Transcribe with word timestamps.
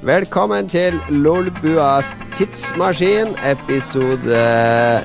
Velkommen 0.00 0.64
til 0.64 0.94
Lolbuas 1.12 2.14
tidsmaskin, 2.32 3.34
episode 3.44 4.38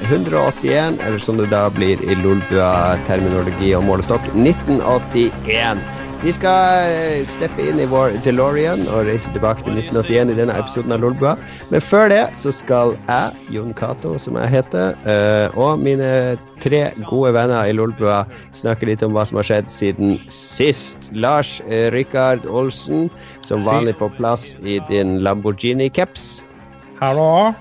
181, 0.07 1.01
eller 1.03 1.19
som 1.19 1.35
det 1.35 1.49
da 1.51 1.65
blir 1.67 1.99
i 1.99 2.15
Lolbua-terminologi 2.21 3.73
og 3.75 3.83
målestokk, 3.89 4.29
1981. 4.31 5.83
Vi 6.23 6.31
skal 6.33 6.89
eh, 6.89 7.25
steppe 7.27 7.61
inn 7.67 7.79
i 7.81 7.85
vår 7.89 8.15
DeLorean 8.25 8.85
og 8.87 9.05
reise 9.05 9.29
tilbake 9.35 9.61
til 9.65 9.75
1981 9.77 10.31
i 10.31 10.37
denne 10.39 10.55
episoden 10.57 10.95
av 10.95 11.03
Lolbua. 11.03 11.33
Men 11.69 11.83
før 11.83 12.09
det 12.09 12.21
så 12.39 12.53
skal 12.55 12.95
jeg, 13.05 13.43
Jon 13.53 13.75
Cato, 13.77 14.15
som 14.21 14.37
jeg 14.39 14.53
heter, 14.53 14.95
eh, 15.11 15.57
og 15.59 15.83
mine 15.83 16.07
tre 16.63 16.81
gode 17.09 17.33
venner 17.35 17.67
i 17.67 17.75
Lolbua 17.75 18.23
snakke 18.57 18.89
litt 18.89 19.03
om 19.05 19.13
hva 19.13 19.25
som 19.27 19.41
har 19.41 19.49
skjedd 19.49 19.69
siden 19.73 20.15
sist. 20.33 21.11
Lars 21.13 21.59
eh, 21.67 21.91
Rikard 21.93 22.47
Olsen, 22.47 23.09
som 23.45 23.61
vanlig 23.67 23.97
på 23.99 24.09
plass 24.17 24.55
i 24.63 24.79
din 24.89 25.19
Lamborghini-caps. 25.25 26.45
Hallo. 27.01 27.51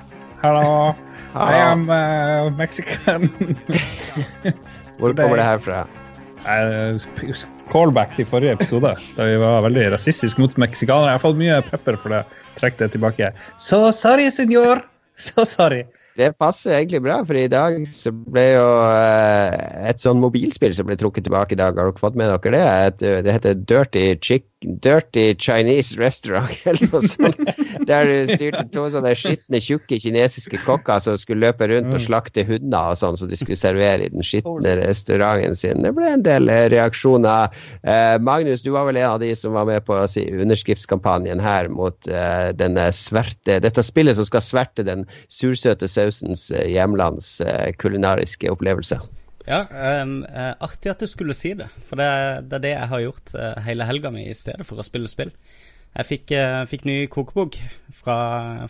Hallo. 0.45 0.95
I 1.35 1.59
am 1.59 1.91
uh, 1.91 2.49
Mexican. 2.57 3.27
Hvor 4.99 5.13
kommer 5.13 5.37
det 5.37 5.45
her 5.45 5.59
fra? 5.59 5.85
Callback 7.73 8.15
til 8.17 8.29
forrige 8.29 8.55
episode, 8.59 8.95
da 9.17 9.27
vi 9.29 9.37
var 9.41 9.65
veldig 9.65 9.91
rasistiske 9.95 10.43
mot 10.43 10.57
meksikanere. 10.61 11.13
Jeg 11.13 11.19
har 11.19 11.25
fått 11.25 11.41
mye 11.41 11.61
pepper 11.67 11.99
for 12.01 12.15
det. 12.15 12.23
Trekk 12.61 12.79
det 12.83 12.93
tilbake. 12.95 13.33
So 13.59 13.89
sorry, 13.95 14.31
senor. 14.35 14.85
So 15.15 15.45
sorry. 15.49 15.85
Det 16.15 16.29
passer 16.39 16.77
egentlig 16.77 17.01
bra, 17.03 17.17
for 17.27 17.35
i 17.35 17.49
dag 17.51 17.81
så 17.91 18.13
ble 18.15 18.45
jo 18.53 18.67
eh, 18.87 19.55
et 19.91 20.03
sånn 20.03 20.21
mobilspill 20.23 20.75
som 20.77 20.87
ble 20.87 20.95
trukket 20.99 21.27
tilbake 21.27 21.57
i 21.57 21.59
dag. 21.59 21.75
Har 21.75 21.91
dere 21.91 21.99
fått 21.99 22.19
med 22.19 22.31
dere 22.31 22.55
det? 22.55 22.63
Et, 22.91 23.05
det 23.27 23.35
heter 23.35 23.57
Dirty, 23.59 24.05
Chick, 24.23 24.47
Dirty 24.85 25.35
Chinese 25.39 25.99
Restaurant, 26.01 26.51
eller 26.69 26.89
noe 26.93 27.03
sånt. 27.05 27.41
Der 27.89 28.09
du 28.09 28.33
styrte 28.33 28.65
to 28.73 28.87
sånne 28.93 29.13
skitne, 29.19 29.61
tjukke 29.63 29.99
kinesiske 30.01 30.61
kokker 30.65 31.03
som 31.05 31.19
skulle 31.21 31.47
løpe 31.49 31.69
rundt 31.71 31.91
og 31.93 32.01
Mm. 32.01 32.07
slakte 32.07 32.45
hunder 32.49 32.91
og 32.93 32.99
sånn, 33.01 33.17
som 33.17 33.29
de 33.31 33.37
skulle 33.39 33.57
servere 33.61 34.07
i 34.07 34.13
den 34.13 34.25
skitne 34.25 34.75
restauranten 34.81 35.55
sin. 35.57 35.83
Det 35.85 35.93
ble 35.97 36.09
en 36.17 36.25
del 36.27 36.49
eh, 36.53 36.67
reaksjoner. 36.73 37.53
Eh, 37.85 38.17
Magnus, 38.25 38.63
du 38.65 38.71
var 38.75 38.89
vel 38.89 38.99
en 39.01 39.11
av 39.15 39.21
de 39.23 39.31
som 39.37 39.53
var 39.57 39.69
med 39.69 39.85
på 39.87 39.99
si, 40.11 40.25
underskriftskampanjen 40.33 41.41
her 41.45 41.69
mot 41.73 42.09
eh, 42.09 42.51
denne 42.57 42.89
sverte, 42.97 43.61
dette 43.65 43.85
spillet 43.85 44.17
som 44.19 44.27
skal 44.29 44.43
sverte 44.45 44.85
den 44.87 45.05
sursøte 45.33 45.89
sausens 45.91 46.51
eh, 46.55 46.67
hjemlands 46.75 47.41
eh, 47.45 47.71
kulinariske 47.81 48.51
opplevelse. 48.53 48.99
Ja, 49.45 49.65
ehm, 49.69 50.23
eh, 50.25 50.55
artig 50.65 50.95
at 50.95 51.03
du 51.05 51.09
skulle 51.11 51.37
si 51.37 51.53
det, 51.59 51.69
for 51.85 52.01
det, 52.01 52.09
det 52.49 52.59
er 52.59 52.65
det 52.65 52.73
jeg 52.75 52.91
har 52.95 53.05
gjort 53.05 53.35
eh, 53.37 53.63
hele 53.67 53.89
helga 53.89 54.13
mi 54.15 54.25
i 54.25 54.37
stedet 54.37 54.65
for 54.65 54.81
å 54.81 54.87
spille 54.87 55.11
spill. 55.11 55.35
Jeg 55.95 56.09
fikk, 56.09 56.33
eh, 56.35 56.63
fikk 56.71 56.87
ny 56.89 56.97
kokebok 57.13 57.59
fra, 57.95 58.17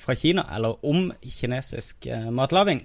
fra 0.02 0.16
Kina, 0.18 0.44
eller 0.56 0.82
om 0.84 1.08
kinesisk 1.22 2.10
eh, 2.10 2.30
matlaging. 2.34 2.84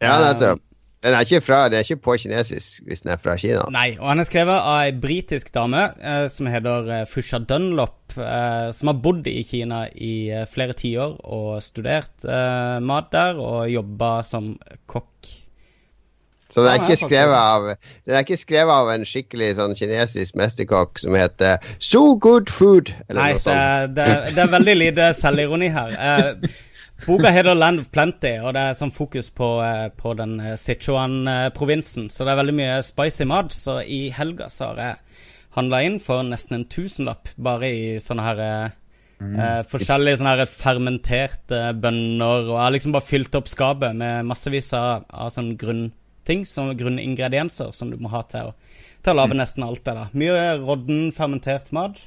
Ja, 0.00 0.14
Eh, 0.16 0.26
nettopp. 0.30 0.62
Den 1.00 1.14
er 1.16 1.24
ikke, 1.24 1.40
fra, 1.40 1.58
den 1.72 1.80
er 1.80 1.86
ikke 1.86 2.02
på 2.04 2.14
kinesisk 2.20 2.84
hvis 2.84 3.00
den 3.00 3.14
er 3.14 3.20
fra 3.20 3.32
Kina. 3.40 3.62
Nei, 3.72 3.94
og 3.96 4.10
han 4.10 4.20
er 4.20 4.26
skrevet 4.28 4.52
av 4.58 4.82
ei 4.82 4.90
britisk 5.00 5.48
dame 5.54 5.86
eh, 5.96 6.26
som 6.28 6.48
heter 6.52 6.90
eh, 6.92 7.06
Fusha 7.08 7.40
Dunlop, 7.40 8.12
eh, 8.20 8.68
som 8.76 8.92
har 8.92 8.98
bodd 9.00 9.28
i 9.30 9.40
Kina 9.48 9.86
i 9.96 10.28
eh, 10.28 10.44
flere 10.48 10.76
tiår 10.76 11.16
og 11.24 11.54
studert 11.64 12.26
eh, 12.28 12.76
mat 12.84 13.08
der, 13.16 13.40
og 13.40 13.70
jobba 13.72 14.18
som 14.28 14.52
kokk. 14.92 15.32
Så 16.50 16.64
den 16.64 16.72
er 16.72 16.80
ikke 16.82 16.96
skrevet 16.98 17.36
av 17.38 17.66
Den 17.70 18.14
er 18.16 18.24
ikke 18.24 18.36
skrevet 18.40 18.74
av 18.74 18.88
en 18.90 19.04
skikkelig 19.06 19.52
sånn 19.60 19.76
kinesisk 19.78 20.34
mesterkokk 20.40 20.98
som 20.98 21.14
heter 21.14 21.58
So 21.78 22.16
Good 22.18 22.50
Food, 22.50 22.90
eller 23.08 23.20
Nei, 23.22 23.28
noe 23.32 23.38
det, 23.38 23.44
sånt. 23.44 23.54
er- 23.54 23.86
det, 23.94 24.34
det 24.34 24.42
er 24.44 24.50
veldig 24.56 24.74
lite 24.80 25.06
selvironi 25.14 25.68
her. 25.70 25.94
Eh, 25.94 26.50
boka 27.06 27.30
heter 27.32 27.54
Land 27.56 27.80
of 27.80 27.90
Plenty, 27.94 28.32
og 28.42 28.52
det 28.58 28.64
er 28.66 28.74
sånn 28.76 28.90
fokus 28.92 29.30
på, 29.30 29.52
eh, 29.64 29.86
på 29.96 30.16
den 30.18 30.34
eh, 30.40 30.56
Sichuan-provinsen. 30.58 32.10
Så 32.10 32.26
det 32.26 32.32
er 32.34 32.40
veldig 32.42 32.56
mye 32.58 32.80
spicy 32.84 33.24
mat. 33.30 33.54
Så 33.54 33.78
i 33.86 34.08
helga 34.14 34.50
så 34.52 34.72
har 34.72 34.82
jeg 34.82 34.96
handla 35.56 35.80
inn 35.86 35.96
for 36.02 36.22
nesten 36.26 36.58
en 36.60 36.66
tusenlapp 36.70 37.30
bare 37.40 37.70
i 37.70 37.86
sånne 38.02 38.26
her 38.26 38.42
eh, 38.44 38.76
eh, 39.22 39.62
forskjellige 39.70 40.20
sånne 40.20 40.34
her 40.38 40.50
fermenterte 40.50 41.62
bønner. 41.80 42.44
Og 42.48 42.52
jeg 42.56 42.64
har 42.66 42.74
liksom 42.76 42.94
bare 42.98 43.06
fylt 43.08 43.34
opp 43.40 43.48
skapet 43.50 43.96
med 43.98 44.28
massevis 44.30 44.72
av, 44.78 45.06
av 45.10 45.32
sånn 45.34 45.54
grunnting, 46.30 46.44
grunne 46.54 46.74
grunningredienser 46.74 47.72
som 47.72 47.90
du 47.90 47.96
må 47.96 48.08
ha 48.08 48.22
til 48.22 48.50
å, 48.50 48.54
til 49.02 49.12
å 49.12 49.16
lage 49.16 49.34
nesten 49.34 49.64
alt 49.64 49.84
det 49.84 49.94
der. 49.96 50.10
Mye 50.12 50.58
rodden, 50.60 51.12
fermentert 51.12 51.72
mat. 51.72 51.98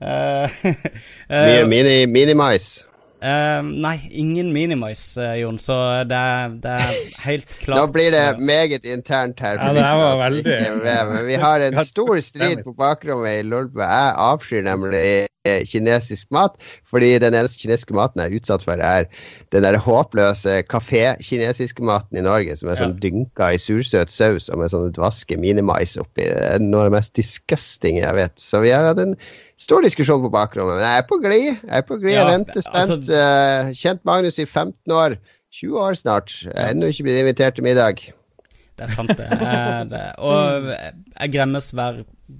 Eh, 0.00 0.50
Mye 1.28 1.60
eh, 1.60 1.66
mini, 1.68 2.06
minimais. 2.06 2.86
Eh, 3.22 3.62
nei, 3.62 3.96
ingen 4.10 4.52
minimize, 4.52 5.16
eh, 5.20 5.40
Jon, 5.42 5.58
så 5.60 5.76
det 6.08 6.20
det 6.64 6.76
er 6.76 7.00
helt 7.24 7.48
klart 7.64 7.80
Nå 7.80 7.86
blir 7.94 8.10
det 8.14 8.22
eh, 8.34 8.38
meget 8.50 8.84
internt 8.88 9.40
her. 9.40 9.58
Ja, 9.60 9.72
det 9.76 9.84
her 9.84 9.96
var 10.00 10.16
veldig- 10.24 10.84
Men 10.84 11.26
vi 11.26 11.34
har 11.40 11.60
en 11.60 11.80
stor 11.84 12.20
strid 12.20 12.64
på 12.64 12.72
bakrommet 12.76 13.40
i 13.40 13.48
Lolbø. 13.48 13.82
Jeg 13.82 14.14
avskyr 14.16 14.62
nemlig 14.66 15.02
eh, 15.48 15.62
kinesisk 15.64 16.28
mat, 16.34 16.56
fordi 16.90 17.14
den 17.22 17.34
eneste 17.34 17.60
kinesiske 17.62 17.94
maten 17.96 18.20
jeg 18.20 18.32
er 18.32 18.40
utsatt 18.40 18.64
for, 18.66 18.80
er 18.80 19.06
den 19.52 19.64
der 19.64 19.78
håpløse 19.80 20.62
kafé-kinesiske 20.68 21.82
maten 21.82 22.18
i 22.20 22.24
Norge, 22.26 22.56
som 22.60 22.68
er 22.70 22.76
sånn 22.80 22.98
dynka 23.00 23.52
i 23.54 23.60
sursøt 23.60 24.12
saus 24.12 24.48
og 24.52 24.60
med 24.60 24.72
sånn 24.72 24.92
dvaske 24.96 25.38
minimais 25.40 25.96
oppi. 26.00 26.26
Det 26.28 26.50
er 26.54 26.60
noe 26.64 26.84
av 26.86 26.90
det 26.90 26.96
mest 26.98 27.14
disgusting 27.16 28.00
jeg 28.02 28.14
vet. 28.18 28.36
Så 28.40 28.60
vi 28.64 28.70
har 28.74 28.84
hatt 28.90 29.00
en 29.02 29.16
stor 29.60 29.84
diskusjon 29.84 30.22
på 30.24 30.30
bakrommet. 30.32 30.78
Men 30.78 30.86
jeg 30.86 31.02
er 31.02 31.06
på 31.10 31.18
glid. 31.20 31.48
Jeg 31.66 31.82
er 31.82 31.84
på 31.88 31.98
glid. 32.00 32.14
Jeg 32.14 32.22
Ja, 32.24 32.30
venter 32.32 32.64
spent. 32.64 32.94
altså- 32.96 33.20
uh, 33.20 33.72
kjent 33.76 34.00
Magnus 34.08 34.38
i 34.40 34.46
15 34.48 34.94
år. 34.96 35.18
20 35.52 35.76
år 35.82 35.94
snart. 35.98 36.30
Jeg 36.46 36.54
er 36.54 36.70
ennå 36.72 36.88
ikke 36.92 37.04
blitt 37.08 37.20
invitert 37.24 37.54
til 37.58 37.64
middag. 37.66 38.00
Det 38.78 38.86
er 38.86 38.92
sant, 38.94 39.10
det. 39.18 39.26
er 39.28 39.84
det. 39.90 40.04
Og 40.18 40.70
jeg 40.70 41.32
gremmes 41.34 41.70
hver, 41.76 41.94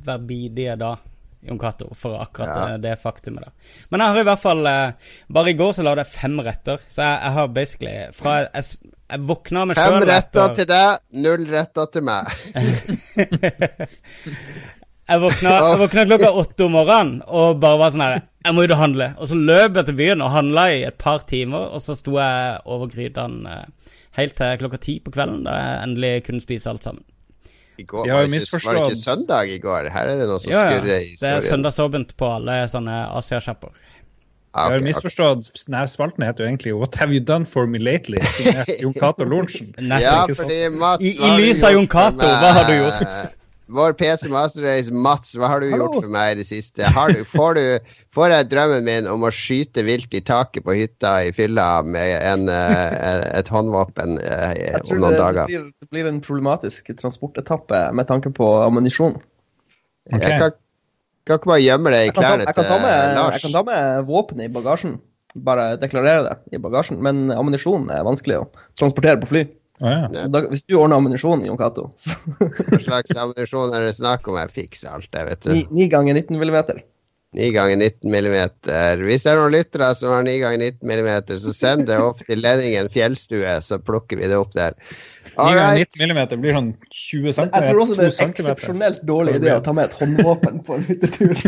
hver 0.04 0.20
bidige 0.28 0.76
dag, 0.80 0.96
Jon 1.42 1.58
Cato, 1.58 1.88
for 1.96 2.20
akkurat 2.22 2.54
Ja. 2.54 2.68
eh, 2.74 2.78
det 2.78 2.98
faktumet 3.02 3.44
da. 3.44 3.50
Men 3.90 4.00
jeg 4.00 4.08
har 4.14 4.20
i 4.20 4.24
hvert 4.28 4.38
fall 4.42 4.66
eh, 4.66 4.92
Bare 5.32 5.50
i 5.50 5.54
går 5.56 5.72
så 5.72 5.82
lagde 5.82 6.04
jeg 6.04 6.12
fem 6.14 6.38
retter, 6.44 6.78
så 6.88 7.00
jeg, 7.02 7.18
jeg 7.24 7.32
har 7.32 7.46
basically 7.48 8.12
Fra 8.12 8.34
jeg, 8.54 8.64
jeg 9.10 9.20
våkna 9.20 9.64
med 9.66 9.76
Fem 9.76 9.92
sjøl 9.92 10.06
retter 10.06 10.54
til 10.54 10.66
deg, 10.70 10.98
null 11.12 11.46
retter 11.50 11.86
til 11.92 12.02
meg. 12.02 12.26
Jeg 15.10 15.20
våkna, 15.24 15.52
jeg 15.72 15.78
våkna 15.80 16.04
klokka 16.06 16.28
åtte 16.38 16.66
om 16.68 16.74
morgenen 16.78 17.16
og 17.26 17.58
bare 17.62 17.78
var 17.80 17.90
sånn 17.94 18.04
her 18.04 18.20
Jeg 18.46 18.54
må 18.56 18.62
ut 18.64 18.70
og 18.76 18.78
handle. 18.80 19.08
Og 19.18 19.26
så 19.30 19.36
løp 19.36 19.74
jeg 19.80 19.88
til 19.90 19.96
byen 19.98 20.22
og 20.24 20.30
handla 20.32 20.68
i 20.72 20.82
et 20.86 20.96
par 21.02 21.24
timer, 21.28 21.66
og 21.74 21.82
så 21.84 21.96
sto 21.98 22.14
jeg 22.16 22.60
over 22.64 22.88
grytene 22.92 23.56
eh, 23.58 23.96
helt 24.20 24.36
til 24.38 24.60
klokka 24.62 24.78
ti 24.80 24.94
på 25.04 25.12
kvelden, 25.14 25.42
da 25.48 25.56
jeg 25.58 25.80
endelig 25.88 26.12
kunne 26.28 26.40
spise 26.44 26.70
alt 26.70 26.86
sammen. 26.86 27.02
I 27.80 27.84
går 27.88 28.06
var 28.06 28.26
det 28.28 28.38
ikke, 28.42 28.60
var 28.66 28.76
det 28.78 28.86
ikke 28.92 29.00
søndag 29.02 29.50
i 29.54 29.58
går? 29.58 29.86
Her 29.92 30.08
er 30.12 30.18
det 30.20 30.28
noe 30.28 30.40
som 30.42 30.52
Ja, 30.52 30.62
skurrer 30.68 30.94
i 30.94 30.98
historien. 31.04 31.20
Det 31.22 31.30
er 31.36 31.46
søndagsåpent 31.48 32.10
på 32.20 32.28
alle 32.36 32.56
sånne 32.68 32.96
Asia-sjapper. 33.16 33.70
okay, 33.72 34.64
Jeg 34.64 34.72
har 34.78 34.84
misforstått. 34.84 35.48
Denne 35.66 35.84
spalten 35.88 36.26
heter 36.26 36.44
jo 36.44 36.48
egentlig 36.50 36.74
What 36.76 36.94
have 37.00 37.12
you 37.16 37.20
done 37.24 37.46
for 37.48 37.66
me 37.66 37.78
lately? 37.80 38.20
Signert 38.36 38.68
Jon 38.82 38.92
Cato 38.94 39.24
Lorentzen. 39.24 39.72
Ja, 40.06 40.26
fordi 40.28 40.58
Mats 40.76 41.04
I- 41.04 41.16
i 41.16 41.30
lys 41.40 41.62
av 41.64 41.72
Jon 41.76 41.86
Cato, 41.88 42.26
hva 42.26 42.52
har 42.58 42.68
du 42.68 42.74
gjort? 42.76 43.36
Vår 43.70 43.92
PC 43.92 44.28
Master 44.28 44.64
Race, 44.66 44.92
Mats, 44.92 45.36
hva 45.38 45.46
har 45.52 45.60
du 45.62 45.68
Hallo. 45.70 45.86
gjort 45.86 46.02
for 46.02 46.10
meg 46.10 46.32
i 46.32 46.38
det 46.40 46.46
siste? 46.48 46.82
Har 46.96 47.12
du, 47.14 47.20
får, 47.36 47.58
du, 47.58 47.92
får 48.14 48.32
jeg 48.34 48.48
drømmen 48.50 48.86
min 48.86 49.08
om 49.10 49.26
å 49.26 49.30
skyte 49.34 49.84
vilt 49.86 50.14
i 50.16 50.22
taket 50.26 50.66
på 50.66 50.74
hytta 50.74 51.12
i 51.28 51.30
fylla 51.36 51.68
med 51.86 52.16
en, 52.18 52.48
eh, 52.50 53.20
et 53.38 53.50
håndvåpen 53.52 54.18
eh, 54.24 54.74
om 54.90 54.98
noen 54.98 55.14
det, 55.14 55.20
dager? 55.20 55.42
dager? 55.44 55.52
tror 55.54 55.68
det 55.70 55.90
blir 55.94 56.10
en 56.10 56.18
problematisk 56.24 56.90
transportetappe 56.98 57.84
med 57.94 58.10
tanke 58.10 58.32
på 58.34 58.48
ammunisjon. 58.64 59.20
Okay. 60.10 60.24
Jeg 60.24 60.42
kan, 60.42 60.58
kan 61.28 61.38
ikke 61.38 61.52
bare 61.52 61.62
gjemme 61.62 61.94
det 61.94 62.02
i 62.02 62.08
Jeg 62.08 62.16
kan, 62.16 62.26
ta, 62.26 62.34
klærne 62.34 62.56
ta 62.56 62.66
til 62.66 62.84
med, 62.88 63.14
Lars. 63.20 63.38
jeg 63.38 63.46
kan 63.46 63.56
ta 63.60 63.64
med 63.70 64.10
våpen 64.10 64.42
i 64.42 64.50
bagasjen. 64.50 64.98
Bare 65.46 65.76
deklarere 65.78 66.26
det 66.26 66.58
i 66.58 66.62
bagasjen. 66.62 66.98
Men 67.06 67.28
ammunisjon 67.30 67.86
er 67.94 68.02
vanskelig 68.08 68.42
å 68.42 68.46
transportere 68.80 69.20
på 69.22 69.30
fly. 69.30 69.46
Å, 69.80 69.90
ja. 69.90 70.28
Da, 70.28 70.44
hvis 70.50 70.66
du 70.68 70.76
ordner 70.76 71.00
ammunisjon, 71.00 71.44
Jon 71.46 71.56
Cato 71.56 71.86
Hva 72.68 72.80
slags 72.84 73.14
ammunisjon 73.16 73.72
er 73.72 73.86
det 73.88 73.94
snakk 73.96 74.28
om? 74.28 74.36
Jeg 74.42 74.52
fikser 74.56 74.96
alt, 74.96 75.08
det, 75.14 75.26
vet 75.30 75.46
du. 75.46 75.54
9 75.72 75.86
ganger 75.92 76.18
19 76.20 76.36
millimeter. 76.40 76.82
9 77.38 77.52
ganger 77.54 77.76
19 77.76 78.10
millimeter. 78.10 79.02
Hvis 79.06 79.22
det 79.22 79.30
er 79.30 79.36
noen 79.38 79.52
lyttere 79.54 79.88
som 79.94 80.10
har 80.10 80.24
9 80.26 80.32
ganger 80.42 80.58
19 80.58 80.88
millimeter, 80.90 81.38
så 81.38 81.52
send 81.54 81.86
det 81.86 81.98
opp 82.02 82.24
til 82.26 82.42
Lenningen 82.42 82.88
fjellstue, 82.90 83.52
så 83.62 83.78
plukker 83.78 84.18
vi 84.18 84.26
det 84.32 84.38
opp 84.40 84.50
der. 84.56 84.74
9 84.74 85.36
ganger 85.36 85.60
Alright. 85.62 85.92
19 85.94 86.02
millimeter 86.02 86.40
blir 86.42 86.56
sånn 86.58 86.72
20 86.90 87.36
cm. 87.36 87.52
Jeg 87.54 87.68
tror 87.68 87.82
også 87.84 87.98
det 88.00 88.08
er 88.08 88.16
en 88.24 88.34
eksepsjonelt 88.34 89.04
dårlig 89.06 89.36
idé 89.38 89.52
å 89.54 89.62
ta 89.62 89.76
med 89.78 89.86
et 89.86 89.94
håndvåpen 90.00 90.58
på 90.66 90.80
en 90.80 90.88
hyttetur. 90.90 91.36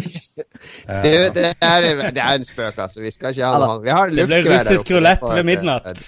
Du, 0.63 1.09
det 1.35 1.49
er, 1.59 1.85
det 2.15 2.23
er 2.23 2.37
en 2.37 2.45
spøk, 2.47 2.77
altså. 2.79 3.01
Vi 3.03 3.11
skal 3.11 3.35
ikke 3.35 3.49
ha 3.51 3.59
noe 3.59 3.81
Vi 3.83 3.91
har 3.91 4.13
Det 4.13 4.29
luftgevær 4.29 4.45
der 4.47 4.77
russisk 4.77 4.87
Det 4.87 4.93
blir 4.95 4.95
russisk 4.95 4.95
rulett 4.95 5.25
ved 5.27 5.49
midnatt. 5.49 6.05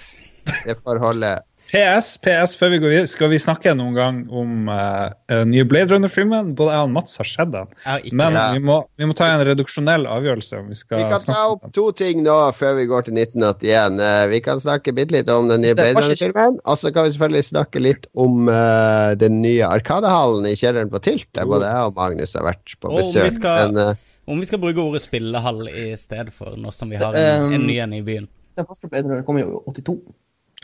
Det 0.63 0.75
får 0.79 1.01
holde. 1.03 1.31
PS, 1.75 2.13
PS, 2.23 2.53
før 2.55 2.69
vi 2.71 2.77
går 2.79 2.91
videre, 2.93 3.07
skal 3.11 3.29
vi 3.33 3.37
snakke 3.41 3.73
noen 3.75 3.95
gang 3.97 4.19
om 4.31 4.69
uh, 4.71 5.11
nye 5.43 5.65
Blade 5.67 5.91
Runner-filmen? 5.91 6.53
Både 6.55 6.71
jeg 6.71 6.85
og 6.87 6.93
Mats 6.95 7.17
har 7.19 7.27
sett 7.27 7.51
den. 7.51 7.67
Men 8.15 8.37
vi 8.55 8.61
må, 8.63 8.77
vi 8.95 9.09
må 9.09 9.15
ta 9.17 9.27
en 9.33 9.43
reduksjonell 9.43 10.07
avgjørelse 10.07 10.61
om 10.61 10.69
vi 10.71 10.77
skal 10.79 11.01
Vi 11.03 11.09
kan 11.11 11.25
ta 11.27 11.41
opp 11.51 11.67
to 11.75 11.89
ting 11.99 12.23
nå 12.23 12.37
før 12.55 12.77
vi 12.79 12.87
går 12.87 13.09
til 13.09 13.19
1981. 13.19 13.99
Uh, 13.99 14.23
vi 14.31 14.39
kan 14.45 14.61
snakke 14.63 14.95
bitte 14.95 15.17
litt 15.17 15.31
om 15.33 15.51
den 15.51 15.65
nye 15.67 15.75
Blade 15.75 15.99
Runner-filmen. 15.99 16.59
Og 16.63 16.79
så 16.79 16.93
kan 16.95 17.09
vi 17.09 17.13
selvfølgelig 17.17 17.45
snakke 17.51 17.83
litt 17.83 18.07
om 18.15 18.47
uh, 18.47 19.11
den 19.19 19.41
nye 19.43 19.67
Arkadehallen 19.67 20.47
i 20.47 20.55
kjelleren 20.55 20.93
på 20.93 21.03
Tilt, 21.05 21.27
der 21.35 21.49
både 21.49 21.67
jeg 21.67 21.91
og 21.91 21.99
Magnus 21.99 22.37
har 22.39 22.47
vært 22.47 22.77
på 22.79 22.87
Og 22.93 23.01
om 23.03 23.09
besøk. 23.11 23.31
skal- 23.35 23.73
Men, 23.75 23.95
eh, 23.97 24.11
Om 24.31 24.39
vi 24.39 24.45
skal 24.47 24.59
bruke 24.63 24.79
ordet 24.81 25.03
spillehall 25.03 25.67
i 25.69 25.91
stedet 25.99 26.31
for 26.33 26.55
nå 26.57 26.71
som 26.73 26.89
vi 26.89 26.95
har 26.97 27.13
en, 27.13 27.51
en 27.53 27.67
ny 27.67 27.75
en 27.83 27.93
i 27.93 28.01
byen. 28.01 28.27
Den 28.55 28.65
første 28.65 28.87
Blade 28.89 29.09
Runner 29.11 29.21
kom 29.27 29.37
jo 29.37 29.59
i 29.67 29.71
82. 29.75 29.99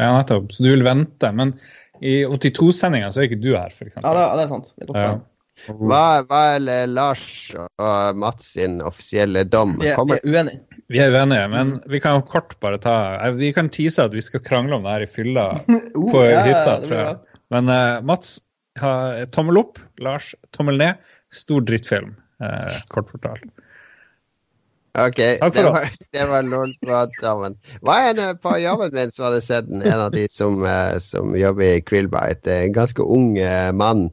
Ja, 0.01 0.11
nettopp. 0.17 0.49
Så 0.55 0.65
du 0.65 0.71
vil 0.73 0.85
vente. 0.85 1.29
Men 1.37 1.53
i 2.01 2.21
82-sendinga 2.25 3.11
så 3.13 3.21
er 3.21 3.29
ikke 3.29 3.43
du 3.43 3.51
her, 3.53 3.69
f.eks. 3.69 3.99
Ja, 3.99 4.13
det, 4.17 4.23
det 4.39 4.45
er 4.47 4.49
sant. 4.49 4.73
Det 4.81 4.89
er 4.89 5.05
Ja. 5.05 5.11
hva, 5.77 6.03
hva 6.25 6.39
er 6.55 6.87
Lars 6.89 7.25
og 7.53 8.17
Mats 8.17 8.55
sin 8.55 8.79
offisielle 8.81 9.43
dom? 9.45 9.75
Vi 9.81 9.91
er, 9.91 10.01
vi 10.09 10.17
er 10.17 10.25
uenige. 10.25 10.79
Vi 10.91 11.01
er 11.03 11.13
uenige, 11.13 11.43
men 11.53 11.75
vi 11.91 12.01
kan 12.01 12.23
kort 12.25 12.55
bare 12.63 12.79
ta 12.81 12.95
eh, 13.21 13.35
Vi 13.37 13.51
kan 13.53 13.69
tease 13.69 14.01
at 14.03 14.15
vi 14.17 14.23
skal 14.25 14.41
krangle 14.43 14.79
om 14.79 14.87
det 14.87 14.95
her 14.95 15.05
i 15.05 15.11
fylla 15.11 15.45
Uh, 15.69 16.07
på 16.09 16.23
ja, 16.25 16.41
hytta, 16.47 16.79
tror 16.87 16.97
jeg. 16.97 17.19
Men 17.53 17.69
uh, 17.69 18.01
Mats 18.07 18.39
har 18.81 19.21
tommel 19.35 19.61
opp, 19.61 19.77
Lars 20.01 20.33
tommel 20.55 20.81
ned. 20.81 21.11
Stor 21.31 21.61
drittfilm, 21.63 22.15
uh, 22.41 22.79
kort 22.91 23.11
fortalt. 23.13 23.45
Ok, 24.99 25.19
Takk 25.39 25.53
det 25.55 25.61
for 25.63 25.71
var, 25.71 25.85
det 26.11 26.25
var 26.27 26.43
lol 26.43 26.71
på 26.83 26.97
dommen. 27.21 27.53
Hva 27.79 27.95
er 28.09 28.15
det 28.17 28.27
på 28.43 28.57
jobben 28.59 28.91
min 28.97 29.13
som 29.15 29.29
hadde 29.29 29.41
sett 29.45 29.69
den? 29.69 29.83
En 29.87 30.01
av 30.07 30.11
de 30.11 30.25
som, 30.31 30.57
eh, 30.67 30.97
som 30.99 31.31
jobber 31.37 31.77
i 31.77 31.81
Krillbite. 31.85 32.51
En 32.65 32.75
ganske 32.75 32.99
ung 33.05 33.37
eh, 33.39 33.71
mann. 33.71 34.09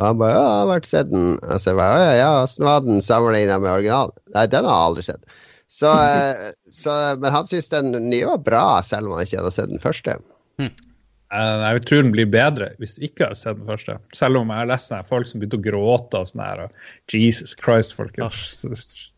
Og 0.00 0.06
han 0.06 0.18
bare 0.18 0.32
'Å, 0.38 0.40
jeg 0.46 0.56
har 0.62 0.70
vært 0.72 0.88
sett 0.88 1.10
den'. 1.12 1.36
Og 1.42 1.60
så 1.60 1.70
jeg 1.74 1.76
bare 1.76 1.98
'Å 1.98 2.06
ja, 2.06 2.14
ja, 2.16 2.30
åssen 2.46 2.64
var 2.64 2.80
den 2.80 3.02
sammenligna 3.04 3.58
med 3.60 3.70
originalen?' 3.74 4.16
Nei, 4.34 4.46
den 4.46 4.64
har 4.64 4.72
jeg 4.78 4.86
aldri 4.88 5.02
sett. 5.10 5.36
Så, 5.68 5.92
eh, 5.92 6.50
så, 6.70 6.96
men 7.20 7.32
han 7.32 7.46
syntes 7.46 7.68
den 7.68 7.92
nye 8.08 8.26
var 8.26 8.38
bra, 8.38 8.64
selv 8.82 9.06
om 9.08 9.12
han 9.18 9.26
ikke 9.26 9.38
hadde 9.42 9.52
sett 9.52 9.68
den 9.68 9.78
første. 9.84 10.16
Eh, 10.60 11.60
Jeg 11.72 11.84
tror 11.88 12.02
den 12.02 12.12
blir 12.12 12.26
bedre 12.28 12.72
hvis 12.78 12.96
du 12.96 13.04
ikke 13.06 13.28
har 13.30 13.34
sett 13.34 13.56
den 13.60 13.68
første. 13.68 13.98
Selv 14.16 14.36
om 14.40 14.48
jeg 14.48 14.56
har 14.64 14.66
lest 14.72 14.92
folk 15.08 15.28
som 15.28 15.40
begynte 15.40 15.60
å 15.60 15.64
gråte 15.64 16.20
og 16.24 16.28
sånn 16.28 16.44
her. 16.44 16.64
og 16.64 16.70
Jesus 17.12 17.54
Christ, 17.56 17.92
folkens. 17.96 19.11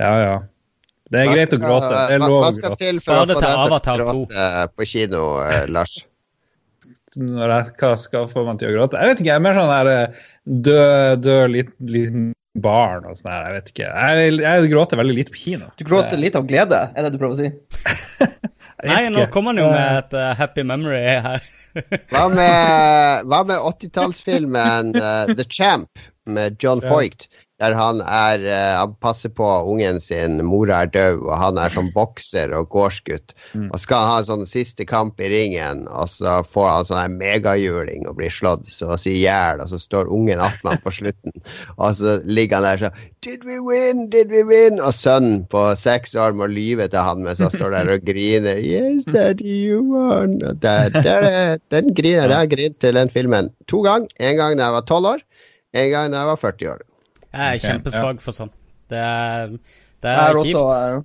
Ja, 0.00 0.12
ja. 0.20 0.34
Det 1.10 1.18
er 1.18 1.26
Hva 1.26 1.34
greit 1.34 1.54
å 1.56 1.58
gråte. 1.58 1.90
Det 1.90 2.16
er 2.16 2.22
lov 2.22 2.44
å 2.46 2.50
gråte. 2.54 2.90
Spar 3.00 3.26
det 3.26 3.36
til 3.40 3.48
Avatar 3.50 4.04
2. 4.04 4.12
gråte 4.12 4.66
på 4.76 4.86
kino, 4.86 5.24
eh, 5.42 5.64
Lars? 5.74 5.96
Når 7.18 7.54
jeg, 7.54 7.72
hva 7.80 7.94
skal 7.98 8.28
få 8.30 8.44
meg 8.46 8.60
til 8.60 8.70
å 8.70 8.76
gråte? 8.76 9.00
Jeg 9.00 9.10
vet 9.10 9.22
ikke, 9.22 9.30
jeg 9.32 9.40
er 9.40 9.42
mer 9.42 9.58
sånn 9.58 9.72
her 9.74 9.90
eh, 9.90 10.20
død, 10.68 11.24
død 11.26 11.56
liten, 11.56 11.74
liten 11.90 12.28
barn 12.62 13.08
og 13.10 13.18
sånn 13.18 13.32
her. 13.32 13.48
Jeg 13.48 13.58
vet 13.58 13.72
ikke. 13.74 13.90
Jeg, 13.90 14.36
jeg 14.44 14.70
gråter 14.70 15.02
veldig 15.02 15.16
lite 15.18 15.34
på 15.34 15.42
kino. 15.42 15.72
Du 15.80 15.84
gråter 15.88 16.22
litt 16.22 16.38
av 16.38 16.46
glede, 16.46 16.84
er 16.94 17.06
det 17.06 17.12
du 17.16 17.18
prøver 17.18 17.34
å 17.34 17.42
si? 17.42 17.50
Nei, 18.86 19.08
nå 19.12 19.26
kommer 19.32 19.52
han 19.52 19.60
jo 19.60 19.70
med 19.72 19.98
et 19.98 20.14
uh, 20.16 20.30
happy 20.38 20.64
memory 20.66 21.02
her. 21.26 21.42
Hva 22.10 22.24
med, 22.32 23.26
hva 23.30 23.44
med 23.46 23.60
80-tallsfilmen 23.62 24.88
uh, 24.96 25.30
The 25.38 25.44
Champ 25.46 26.00
med 26.26 26.56
John 26.62 26.82
Ja. 26.82 26.90
Foyt? 26.90 27.28
Der 27.60 27.74
han 27.76 28.00
er 28.00 28.44
eh, 28.46 28.76
Han 28.78 28.94
passer 29.04 29.28
på 29.28 29.46
ungen 29.68 30.00
sin, 30.00 30.40
mora 30.46 30.82
er 30.84 30.92
død, 30.94 31.20
og 31.26 31.34
han 31.36 31.60
er 31.60 31.72
som 31.74 31.90
bokser 31.94 32.54
og 32.56 32.70
gårdsgutt. 32.72 33.34
Mm. 33.52 33.68
Og 33.68 33.82
skal 33.82 34.06
ha 34.08 34.18
en 34.20 34.28
sånn 34.28 34.46
siste 34.48 34.86
kamp 34.88 35.20
i 35.20 35.28
ringen, 35.32 35.84
og 35.88 36.08
så 36.12 36.40
får 36.48 36.68
han 36.70 36.88
sånn 36.88 37.02
her 37.02 37.12
megahjuling 37.12 38.08
og 38.08 38.16
blir 38.20 38.32
slått 38.32 38.68
så 38.72 38.94
å 38.94 38.98
si 39.00 39.18
i 39.18 39.22
hjel, 39.26 39.60
og 39.60 39.72
så 39.72 39.80
står 39.82 40.10
ungen 40.12 40.40
attmed 40.40 40.76
ham 40.76 40.82
på 40.84 40.94
slutten, 41.00 41.36
og 41.82 41.94
så 41.98 42.18
ligger 42.24 42.60
han 42.60 42.68
der 42.70 42.84
sånn 42.86 43.06
Did 43.20 43.44
we 43.44 43.58
win? 43.60 44.06
Did 44.08 44.32
we 44.32 44.40
win? 44.48 44.80
Og 44.80 44.94
sønnen 44.96 45.42
på 45.52 45.66
seks 45.76 46.14
år 46.16 46.32
må 46.32 46.48
lyve 46.48 46.88
til 46.88 47.04
han 47.04 47.20
mens 47.26 47.42
han 47.44 47.52
står 47.52 47.74
der 47.76 47.90
og 47.92 48.06
griner. 48.08 48.56
Yes, 48.56 49.04
daddy, 49.12 49.44
you 49.68 49.82
won. 49.84 50.38
Der, 50.64 50.88
det 50.94 51.04
er, 51.04 51.58
den 51.74 51.92
griner, 51.92 52.30
jeg 52.30 52.38
har 52.38 52.52
grint 52.54 52.80
til 52.80 52.96
den 52.96 53.12
filmen 53.12 53.52
to 53.68 53.84
ganger. 53.84 54.08
En 54.24 54.38
gang 54.40 54.56
da 54.56 54.70
jeg 54.70 54.78
var 54.78 54.86
tolv 54.88 55.16
år, 55.16 55.26
en 55.76 55.90
gang 55.92 56.14
da 56.14 56.22
jeg 56.22 56.32
var 56.32 56.40
40 56.48 56.72
år. 56.72 56.86
Jeg 57.32 57.54
er 57.56 57.62
kjempesvak 57.64 58.20
for 58.24 58.36
sånn. 58.36 58.52
Det 58.90 58.98
er, 58.98 59.52
det 60.02 60.10
er 60.10 60.20
er 60.30 60.38
kjipt. 60.44 60.56
eh, 60.58 61.00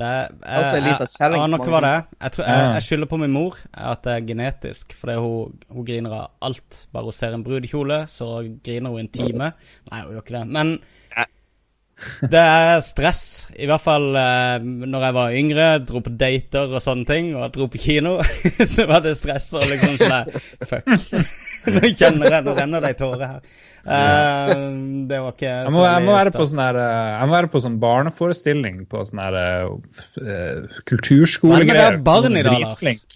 Det 0.00 0.06
er, 0.06 0.28
jeg, 0.40 0.60
også 0.62 0.76
jeg, 0.76 1.08
jeg 1.20 1.40
aner 1.42 1.58
ikke 1.60 1.72
hva 1.74 1.80
det 1.84 1.88
er. 1.96 2.04
Jeg, 2.22 2.32
tror, 2.32 2.44
jeg, 2.48 2.68
jeg 2.76 2.86
skylder 2.86 3.10
på 3.10 3.18
min 3.20 3.34
mor 3.34 3.58
at 3.74 4.04
det 4.06 4.14
er 4.14 4.28
genetisk. 4.30 4.94
Fordi 4.96 5.16
hun, 5.20 5.58
hun 5.68 5.84
griner 5.90 6.14
av 6.16 6.30
alt. 6.48 6.84
Bare 6.94 7.10
hun 7.10 7.12
ser 7.18 7.36
en 7.36 7.44
brudekjole, 7.44 8.04
så 8.08 8.30
griner 8.64 8.94
hun 8.94 9.02
en 9.04 9.12
time. 9.12 9.50
Nei, 9.90 10.00
hun 10.06 10.14
gjør 10.16 10.24
ikke 10.24 10.38
det. 10.38 10.46
Men 10.56 10.72
det 12.32 12.40
er 12.40 12.78
stress. 12.80 13.22
I 13.60 13.66
hvert 13.68 13.82
fall 13.84 14.06
eh, 14.16 14.62
når 14.64 15.02
jeg 15.04 15.16
var 15.18 15.34
yngre, 15.36 15.66
dro 15.84 16.00
på 16.00 16.14
dater 16.16 16.72
og 16.72 16.80
sånne 16.80 17.04
ting, 17.10 17.34
og 17.36 17.50
dro 17.52 17.66
på 17.68 17.82
kino. 17.82 18.14
så 18.74 18.86
var 18.88 19.04
det 19.04 19.18
stress 19.20 19.50
og 19.52 19.66
liksom 19.68 19.98
sånn 20.00 20.32
Fuck. 20.70 20.88
Nå 21.74 21.90
kjenner 21.92 22.36
jeg, 22.36 22.44
nå 22.46 22.54
renner 22.56 22.84
det 22.84 22.94
i 22.94 22.98
tåre 22.98 23.28
her. 23.34 23.42
Uh, 23.80 24.50
det 25.08 25.18
var 25.24 25.32
ikke 25.32 25.48
Jeg 25.48 25.72
må, 25.72 25.84
jeg 25.86 26.04
må 26.04 26.12
være 26.12 26.32
på 26.34 26.44
sånn 26.50 26.58
her, 26.60 26.76
eh, 26.76 27.12
jeg 27.14 27.28
må 27.30 27.32
være 27.32 27.48
på 27.48 27.62
sånn 27.64 27.78
barneforestilling 27.80 28.82
på 28.92 29.04
sånn 29.08 29.22
her 29.22 29.36
uh, 29.38 29.70
eh, 30.20 30.26
Men 30.26 30.66
det 30.66 30.82
kulturskolegreier. 30.90 31.96
er 31.96 32.02
barn 32.04 32.36
i 32.36 32.44
dag, 32.44 32.58
Lars. 32.66 33.06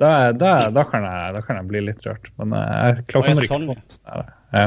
Da, 0.00 0.12
da, 0.32 0.54
da, 0.74 0.86
kan 0.88 1.04
jeg, 1.06 1.34
da 1.36 1.42
kan 1.44 1.60
jeg 1.60 1.68
bli 1.68 1.84
litt 1.90 2.08
rørt. 2.08 2.32
Men 2.40 2.56
jeg 2.56 3.04
klarer 3.12 3.36
ikke 3.36 3.50
sånn, 3.52 3.68
sånn. 3.76 4.32
Ja. 4.56 4.64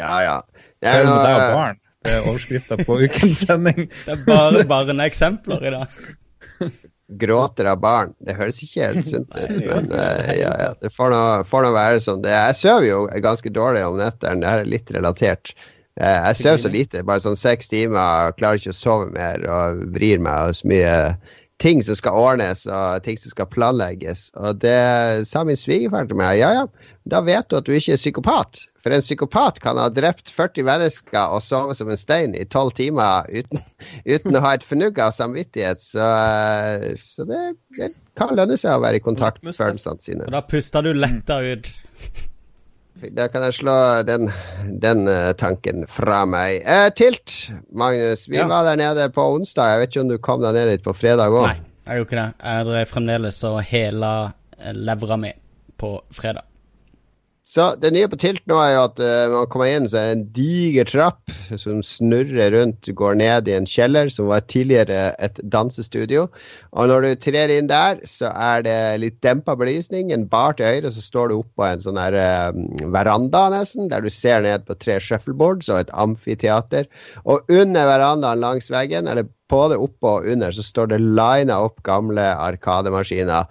Ja, 0.00 0.16
ja. 0.24 0.38
Det 0.80 0.96
er 0.96 1.06
noe, 1.06 1.36
barn? 1.52 1.78
Det 2.06 2.14
er 2.14 2.26
overskrifta 2.30 2.78
på 2.88 2.98
ukens 3.04 3.44
sending. 3.44 3.86
Det 3.90 4.14
er 4.14 4.24
bare 4.26 4.64
barneeksempler 4.70 5.68
i 5.68 5.74
dag. 5.76 6.00
gråter 7.08 7.64
av 7.70 7.80
barn. 7.80 8.12
Det 8.24 8.36
høres 8.36 8.60
ikke 8.64 8.90
helt 8.90 9.08
sunt 9.10 9.32
ut, 9.38 9.56
men 9.64 9.88
uh, 9.94 10.28
ja, 10.36 10.52
ja. 10.60 10.70
Det 10.82 10.92
får 10.94 11.14
nå 11.14 11.72
være 11.74 12.02
som 12.04 12.22
det 12.24 12.32
er. 12.34 12.50
Jeg 12.52 12.60
sover 12.60 12.88
jo 12.88 13.00
ganske 13.24 13.52
dårlig 13.54 13.86
om 13.86 13.98
nettene. 14.00 14.42
Det 14.42 14.52
her 14.52 14.64
er 14.64 14.72
litt 14.76 14.92
relatert. 14.94 15.54
Uh, 16.00 16.28
Jeg 16.28 16.40
sover 16.42 16.62
så 16.66 16.72
lite, 16.74 17.06
bare 17.08 17.24
sånn 17.24 17.38
seks 17.38 17.72
timer, 17.72 18.34
klarer 18.38 18.60
ikke 18.60 18.76
å 18.76 18.80
sove 18.82 19.10
mer 19.14 19.44
og 19.48 19.82
vrir 19.96 20.20
meg 20.22 20.32
av 20.32 20.54
så 20.58 20.68
mye 20.70 20.94
ting 21.58 21.80
som 21.82 21.96
skal 21.98 22.14
ordnes 22.14 22.66
og 22.70 23.02
ting 23.02 23.18
som 23.18 23.32
skal 23.32 23.48
planlegges. 23.50 24.28
Og 24.38 24.60
det 24.62 25.26
sa 25.26 25.42
min 25.46 25.58
svigerfar 25.58 26.06
til 26.06 26.20
meg. 26.20 26.38
Ja, 26.38 26.52
ja, 26.54 26.92
da 27.08 27.20
vet 27.24 27.48
du 27.48 27.56
at 27.56 27.64
du 27.66 27.72
ikke 27.72 27.94
er 27.96 28.00
psykopat. 28.00 28.60
For 28.84 28.92
en 28.94 29.02
psykopat 29.04 29.58
kan 29.64 29.78
ha 29.80 29.86
drept 29.92 30.28
40 30.34 30.64
mennesker 30.68 31.32
og 31.34 31.40
sove 31.44 31.74
som 31.76 31.88
en 31.92 31.96
stein 32.00 32.34
i 32.36 32.44
tolv 32.44 32.74
timer 32.78 33.24
uten, 33.32 33.62
uten 34.04 34.36
å 34.36 34.42
ha 34.44 34.54
et 34.58 34.64
fnugg 34.66 35.00
av 35.00 35.14
samvittighet. 35.16 35.80
Så, 35.82 36.04
så 37.00 37.24
det, 37.28 37.42
det 37.78 37.90
kan 38.18 38.34
lønne 38.36 38.58
seg 38.60 38.76
å 38.76 38.82
være 38.84 39.00
i 39.00 39.04
kontakt 39.04 39.40
med 39.46 39.56
følelsene 39.56 40.04
sine. 40.04 40.26
Og 40.28 40.34
da 40.36 40.42
puster 40.44 40.84
du 40.84 40.92
letta 40.96 41.40
ut. 41.44 41.70
Da 43.14 43.28
kan 43.30 43.44
jeg 43.46 43.54
slå 43.60 43.74
den, 44.02 44.26
den 44.82 45.04
eh, 45.06 45.30
tanken 45.38 45.84
fra 45.86 46.24
meg. 46.26 46.64
Eh, 46.66 46.88
tilt, 46.98 47.30
Magnus. 47.70 48.24
Vi 48.26 48.40
Ja. 48.40 48.48
var 48.50 48.66
der 48.66 48.80
nede 48.80 49.06
på 49.14 49.22
onsdag. 49.36 49.70
Jeg 49.70 49.80
vet 49.84 49.92
ikke 49.94 50.02
om 50.02 50.10
du 50.10 50.18
kom 50.18 50.42
deg 50.42 50.56
ned 50.58 50.72
dit 50.72 50.82
på 50.82 50.96
fredag 50.98 51.30
òg? 51.30 51.46
Nei, 51.46 51.60
jeg 51.86 52.00
gjorde 52.00 52.08
ikke 52.08 52.18
det. 52.18 52.28
Jeg 52.42 52.68
drev 52.72 52.90
fremdeles 52.90 53.38
og 53.46 53.60
hela 53.70 54.12
eh, 54.58 54.72
levra 54.74 55.20
mi 55.22 55.30
på 55.78 55.92
fredag. 56.10 56.47
Så 57.48 57.64
det 57.80 57.94
nye 57.94 58.08
på 58.12 58.18
Tilt 58.20 58.42
nå 58.50 58.58
er 58.60 58.74
jo 58.74 58.80
at 58.90 58.98
uh, 59.00 59.30
man 59.32 59.46
kommer 59.48 59.70
inn, 59.72 59.86
så 59.88 60.02
er 60.02 60.08
det 60.08 60.16
en 60.18 60.24
diger 60.36 60.88
trapp 60.90 61.32
som 61.56 61.78
snurrer 61.86 62.52
rundt, 62.52 62.90
går 62.98 63.16
ned 63.22 63.48
i 63.48 63.54
en 63.56 63.68
kjeller 63.68 64.10
som 64.12 64.28
var 64.28 64.44
tidligere 64.52 65.14
et 65.24 65.40
dansestudio. 65.54 66.26
Og 66.76 66.90
når 66.92 67.06
du 67.06 67.22
trer 67.24 67.54
inn 67.54 67.70
der, 67.70 68.02
så 68.04 68.34
er 68.36 68.66
det 68.66 68.76
litt 69.00 69.16
dempa 69.24 69.56
belysning, 69.56 70.12
en 70.12 70.28
bar 70.28 70.58
til 70.58 70.68
høyre, 70.68 70.92
så 70.92 71.06
står 71.06 71.32
du 71.32 71.38
oppå 71.38 71.64
en 71.70 71.86
sånn 71.86 72.00
her 72.00 72.18
uh, 72.20 72.52
veranda 72.92 73.46
nesten, 73.56 73.88
der 73.88 74.04
du 74.04 74.12
ser 74.12 74.44
ned 74.44 74.68
på 74.68 74.76
tre 74.84 75.00
shuffleboards 75.00 75.72
og 75.72 75.86
et 75.86 75.96
amfiteater. 75.96 76.84
Og 77.24 77.48
under 77.48 77.88
verandaen 77.88 78.44
langs 78.44 78.68
veggen, 78.68 79.08
eller 79.08 79.24
både 79.48 79.80
oppå 79.80 80.18
og 80.18 80.28
under, 80.28 80.52
så 80.52 80.60
står 80.64 80.92
det 80.92 81.00
lina 81.00 81.56
opp 81.64 81.80
gamle 81.88 82.28
arkademaskiner 82.36 83.48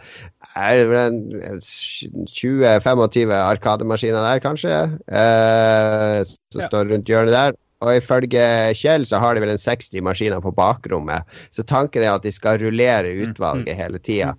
er 0.57 0.79
det 0.79 0.87
vel 0.91 1.61
20-25 1.61 3.31
arkademaskiner 3.37 4.25
der, 4.25 4.41
kanskje, 4.43 4.73
eh, 5.07 6.23
som 6.51 6.61
Ja. 6.61 6.67
står 6.67 6.91
rundt 6.91 7.07
hjørnet 7.09 7.31
der. 7.35 7.53
Og 7.81 7.93
ifølge 7.95 8.73
Kjell 8.73 9.05
så 9.05 9.19
har 9.21 9.35
de 9.35 9.41
vel 9.41 9.49
en 9.53 9.57
60 9.61 10.01
maskiner 10.01 10.41
på 10.41 10.51
bakrommet. 10.55 11.21
Så 11.51 11.63
tanken 11.63 12.01
er 12.01 12.15
at 12.15 12.23
de 12.23 12.31
skal 12.31 12.57
rullere 12.57 13.13
utvalget 13.21 13.75
hele 13.77 13.99
tida. 13.99 14.33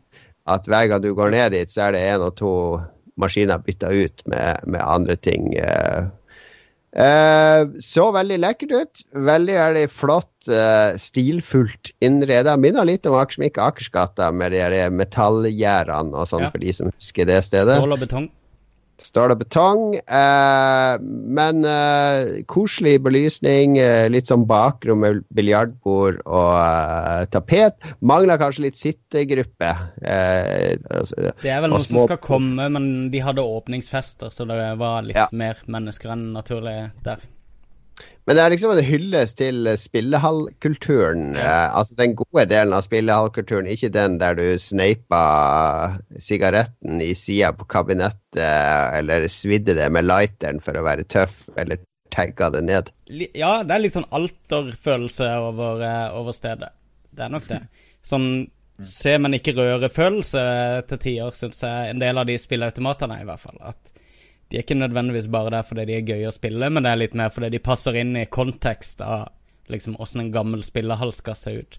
At 0.48 0.66
hver 0.66 0.88
gang 0.88 1.02
du 1.02 1.14
går 1.14 1.30
ned 1.30 1.50
dit, 1.52 1.70
så 1.70 1.82
er 1.88 1.92
det 1.92 2.00
én 2.02 2.20
og 2.24 2.34
to 2.36 2.80
maskiner 3.16 3.58
bytta 3.62 3.90
ut 3.92 4.22
med, 4.26 4.58
med 4.66 4.80
andre 4.82 5.14
ting. 5.16 5.54
Eh, 5.56 6.06
Eh, 6.96 7.66
så 7.84 8.06
veldig 8.14 8.38
lekkert 8.40 8.72
ut. 8.72 9.02
Veldig 9.12 9.56
veldig 9.58 9.84
flott, 9.92 10.48
eh, 10.48 10.96
stilfullt 10.96 11.92
innreda. 12.00 12.56
Minner 12.56 12.84
litt 12.88 13.06
om 13.06 13.14
Akersmik 13.20 13.58
Akersgata 13.60 14.30
med 14.32 14.52
de 14.52 14.88
metallgjerdene 14.90 16.14
og 16.16 16.26
sånn, 16.30 16.46
Ja. 16.46 16.50
for 16.50 16.58
de 16.58 16.72
som 16.72 16.90
husker 16.90 17.26
det 17.26 17.44
stedet. 17.44 17.76
Stål 17.78 17.92
og 17.92 18.00
betong. 18.00 18.30
Stål 18.98 19.30
og 19.36 19.38
betong. 19.44 19.82
Eh, 19.94 20.94
men 21.38 21.62
eh, 21.68 22.42
koselig 22.50 22.96
belysning. 23.04 23.76
Eh, 23.78 24.08
litt 24.10 24.26
sånn 24.30 24.42
bakrom 24.50 25.04
med 25.04 25.22
biljardbord 25.38 26.18
og 26.26 26.50
eh, 26.58 27.22
tapet. 27.30 27.78
Mangler 28.02 28.40
kanskje 28.42 28.66
litt 28.66 28.80
sittegruppe. 28.80 29.70
Eh, 30.02 30.74
altså, 30.90 31.30
Det 31.44 31.54
er 31.54 31.62
vel 31.62 31.70
noe 31.76 31.84
som 31.86 32.02
skal 32.08 32.18
komme, 32.26 32.66
men 32.74 32.90
de 33.14 33.22
hadde 33.22 33.44
åpningsfester, 33.46 34.34
så 34.34 34.48
det 34.50 34.60
var 34.82 35.06
litt 35.06 35.16
Ja. 35.18 35.28
mer 35.32 35.62
mennesker 35.70 36.10
enn 36.14 36.32
naturlig 36.34 36.90
der. 37.06 37.22
Men 38.28 38.36
det 38.36 38.42
er 38.44 38.52
liksom 38.52 38.74
en 38.74 38.84
hyllest 38.84 39.38
til 39.40 39.64
eh, 39.70 39.78
spillehallkulturen. 39.80 41.30
Ja. 41.38 41.70
altså 41.72 41.96
den 41.96 42.12
gode 42.18 42.44
delen 42.50 42.74
av 42.76 42.84
spillehallkulturen, 42.84 43.70
ikke 43.72 43.88
den 43.94 44.18
der 44.20 44.36
du 44.36 44.44
sneipa 44.60 45.20
sigaretten 46.20 47.00
i 47.00 47.14
sida 47.16 47.54
på 47.56 47.64
kabinettet, 47.72 48.36
eller 48.36 49.24
svidde 49.32 49.78
det 49.78 49.88
med 49.96 50.04
lighteren 50.04 50.60
for 50.60 50.76
å 50.76 50.84
være 50.84 51.08
tøff, 51.08 51.46
eller 51.56 51.80
tagga 52.12 52.50
det 52.52 52.62
ned. 52.68 52.90
Ja, 53.32 53.62
det 53.64 53.74
er 53.74 53.84
litt 53.86 53.96
sånn 53.96 54.08
alterfølelse 54.12 55.30
over, 55.48 55.80
eh, 55.88 56.04
over 56.20 56.36
stedet. 56.36 56.68
Det 57.08 57.24
er 57.24 57.32
nok 57.32 57.48
det. 57.48 57.62
Sånn 58.04 58.28
se, 58.92 59.16
men 59.18 59.38
ikke 59.38 59.56
røre-følelse 59.56 60.44
til 60.92 61.00
tider, 61.06 61.32
syns 61.32 61.64
jeg 61.64 61.94
en 61.94 62.04
del 62.04 62.20
av 62.20 62.28
de 62.28 62.36
spilleautomatene 62.36 63.22
i 63.22 63.26
hvert 63.32 63.42
fall. 63.48 63.56
At 63.72 63.96
de 64.48 64.56
er 64.58 64.64
ikke 64.64 64.78
nødvendigvis 64.78 65.28
bare 65.32 65.50
der 65.58 65.66
fordi 65.68 65.84
de 65.90 65.96
er 65.98 66.06
gøye 66.08 66.28
å 66.30 66.34
spille, 66.34 66.70
men 66.72 66.82
det 66.86 66.92
er 66.94 67.02
litt 67.02 67.14
mer 67.18 67.28
fordi 67.34 67.50
de 67.56 67.60
passer 67.64 67.98
inn 68.00 68.14
i 68.16 68.24
kontekst 68.32 69.02
av 69.04 69.28
liksom 69.68 69.98
åssen 70.00 70.22
en 70.24 70.32
gammel 70.32 70.62
spillehall 70.64 71.12
skal 71.12 71.36
se 71.36 71.52
ut. 71.60 71.78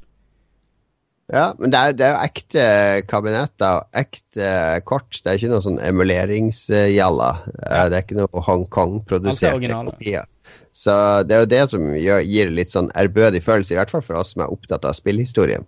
Ja, 1.29 1.51
men 1.59 1.69
det 1.73 1.77
er, 1.79 1.93
det 1.93 2.05
er 2.07 2.13
jo 2.15 2.21
ekte 2.25 2.61
kabinetter 3.09 3.79
og 3.83 3.97
ekte 4.01 4.47
kort. 4.89 5.19
Det 5.21 5.29
er 5.29 5.37
ikke 5.37 5.51
noe 5.51 5.61
sånn 5.61 5.77
emuleringsgjalla. 5.85 7.27
Eh, 7.53 7.83
Det 7.91 7.97
er 7.99 8.05
ikke 8.05 8.17
noe 8.17 8.29
er 8.31 8.45
Hongkong-produserte 8.47 9.51
originale. 9.59 9.93
kopier. 9.93 10.25
Så 10.73 10.95
det 11.29 11.35
er 11.35 11.43
jo 11.43 11.49
det 11.53 11.61
som 11.69 11.85
gjør, 11.93 12.23
gir 12.25 12.49
litt 12.53 12.73
sånn 12.73 12.89
ærbødig 12.97 13.43
følelse, 13.45 13.73
i 13.75 13.77
hvert 13.77 13.93
fall 13.93 14.01
for 14.05 14.17
oss 14.21 14.33
som 14.33 14.41
er 14.45 14.53
opptatt 14.53 14.85
av 14.89 14.97
spillhistorie. 14.97 15.61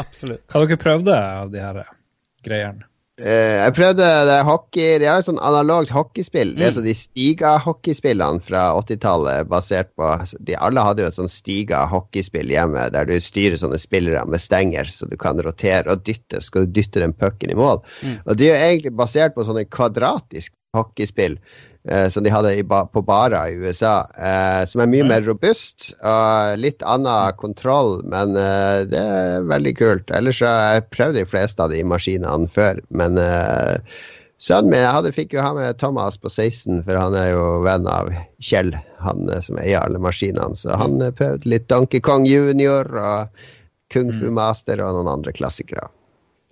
Absolutt. 0.00 0.44
Hva 0.48 0.64
dere 0.64 0.80
prøvde 0.80 1.16
av 1.16 1.52
de 1.52 1.60
her 1.60 1.82
greiene? 2.46 2.88
Eh, 3.18 3.56
jeg 3.58 3.74
prøvde 3.74 4.06
det 4.28 4.36
hockey 4.46 5.00
De 5.02 5.08
har 5.10 5.18
jo 5.18 5.24
sånn 5.26 5.40
analogt 5.42 5.90
hockeyspill. 5.90 6.52
Det 6.54 6.68
er 6.68 6.74
så 6.76 6.84
de 6.84 6.94
Stiga-hockeyspillene 6.94 8.42
fra 8.46 8.68
80-tallet 8.78 9.48
basert 9.50 9.90
på 9.98 10.12
de 10.46 10.54
Alle 10.54 10.84
hadde 10.86 11.02
jo 11.02 11.10
et 11.10 11.18
sånn 11.18 11.32
Stiga-hockeyspill 11.32 12.52
hjemme 12.54 12.86
der 12.94 13.08
du 13.10 13.16
styrer 13.22 13.58
sånne 13.58 13.80
spillere 13.82 14.22
med 14.30 14.42
stenger, 14.42 14.86
så 14.92 15.08
du 15.10 15.16
kan 15.18 15.42
rotere 15.42 15.90
og 15.90 16.04
dytte. 16.06 16.38
Så 16.38 16.52
skal 16.52 16.68
du 16.68 16.78
dytte 16.78 17.02
den 17.02 17.16
pucken 17.16 17.50
i 17.50 17.58
mål. 17.58 17.82
Og 18.26 18.38
de 18.38 18.52
er 18.52 18.54
jo 18.54 18.68
egentlig 18.68 18.94
basert 19.00 19.34
på 19.34 19.46
sånne 19.48 19.66
kvadratiske 19.66 20.54
hockeyspill. 20.76 21.38
Eh, 21.88 22.08
som 22.08 22.24
de 22.24 22.32
hadde 22.32 22.54
i 22.56 22.64
på 22.66 23.02
barer 23.06 23.52
i 23.52 23.56
USA, 23.58 24.08
eh, 24.16 24.62
som 24.68 24.82
er 24.82 24.90
mye 24.90 25.06
mer 25.08 25.24
robust 25.26 25.90
og 26.02 26.58
litt 26.60 26.82
annen 26.82 27.36
kontroll, 27.40 27.98
men 28.08 28.36
eh, 28.36 28.84
det 28.90 29.00
er 29.00 29.48
veldig 29.48 29.74
kult. 29.78 30.14
Ellers 30.14 30.42
har 30.44 30.78
jeg 30.78 30.86
prøvd 30.94 31.20
de 31.20 31.26
fleste 31.28 31.64
av 31.64 31.74
de 31.74 31.82
maskinene 31.86 32.48
før, 32.52 32.80
men 32.88 33.20
eh, 33.22 33.76
sønnen 34.42 34.72
min 34.72 34.82
jeg 34.82 34.96
hadde, 34.98 35.14
fikk 35.16 35.36
jo 35.36 35.44
ha 35.44 35.52
med 35.56 35.78
Thomas 35.82 36.18
på 36.20 36.32
16, 36.32 36.82
for 36.86 36.98
han 36.98 37.18
er 37.18 37.32
jo 37.34 37.44
venn 37.66 37.88
av 37.90 38.10
Kjell, 38.44 38.74
han 39.04 39.28
som 39.44 39.60
eier 39.62 39.82
alle 39.82 40.02
maskinene, 40.02 40.58
så 40.58 40.78
han 40.78 41.00
prøvde 41.18 41.50
litt 41.50 41.68
Donkey 41.72 42.02
Kong 42.04 42.26
Junior 42.28 42.90
og 42.98 43.46
Kung 43.92 44.10
Fu 44.12 44.28
Master 44.34 44.82
og 44.84 44.98
noen 44.98 45.08
andre 45.08 45.32
klassikere. 45.32 45.88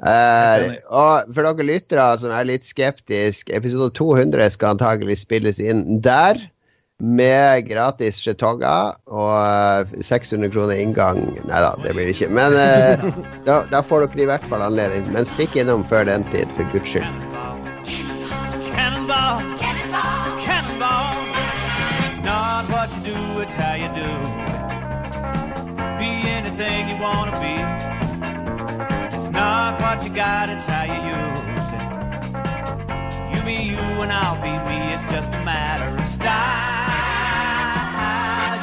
Eh, 0.04 0.74
og 0.92 1.30
for 1.32 1.46
dere 1.46 1.64
lyttere 1.64 2.04
som 2.20 2.34
er 2.34 2.48
litt 2.48 2.66
skeptiske, 2.68 3.54
episode 3.56 3.88
200 3.96 4.50
skal 4.52 4.76
antakelig 4.76 5.22
spilles 5.22 5.62
inn 5.62 6.02
der. 6.04 6.42
Med 6.96 7.66
gratis 7.68 8.16
skjetonger 8.22 8.94
og 9.12 9.34
eh, 9.36 10.00
600 10.00 10.48
kroner 10.54 10.80
inngang. 10.80 11.20
Nei 11.44 11.60
da, 11.60 11.74
det 11.84 11.92
blir 11.92 12.08
det 12.08 12.14
ikke. 12.16 12.30
Men 12.32 12.56
uh, 12.56 13.18
da, 13.48 13.58
da 13.68 13.82
får 13.84 14.06
dere 14.06 14.24
i 14.24 14.28
hvert 14.30 14.46
fall 14.48 14.64
anledning. 14.64 15.04
Men 15.12 15.28
stikk 15.28 15.58
innom 15.60 15.84
før 15.90 16.08
den 16.08 16.24
tid, 16.32 16.48
for 16.56 16.64
guds 16.72 16.88
skyld. 16.88 17.04
Cannonball. 18.72 19.44
Cannonball. 19.60 20.40
Cannonball. 20.40 21.20
It's 22.08 22.24
not 22.24 22.64
what 22.72 22.88
you 22.96 23.12
do, 23.12 23.44
it's 23.44 23.60
how 23.60 23.76
you 23.76 23.92
do. 23.92 24.08
Be 26.00 26.10
anything 26.32 26.88
you 26.88 26.96
wanna 27.02 27.36
be. 27.40 27.55
Not 29.66 29.80
what 29.80 30.04
you 30.04 30.14
got, 30.14 30.48
it's 30.48 30.64
how 30.64 30.84
you 30.84 30.94
use 30.94 31.70
it. 31.74 31.82
You 33.34 33.42
be 33.42 33.56
you 33.70 33.82
and 34.00 34.12
I'll 34.12 34.40
be 34.40 34.52
me, 34.68 34.94
it's 34.94 35.02
just 35.10 35.34
a 35.34 35.42
matter 35.44 35.90
of 36.00 36.06
style. 36.06 36.30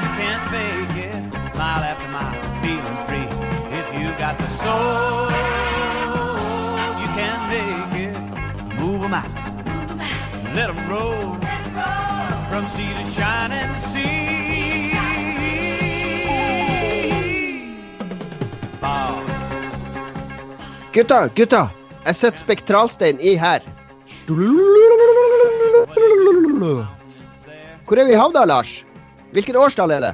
You 0.01 0.09
can't 0.15 0.43
fake 0.49 0.95
it, 1.03 1.57
mile 1.57 1.83
after 1.83 2.07
mile, 2.07 2.31
feeling 2.63 2.99
free. 3.05 3.27
If 3.77 3.85
you 3.99 4.15
got 4.17 4.37
the 4.37 4.47
soul, 4.63 5.27
you 7.01 7.07
can 7.19 7.37
make 7.51 7.95
it. 8.07 8.15
Move 8.79 9.03
'em 9.03 9.13
out. 9.13 9.27
let 10.55 10.55
Let 10.55 10.69
'em 10.69 10.79
roll 10.89 11.35
from 12.49 12.65
sea 12.69 12.93
to 12.93 13.02
Gutta, 20.93 21.23
gutta! 21.33 21.63
Jeg 22.05 22.17
setter 22.19 22.37
spektralstein 22.43 23.17
i 23.17 23.31
her. 23.39 23.63
Hvor 27.87 27.97
er 27.97 28.05
vi 28.05 28.13
havna, 28.13 28.43
Lars? 28.45 28.75
Hvilket 29.33 29.57
årstall 29.57 29.95
er 29.95 30.03
det? 30.03 30.11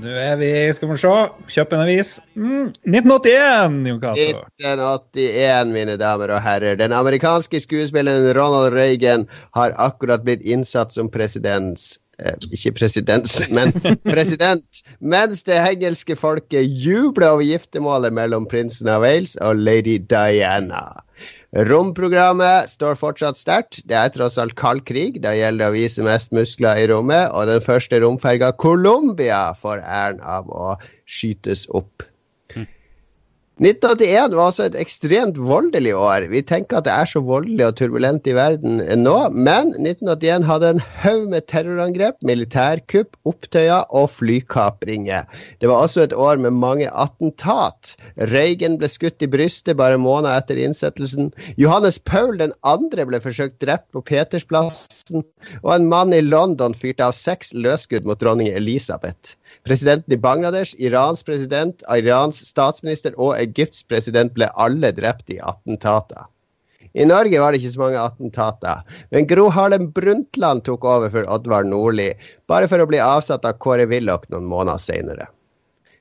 Nå 0.00 0.14
er 0.16 0.38
vi, 0.40 0.48
skal 0.72 0.88
vi 0.88 0.96
se, 1.02 1.12
Kjøp 1.52 1.74
en 1.76 1.82
avis. 1.84 2.14
Mm, 2.32 2.72
1981, 2.88 3.76
Jon 3.90 4.00
Cato. 4.00 4.40
1981, 4.56 5.76
mine 5.76 5.98
damer 6.00 6.32
og 6.32 6.40
herrer. 6.44 6.80
Den 6.80 6.96
amerikanske 6.96 7.60
skuespilleren 7.66 8.32
Ronald 8.40 8.72
Reagan 8.72 9.28
har 9.56 9.76
akkurat 9.76 10.24
blitt 10.24 10.48
innsatt 10.48 10.96
som 10.96 11.12
presidents... 11.12 11.98
Eh, 12.16 12.36
ikke 12.56 12.72
president, 12.78 13.28
men 13.52 13.74
president. 14.16 14.82
Mens 15.00 15.42
det 15.44 15.58
engelske 15.60 16.16
folket 16.16 16.64
jubler 16.64 17.34
over 17.34 17.44
giftermålet 17.44 18.14
mellom 18.16 18.46
prinsen 18.48 18.88
av 18.88 19.04
Wales 19.04 19.36
og 19.44 19.60
lady 19.60 19.98
Diana. 20.00 20.86
Romprogrammet 21.68 22.68
står 22.72 22.96
fortsatt 23.00 23.38
sterkt. 23.40 23.82
Det 23.88 23.96
er 23.96 24.10
tross 24.12 24.36
alt 24.40 24.56
kald 24.60 24.84
krig. 24.88 25.20
Da 25.24 25.32
gjelder 25.36 25.66
det 25.66 25.70
å 25.70 25.76
vise 25.76 26.04
mest 26.04 26.32
muskler 26.36 26.80
i 26.80 26.88
rommet. 26.90 27.30
Og 27.36 27.48
den 27.52 27.62
første 27.64 28.00
romferga 28.02 28.50
Colombia 28.60 29.52
får 29.56 29.84
æren 29.84 30.20
av 30.24 30.48
å 30.52 30.74
skytes 31.08 31.64
opp. 31.76 32.04
1981 33.56 34.34
var 34.36 34.50
også 34.50 34.64
et 34.68 34.74
ekstremt 34.76 35.38
voldelig 35.40 35.94
år. 35.96 36.26
Vi 36.28 36.42
tenker 36.44 36.76
at 36.76 36.84
det 36.84 36.92
er 36.92 37.08
så 37.08 37.22
voldelig 37.24 37.64
og 37.64 37.78
turbulent 37.78 38.26
i 38.28 38.34
verden 38.36 38.82
nå, 39.00 39.14
men 39.32 39.70
1981 39.80 40.44
hadde 40.44 40.72
en 40.74 40.82
haug 41.00 41.22
med 41.32 41.46
terrorangrep, 41.48 42.18
militærkupp, 42.20 43.16
opptøyer 43.24 43.88
og 43.96 44.10
flykapringer. 44.12 45.24
Det 45.64 45.70
var 45.70 45.86
også 45.86 46.04
et 46.04 46.12
år 46.12 46.36
med 46.44 46.52
mange 46.52 46.90
attentat. 46.92 47.94
Reagan 48.28 48.76
ble 48.76 48.92
skutt 48.92 49.24
i 49.24 49.30
brystet 49.32 49.80
bare 49.80 49.96
måneder 49.96 50.36
etter 50.36 50.60
innsettelsen. 50.60 51.32
Johannes 51.56 51.96
Paul 51.96 52.36
2. 52.36 52.92
ble 53.08 53.22
forsøkt 53.24 53.56
drept 53.64 53.88
på 53.96 54.04
Petersplassen, 54.04 55.24
og 55.62 55.72
en 55.78 55.88
mann 55.88 56.12
i 56.12 56.20
London 56.20 56.76
fyrte 56.76 57.08
av 57.08 57.16
seks 57.16 57.56
løsskudd 57.56 58.04
mot 58.04 58.20
dronning 58.20 58.52
Elisabeth. 58.52 59.32
Presidenten 59.66 60.14
i 60.14 60.20
Bangladesh, 60.22 60.76
Irans 60.78 61.24
president, 61.26 61.82
Irans 61.90 62.38
statsminister 62.46 63.16
og 63.18 63.34
Egypts 63.40 63.82
president 63.82 64.30
ble 64.36 64.46
alle 64.54 64.92
drept 64.94 65.32
i 65.34 65.40
attentater. 65.42 66.28
I 66.96 67.04
Norge 67.04 67.40
var 67.42 67.52
det 67.52 67.60
ikke 67.60 67.72
så 67.74 67.82
mange 67.82 68.00
attentater, 68.00 68.84
men 69.12 69.26
Gro 69.28 69.50
Harlem 69.52 69.90
Brundtland 69.92 70.64
tok 70.64 70.86
over 70.86 71.10
for 71.12 71.28
Oddvar 71.28 71.66
Nordli, 71.66 72.12
bare 72.48 72.70
for 72.70 72.80
å 72.80 72.88
bli 72.88 73.02
avsatt 73.02 73.44
av 73.44 73.58
Kåre 73.60 73.88
Willoch 73.90 74.24
noen 74.32 74.46
måneder 74.48 74.80
senere. 74.80 75.28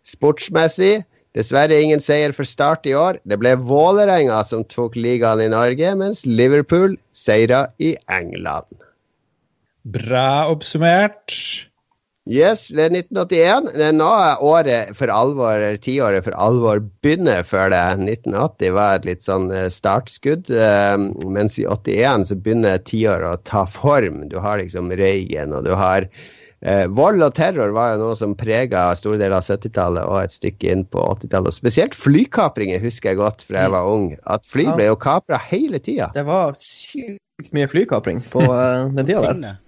Sportsmessig 0.07 1.01
dessverre 1.35 1.81
ingen 1.81 1.99
seier 1.99 2.31
for 2.37 2.47
Start 2.47 2.87
i 2.87 2.93
år. 2.95 3.19
Det 3.27 3.41
ble 3.41 3.57
Vålerenga 3.59 4.39
som 4.47 4.63
tok 4.71 4.95
ligaen 4.95 5.43
i 5.43 5.51
Norge, 5.51 5.95
mens 5.99 6.23
Liverpool 6.29 6.95
seira 7.11 7.65
i 7.81 7.95
England. 8.07 8.69
Bra 9.83 10.45
oppsummert. 10.53 11.33
Yes, 12.25 12.65
det 12.73 12.87
er 12.87 12.93
1981. 12.95 13.67
Det 13.77 13.83
er 13.85 13.93
nå 13.93 14.09
året 14.41 14.95
for 14.97 15.13
alvor, 15.13 15.61
tiåret 15.85 16.25
for 16.25 16.33
alvor 16.41 16.81
begynner, 17.05 17.45
føler 17.45 17.75
jeg. 17.77 18.21
1980 18.25 18.77
var 18.79 18.95
et 18.97 19.05
litt 19.11 19.27
sånn 19.27 19.51
eh, 19.53 19.67
startskudd, 19.69 20.49
eh, 20.49 20.95
mens 21.29 21.59
i 21.61 21.67
81 21.69 22.25
så 22.31 22.39
begynner 22.39 22.81
tiåret 22.89 23.29
å 23.29 23.43
ta 23.45 23.67
form. 23.69 24.25
Du 24.31 24.39
har 24.41 24.57
liksom 24.63 24.89
Reagan, 24.97 25.53
og 25.53 25.69
du 25.69 25.75
har 25.77 26.09
Eh, 26.65 26.87
vold 26.97 27.21
og 27.21 27.33
terror 27.37 27.73
var 27.75 27.91
jo 27.93 27.99
noe 28.01 28.15
som 28.17 28.31
prega 28.37 28.87
store 28.97 29.19
deler 29.21 29.37
av 29.37 29.45
70-tallet 29.45 30.07
og 30.09 30.23
et 30.23 30.33
stykke 30.33 30.71
inn 30.71 30.85
på 30.89 31.03
80-tallet. 31.11 31.51
Og 31.51 31.57
Spesielt 31.59 31.97
flykapringer 31.97 32.81
husker 32.81 33.11
jeg 33.11 33.19
godt 33.19 33.45
fra 33.45 33.67
jeg 33.67 33.73
var 33.75 33.89
ung. 33.91 34.07
At 34.25 34.47
fly 34.49 34.71
ble 34.71 34.87
jo 34.89 34.97
kapra 34.97 35.37
hele 35.51 35.77
tida. 35.83 36.09
Det 36.15 36.25
var 36.25 36.57
sykt 36.57 37.53
mye 37.53 37.69
flykapring 37.69 38.23
på 38.31 38.41
eh, 38.47 38.89
den 38.97 39.05
tida 39.05 39.21
der. 39.27 39.61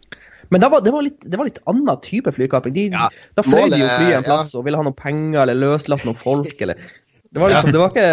Men 0.49 0.61
det 0.61 0.69
var, 0.71 0.81
det 0.81 0.91
var, 0.95 1.01
litt, 1.07 1.19
det 1.23 1.37
var 1.41 1.45
litt 1.49 1.59
annen 1.67 1.99
type 2.01 2.31
flykapring. 2.35 2.73
De, 2.73 2.87
Ja, 2.93 3.09
da 3.35 3.43
fløy 3.43 3.69
de 3.69 3.81
jo 3.81 3.85
målet- 3.85 3.97
flyet 3.99 4.13
en 4.15 4.23
ja. 4.23 4.27
plass 4.29 4.55
og 4.55 4.63
ville 4.67 4.77
ha 4.79 4.83
noen 4.87 4.95
penger 4.95 5.41
eller 5.43 5.55
løslatt 5.65 6.05
noen 6.07 6.15
folk 6.17 6.61
eller 6.61 6.77
Det 7.27 7.41
var 7.43 7.49
liksom, 7.51 7.71
det 7.75 7.79
var 7.81 7.89
ikke 7.91 8.03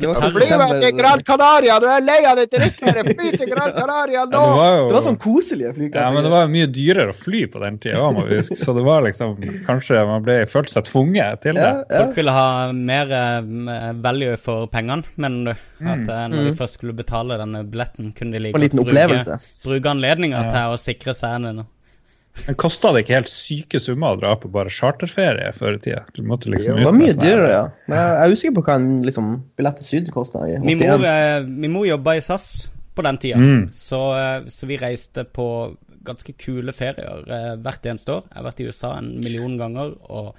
det 0.00 0.08
var 0.10 0.16
ikke 0.18 0.30
Fly 0.34 0.46
meg 0.58 0.72
til 0.82 0.94
Gran 0.98 1.20
Canaria! 1.22 1.76
Du 1.80 1.84
er 1.86 2.00
lei 2.02 2.16
av 2.26 2.34
det 2.40 2.48
drittværet! 2.50 3.06
Fly 3.14 3.28
til 3.38 3.50
Gran 3.52 3.70
Canaria 3.76 4.16
Ja, 4.18 4.24
nå! 4.26 4.40
det 4.42 4.56
var 4.58 4.72
jo 4.74 4.88
Det 4.88 4.96
var 4.96 5.04
sånn 5.04 5.18
koselige 5.22 5.70
flykapring. 5.76 6.02
Ja, 6.02 6.08
men 6.16 6.26
det 6.26 6.32
var 6.32 6.48
mye 6.50 6.66
dyrere 6.74 7.14
å 7.14 7.16
fly 7.16 7.44
på 7.52 7.62
den 7.62 7.78
tida 7.78 8.00
òg, 8.02 8.16
må 8.18 8.24
vi 8.26 8.40
huske. 8.40 8.58
Så 8.58 8.74
det 8.74 8.82
var 8.84 9.06
liksom 9.06 9.36
Kanskje 9.68 10.02
man 10.10 10.26
ble 10.26 10.40
følte 10.50 10.74
seg 10.74 10.88
tvunget 10.90 11.40
til 11.46 11.54
det. 11.54 11.62
ja, 11.62 11.84
ja. 11.86 12.00
Folk 12.02 12.18
ville 12.18 12.34
ha 12.34 12.72
mer 12.74 13.14
eh, 13.20 13.92
value 14.02 14.34
for 14.36 14.66
pengene, 14.74 15.06
mener 15.14 15.54
du? 15.54 15.64
At 15.86 16.02
eh, 16.10 16.26
når 16.34 16.36
de 16.50 16.50
Mm. 16.50 16.58
først 16.58 16.80
skulle 16.80 16.92
betale 16.98 17.38
denne 17.38 17.62
billetten, 17.70 18.10
kunne 18.18 18.32
de 18.34 18.38
like 18.48 18.58
godt 18.58 18.74
bruke, 18.82 19.38
bruke 19.62 19.94
anledninga 19.94 20.42
Ja. 20.42 20.50
til 20.50 20.74
å 20.74 20.76
sikre 20.82 21.14
seg 21.14 21.38
en 21.38 21.62
Men 22.46 22.54
kosta 22.60 22.92
det 22.92 23.04
ikke 23.04 23.16
helt 23.16 23.30
syke 23.32 23.80
summer 23.82 24.14
å 24.14 24.20
dra 24.20 24.34
på 24.38 24.50
bare 24.52 24.70
charterferie 24.72 25.48
før 25.56 25.78
i 25.78 25.82
tida? 25.86 26.02
Du 26.14 26.22
måtte 26.28 26.50
liksom 26.52 26.76
Det 26.78 26.84
var 26.86 26.96
mye 26.96 27.14
dyrere, 27.16 27.48
ja. 27.50 27.64
Men 27.88 27.98
jeg 27.98 28.20
er 28.26 28.34
usikker 28.36 28.56
på 28.58 28.64
hva 28.68 28.76
en 28.80 28.88
liksom, 29.06 29.30
billett 29.56 29.80
til 29.80 29.88
Syden 29.88 30.14
kosta. 30.14 30.44
Min 30.62 30.78
mor, 30.82 31.04
eh, 31.08 31.40
min 31.46 31.72
mor 31.72 31.86
jobba 31.88 32.16
i 32.18 32.22
SAS 32.24 32.46
på 32.96 33.02
den 33.04 33.18
tida, 33.20 33.36
Mm. 33.40 33.68
så, 33.72 34.00
eh, 34.16 34.48
så 34.48 34.66
vi 34.68 34.76
reiste 34.80 35.24
på 35.24 35.76
ganske 36.06 36.32
kule 36.38 36.72
ferier 36.72 37.24
eh, 37.26 37.56
hvert 37.56 37.82
eneste 37.90 38.12
år. 38.14 38.22
Jeg 38.30 38.36
har 38.42 38.46
vært 38.50 38.60
i 38.60 38.66
USA 38.68 38.92
en 38.98 39.20
million 39.20 39.56
ganger, 39.58 39.96
og 40.08 40.34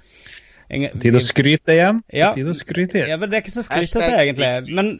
På 0.68 1.00
tide 1.00 1.16
å 1.16 1.24
skryte 1.24 1.72
igjen. 1.72 2.00
Ja. 2.12 2.30
På 2.32 2.40
tide 2.40 2.52
å 2.52 2.56
skryte 2.58 2.98
igjen. 2.98 3.10
Ja, 3.12 3.16
men 3.20 3.30
Det 3.30 3.38
er 3.38 3.44
ikke 3.44 3.54
så 3.54 3.64
skrytete, 3.64 4.10
egentlig. 4.20 4.74
Men 4.76 4.90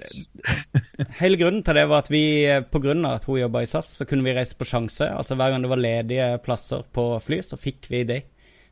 hele 1.21 1.41
grunnen 1.41 1.65
til 1.67 1.77
det 1.77 1.85
var 1.91 2.07
at 2.07 2.11
vi, 2.13 2.23
pga. 2.49 2.63
på 2.73 2.81
grunn 2.87 3.05
av 3.05 3.19
at 3.19 3.27
hun 3.29 3.41
jobba 3.43 3.63
i 3.65 3.69
SAS, 3.69 3.91
så 4.01 4.07
kunne 4.09 4.25
vi 4.25 4.37
reise 4.39 4.57
på 4.57 4.69
sjanse. 4.69 5.11
Altså 5.13 5.37
Hver 5.37 5.53
gang 5.53 5.67
det 5.67 5.73
var 5.73 5.83
ledige 5.83 6.29
plasser 6.45 6.87
på 6.97 7.11
fly, 7.25 7.43
så 7.45 7.61
fikk 7.61 7.91
vi 7.93 8.05
de. 8.09 8.23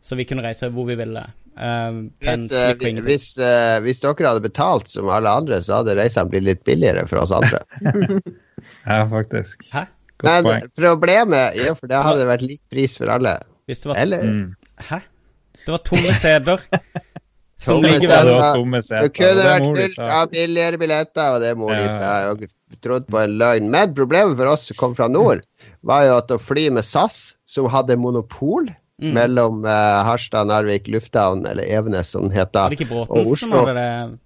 Så 0.00 0.16
vi 0.16 0.24
kunne 0.28 0.44
reise 0.46 0.70
hvor 0.72 0.88
vi 0.88 0.96
ville. 0.96 1.24
Um, 1.56 2.10
Vet, 2.20 2.52
uh, 2.52 3.00
hvis, 3.06 3.30
uh, 3.40 3.78
hvis 3.80 4.02
dere 4.04 4.28
hadde 4.28 4.44
betalt 4.44 4.90
som 4.92 5.08
alle 5.08 5.30
andre, 5.40 5.60
så 5.64 5.80
hadde 5.80 5.96
reisene 5.96 6.28
blitt 6.32 6.44
litt 6.44 6.64
billigere 6.68 7.06
for 7.08 7.24
oss 7.24 7.34
andre. 7.34 7.62
Ja, 8.86 9.02
faktisk. 9.04 9.66
Hæ? 9.68 9.82
Godt 10.16 10.30
Men 10.30 10.46
poeng. 10.46 10.70
problemet 10.78 11.58
Ja, 11.60 11.74
for 11.76 11.90
det 11.90 11.98
hadde 12.00 12.24
vært 12.24 12.44
lik 12.46 12.62
pris 12.72 12.94
for 12.96 13.12
alle. 13.12 13.34
Hvis 13.68 13.82
det 13.82 13.90
var 13.90 14.00
Eller 14.00 14.24
Mm. 14.24 14.54
Hæ? 14.80 15.00
Det 15.66 15.74
var 15.74 15.82
tomme 15.84 16.14
seter. 16.14 16.62
som 17.58 17.76
Tomme 17.80 17.88
ligger 17.90 18.08
seter. 18.08 18.24
det 18.28 18.34
var 18.38 18.56
tomme 18.60 18.80
Det 18.80 18.84
seter. 18.86 19.12
kunne 19.16 19.46
vært 19.48 19.66
fullt 19.66 19.80
fylt 19.96 19.98
av 20.20 20.30
billigere 20.30 20.78
billetter, 20.80 21.34
og 21.34 21.40
det 21.42 21.52
mor 21.58 21.74
di 21.74 21.82
Ja. 21.82 21.92
sa. 21.98 22.10
Og 22.30 22.46
trodd 22.84 23.06
på 23.10 23.20
en 23.24 23.36
løgn. 23.40 23.70
Men 23.70 23.94
problemet 23.94 24.36
for 24.36 24.46
oss 24.52 24.66
som 24.68 24.76
kom 24.78 24.94
fra 24.98 25.08
nord, 25.08 25.42
var 25.82 26.04
jo 26.06 26.16
at 26.18 26.28
å 26.34 26.38
fly 26.40 26.68
med 26.70 26.84
SAS, 26.84 27.34
som 27.46 27.66
hadde 27.72 27.96
monopol 27.98 28.68
Mm. 28.96 29.12
mellom 29.12 29.58
uh, 29.66 30.02
Harstad, 30.08 30.46
Narvik, 30.48 30.86
Lufthavn, 30.88 31.42
eller 31.46 31.64
Evenes, 31.68 32.08
som 32.14 32.22
den 32.22 32.30
het 32.32 32.52
da, 32.54 32.62
Var 32.62 32.70
det 32.70 32.80
ikke 32.86 33.02
og 33.10 33.26
Oslo. 33.26 33.66
det? 33.76 34.18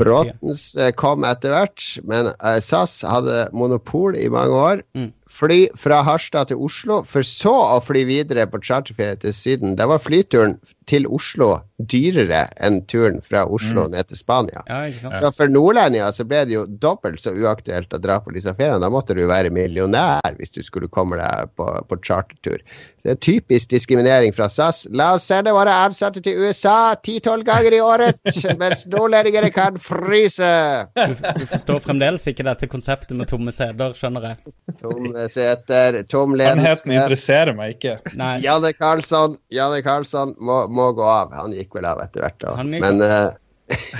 Bråtens 0.00 0.62
uh, 0.80 0.90
kom 0.96 1.24
etter 1.28 1.52
hvert, 1.52 1.84
men 2.08 2.30
uh, 2.40 2.56
SAS 2.60 3.02
hadde 3.04 3.50
monopol 3.52 4.16
i 4.16 4.26
mange 4.32 4.56
år. 4.56 4.82
Mm. 4.96 5.12
Fly 5.28 5.68
fra 5.76 6.00
Harstad 6.06 6.48
til 6.50 6.56
Oslo, 6.64 7.02
for 7.06 7.22
så 7.26 7.52
å 7.76 7.78
fly 7.84 8.04
videre 8.08 8.46
på 8.48 8.60
charterferie 8.64 9.18
til 9.20 9.34
Syden. 9.36 9.76
Da 9.76 9.86
var 9.90 10.00
flyturen 10.00 10.56
til 10.88 11.04
Oslo 11.12 11.58
dyrere 11.78 12.46
enn 12.64 12.80
turen 12.88 13.20
fra 13.22 13.42
Oslo 13.44 13.84
Mm. 13.86 13.90
ned 13.92 14.08
til 14.08 14.16
Spania. 14.16 14.62
Ja. 14.66 15.10
Så 15.12 15.30
for 15.36 15.46
nordlendinger 15.52 16.10
så 16.16 16.24
ble 16.26 16.40
det 16.48 16.54
jo 16.56 16.64
dobbelt 16.66 17.20
så 17.20 17.30
uaktuelt 17.36 17.92
å 17.92 18.00
dra 18.00 18.16
på 18.24 18.32
disse 18.34 18.54
feriene. 18.56 18.80
Da 18.80 18.88
måtte 18.90 19.14
du 19.14 19.26
være 19.28 19.50
millionær 19.52 20.32
hvis 20.38 20.50
du 20.54 20.62
skulle 20.64 20.88
komme 20.88 21.18
deg 21.20 21.52
på, 21.56 21.66
på 21.88 21.98
chartertur. 22.02 22.64
Så 22.98 23.10
det 23.10 23.12
er 23.12 23.20
typisk 23.22 23.68
diskriminering 23.70 24.32
fra 24.34 24.48
SAS. 24.50 24.86
La 24.90 25.12
oss 25.14 25.28
sende 25.28 25.52
våre 25.54 25.70
ansatte 25.84 26.22
til 26.24 26.40
USA 26.40 26.94
ti-tolv 27.04 27.44
ganger 27.46 27.76
i 27.76 27.82
året, 27.84 28.18
mens 28.58 28.86
nordlendingene 28.90 29.52
kan 29.54 29.76
fryse. 29.78 30.48
Du, 30.96 31.14
du 31.14 31.46
forstår 31.52 31.84
fremdeles 31.84 32.26
ikke 32.32 32.46
dette 32.48 32.66
konseptet 32.72 33.14
med 33.14 33.28
tomme 33.30 33.52
seter, 33.54 33.92
skjønner 33.94 34.30
jeg. 34.32 34.56
Tomme 34.80 35.17
seter, 35.32 36.02
tom 36.08 36.36
Sannheten 36.38 36.94
interesserer 36.94 37.56
meg 37.56 37.76
ikke. 37.76 37.96
Nei. 38.18 38.36
Janne 38.44 38.72
Karlsson, 38.76 39.36
Janne 39.54 39.82
Karlsson 39.84 40.34
må, 40.38 40.62
må 40.70 40.90
gå 40.96 41.04
av. 41.04 41.34
Han 41.36 41.56
gikk 41.56 41.74
vel 41.78 41.88
av 41.90 42.02
etter 42.04 42.24
hvert. 42.24 42.46
Men, 42.70 43.02
uh, 43.02 43.32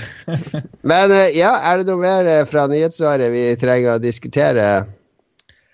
men 0.93 1.15
uh, 1.15 1.25
ja, 1.35 1.55
er 1.71 1.81
det 1.81 1.91
noe 1.91 2.01
mer 2.01 2.29
eh, 2.29 2.45
fra 2.49 2.65
nyhetsåret 2.71 3.33
vi 3.33 3.43
trenger 3.59 3.97
å 3.97 4.03
diskutere? 4.03 4.69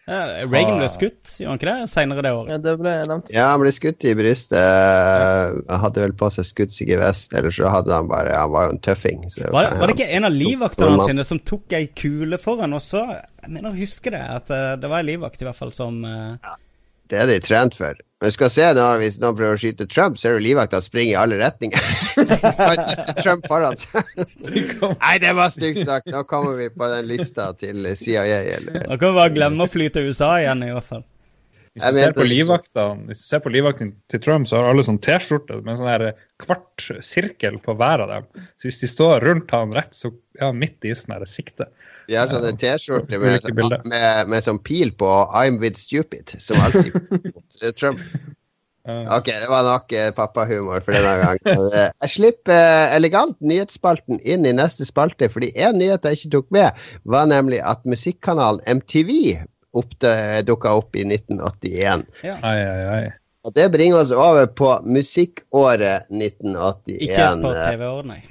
Ja, 0.06 0.46
Reagan 0.46 0.78
ble 0.78 0.86
skutt, 0.94 1.32
gjorde 1.39 1.50
han 1.50 1.58
ikke 1.58 1.70
det? 1.72 1.89
Senere 1.89 2.22
det 2.22 2.32
året. 2.38 2.50
Ja, 2.54 2.58
det 2.62 2.74
ble 2.78 2.91
nevnt. 3.10 3.32
Ja, 3.34 3.46
han 3.56 3.63
ble 3.63 3.72
skutt 3.74 4.06
i 4.06 4.12
brystet. 4.13 4.54
eh, 4.60 5.56
Han 5.72 5.82
hadde 5.82 6.04
vel 6.04 6.13
på 6.20 6.30
seg 6.36 6.46
skuddsikker 6.46 7.02
vest, 7.02 7.34
eller 7.34 7.50
så 7.56 7.72
hadde 7.74 7.94
han 7.96 8.08
bare 8.12 8.36
Han 8.38 8.52
var 8.54 8.68
jo 8.68 8.76
en 8.76 8.82
tøffing. 8.86 9.24
Så 9.34 9.48
Var 9.50 9.65
det, 9.65 9.80
var 9.82 9.88
det 9.89 9.96
ikke 9.98 10.12
en 10.20 10.28
av 10.30 10.36
livvaktene 10.36 10.91
Sånn, 10.94 11.08
sine 11.10 11.26
som 11.26 11.39
tok 11.41 11.74
ei 11.80 11.88
kule 11.98 12.38
foran 12.38 12.78
også? 12.78 13.02
Jeg 13.46 13.50
mener 13.58 13.72
å 13.72 13.80
huske 13.80 14.13
det, 14.13 14.22
at 14.22 14.54
eh, 14.54 14.76
det 14.82 14.91
var 14.94 15.02
ei 15.02 15.10
livvakt 15.10 15.41
i 15.41 15.50
hvert 15.50 15.58
fall 15.58 15.74
som 15.74 15.98
eh, 16.06 16.54
Det 17.12 17.22
er 17.22 17.30
de 17.30 17.39
trent 17.44 17.76
for. 17.78 17.98
Men 18.24 18.32
skal 18.34 18.50
se 18.50 18.68
nå, 18.74 18.84
hvis 19.02 19.18
noen 19.22 19.36
prøver 19.38 19.58
å 19.58 19.62
skyte 19.62 19.86
Trump, 19.91 20.15
så 20.18 20.30
er 20.30 20.38
det 20.38 20.46
livvakta 20.48 20.80
springer 20.82 21.12
i 21.13 21.18
alle 21.20 21.38
retninger. 21.38 21.89
Trump 23.24 23.46
foran 23.52 23.76
seg. 23.78 24.08
Nei, 25.04 25.15
det 25.22 25.34
var 25.38 25.52
stygt 25.54 25.84
sagt. 25.86 26.10
Nå 26.10 26.24
kommer 26.30 26.56
vi 26.58 26.72
på 26.74 26.88
den 26.89 27.06
lista 27.10 27.52
til 27.60 27.86
CIA, 28.00 28.39
eller 28.56 28.88
Da 28.88 28.98
kan 28.98 29.12
vi 29.12 29.20
bare 29.20 29.36
glemme 29.36 29.68
å 29.68 29.70
fly 29.70 29.91
til 29.94 30.10
USA 30.10 30.32
igjen, 30.39 30.63
i 30.65 30.72
hvert 30.74 30.88
fall. 30.88 31.06
Hvis 31.76 31.84
du 31.91 31.98
ser 32.00 32.13
på 32.15 32.24
livvakta, 32.24 32.84
Hvis 33.10 33.20
du 33.20 33.28
ser 33.28 33.41
på 33.44 33.52
livvakten 33.52 33.89
til 34.10 34.22
Trump, 34.24 34.48
så 34.48 34.62
har 34.62 34.70
alle 34.72 34.86
sånn 34.88 35.02
T-skjorte 35.04 35.60
med 35.65 35.76
sånn 35.76 35.91
her 35.91 36.06
kvart 36.39 36.86
sirkel 37.04 37.60
på 37.62 37.76
hver 37.76 38.06
av 38.06 38.13
dem. 38.13 38.30
Så 38.56 38.70
hvis 38.70 38.80
de 38.80 38.89
står 38.89 39.28
rundt 39.28 39.52
han 39.52 39.76
rett, 39.76 39.91
så 39.91 40.13
er 40.39 40.54
han 40.54 40.62
midt 40.62 40.88
i 40.88 40.96
sånn 40.96 41.28
sikte. 41.28 41.68
De 42.08 42.15
har 42.20 42.30
sånne 42.32 42.54
T-skjorter 42.62 43.22
med, 43.22 43.50
med, 43.56 43.86
med, 43.89 44.32
med 44.32 44.46
sånn 44.46 44.62
pil 44.63 44.91
på 44.98 45.10
'I'm 45.34 45.60
with 45.62 45.80
stupid', 45.80 46.36
som 46.41 46.60
alltid 46.62 46.94
mot 47.34 47.78
Trump. 47.80 48.02
Ok, 48.86 49.26
det 49.26 49.50
var 49.50 49.63
nok 49.65 49.94
eh, 49.98 50.12
pappahumor 50.13 50.84
for 50.86 50.94
denne 50.94 51.15
gang. 51.24 51.39
Eh, 51.74 51.89
Jeg 52.04 52.12
slipper 52.13 52.54
eh, 52.54 52.94
elegant 52.96 53.38
nyhetsspalten 53.41 54.20
inn 54.22 54.46
i 54.46 54.54
neste 54.54 54.86
spalte, 54.86 55.30
fordi 55.34 55.50
en 55.58 55.80
nyhet 55.82 56.06
jeg 56.06 56.20
ikke 56.20 56.34
tok 56.38 56.52
med, 56.54 56.86
var 57.04 57.26
nemlig 57.32 57.63
at 57.65 57.82
musikkanalen 57.89 58.62
MTV 58.70 59.41
dukka 60.46 60.72
opp 60.78 60.96
i 60.96 61.04
1981. 61.04 62.06
Ja. 62.24 62.38
Ai, 62.46 62.60
ai, 62.62 62.84
ai. 63.00 63.06
Og 63.46 63.54
det 63.58 63.68
bringer 63.74 64.00
oss 64.00 64.13
over 64.13 64.46
på 64.48 64.70
musikkåret 64.86 66.08
1981. 66.13 67.02
Ikke 67.10 67.28
på 67.41 67.52
TV-året, 67.58 68.08
nei. 68.13 68.22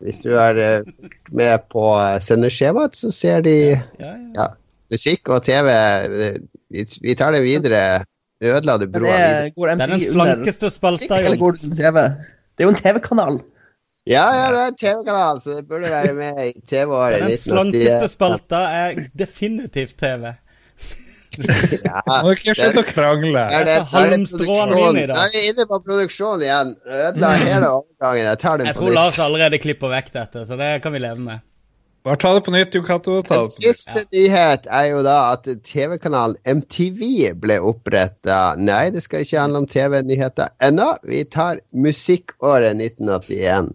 Hvis 0.00 0.22
du 0.24 0.30
er 0.40 0.56
eh, 0.56 1.10
med 1.36 1.66
på 1.72 1.84
eh, 2.00 2.16
sendeskjemaet, 2.24 2.96
så 2.96 3.10
ser 3.12 3.44
de 3.44 3.56
Ja, 3.74 3.82
ja. 4.00 4.16
ja, 4.36 4.46
musikk 4.92 5.28
og 5.28 5.44
TV. 5.44 5.68
Vi, 6.70 7.14
tar 7.18 7.36
det 7.36 7.44
videre. 7.44 8.02
Du 8.40 8.48
ødela 8.48 8.78
du 8.80 8.86
broa 8.88 9.12
videre. 9.12 9.44
det 9.44 9.54
går 9.54 9.74
Det 9.74 9.86
er 9.86 9.94
den 9.94 10.04
slankeste 10.08 10.70
spalta, 10.72 11.20
TV? 11.20 12.04
Det 12.56 12.64
er 12.64 12.68
jo 12.68 12.72
en 12.72 12.80
TV-kanal. 12.80 13.40
Ja, 14.08 14.24
ja, 14.32 14.46
det 14.52 14.60
er 14.60 14.70
en 14.72 14.78
TV-kanal, 14.80 15.40
så 15.44 15.58
det 15.58 15.66
burde 15.68 15.90
være 15.92 16.14
med 16.16 16.38
i 16.46 16.52
TV-året. 16.66 17.20
Den 17.20 17.36
slankeste 17.36 18.08
spalta 18.08 18.62
er 18.78 19.02
definitivt 19.18 19.98
TV. 20.00 20.32
Ja. 21.84 22.00
Må 22.24 22.32
ikke 22.36 22.54
slutte 22.58 22.82
å 22.84 22.88
krangle. 22.88 23.44
Er 23.50 23.64
det, 23.68 23.76
Jeg 23.78 23.86
produksjon? 24.70 24.96
mine 24.96 25.04
i 25.04 25.06
er 25.42 25.46
inne 25.52 25.66
på 25.70 25.78
produksjon 25.86 26.42
igjen. 26.46 26.74
Ødela 26.86 27.30
hele 27.40 27.70
overgangen. 27.78 28.26
Jeg 28.32 28.42
tar 28.46 28.58
den 28.60 28.70
Jeg 28.70 28.76
på 28.80 28.86
tror. 28.88 28.96
Lars 28.98 29.20
allerede 29.22 29.60
klipper 29.62 29.94
vekk 29.94 30.12
dette, 30.18 30.44
så 30.48 30.58
det 30.60 30.72
kan 30.84 30.92
vi 30.96 31.02
leve 31.06 31.20
med. 31.24 31.46
Bare 32.00 32.16
ta 32.16 32.30
det 32.32 32.40
på 32.46 32.52
nytt, 32.54 32.72
Jo 32.72 32.80
Cato. 32.80 33.18
Ta 33.28 33.34
En 33.42 33.42
det 33.44 33.52
på 33.52 33.60
nytt. 33.60 33.76
siste 33.76 34.04
nyhet 34.16 34.68
er 34.72 34.86
jo 34.88 35.02
da 35.04 35.16
at 35.34 35.44
TV-kanalen 35.68 36.38
MTV 36.48 37.34
ble 37.36 37.58
oppretta. 37.60 38.38
Nei, 38.56 38.86
det 38.94 39.02
skal 39.04 39.20
ikke 39.26 39.42
handle 39.42 39.60
om 39.60 39.66
TV-nyheter 39.68 40.48
ennå. 40.64 40.94
Vi 41.04 41.24
tar 41.28 41.60
musikkåret 41.76 42.72
1981. 42.80 43.74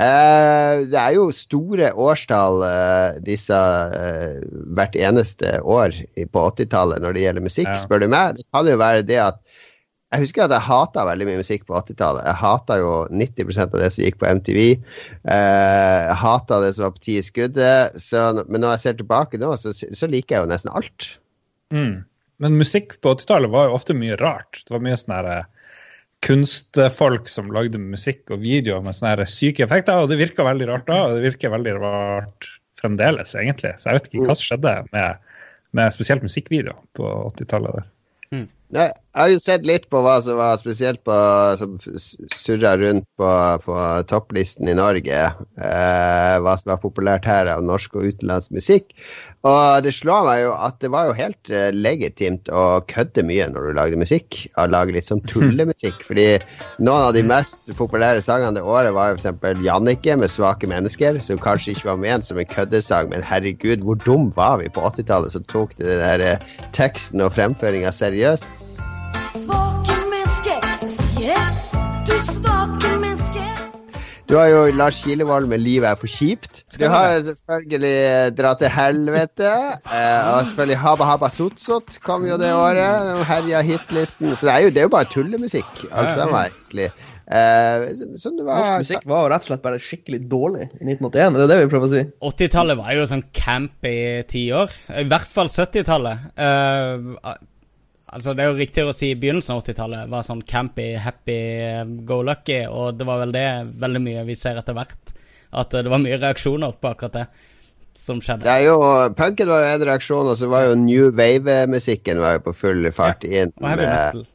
Eh, 0.00 0.86
det 0.88 0.96
er 0.96 1.12
jo 1.18 1.26
store 1.34 1.90
årstall 1.92 2.62
uh, 2.64 3.18
disse 3.24 3.52
uh, 3.52 4.40
hvert 4.72 4.96
eneste 4.96 5.58
år 5.60 5.92
på 6.32 6.44
80-tallet 6.54 7.04
når 7.04 7.16
det 7.16 7.24
gjelder 7.26 7.44
musikk, 7.44 7.68
Ja. 7.68 7.78
spør 7.82 8.00
du 8.00 8.08
meg. 8.08 8.38
Det 8.38 8.46
kan 8.54 8.70
jo 8.70 8.78
være 8.80 9.04
det 9.04 9.18
at 9.20 9.40
jeg 10.10 10.24
husker 10.24 10.42
at 10.46 10.54
jeg 10.56 10.66
hata 10.66 11.04
veldig 11.06 11.26
mye 11.28 11.38
musikk 11.38 11.68
på 11.68 11.76
80-tallet. 11.78 12.24
Jeg 12.26 12.38
hata 12.40 12.78
jo 12.80 12.94
90% 13.14 13.76
av 13.76 13.82
det 13.84 13.90
som 13.94 14.02
gikk 14.02 14.16
på 14.18 14.26
MTV. 14.40 14.62
Jeg 15.22 16.16
hata 16.18 16.58
det 16.64 16.72
som 16.74 16.82
var 16.82 16.96
på 16.96 17.04
ti 17.04 17.14
i 17.20 17.22
skuddet. 17.22 17.94
Så, 17.94 18.24
men 18.48 18.64
når 18.64 18.72
jeg 18.74 18.82
ser 18.82 18.96
tilbake 18.98 19.38
nå, 19.38 19.52
så, 19.54 19.70
så 19.70 20.08
liker 20.10 20.34
jeg 20.34 20.42
jo 20.42 20.50
nesten 20.50 20.72
alt. 20.74 21.12
Mm. 21.70 22.02
men 22.42 22.56
musikk 22.58 22.96
på 22.98 23.12
80-tallet 23.14 23.52
var 23.52 23.68
jo 23.68 23.76
ofte 23.78 23.94
mye 23.94 24.16
rart. 24.18 24.64
Det 24.66 24.74
var 24.74 24.82
mye 24.82 24.98
sånn 24.98 25.14
her 25.14 25.30
eh, 25.30 25.44
kunstfolk 26.24 27.28
som 27.32 27.50
lagde 27.54 27.80
musikk 27.80 28.32
og 28.34 28.42
videoer 28.42 28.84
med 28.84 28.96
sånne 28.96 29.26
syke 29.30 29.64
effekter, 29.64 30.02
og 30.02 30.10
det 30.10 30.20
virka 30.20 30.44
veldig 30.46 30.68
rart 30.68 30.88
da, 30.90 30.98
og 31.06 31.16
det 31.16 31.24
virker 31.30 31.54
veldig 31.54 31.76
rart 31.80 32.50
fremdeles, 32.80 33.34
egentlig. 33.36 33.72
Så 33.80 33.90
jeg 33.90 33.98
vet 33.98 34.10
ikke 34.10 34.26
hva 34.28 34.36
som 34.36 34.48
skjedde 34.48 34.74
med, 34.92 35.32
med 35.76 35.96
spesielt 35.96 36.24
musikkvideoer 36.26 36.82
på 36.98 37.08
80-tallet. 37.32 37.80
der. 37.80 37.88
Jeg 39.10 39.24
har 39.24 39.30
jo 39.32 39.38
sett 39.42 39.64
litt 39.66 39.88
på 39.90 40.00
hva 40.04 40.20
som 40.22 40.36
var 40.38 40.58
spesielt 40.60 41.00
på 41.02 41.14
som 41.58 41.72
surra 42.30 42.76
rundt 42.78 43.08
på, 43.18 43.30
på 43.64 43.78
topplisten 44.06 44.70
i 44.70 44.76
Norge. 44.78 45.22
Eh, 45.58 46.34
hva 46.38 46.52
som 46.60 46.70
var 46.70 46.78
populært 46.78 47.26
her 47.26 47.50
av 47.50 47.64
norsk 47.66 47.96
og 47.98 48.06
utenlandsk 48.06 48.54
musikk. 48.54 48.94
Og 49.42 49.82
det 49.82 49.96
slår 49.96 50.28
meg 50.28 50.44
jo 50.44 50.52
at 50.54 50.78
det 50.84 50.92
var 50.94 51.08
jo 51.08 51.16
helt 51.18 51.50
eh, 51.50 51.72
legitimt 51.74 52.52
å 52.54 52.84
kødde 52.92 53.26
mye 53.26 53.50
når 53.50 53.66
du 53.66 53.74
lagde 53.80 53.98
musikk. 53.98 54.44
Å 54.54 54.68
lage 54.70 54.94
litt 54.94 55.10
sånn 55.10 55.24
tullemusikk. 55.26 56.04
Fordi 56.08 56.28
noen 56.78 57.10
av 57.10 57.18
de 57.18 57.26
mest 57.26 57.66
populære 57.80 58.22
sangene 58.22 58.60
det 58.60 58.62
året 58.62 58.94
var 58.94 59.10
jo 59.10 59.18
f.eks. 59.18 59.66
Jannicke 59.66 60.20
med 60.22 60.30
'Svake 60.30 60.70
mennesker', 60.70 61.18
som 61.18 61.42
kanskje 61.42 61.74
ikke 61.74 61.90
var 61.90 62.02
ment 62.06 62.30
som 62.30 62.38
en 62.38 62.52
køddesang, 62.54 63.10
men 63.10 63.26
herregud, 63.26 63.82
hvor 63.82 63.98
dum 64.06 64.30
var 64.38 64.62
vi 64.62 64.70
på 64.70 64.86
80-tallet 64.86 65.34
som 65.34 65.50
tok 65.50 65.74
det 65.82 65.98
der 65.98 66.26
eh, 66.30 66.50
teksten 66.78 67.26
og 67.26 67.34
fremføringa 67.34 67.90
seriøst? 67.90 68.69
Svake 69.34 69.96
mennesker, 70.10 70.64
sier 70.92 71.50
du 72.06 72.14
svake 72.22 72.90
mennesker. 73.00 73.48
Du 74.30 74.36
har 74.38 74.46
jo 74.46 74.60
Lars 74.78 75.00
Kilevold 75.02 75.48
med 75.50 75.58
'Livet 75.58 75.88
er 75.90 75.98
for 75.98 76.06
kjipt'. 76.06 76.62
Du 76.78 76.86
har 76.88 77.14
jo 77.14 77.22
selvfølgelig 77.30 78.36
'Dra 78.38 78.54
til 78.54 78.70
helvete'. 78.70 79.54
Eh, 79.90 80.20
og 80.32 80.46
selvfølgelig 80.46 80.78
'Haba 80.78 81.04
Haba 81.04 81.28
Sotsot' 81.28 81.98
kom 82.02 82.26
jo 82.26 82.36
det 82.38 82.52
året. 82.54 83.10
Den 83.10 83.24
herja 83.24 83.60
hitlisten. 83.60 84.36
Så 84.36 84.46
det 84.46 84.54
er 84.54 84.58
jo, 84.58 84.68
det 84.68 84.78
er 84.78 84.82
jo 84.82 84.96
bare 84.96 85.10
tullemusikk, 85.10 85.86
alt 85.90 86.14
sammen, 86.14 86.46
egentlig. 86.46 86.90
Eh, 87.30 87.84
som 88.18 88.34
det 88.34 88.42
Norsk 88.42 88.58
var 88.58 88.78
musikk 88.82 89.04
var 89.06 89.20
jo 89.22 89.30
rett 89.30 89.44
og 89.44 89.50
slett 89.52 89.62
bare 89.62 89.78
skikkelig 89.78 90.18
dårlig 90.30 90.64
i 90.80 90.82
1981, 90.82 91.36
er 91.36 91.38
det 91.38 91.50
det 91.52 91.58
vi 91.60 91.68
prøver 91.70 91.86
å 91.86 91.92
si? 91.92 92.00
80-tallet 92.26 92.78
var 92.80 92.96
jo 92.96 93.04
sånn 93.06 93.22
campy 93.30 93.92
tiår. 94.30 94.74
I 94.98 95.04
hvert 95.10 95.30
fall 95.30 95.46
70-tallet. 95.46 96.24
Eh, 96.34 97.34
altså, 98.12 98.34
det 98.36 98.44
er 98.44 98.50
jo 98.52 98.58
riktigere 98.58 98.92
å 98.92 98.96
si 98.96 99.12
begynnelsen 99.14 99.54
av 99.56 99.62
80-tallet 99.64 100.10
var 100.12 100.26
sånn 100.26 100.42
campy, 100.46 100.90
happy, 101.00 101.38
eh, 101.66 101.84
go 102.08 102.20
lucky, 102.26 102.62
og 102.68 102.98
det 102.98 103.06
var 103.08 103.22
vel 103.24 103.32
det 103.36 103.46
veldig 103.82 104.02
mye 104.06 104.24
vi 104.28 104.36
ser 104.38 104.60
etter 104.60 104.76
hvert. 104.76 105.14
At 105.52 105.74
eh, 105.74 105.82
det 105.86 105.90
var 105.92 106.02
mye 106.02 106.18
reaksjoner 106.22 106.76
på 106.80 106.92
akkurat 106.92 107.16
det 107.20 107.26
som 108.00 108.20
skjedde. 108.22 108.46
det 108.46 108.52
er 108.52 108.66
jo, 108.70 108.76
Punken 109.18 109.48
var 109.50 109.64
jo 109.64 109.70
en 109.74 109.86
reaksjon, 109.90 110.28
og 110.32 110.36
så 110.40 110.48
var 110.48 110.68
jo 110.70 110.76
new 110.78 111.10
wave-musikken 111.12 112.20
var 112.22 112.38
jo 112.38 112.44
på 112.48 112.54
full 112.56 112.86
fart 112.96 113.24
inn. 113.28 113.52
Og 113.60 113.68
heavy 113.68 113.86
med- 113.88 113.96
metal. 113.96 114.28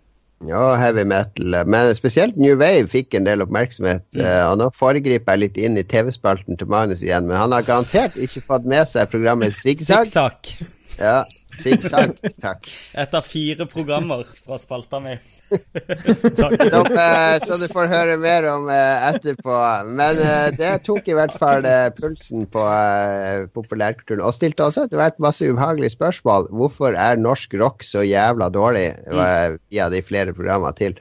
Ja, 0.46 0.76
heavy 0.78 1.06
metal. 1.08 1.56
Men 1.66 1.94
spesielt 1.96 2.36
New 2.38 2.58
Wave 2.60 2.90
fikk 2.92 3.16
en 3.16 3.24
del 3.24 3.42
oppmerksomhet. 3.42 4.04
eh, 4.20 4.44
og 4.52 4.58
nå 4.60 4.68
foregriper 4.76 5.32
jeg 5.34 5.40
litt 5.40 5.58
inn 5.58 5.78
i 5.80 5.84
TV-spalten 5.88 6.60
til 6.60 6.68
Magnus 6.68 7.02
igjen, 7.02 7.26
men 7.26 7.38
han 7.40 7.52
har 7.56 7.64
garantert 7.64 8.18
ikke 8.20 8.44
fått 8.46 8.66
med 8.68 8.86
seg 8.86 9.10
programmet 9.10 9.56
Zigzag. 9.56 10.06
Zigzag. 10.06 10.68
Ja, 11.00 11.24
Zigzag, 11.60 12.18
takk. 12.44 12.68
Et 12.98 13.16
av 13.18 13.26
fire 13.26 13.68
programmer 13.70 14.26
fra 14.46 14.60
spalta 14.62 15.00
mi. 15.04 15.16
Som, 16.36 16.54
eh, 16.98 17.36
så 17.46 17.58
du 17.62 17.68
får 17.70 17.90
høre 17.92 18.18
mer 18.22 18.48
om 18.50 18.68
eh, 18.74 19.08
etterpå. 19.12 19.56
Men 19.98 20.20
eh, 20.22 20.50
det 20.58 20.72
tok 20.88 21.08
i 21.10 21.16
hvert 21.18 21.36
fall 21.40 21.68
pulsen 21.98 22.48
på 22.52 22.66
populærkulturen. 23.56 24.24
Og 24.26 24.36
stilte 24.36 24.66
også 24.66 24.88
etter 24.88 25.02
hvert 25.02 25.22
masse 25.24 25.46
ubehagelige 25.46 25.96
spørsmål. 25.96 26.50
Hvorfor 26.56 26.98
er 26.98 27.22
norsk 27.22 27.58
rock 27.62 27.86
så 27.86 28.06
jævla 28.06 28.50
dårlig? 28.54 28.88
Uh, 29.10 29.58
via 29.72 29.90
de 29.94 30.02
flere 30.06 30.34
programmer 30.36 30.74
til. 30.78 30.98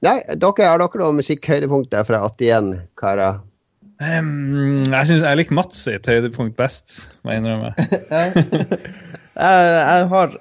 Nei, 0.00 0.16
dere, 0.32 0.64
har 0.64 0.80
dere 0.80 1.00
noen 1.02 1.18
musikkhøydepunkter 1.20 2.06
fra 2.08 2.22
81, 2.28 2.74
karer? 3.00 3.40
Ehm, 4.00 4.86
jeg 4.88 5.06
synes 5.10 5.22
jeg 5.22 5.38
liker 5.40 5.56
Mats 5.58 5.84
sitt 5.84 6.08
høydepunkt 6.08 6.56
best, 6.56 7.14
må 7.24 7.34
jeg 7.34 7.44
innrømme. 7.44 7.74
Jeg, 9.40 9.68
jeg, 9.72 10.08
har, 10.10 10.32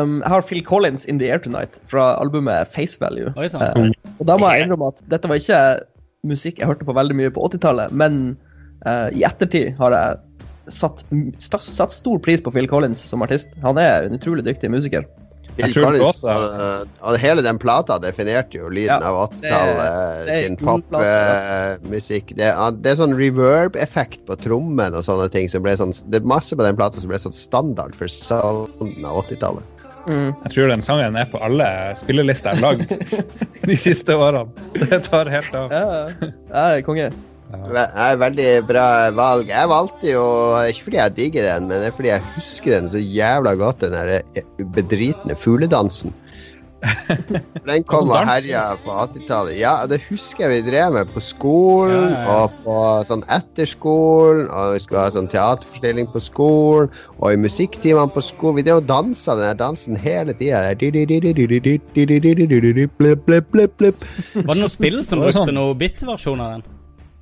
um, 0.00 0.14
jeg 0.24 0.30
har 0.32 0.42
Phil 0.42 0.62
Collins 0.66 1.04
'In 1.04 1.20
The 1.20 1.28
Air 1.30 1.38
Tonight' 1.38 1.76
fra 1.86 2.16
albumet 2.18 2.66
Face 2.74 2.98
Value. 3.00 3.30
Oi. 3.36 3.46
Eh, 3.46 3.92
og 4.18 4.26
da 4.26 4.36
må 4.40 4.48
jeg 4.50 4.64
innrømme 4.64 4.88
at 4.90 5.02
dette 5.12 5.28
var 5.30 5.38
ikke 5.38 5.60
musikk 6.26 6.58
jeg 6.58 6.66
hørte 6.66 6.88
på 6.88 6.96
veldig 6.96 7.14
mye 7.20 7.30
på 7.30 7.44
80-tallet, 7.46 7.92
men 7.92 8.34
uh, 8.88 9.06
i 9.14 9.22
ettertid 9.28 9.76
har 9.78 9.94
jeg 9.94 10.18
satt, 10.72 11.04
satt 11.62 11.94
stor 11.94 12.18
pris 12.24 12.42
på 12.42 12.50
Phil 12.56 12.66
Collins 12.66 13.04
som 13.06 13.22
artist. 13.22 13.54
Han 13.62 13.78
er 13.78 14.08
en 14.08 14.18
utrolig 14.18 14.44
dyktig 14.48 14.72
musiker. 14.72 15.06
Phil 15.68 15.84
Collins, 15.84 16.04
også- 16.22 16.34
og, 16.34 16.88
og 17.10 17.18
hele 17.22 17.42
den 17.46 17.58
plata 17.62 17.98
definerte 18.02 18.58
jo 18.60 18.68
lyden 18.72 19.00
Ja, 19.02 19.10
av 19.10 19.30
80-tallet 19.34 19.82
er 19.86 20.42
sin 20.44 20.56
popmusikk. 20.60 22.32
Uh, 22.32 22.36
det, 22.40 22.48
er- 22.52 22.78
det 22.80 22.92
er 22.94 23.00
sånn 23.02 23.16
reverb-effekt 23.18 24.24
på 24.28 24.36
trommen 24.40 24.94
og 24.96 25.04
sånne 25.06 25.28
ting. 25.32 25.48
Som 25.52 25.62
ble 25.66 25.76
sånn, 25.80 25.94
det 26.10 26.22
er 26.22 26.26
masse 26.28 26.56
på 26.56 26.64
den 26.66 26.78
plata 26.78 27.00
som 27.02 27.10
ble 27.12 27.18
sånn 27.20 27.36
standard 27.36 27.94
for 27.98 28.10
sounden 28.12 29.04
av 29.06 29.22
80-tallet. 29.26 29.76
Jeg 30.10 30.50
tror 30.54 30.70
den 30.72 30.80
sangen 30.82 31.14
er 31.20 31.26
på 31.30 31.38
alle 31.44 31.66
spillelister 32.00 32.56
jeg 32.56 32.62
har 32.62 32.72
lagd 32.72 32.94
de 33.68 33.76
siste 33.76 34.16
årene. 34.16 34.48
Det 34.80 35.02
tar 35.06 35.28
helt 35.30 35.54
av. 35.54 35.70
Ja, 35.70 36.06
ja. 36.48 36.80
konge. 36.86 37.10
Er 37.50 38.18
veldig 38.20 38.48
bra 38.68 38.86
valg. 39.10 39.48
Jeg 39.50 39.70
valgte 39.72 40.12
jo 40.12 40.24
ikke 40.70 40.84
fordi 40.86 41.00
jeg 41.00 41.16
digger 41.16 41.48
den, 41.48 41.68
men 41.70 41.82
det 41.82 41.90
er 41.90 41.96
fordi 41.96 42.12
jeg 42.12 42.26
husker 42.36 42.76
den 42.76 42.90
så 42.92 43.02
jævla 43.02 43.54
godt, 43.58 43.80
den 43.82 43.92
der 43.96 44.20
bedritne 44.76 45.34
fugledansen. 45.38 46.14
Den 47.66 47.84
kom 47.84 48.08
og 48.08 48.14
Sånn 48.16 48.28
herja 48.30 48.62
på 48.80 48.94
80-tallet. 48.94 49.58
Ja, 49.60 49.74
det 49.90 49.98
husker 50.06 50.46
jeg 50.46 50.62
vi 50.62 50.70
drev 50.70 50.94
med 50.94 51.10
på 51.12 51.20
skolen, 51.20 52.06
Ja, 52.06 52.08
ja, 52.08 52.22
ja. 52.24 52.36
og 52.38 52.54
på 52.64 52.76
sånn 53.10 53.24
etterskolen, 53.28 54.48
og 54.48 54.74
vi 54.76 54.80
skulle 54.86 55.04
ha 55.04 55.12
sånn 55.12 55.28
teaterforstilling 55.28 56.08
på 56.14 56.22
skolen, 56.24 56.88
og 57.18 57.34
i 57.34 57.40
musikktimene 57.44 58.08
på 58.14 58.24
skolen. 58.24 58.62
Vi 58.62 58.66
drev 58.70 58.80
og 58.80 58.88
dansa 58.88 59.36
den 59.36 59.60
dansen 59.60 59.98
hele 60.00 60.32
tida. 60.40 60.62
Var 60.70 60.80
det 64.54 64.60
noe 64.64 64.72
spill 64.72 65.02
som 65.04 65.26
brukte 65.26 65.52
noen 65.52 65.80
bit-versjon 65.80 66.40
av 66.40 66.56
den? 66.56 66.68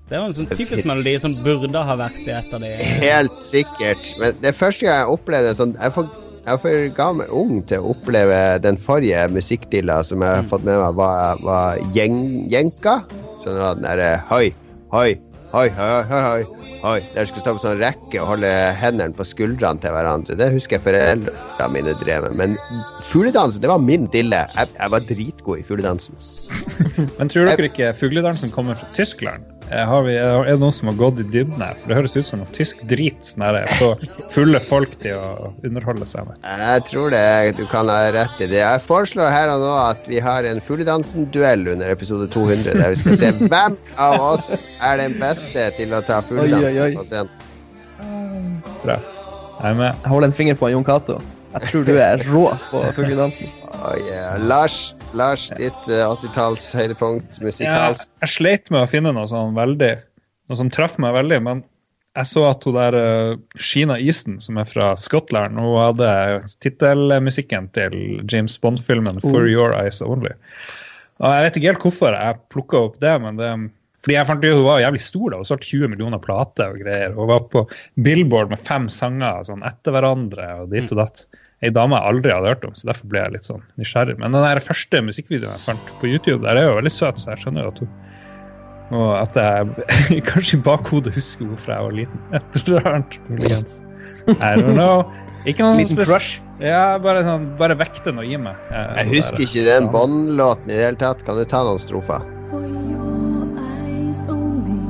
Det 0.08 0.16
var 0.16 0.30
en 0.30 0.32
sånn 0.32 0.48
typisk 0.48 0.86
melodi 0.88 1.12
som 1.20 1.34
burde 1.44 1.82
ha 1.84 1.96
vært 2.00 2.22
i 2.24 2.32
et 2.32 2.54
av 2.56 2.62
de 2.64 2.70
Helt 3.02 3.42
sikkert. 3.44 4.14
Men 4.20 4.38
det 4.40 4.52
er 4.52 4.56
første 4.56 4.86
gang 4.86 5.02
jeg 5.02 5.14
opplevde 5.18 5.54
sånn 5.58 5.74
Jeg 5.76 5.92
for, 5.92 6.08
jeg 6.38 6.54
er 6.54 6.60
for 6.62 6.86
gammel 6.96 7.32
ung 7.36 7.58
til 7.68 7.84
å 7.84 7.92
oppleve 7.92 8.38
den 8.64 8.80
forrige 8.80 9.26
musikkdilla 9.34 10.00
som 10.08 10.24
jeg 10.24 10.40
har 10.40 10.48
fått 10.48 10.64
med 10.64 10.80
meg, 10.80 10.96
var, 10.96 11.42
var 11.44 11.82
gjeng, 11.96 12.22
jenka. 12.48 13.02
Sånn 13.42 13.60
var 13.60 13.76
den 13.76 13.84
derre 13.84 14.14
Hoi, 14.30 14.46
hoi, 14.94 15.10
hoi, 15.52 15.66
hoi, 15.76 15.90
hoi, 16.08 16.22
hoi. 16.30 16.64
Hoi. 16.78 17.02
Der 17.12 17.26
skulle 17.26 17.42
stå 17.42 17.56
på 17.56 17.62
sånn 17.66 17.80
rekke 17.80 18.20
og 18.22 18.28
holde 18.30 18.50
hendene 18.78 19.16
på 19.18 19.26
skuldrene 19.26 19.82
til 19.82 19.92
hverandre. 19.92 20.38
Det 20.38 20.46
husker 20.54 20.78
jeg 20.78 20.84
foreldrene 20.86 21.68
mine 21.74 21.96
drev 22.00 22.28
med. 22.30 22.38
Men 22.38 22.82
fugledansen, 23.10 23.60
det 23.64 23.72
var 23.72 23.82
min 23.82 24.06
dille. 24.14 24.44
Jeg, 24.54 24.72
jeg 24.78 24.94
var 24.94 25.06
dritgod 25.10 25.60
i 25.60 25.66
fugledansen. 25.66 26.16
Men 27.18 27.34
tror 27.34 27.50
dere 27.50 27.66
ikke 27.68 27.90
fugledansen 27.98 28.54
kommer 28.54 28.78
fra 28.78 28.86
Tyskland? 28.94 29.57
Eh, 29.70 29.84
Har 29.84 30.02
vi, 30.06 30.14
er 30.16 30.46
det 30.48 30.54
noen 30.62 30.72
som 30.72 30.88
har 30.88 30.96
gått 30.96 31.18
i 31.20 31.26
dybden 31.28 31.60
her? 31.60 31.76
For 31.82 31.90
det 31.90 31.96
høres 31.98 32.14
ut 32.16 32.24
som 32.28 32.40
noe 32.40 32.52
tysk 32.56 32.80
drit 32.88 33.20
sånn 33.26 33.44
er 33.44 33.66
på 33.80 33.90
fulle 34.32 34.60
folk 34.64 34.94
til 35.02 35.18
å 35.20 35.50
underholde 35.66 36.08
seg 36.08 36.24
med. 36.30 36.38
Jeg 36.48 36.84
tror 36.88 37.12
det, 37.12 37.22
du 37.58 37.64
kan 37.68 37.90
ha 37.92 37.98
rett 38.16 38.40
i 38.40 38.48
det. 38.48 38.62
Jeg 38.62 38.84
foreslår 38.88 39.28
her 39.34 39.52
og 39.52 39.64
nå 39.66 39.74
at 39.82 40.08
vi 40.08 40.22
har 40.24 40.48
en 40.48 40.62
fugledansen-duell 40.64 41.68
under 41.74 41.92
episode 41.92 42.30
200, 42.32 42.78
der 42.80 42.94
vi 42.96 43.00
skal 43.02 43.20
se 43.20 43.32
hvem 43.52 43.76
av 44.00 44.16
oss 44.30 44.54
er 44.80 45.02
den 45.02 45.18
beste 45.20 45.68
til 45.76 45.92
å 45.92 46.00
ta 46.08 46.22
fugledansen 46.24 46.96
på 46.96 47.06
scenen. 47.10 48.64
Bra. 48.86 48.96
Jeg 49.58 49.74
er 49.74 49.80
med. 49.84 50.06
Hold 50.08 50.28
en 50.30 50.36
finger 50.40 50.56
på 50.56 50.70
Jon 50.72 50.86
Cato. 50.86 51.18
Jeg 51.52 51.68
tror 51.72 51.84
du 51.88 51.96
er 51.98 52.20
rå 52.30 52.44
på 52.70 52.80
fugledansen. 52.96 53.50
Oh, 53.78 53.94
yeah. 53.94 54.34
Lars, 54.42 54.94
Lars, 55.14 55.48
ditt 55.58 55.86
uh, 55.86 56.10
80-talls 56.10 56.64
høydepunkt 56.74 57.38
Jeg, 57.38 57.44
musikalsk. 57.46 58.10
jeg 58.24 58.32
sleit 58.32 58.70
med 58.74 58.82
å 58.82 58.90
finne 58.90 59.12
noe 59.14 59.28
sånn 59.30 59.54
veldig 59.54 59.92
Noe 60.48 60.58
som 60.58 60.70
traff 60.72 60.96
meg 60.98 61.14
veldig, 61.14 61.38
men 61.44 61.62
jeg 62.18 62.26
så 62.30 62.42
at 62.48 62.64
hun 62.66 62.74
der 62.74 62.96
uh, 62.96 63.36
Sheena 63.60 63.98
Easton, 64.00 64.40
som 64.42 64.58
er 64.58 64.66
fra 64.66 64.88
Skottland, 64.98 65.60
hun 65.60 65.76
hadde 65.78 66.08
tittelmusikken 66.64 67.68
til 67.76 67.94
James 68.32 68.56
Bond-filmen 68.58 69.20
'For 69.22 69.46
Your 69.46 69.76
Eyes 69.76 70.00
Only'. 70.02 70.34
Og 71.20 71.34
Jeg 71.34 71.44
vet 71.44 71.58
ikke 71.58 71.70
helt 71.70 71.84
hvorfor 71.84 72.16
jeg 72.16 72.40
plukka 72.50 72.80
opp 72.88 72.96
det, 73.04 73.14
men 73.22 73.38
det 73.38 73.52
fordi 74.02 74.14
jeg 74.14 74.28
fant 74.28 74.44
ut 74.44 74.54
Hun 74.54 74.64
var 74.64 74.80
jævlig 74.80 75.00
stor. 75.02 75.30
da, 75.30 75.36
Hun 75.36 75.48
solgte 75.48 75.68
20 75.68 75.92
millioner 75.92 76.22
plater 76.22 76.72
og 76.72 76.80
greier. 76.82 77.14
Hun 77.14 77.28
var 77.30 77.44
på 77.52 77.64
Billboard 78.00 78.50
med 78.54 78.62
fem 78.62 78.86
sanger 78.88 79.42
sånn 79.46 79.64
etter 79.66 79.94
hverandre 79.94 80.48
og 80.62 80.70
dit 80.72 80.90
og 80.94 81.02
datt. 81.02 81.26
Ei 81.62 81.70
dame 81.74 81.96
jeg 81.98 82.06
aldri 82.12 82.30
hadde 82.30 82.52
hørt 82.52 82.64
om, 82.68 82.74
så 82.78 82.86
derfor 82.92 83.08
ble 83.10 83.18
jeg 83.24 83.32
litt 83.34 83.46
sånn 83.48 83.62
nysgjerrig. 83.80 84.14
Men 84.20 84.30
den 84.36 84.44
der 84.46 84.60
første 84.62 85.00
musikkvideoen 85.02 85.56
jeg 85.56 85.64
fant 85.64 85.88
på 85.98 86.06
YouTube, 86.12 86.44
der 86.46 86.60
er 86.60 86.68
jo 86.68 86.76
veldig 86.78 86.92
søt, 86.94 87.18
så 87.18 87.32
jeg 87.32 87.42
skjønner 87.42 87.66
jo 87.66 87.72
at 87.74 87.82
hun 87.82 87.96
og 88.88 89.10
at 89.20 89.34
jeg 89.36 90.22
kanskje 90.30 90.56
i 90.56 90.60
bakhodet 90.64 91.10
husker 91.12 91.44
hvorfor 91.50 91.74
jeg 91.74 91.84
var 91.88 91.96
liten. 91.98 92.22
Et 92.38 92.54
eller 92.62 92.86
annet, 92.88 93.18
muligens. 93.28 93.74
I 94.38 94.54
don't 94.56 94.72
know. 94.78 95.02
Ikke 95.44 95.60
noen 95.66 95.76
Liten 95.82 95.98
crush. 96.00 96.38
Ja, 96.60 96.96
bare 97.02 97.20
sånn 97.26 97.44
Bare 97.60 97.76
vekk 97.78 98.00
den 98.06 98.18
og 98.22 98.26
gi 98.26 98.38
meg. 98.40 98.56
Eh, 98.72 98.88
Jeg 99.02 99.12
husker 99.18 99.44
ikke 99.44 99.66
den 99.68 99.90
Bond-låten 99.92 100.72
i 100.72 100.78
det 100.78 100.86
hele 100.86 101.00
tatt. 101.00 101.20
Kan 101.28 101.36
du 101.38 101.44
ta 101.48 101.60
noen 101.68 101.80
strofer? 101.82 102.24
For 102.48 102.64
your 102.64 103.44
eyes 103.60 104.18
only 104.32 104.80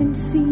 can 0.00 0.14
see 0.16 0.51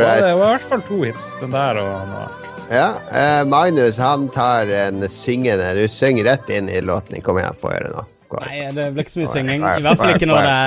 right. 0.00 0.20
det 0.20 0.34
var 0.34 0.46
i 0.46 0.56
hvert 0.56 0.68
fall 0.70 0.82
to 0.82 1.02
hits. 1.02 1.34
Den 1.40 1.54
der 1.54 1.80
og 1.80 1.88
noe 1.88 2.00
annet. 2.04 2.50
Ja, 2.72 2.88
eh, 3.12 3.42
Magnus 3.48 3.98
han 4.00 4.28
tar 4.32 4.70
en 4.72 5.04
syngende 5.08 5.74
Du 5.76 5.84
synger 5.88 6.30
rett 6.30 6.50
inn 6.50 6.70
i 6.72 6.80
låten. 6.80 7.20
Kom 7.22 7.40
igjen, 7.40 7.58
få 7.60 7.74
høre 7.74 7.92
nå. 7.92 8.06
Nei, 8.40 8.58
det 8.76 8.86
blir 8.94 9.04
ikke 9.04 9.12
så 9.12 9.20
mye 9.20 9.32
synging. 9.34 9.60
I 9.62 9.82
hvert 9.84 10.00
fall 10.00 10.12
ikke 10.14 10.28
når 10.30 10.40
det 10.46 10.52
er 10.56 10.64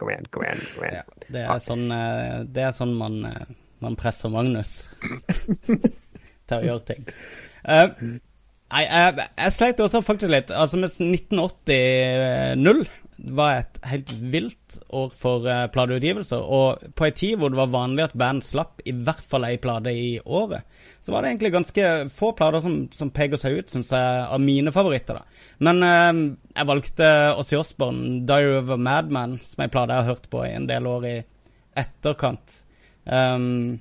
Kom 0.00 0.10
igjen, 0.10 0.26
kom 0.34 0.42
igjen, 0.46 0.62
det 1.30 1.44
er 1.46 1.58
sånn, 1.62 1.84
eh, 1.94 2.38
det 2.56 2.62
er 2.66 2.72
sånn 2.74 2.94
man, 2.98 3.14
eh, 3.30 3.44
man 3.84 3.94
presser 4.00 4.28
Magnus 4.32 4.88
til 5.68 6.56
å 6.58 6.62
gjøre 6.66 6.84
ting. 6.90 7.06
Eh, 7.64 7.88
nei, 8.74 8.82
jeg, 8.84 9.28
jeg 9.38 9.54
sleit 9.54 9.80
også 9.80 10.02
faktisk 10.04 10.32
litt. 10.34 10.50
Altså, 10.50 10.76
med 10.82 10.90
1980-0 10.90 12.84
var 13.16 13.60
et 13.60 13.78
helt 13.90 14.10
vilt 14.32 14.78
år 14.94 15.12
for 15.14 15.46
uh, 15.46 15.66
plateutgivelser. 15.72 16.42
Og 16.42 16.82
på 16.96 17.06
en 17.06 17.16
tid 17.16 17.38
hvor 17.38 17.52
det 17.52 17.60
var 17.60 17.72
vanlig 17.74 18.06
at 18.06 18.16
band 18.18 18.44
slapp 18.46 18.82
i 18.84 18.94
hvert 18.94 19.22
fall 19.28 19.46
ei 19.48 19.58
plate 19.62 19.92
i 19.94 20.18
året, 20.24 20.66
så 21.04 21.14
var 21.14 21.22
det 21.22 21.32
egentlig 21.32 21.54
ganske 21.54 21.92
få 22.14 22.32
plater 22.38 22.64
som, 22.64 22.76
som 22.94 23.12
peker 23.14 23.40
seg 23.40 23.60
ut, 23.60 23.70
syns 23.72 23.92
jeg, 23.94 24.26
av 24.26 24.42
mine 24.42 24.74
favoritter. 24.74 25.20
da. 25.20 25.46
Men 25.68 25.82
uh, 25.84 26.24
jeg 26.54 26.70
valgte 26.72 27.14
Ossie 27.38 27.60
Osbourne, 27.60 28.20
'Diary 28.26 28.58
of 28.60 28.74
a 28.74 28.80
Madman', 28.80 29.40
som 29.44 29.62
er 29.62 29.70
en 29.70 29.76
plate 29.78 29.94
jeg 29.96 30.06
har 30.06 30.14
hørt 30.14 30.30
på 30.32 30.44
i 30.46 30.54
en 30.54 30.70
del 30.70 30.90
år 30.90 31.10
i 31.10 31.16
etterkant. 31.84 32.60
Um, 33.04 33.80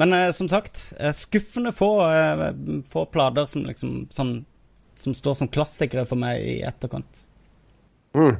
men 0.00 0.12
uh, 0.12 0.32
som 0.32 0.48
sagt, 0.48 0.92
eh, 0.98 1.12
skuffende 1.12 1.72
få, 1.72 2.10
eh, 2.10 2.52
få 2.88 3.04
plater 3.06 3.46
som 3.46 3.66
liksom 3.68 4.06
sånn 4.10 4.44
Som 5.00 5.14
står 5.14 5.34
som 5.34 5.48
klassikere 5.48 6.04
for 6.04 6.20
meg 6.20 6.42
i 6.44 6.54
etterkant. 6.66 7.22
Mm. 8.16 8.36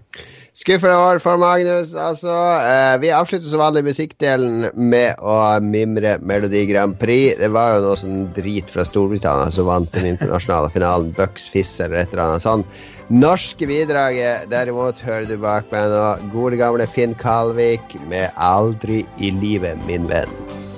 Skuffende 0.60 0.96
år 0.98 1.20
for 1.22 1.38
Magnus, 1.38 1.92
altså. 1.94 2.32
Eh, 2.66 2.96
vi 3.00 3.12
avslutter 3.14 3.46
som 3.48 3.62
vanlig 3.62 3.84
musikkdelen 3.86 4.66
med 4.74 5.20
å 5.22 5.36
mimre 5.62 6.16
Melodi 6.26 6.64
Grand 6.68 6.98
Prix. 7.00 7.38
Det 7.38 7.48
var 7.54 7.76
jo 7.76 7.84
noe 7.86 8.00
sånn 8.00 8.24
drit 8.36 8.68
fra 8.72 8.84
Storbritannia 8.84 9.52
som 9.54 9.70
vant 9.70 9.92
den 9.94 10.10
internasjonale 10.10 10.72
finalen. 10.74 11.14
Bucks 11.16 11.46
Fizz 11.52 11.78
eller 11.86 12.02
et 12.02 12.12
eller 12.12 12.26
annet 12.26 12.44
sånt. 12.44 12.82
Norske 13.10 13.66
bidraget 13.66 14.50
derimot 14.50 15.00
hører 15.06 15.30
du 15.30 15.38
bak 15.40 15.70
meg 15.72 15.94
nå. 15.94 16.02
Gode 16.34 16.58
gamle 16.60 16.86
Finn 16.90 17.14
Kalvik 17.18 17.96
med 18.10 18.30
'Aldri 18.34 19.06
i 19.18 19.30
livet, 19.30 19.78
min 19.86 20.10
venn'. 20.10 20.69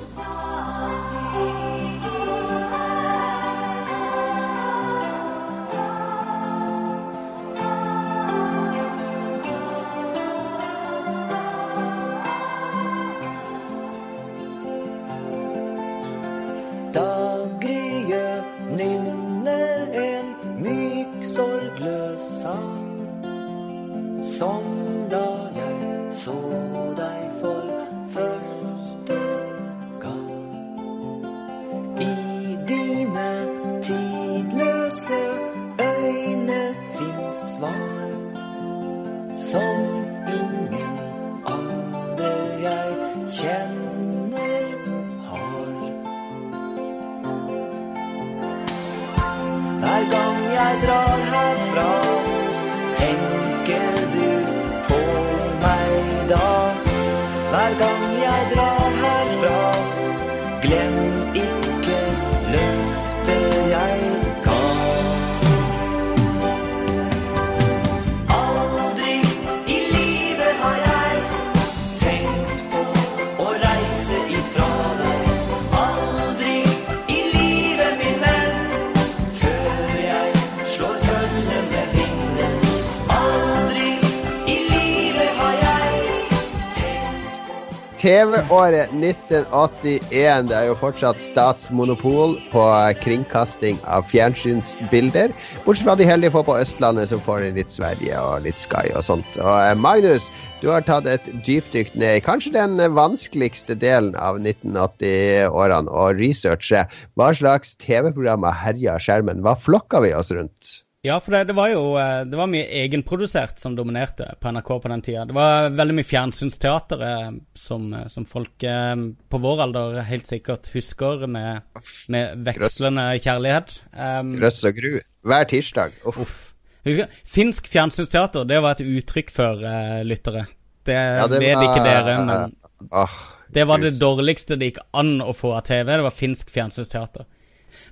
TV-året 88.62 88.92
1981. 88.94 90.46
Det 90.46 90.54
er 90.54 90.68
jo 90.68 90.76
fortsatt 90.78 91.18
statsmonopol 91.18 92.36
på 92.52 92.66
kringkasting 93.02 93.80
av 93.90 94.04
fjernsynsbilder. 94.06 95.34
Bortsett 95.64 95.88
fra 95.88 95.96
de 95.98 96.06
heldige 96.06 96.30
få 96.36 96.44
på 96.46 96.54
Østlandet 96.60 97.10
som 97.10 97.22
får 97.26 97.48
litt 97.56 97.74
Sverige 97.74 98.20
og 98.22 98.46
litt 98.46 98.62
Sky 98.62 98.92
og 98.94 99.02
sånt. 99.02 99.26
Og 99.40 99.50
eh, 99.56 99.74
Magnus, 99.74 100.30
du 100.62 100.68
har 100.70 100.86
tatt 100.86 101.10
et 101.10 101.26
dypdykk 101.42 101.90
ned 101.98 102.20
i 102.20 102.22
kanskje 102.22 102.54
den 102.54 102.78
vanskeligste 102.94 103.74
delen 103.74 104.14
av 104.14 104.38
1980-årene 104.38 105.90
og 105.90 106.22
researche. 106.22 106.86
Hva 107.18 107.32
slags 107.34 107.74
TV-programmer 107.82 108.54
herja 108.62 108.94
skjermen? 109.02 109.42
Hva 109.42 109.58
flokka 109.58 110.04
vi 110.06 110.14
oss 110.14 110.30
rundt? 110.30 110.76
Ja, 111.04 111.20
for 111.20 111.34
det, 111.34 111.44
det 111.44 111.54
var 111.58 111.66
jo 111.72 111.96
eh, 111.98 112.20
Det 112.30 112.38
var 112.38 112.46
mye 112.46 112.66
egenprodusert 112.78 113.58
som 113.58 113.74
dominerte 113.74 114.28
på 114.38 114.52
NRK 114.54 114.68
på 114.84 114.90
den 114.92 115.02
tida. 115.02 115.24
Det 115.26 115.34
var 115.34 115.72
veldig 115.74 115.96
mye 115.98 116.06
fjernsynsteater 116.06 117.02
eh, 117.08 117.32
som, 117.58 117.88
eh, 117.98 118.06
som 118.06 118.26
folk 118.28 118.62
på 118.62 119.40
vår 119.42 119.64
alder 119.64 119.98
helt 120.06 120.30
sikkert 120.30 120.70
husker 120.76 121.26
med, 121.26 121.66
med 122.12 122.46
vekslende 122.46 123.08
kjærlighet. 123.18 123.74
Um, 123.90 124.36
Grøss 124.38 124.62
og 124.68 124.78
gru. 124.78 124.94
Hver 125.26 125.50
tirsdag. 125.50 125.98
Uff. 126.06 126.22
Uff. 126.22 126.38
Husker, 126.86 127.10
finsk 127.26 127.66
fjernsynsteater, 127.70 128.46
det 128.46 128.62
var 128.62 128.78
et 128.78 128.86
uttrykk 128.86 129.34
for 129.34 129.58
uh, 129.66 130.00
lyttere. 130.06 130.46
Det, 130.86 130.94
Ja, 130.94 131.26
det 131.30 131.42
vet 131.42 131.66
ikke 131.66 131.82
dere, 131.82 132.16
men 132.26 132.90
Åh, 132.94 133.20
det 133.54 133.66
var 133.66 133.82
det 133.82 133.96
dårligste 133.98 134.54
det 134.58 134.70
gikk 134.70 134.82
an 134.98 135.16
å 135.22 135.34
få 135.34 135.52
av 135.58 135.66
TV. 135.66 135.96
Det 135.96 136.06
var 136.06 136.14
finsk 136.14 136.50
fjernsynsteater. 136.54 137.26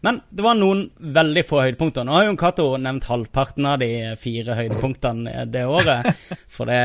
Men 0.00 0.20
det 0.32 0.44
var 0.44 0.56
noen 0.56 0.86
veldig 0.96 1.42
få 1.44 1.62
høydepunkter. 1.66 2.06
Nå 2.08 2.14
har 2.16 2.24
jo 2.28 2.36
Cato 2.40 2.66
nevnt 2.80 3.04
halvparten 3.10 3.66
av 3.68 3.80
de 3.82 3.90
fire 4.20 4.56
høydepunktene 4.56 5.44
det 5.52 5.64
året. 5.68 6.08
For 6.48 6.70
det 6.70 6.80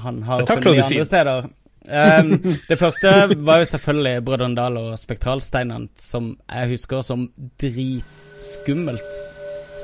Han 0.00 0.22
har 0.26 0.42
funnet 0.48 0.66
andre 0.66 0.88
fint. 0.88 1.06
steder. 1.06 1.48
Um, 1.84 2.30
det 2.68 2.78
første 2.80 3.10
var 3.44 3.60
jo 3.60 3.66
selvfølgelig 3.68 4.24
Brødrene 4.24 4.56
Dal 4.56 4.78
og 4.80 4.94
Spektralsteinene, 4.98 5.90
som 6.00 6.30
jeg 6.48 6.70
husker 6.72 7.02
som 7.04 7.26
dritskummelt. 7.60 9.18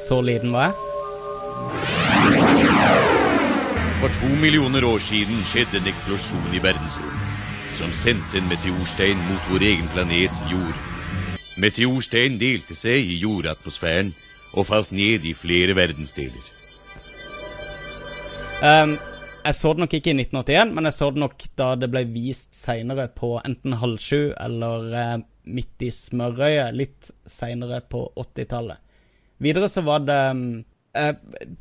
Så 0.07 0.20
liten 0.25 0.53
var 0.57 0.70
jeg. 0.70 0.75
For 4.01 4.09
to 4.16 4.31
millioner 4.40 4.85
år 4.88 4.99
siden 5.05 5.44
skjedde 5.44 5.83
en 5.83 5.90
eksplosjon 5.92 6.55
i 6.57 6.62
verdensrommet 6.64 7.27
som 7.77 7.92
sendte 7.96 8.40
en 8.40 8.49
meteorstein 8.49 9.20
mot 9.29 9.53
vår 9.53 9.62
egen 9.70 9.87
planet 9.94 10.40
Jord. 10.51 10.89
Meteorstein 11.61 12.38
delte 12.40 12.75
seg 12.79 13.05
i 13.05 13.18
jordatmosfæren 13.20 14.14
og 14.57 14.66
falt 14.66 14.94
ned 14.96 15.27
i 15.29 15.37
flere 15.37 15.77
verdensdeler. 15.77 16.49
Um, 18.61 18.99
jeg 19.40 19.57
så 19.57 19.70
det 19.73 19.81
nok 19.81 19.94
ikke 19.96 20.11
i 20.12 20.20
1981, 20.20 20.75
men 20.77 20.85
jeg 20.88 20.92
så 20.92 21.07
det 21.11 21.20
nok 21.23 21.44
da 21.57 21.68
det 21.81 21.88
ble 21.92 22.03
vist 22.12 22.55
seinere 22.57 23.07
på 23.16 23.40
enten 23.40 23.73
Halv 23.81 23.99
sju 24.03 24.33
eller 24.37 24.92
eh, 24.92 25.20
Midt 25.51 25.83
i 25.83 25.90
smørøyet, 25.90 26.75
litt 26.77 27.11
seinere 27.27 27.81
på 27.81 28.12
80-tallet. 28.20 28.77
Videre 29.40 29.68
så 29.73 29.81
var 29.83 29.99
det 30.05 30.37
mm, 30.37 30.64
eh, 31.01 31.14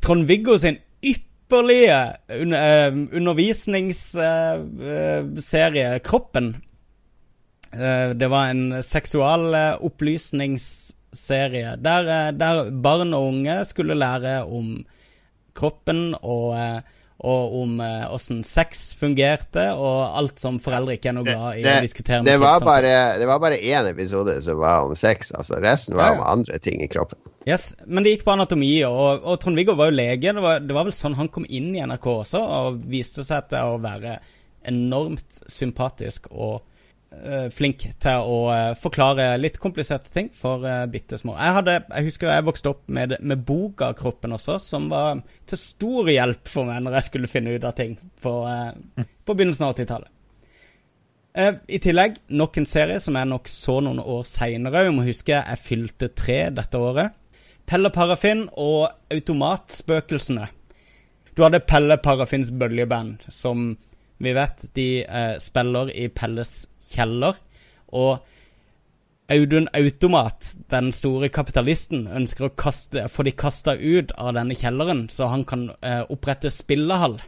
Trond-Viggo 0.04 0.58
sin 0.60 0.76
ypperlige 1.00 2.12
un 2.36 2.52
eh, 2.54 2.92
undervisningsserie 3.16 5.98
Kroppen. 6.04 6.60
Eh, 7.72 8.10
det 8.18 8.28
var 8.28 8.46
en 8.50 8.82
seksualopplysningsserie 8.82 11.76
der, 11.78 12.08
eh, 12.08 12.32
der 12.32 12.70
barn 12.70 13.14
og 13.14 13.28
unge 13.28 13.64
skulle 13.64 13.94
lære 13.94 14.44
om 14.44 14.84
kroppen 15.54 16.14
og, 16.22 16.58
eh, 16.58 16.80
og 17.20 17.60
om 17.62 17.80
eh, 17.84 18.14
åssen 18.14 18.44
sex 18.44 18.94
fungerte, 18.96 19.72
og 19.76 20.18
alt 20.18 20.38
som 20.40 20.60
foreldre 20.62 20.92
ikke 20.96 21.08
er 21.10 21.14
noe 21.18 21.24
glad 21.26 21.58
i 21.60 21.64
å 21.68 21.80
diskutere 21.84 22.22
med 22.22 22.30
det, 22.30 22.38
var 22.40 22.60
bare, 22.64 23.18
det 23.20 23.26
var 23.28 23.38
bare 23.42 23.58
én 23.60 23.86
episode 23.90 24.42
som 24.42 24.58
var 24.58 24.80
om 24.88 24.96
sex. 24.96 25.32
Altså, 25.36 25.54
resten 25.60 25.96
var 26.00 26.12
om 26.16 26.22
andre 26.24 26.58
ting 26.58 26.82
i 26.82 26.88
kroppen. 26.88 27.18
Yes, 27.48 27.74
Men 27.86 28.04
det 28.04 28.10
gikk 28.14 28.24
på 28.24 28.34
anatomi, 28.34 28.84
og, 28.88 29.24
og 29.24 29.40
Trond-Viggo 29.40 29.74
var 29.76 29.86
jo 29.90 29.96
lege. 30.00 30.32
Det 30.32 30.42
var, 30.44 30.60
det 30.64 30.74
var 30.76 30.84
vel 30.88 30.96
sånn 30.96 31.18
han 31.20 31.32
kom 31.32 31.46
inn 31.48 31.76
i 31.76 31.82
NRK 31.84 32.06
også, 32.08 32.40
og 32.40 32.80
viste 32.88 33.24
seg 33.26 33.48
til 33.52 33.58
å 33.74 33.82
være 33.84 34.12
enormt 34.70 35.42
sympatisk 35.48 36.26
og 36.32 36.56
eh, 36.58 36.64
flink 37.50 37.82
til 38.00 38.22
å 38.22 38.36
eh, 38.54 38.72
forklare 38.78 39.32
litt 39.40 39.58
kompliserte 39.62 40.12
ting 40.14 40.28
for 40.36 40.62
uh, 40.62 40.84
bitte 40.90 41.18
små. 41.18 41.34
Jeg, 41.34 41.82
jeg 41.90 42.06
husker 42.06 42.30
jeg 42.30 42.46
vokste 42.46 42.70
opp 42.70 42.84
med, 42.86 43.16
med 43.20 43.42
Boga-kroppen 43.46 44.36
også, 44.36 44.60
som 44.62 44.86
var 44.92 45.24
til 45.50 45.60
stor 45.60 46.10
hjelp 46.12 46.48
for 46.48 46.70
meg 46.70 46.84
når 46.84 47.00
jeg 47.00 47.08
skulle 47.08 47.30
finne 47.30 47.56
ut 47.56 47.66
av 47.66 47.74
ting 47.78 47.96
på, 48.22 48.34
eh, 48.46 49.04
på 49.26 49.36
begynnelsen 49.36 49.66
av 49.66 49.74
80-tallet. 49.74 50.12
Eh, 51.34 51.52
I 51.66 51.82
tillegg 51.82 52.22
nok 52.34 52.58
en 52.58 52.70
serie 52.70 53.02
som 53.02 53.18
jeg 53.18 53.30
nok 53.30 53.50
så 53.50 53.80
noen 53.84 54.00
år 54.02 54.24
seinere. 54.26 54.86
Vi 54.86 54.94
må 54.94 55.06
huske 55.06 55.36
jeg 55.36 55.62
fylte 55.62 56.10
tre 56.14 56.40
dette 56.54 56.78
året. 56.78 57.14
Pelle 57.70 57.90
Parafin 57.94 58.48
og 58.58 58.88
Automatspøkelsene. 59.14 60.48
Du 61.34 61.44
hadde 61.44 61.62
Pelle 61.62 61.98
Parafins 62.02 62.50
bøljeband, 62.50 63.22
som 63.30 63.72
vi 64.20 64.32
vet 64.36 64.66
de 64.76 64.88
eh, 65.04 65.36
spiller 65.40 65.92
i 65.96 66.08
Pelles 66.12 66.66
kjeller. 66.90 67.38
Og 67.90 68.20
Audun 69.30 69.68
Automat, 69.78 70.56
den 70.72 70.90
store 70.94 71.30
kapitalisten, 71.30 72.08
ønsker 72.10 72.48
å 72.48 72.54
kaste, 72.58 73.06
få 73.06 73.26
de 73.28 73.34
kasta 73.38 73.76
ut 73.78 74.10
av 74.18 74.34
denne 74.34 74.56
kjelleren, 74.58 75.04
så 75.12 75.28
han 75.30 75.44
kan 75.46 75.68
eh, 75.86 76.02
opprette 76.10 76.50
spillehall. 76.50 77.20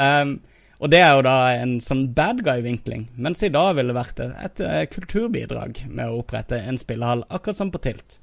Um, 0.00 0.38
og 0.80 0.88
det 0.92 1.02
er 1.04 1.18
jo 1.18 1.24
da 1.26 1.36
en 1.58 1.76
sånn 1.84 2.06
bad 2.16 2.40
guy-vinkling, 2.46 3.10
mens 3.20 3.44
i 3.44 3.52
dag 3.52 3.74
ville 3.76 3.92
det 3.92 3.98
vært 3.98 4.24
et, 4.24 4.36
et 4.48 4.64
eh, 4.64 4.84
kulturbidrag 4.94 5.84
med 5.90 6.08
å 6.08 6.22
opprette 6.22 6.62
en 6.64 6.80
spillehall, 6.80 7.26
akkurat 7.28 7.60
som 7.60 7.72
på 7.74 7.82
Tilt. 7.84 8.18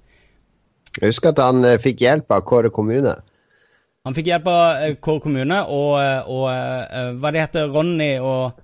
Jeg 0.98 1.14
husker 1.14 1.36
at 1.36 1.44
han 1.46 1.62
eh, 1.68 1.78
fikk 1.82 2.02
hjelp 2.02 2.34
av 2.34 2.42
Kåre 2.50 2.74
kommune. 2.74 3.20
Han 4.02 4.18
fikk 4.18 4.32
hjelp 4.32 4.50
av 4.50 4.82
eh, 4.82 4.98
Kåre 4.98 5.22
kommune 5.22 5.62
og, 5.70 5.94
eh, 6.02 6.26
og 6.26 6.50
eh, 6.50 7.14
hva 7.22 7.32
det 7.34 7.46
heter, 7.46 7.70
Ronny 7.70 8.16
og 8.18 8.58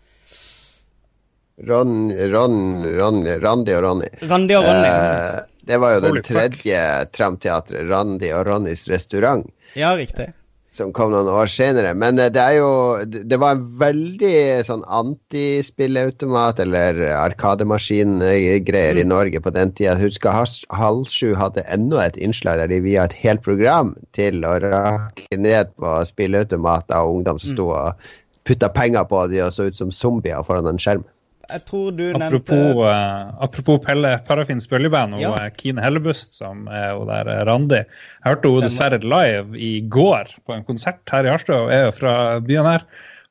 Ron, 1.65 2.11
Ron, 2.13 2.83
Ron, 2.97 3.23
Randi 3.41 3.73
og 3.73 3.81
Ronny. 3.83 4.09
Randi 4.29 4.53
og 4.53 4.65
Ronny. 4.67 4.89
Eh, 4.89 5.37
det 5.67 5.79
var 5.81 5.95
jo 5.95 6.01
Holy 6.05 6.21
den 6.21 6.27
tredje 6.27 6.81
Tramteatret, 7.17 7.87
Randi 7.89 8.29
og 8.31 8.45
Ronnys 8.47 8.85
restaurant, 8.87 9.47
Ja, 9.75 9.95
riktig. 9.97 10.29
som 10.69 10.93
kom 10.93 11.09
noen 11.11 11.25
år 11.33 11.49
senere. 11.49 11.95
Men 11.97 12.19
eh, 12.21 12.29
det 12.29 12.43
er 12.43 12.59
jo 12.59 12.69
Det 13.09 13.39
var 13.41 13.55
en 13.57 13.65
veldig 13.81 14.61
sånn 14.69 14.85
antispilleautomat 14.85 16.61
eller 16.61 17.01
arkademaskin-greier 17.23 19.01
i 19.01 19.07
Norge 19.09 19.41
på 19.41 19.49
den 19.57 19.73
tida. 19.73 19.97
Husk 19.97 20.29
husker 20.29 20.77
Halv 20.77 21.09
sju 21.09 21.33
hadde 21.35 21.65
enda 21.65 22.05
et 22.05 22.21
innslag 22.21 22.61
der 22.61 22.69
de 22.69 22.79
via 22.85 23.09
et 23.09 23.17
helt 23.25 23.41
program 23.41 23.95
til 24.13 24.45
å 24.45 24.59
rake 24.61 25.41
ned 25.41 25.73
på 25.81 25.97
spilleautomater 26.05 27.01
og 27.01 27.17
ungdom 27.17 27.41
som 27.41 27.57
sto 27.57 27.69
og 27.73 28.09
putta 28.45 28.69
penger 28.69 29.03
på 29.09 29.25
de 29.33 29.41
og 29.43 29.51
så 29.51 29.67
ut 29.67 29.75
som 29.75 29.89
zombier 29.91 30.45
foran 30.45 30.69
en 30.69 30.77
skjerm. 30.79 31.03
Jeg 31.47 31.63
tror 31.69 31.91
du 31.95 32.03
Apropos, 32.11 32.51
nevnte 32.51 32.83
uh, 32.83 33.43
apropos 33.45 33.77
Pelle 33.85 34.09
Parafins 34.27 34.67
bøljeband 34.67 35.15
og 35.15 35.21
Ja. 35.21 35.33
eh, 35.45 35.51
Kine 35.55 35.81
Hellebust, 35.83 36.33
som 36.35 36.65
er 36.67 36.89
jo 36.91 37.05
der 37.07 37.29
eh, 37.31 37.43
Randi. 37.47 37.79
Jeg 37.85 38.25
hørte 38.25 38.49
henne 38.51 38.65
dessverre 38.67 38.99
live 38.99 39.57
i 39.57 39.79
går 39.87 40.33
på 40.45 40.57
en 40.57 40.65
konsert 40.67 40.99
her 41.13 41.23
i 41.23 41.31
Harstad, 41.31 41.55
og 41.67 41.71
er 41.71 41.85
jo 41.87 41.93
fra 41.95 42.15
byen 42.43 42.67
her. 42.67 42.83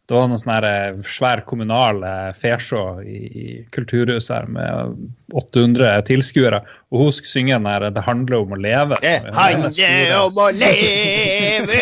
Det 0.07 0.15
var 0.15 0.29
noen 0.31 0.39
sånn 0.39 0.65
eh, 0.69 0.99
svær 1.11 1.41
kommunal 1.51 1.97
eh, 2.07 2.29
fesjå 2.39 2.83
i, 3.03 3.21
i 3.27 3.47
kulturhuset 3.75 4.31
her 4.31 4.45
med 4.55 5.01
800 5.35 6.05
tilskuere. 6.07 6.61
Og 6.95 7.01
hun 7.03 7.15
skulle 7.17 7.33
synge 7.33 7.57
den 7.57 7.67
der 7.67 7.89
'Det 7.91 8.05
handler 8.07 8.45
om 8.45 8.55
å 8.55 8.59
leve'. 8.61 9.01
Det 9.03 9.15
er 9.17 9.35
handler 9.35 10.15
om 10.21 10.39
å 10.45 10.47
leve! 10.55 11.81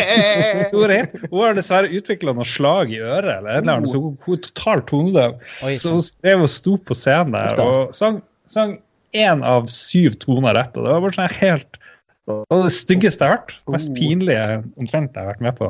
store 0.65 0.97
hit. 1.03 1.13
Hun 1.29 1.43
har 1.43 1.59
dessverre 1.59 1.93
utvikla 1.93 2.33
noe 2.33 2.49
slag 2.49 2.95
i 2.95 3.03
øret, 3.03 3.29
eller 3.37 3.51
et 3.51 3.61
eller 3.61 3.75
annet, 3.75 3.93
så 3.93 4.01
hun, 4.01 4.17
hun 4.25 4.39
er 4.39 4.43
totalt 4.47 4.89
tonedøv. 4.89 5.37
Så 5.77 5.93
hun 5.93 6.05
skrev 6.09 6.47
og 6.47 6.49
sto 6.49 6.79
på 6.81 6.97
scenen 6.97 7.37
der 7.37 7.61
og 7.61 7.93
sang, 7.93 8.23
sang 8.49 8.79
én 9.13 9.45
av 9.45 9.69
syv 9.69 10.17
toner 10.23 10.57
rett. 10.57 10.73
Og 10.73 10.87
det 10.87 10.95
var 10.95 11.05
bare 11.05 11.19
sånn 11.19 11.37
helt 11.37 11.81
det 12.25 12.41
var 12.49 12.63
det 12.65 12.73
styggeste 12.73 13.21
jeg 13.21 13.29
har 13.29 13.37
hørt. 13.37 13.51
Mest 13.69 13.91
pinlige 13.93 14.45
omtrent 14.81 15.13
jeg 15.13 15.21
har 15.21 15.29
vært 15.29 15.43
med 15.45 15.57
på 15.59 15.67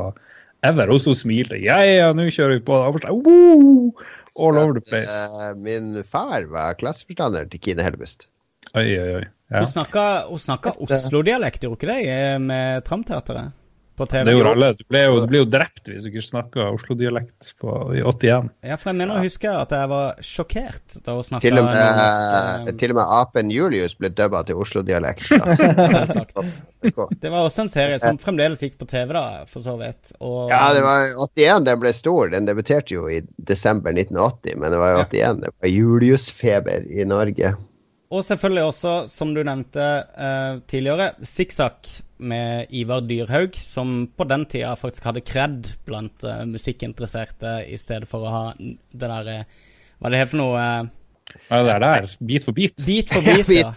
ever. 0.65 0.91
Og 0.93 1.01
så 1.03 1.13
smilte. 1.17 1.59
Ja, 1.61 1.79
ja, 1.85 2.11
nå 2.15 2.27
kjører 2.29 2.59
vi 2.59 2.65
på. 2.67 2.79
«Woo!» 3.25 3.91
All 4.35 4.57
over 4.59 4.75
the 4.75 4.83
place. 4.83 5.19
Min 5.63 6.03
far 6.11 6.43
var 6.51 6.75
klasseforstander 6.75 7.47
til 7.51 7.61
Kine 7.63 7.85
Hellebust. 7.85 8.27
Oi, 8.75 8.89
oi, 8.99 9.11
oi. 9.21 9.25
Ja. 9.53 9.61
Hun 9.61 9.69
snakka, 9.69 10.03
snakka 10.41 10.73
Oslo-dialekt, 10.81 11.61
gjorde 11.63 11.77
hun 11.77 11.93
ikke 11.93 12.09
det, 12.09 12.41
med 12.41 12.83
Tramteatret? 12.87 13.53
På 13.95 14.05
TV? 14.11 14.25
Det 14.27 14.33
gjorde 14.35 14.51
alle. 14.55 14.69
Du 14.75 14.83
ble 14.91 15.01
jo, 15.05 15.19
du 15.23 15.27
ble 15.31 15.39
jo 15.39 15.45
drept 15.47 15.87
hvis 15.87 16.03
du 16.03 16.09
ikke 16.11 16.23
snakka 16.25 16.65
Oslo-dialekt 16.75 17.51
i 17.95 18.01
81. 18.03 18.49
Ja, 18.67 18.75
for 18.75 18.91
jeg 18.91 18.97
mener 18.99 19.15
å 19.15 19.23
huske 19.23 19.47
at 19.47 19.71
jeg 19.71 19.87
var 19.91 20.19
sjokkert 20.19 20.97
da 21.05 21.15
hun 21.15 21.23
snakka 21.23 21.45
Til 21.45 21.59
og, 21.61 21.67
med, 21.69 21.79
nordnorsk. 21.79 22.67
eh, 22.67 22.77
til 22.81 22.91
og 22.91 22.99
med 22.99 23.13
apen 23.19 23.53
Julius 23.55 23.95
ble 23.99 24.09
dubba 24.17 24.41
til 24.49 24.59
Oslo-dialekt. 24.65 25.29
Selvsagt. 25.29 26.35
Det 27.21 27.31
var 27.33 27.39
også 27.47 27.63
en 27.63 27.71
serie 27.73 27.97
som 28.03 28.19
fremdeles 28.21 28.59
gikk 28.61 28.75
på 28.77 28.85
TV, 28.91 29.13
da, 29.15 29.23
for 29.49 29.63
så 29.65 29.73
vidt. 29.79 30.11
Og, 30.19 30.51
Ja, 30.51 30.67
det 30.75 30.83
var 30.85 31.07
81 31.25 31.63
den 31.65 31.79
ble 31.81 31.93
stor. 31.97 32.29
Den 32.35 32.45
debuterte 32.45 32.93
jo 32.93 33.07
i 33.09 33.21
desember 33.49 33.95
1980, 33.95 34.59
men 34.61 34.75
det 34.75 34.81
var 34.83 34.91
jo 34.93 34.99
81. 35.07 35.39
Det 35.45 35.53
var 35.55 35.71
Julius-feber 35.71 36.85
i 36.91 37.07
Norge. 37.09 37.55
Og 38.13 38.21
selvfølgelig 38.23 38.63
også, 38.69 38.91
som 39.11 39.31
du 39.35 39.41
nevnte 39.43 39.85
eh, 40.17 40.59
tidligere, 40.69 41.11
Sikksakk 41.25 41.89
med 42.25 42.69
Ivar 42.71 43.01
Dyrhaug, 43.03 43.57
som 43.59 44.05
på 44.15 44.27
den 44.29 44.45
tida 44.51 44.75
faktisk 44.79 45.07
hadde 45.09 45.23
kred 45.25 45.71
blant 45.87 46.23
eh, 46.23 46.43
musikkinteresserte, 46.47 47.57
i 47.67 47.77
stedet 47.81 48.07
for 48.11 48.23
å 48.27 48.33
ha 48.35 48.43
det 48.59 48.77
derre 49.01 49.39
Hva 49.97 50.07
er 50.09 50.13
det 50.15 50.21
helt 50.21 50.33
for 50.35 50.41
noe? 50.43 50.61
eh, 50.61 50.93
Ja, 51.49 51.63
det 51.65 51.73
er 51.73 51.81
der. 51.83 52.07
Bit 52.29 52.45
for 52.45 52.53
bit. 52.55 52.77
Bit 52.85 53.09
for 53.11 53.25
bit, 53.25 53.49
ja. 53.63 53.73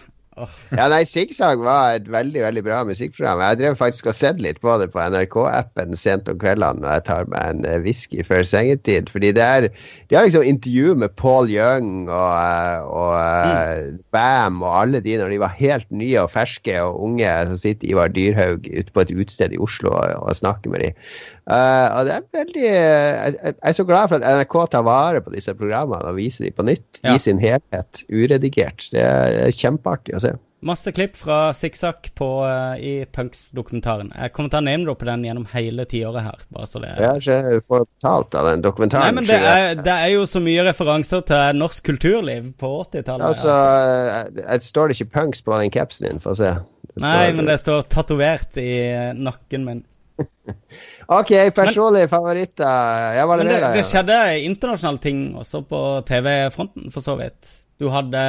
Ja, 0.75 0.87
nei, 0.91 1.01
Zigzag 1.07 1.61
var 1.63 1.97
et 1.97 2.07
veldig 2.11 2.41
veldig 2.43 2.63
bra 2.65 2.81
musikkprogram. 2.87 3.41
Jeg 3.43 3.59
drev 3.61 3.77
faktisk 3.79 4.09
og 4.11 4.15
sett 4.17 4.41
litt 4.43 4.59
på 4.63 4.75
det 4.81 4.89
på 4.93 5.01
NRK-appen 5.01 5.97
sent 5.99 6.29
om 6.31 6.39
kveldene 6.41 6.83
når 6.83 6.97
jeg 6.97 7.05
tar 7.09 7.31
meg 7.33 7.53
en 7.53 7.65
eh, 7.67 7.79
whisky 7.83 8.23
før 8.25 8.45
sengetid. 8.47 9.11
Fordi 9.13 9.33
det 9.35 9.45
er 9.45 9.69
De 10.09 10.17
har 10.17 10.25
liksom 10.25 10.45
intervju 10.47 10.95
med 11.03 11.15
Paul 11.19 11.49
Young 11.51 12.07
og, 12.07 12.35
eh, 12.35 12.85
og 12.87 13.15
mm. 13.19 13.99
Bam 14.15 14.61
og 14.63 14.77
alle 14.81 15.03
de 15.05 15.17
når 15.19 15.33
de 15.33 15.41
var 15.43 15.57
helt 15.59 15.89
nye 15.91 16.23
og 16.23 16.31
ferske 16.33 16.77
og 16.83 17.01
unge. 17.09 17.33
Så 17.51 17.59
sitter 17.65 17.91
Ivar 17.91 18.13
Dyrhaug 18.13 18.69
ute 18.69 18.93
på 18.93 19.05
et 19.05 19.13
utested 19.13 19.53
i 19.53 19.61
Oslo 19.61 19.93
og, 19.93 20.15
og 20.23 20.39
snakker 20.39 20.73
med 20.73 20.87
dem. 20.87 21.03
Eh, 21.49 21.87
og 21.97 22.05
det 22.05 22.13
er 22.13 22.25
veldig 22.35 22.65
jeg, 22.65 23.37
jeg 23.41 23.55
er 23.71 23.77
så 23.77 23.85
glad 23.89 24.11
for 24.11 24.19
at 24.19 24.37
NRK 24.37 24.59
tar 24.75 24.83
vare 24.85 25.21
på 25.25 25.33
disse 25.33 25.55
programmene 25.57 26.11
og 26.11 26.19
viser 26.19 26.45
dem 26.45 26.57
på 26.57 26.67
nytt 26.67 27.01
Ja. 27.01 27.15
i 27.15 27.21
sin 27.21 27.41
helhet, 27.41 28.03
uredigert. 28.11 28.89
Det 28.93 29.01
er, 29.01 29.49
kjempeartig 29.55 30.15
å 30.17 30.21
se. 30.21 30.35
Masse 30.61 30.91
klipp 30.91 31.15
fra 31.15 31.53
Sikksakk 31.55 32.09
uh, 32.19 32.75
i 32.75 33.05
Punks-dokumentaren. 33.15 34.09
Jeg 34.11 34.33
kommer 34.35 34.51
til 34.51 34.59
å 34.59 34.65
name-droppe 34.65 35.07
den 35.07 35.23
gjennom 35.23 35.45
hele 35.53 35.85
tiåret 35.87 36.25
her. 36.25 36.41
bare 36.51 36.67
så 36.67 36.81
det 36.83 36.89
Jeg 36.97 37.07
har 37.07 37.21
ikke 37.23 37.61
fått 37.63 37.87
betalt 37.87 38.35
av 38.35 38.49
den 38.49 38.65
dokumentaren. 38.65 39.07
Nei, 39.07 39.21
men 39.21 39.29
det 39.29 39.37
er, 39.39 39.79
det 39.79 39.93
er 39.93 40.11
jo 40.17 40.25
så 40.27 40.41
mye 40.43 40.65
referanser 40.67 41.23
til 41.31 41.61
norsk 41.61 41.85
kulturliv 41.87 42.51
på 42.59 42.73
80-tallet. 42.83 43.29
Altså, 43.29 43.55
jeg, 43.55 44.43
jeg 44.43 44.67
står 44.67 44.91
det 44.91 44.99
ikke 44.99 45.13
punks 45.15 45.45
på 45.47 45.61
den 45.63 45.71
capsen 45.71 46.09
din, 46.09 46.19
få 46.23 46.35
se. 46.35 46.51
Det 46.89 47.05
Nei, 47.05 47.31
men 47.37 47.47
det 47.47 47.61
står 47.61 47.87
tatovert 47.87 48.59
i 48.59 48.73
eh, 48.89 49.13
nakken 49.15 49.63
min. 49.63 49.85
OK, 51.19 51.31
personlige 51.55 52.09
favoritter. 52.11 53.15
Ja, 53.17 53.25
det, 53.39 53.47
det, 53.49 53.73
det 53.79 53.85
skjedde 53.87 54.17
internasjonale 54.45 55.03
ting 55.03 55.19
også 55.39 55.63
på 55.69 55.81
TV-fronten, 56.07 56.91
for 56.93 57.05
så 57.05 57.17
vidt. 57.19 57.51
Du 57.79 57.87
hadde 57.93 58.21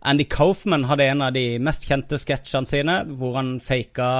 Andy 0.00 0.24
Kaufman 0.32 0.88
hadde 0.88 1.10
en 1.12 1.26
av 1.26 1.34
de 1.36 1.46
mest 1.60 1.84
kjente 1.88 2.20
sketsjene 2.20 2.70
sine, 2.70 3.02
hvor 3.20 3.36
han 3.36 3.58
faka 3.60 4.12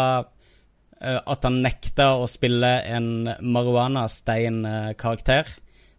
eh, 1.01 1.19
at 1.19 1.49
han 1.49 1.63
nekta 1.65 2.11
å 2.21 2.29
spille 2.29 2.75
en 2.85 3.09
marihuana-stein-karakter, 3.41 5.49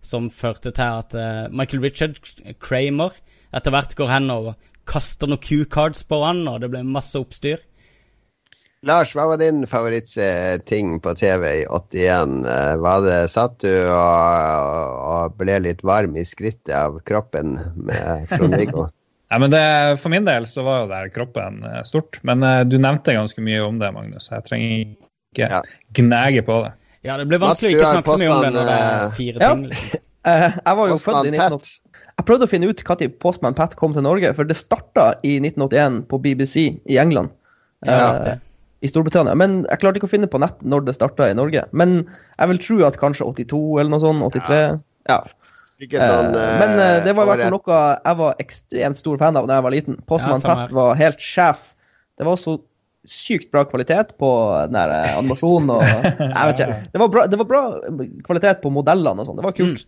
som 0.05 0.30
førte 0.32 0.72
til 0.72 1.01
at 1.01 1.16
eh, 1.18 1.49
Michael 1.51 1.82
Richard 1.84 2.22
Kramer 2.62 3.18
etter 3.55 3.74
hvert 3.74 3.95
går 3.97 4.12
hen 4.14 4.30
og 4.34 4.51
kaster 4.89 5.30
noen 5.30 5.41
Q-cards 5.41 6.03
på 6.10 6.22
han, 6.24 6.45
og 6.49 6.62
det 6.64 6.72
ble 6.74 6.84
masse 6.86 7.18
oppstyr. 7.20 7.62
Lars, 8.88 9.11
hva 9.11 9.25
var 9.27 9.39
din 9.41 9.65
favorittting 9.67 10.99
på 11.03 11.11
TV 11.19 11.43
i 11.61 11.65
81? 11.67 12.45
Eh, 12.47 12.75
Var 12.80 13.01
det, 13.03 13.17
satt 13.34 13.57
du 13.59 13.73
og, 13.91 14.93
og 15.03 15.36
ble 15.41 15.57
litt 15.65 15.84
varm 15.84 16.15
i 16.15 16.23
skrittet 16.23 16.71
av 16.77 16.95
kroppen 17.09 17.57
med 17.75 18.30
Trond-Viggo? 18.32 18.88
Nei, 19.30 19.39
men 19.43 19.51
det, 19.53 19.61
For 20.01 20.09
min 20.13 20.25
del 20.25 20.47
så 20.49 20.63
var 20.65 20.86
jo 20.86 20.91
der 20.93 21.11
kroppen 21.13 21.59
eh, 21.67 21.82
stort. 21.86 22.21
Men 22.25 22.45
eh, 22.45 22.63
du 22.65 22.80
nevnte 22.82 23.13
ganske 23.17 23.43
mye 23.43 23.59
om 23.67 23.82
det, 23.82 23.91
Magnus. 23.93 24.32
Jeg 24.32 24.47
trenger 24.47 24.71
ikke 24.80 25.49
Ja. 25.51 25.59
gnage 25.99 26.41
på 26.47 26.61
det. 26.63 26.71
Ja, 27.05 27.17
det 27.19 27.27
blir 27.30 27.39
vanskelig 27.43 27.75
å 27.75 27.77
ikke 27.77 27.91
snakke 27.93 28.15
så 28.15 28.21
mye 28.23 28.32
om 28.34 28.45
det 28.47 28.53
når 28.55 28.71
det 28.71 28.77
er 28.86 29.11
fire 29.17 29.43
ting. 29.43 29.67
Ja. 29.73 30.05
Eh, 30.27 30.51
jeg 30.51 30.75
var 30.75 30.89
jo 30.91 30.95
født 30.99 31.30
i 31.30 31.30
Postman 31.32 31.53
1980. 31.55 31.69
Jeg 32.19 32.25
prøvde 32.27 32.43
å 32.43 32.49
finne 32.51 32.67
ut 32.67 32.82
når 32.89 33.11
Postman 33.23 33.55
Pat 33.55 33.75
kom 33.80 33.93
til 33.95 34.03
Norge, 34.03 34.34
for 34.36 34.43
det 34.49 34.57
starta 34.59 35.05
i 35.23 35.38
1981 35.39 36.01
på 36.11 36.19
BBC 36.19 36.55
i 36.91 36.97
England. 36.99 37.32
Ja, 37.88 38.09
det. 38.19 38.34
I 38.80 38.88
Storbritannia. 38.88 39.36
Men 39.36 39.63
jeg 39.67 39.82
klarte 39.82 39.99
ikke 39.99 40.07
å 40.07 40.11
finne 40.13 40.30
på 40.32 40.39
nett 40.39 40.61
når 40.63 40.86
det 40.88 40.95
starta 40.95 41.27
i 41.27 41.36
Norge. 41.36 41.65
Men 41.75 42.01
jeg 42.05 42.51
vil 42.53 42.61
tro 42.63 42.80
at 42.88 42.99
kanskje 43.01 43.27
82 43.27 43.59
eller 43.82 43.91
noe 43.91 44.03
sånt. 44.03 44.23
83. 44.36 44.80
Ja. 45.09 45.19
Sikkert 45.80 46.03
Eh, 46.03 46.09
noen, 46.11 46.34
eh, 46.36 46.55
men 46.59 46.80
eh, 46.84 46.97
det 47.05 47.13
var 47.15 47.27
i 47.27 47.32
hvert 47.32 47.45
fall 47.45 47.53
noe 47.55 47.84
jeg 47.95 48.19
var 48.19 48.41
ekstremt 48.43 48.99
stor 48.99 49.19
fan 49.21 49.38
av 49.39 49.45
da 49.47 49.59
jeg 49.59 49.67
var 49.67 49.75
liten. 49.75 49.99
Postman 50.09 50.41
Ja, 50.41 50.55
Pat 50.63 50.73
var 50.75 50.97
helt 50.99 51.23
sjef. 51.23 51.69
Det 52.19 52.27
var 52.27 52.39
så 52.39 52.57
sykt 53.07 53.47
bra 53.53 53.63
kvalitet 53.63 54.11
på 54.19 54.30
den 54.67 54.75
der 54.75 54.91
animasjonen 55.15 55.71
og 55.77 55.86
Jeg 55.86 56.49
vet 56.49 56.59
ikke. 56.59 56.82
Det 56.91 57.01
var 57.03 57.13
bra, 57.13 57.23
det 57.32 57.39
var 57.39 57.47
bra 57.53 57.61
kvalitet 58.27 58.59
på 58.63 58.73
modellene 58.75 59.23
og 59.23 59.30
sånn. 59.30 59.39
Det 59.39 59.47
var 59.47 59.55
kult. 59.55 59.88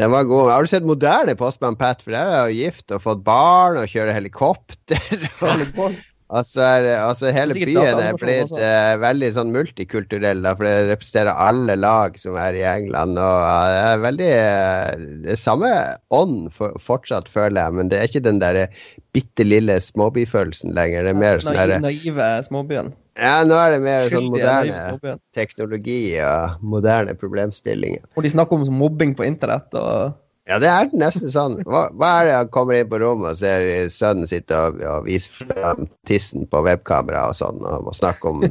Den 0.00 0.10
var 0.10 0.24
god. 0.26 0.48
Har 0.50 0.64
du 0.64 0.72
sett 0.72 0.86
moderne 0.88 1.36
Postman 1.38 1.76
Pat? 1.78 2.00
For 2.02 2.16
der 2.16 2.32
er 2.32 2.48
jo 2.48 2.64
gift 2.64 2.90
og 2.96 3.04
fått 3.04 3.20
barn 3.26 3.78
og 3.78 3.92
kjører 3.92 4.16
helikopter. 4.16 5.28
Og, 5.44 6.00
altså, 6.28 6.64
altså 6.94 7.30
hele 7.34 7.54
er 7.56 7.68
byen 7.68 8.00
er 8.00 8.16
blitt 8.20 8.52
eh, 8.56 8.94
veldig 9.02 9.30
sånn 9.36 9.52
multikulturell, 9.54 10.42
da, 10.44 10.54
for 10.56 10.68
det 10.68 10.88
representerer 10.90 11.42
alle 11.46 11.76
lag 11.78 12.18
som 12.20 12.38
er 12.40 12.58
i 12.58 12.64
England. 12.68 13.18
Og 13.20 13.38
uh, 13.44 13.68
det 13.68 13.84
er 13.84 14.02
veldig 14.04 14.32
uh, 14.32 15.06
Det 15.28 15.38
samme 15.40 15.70
ånd 16.14 16.50
for, 16.54 16.76
fortsatt, 16.82 17.30
føler 17.30 17.60
jeg, 17.60 17.78
men 17.78 17.92
det 17.92 18.00
er 18.00 18.10
ikke 18.10 18.26
den 18.26 18.42
der 18.42 18.64
bitte 19.14 19.46
lille 19.46 19.78
småbyfølelsen 19.80 20.74
lenger. 20.74 21.06
Det 21.06 21.14
er 21.14 21.22
mer 21.22 21.44
sånn 21.44 21.54
Naiv, 21.54 21.62
derre 21.62 21.80
naive 21.84 22.30
småbyen. 22.48 22.92
Ja, 23.14 23.36
nå 23.46 23.54
er 23.60 23.76
det 23.76 23.84
mer 23.84 24.08
sånn 24.08 24.26
Skyldige, 24.26 24.26
sånn 24.26 24.32
moderne 24.34 25.16
teknologi 25.36 26.02
og 26.24 26.66
moderne 26.66 27.14
problemstillinger. 27.18 28.02
Og 28.16 28.26
de 28.26 28.32
snakker 28.32 28.58
om 28.58 28.66
mobbing 28.74 29.14
på 29.14 29.26
internett 29.28 29.70
og 29.78 30.16
Ja, 30.44 30.58
det 30.60 30.68
er 30.68 30.90
nesten 30.92 31.30
sånn. 31.32 31.60
Hva, 31.64 31.86
hva 31.96 32.08
er 32.20 32.26
det 32.28 32.34
han 32.36 32.50
kommer 32.52 32.76
inn 32.76 32.88
på 32.90 33.00
rommet 33.00 33.32
og 33.32 33.38
ser 33.40 33.64
sønnen 33.92 34.28
sitte 34.28 34.58
og, 34.58 34.82
og 34.84 35.06
vise 35.06 35.32
frem 35.32 35.86
tissen 36.08 36.44
på 36.52 36.60
webkamera 36.66 37.30
og 37.30 37.38
sånn, 37.38 37.62
og 37.64 37.86
må 37.86 37.94
snakke 37.96 38.28
om 38.32 38.44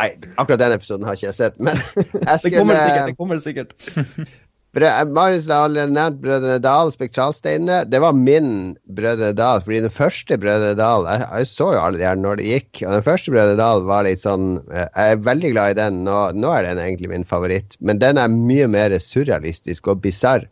Nei, 0.00 0.14
akkurat 0.40 0.62
den 0.62 0.72
episoden 0.78 1.04
har 1.04 1.18
ikke 1.18 1.26
jeg 1.26 1.36
sett, 1.36 1.58
men 1.60 1.76
jeg 1.76 2.38
Det 2.46 2.52
kommer 2.54 2.78
sikkert. 2.78 3.10
det 3.10 3.18
kommer 3.18 3.42
sikkert. 3.42 3.74
Marius 4.70 5.48
har 5.50 5.66
allerede 5.66 5.92
nevnt 5.92 6.20
Brødrene 6.22 6.60
Dal, 6.62 6.92
Spektralsteinene. 6.94 7.82
Det 7.90 7.98
var 8.00 8.14
min 8.14 8.76
Brødrene 8.86 9.34
Dal, 9.34 9.60
fordi 9.66 9.80
den 9.82 9.90
første 9.90 10.38
Brødrene 10.38 10.78
Dal 10.78 11.08
Jeg, 11.10 11.26
jeg 11.26 11.46
så 11.50 11.72
jo 11.74 11.80
alle 11.82 11.98
de 11.98 12.06
her 12.06 12.14
når 12.16 12.38
det 12.38 12.46
gikk, 12.46 12.84
og 12.86 12.94
den 12.94 13.02
første 13.02 13.34
Brødrene 13.34 13.58
Dal 13.58 13.82
var 13.88 14.06
litt 14.06 14.22
sånn 14.22 14.60
eh, 14.70 14.86
Jeg 14.86 15.16
er 15.16 15.24
veldig 15.26 15.50
glad 15.56 15.74
i 15.74 15.78
den. 15.82 16.04
Nå, 16.06 16.18
nå 16.38 16.54
er 16.54 16.68
den 16.68 16.78
egentlig 16.78 17.10
min 17.10 17.26
favoritt, 17.26 17.74
men 17.80 17.98
den 17.98 18.16
er 18.16 18.30
mye 18.30 18.70
mer 18.70 18.94
surrealistisk 19.02 19.90
og 19.90 20.04
bisarr. 20.06 20.46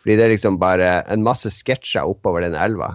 Fordi 0.00 0.16
det 0.16 0.24
er 0.26 0.34
liksom 0.34 0.58
bare 0.62 0.90
en 1.12 1.22
masse 1.26 1.50
sketsjer 1.52 2.08
oppover 2.08 2.46
den 2.46 2.54
elva. 2.56 2.94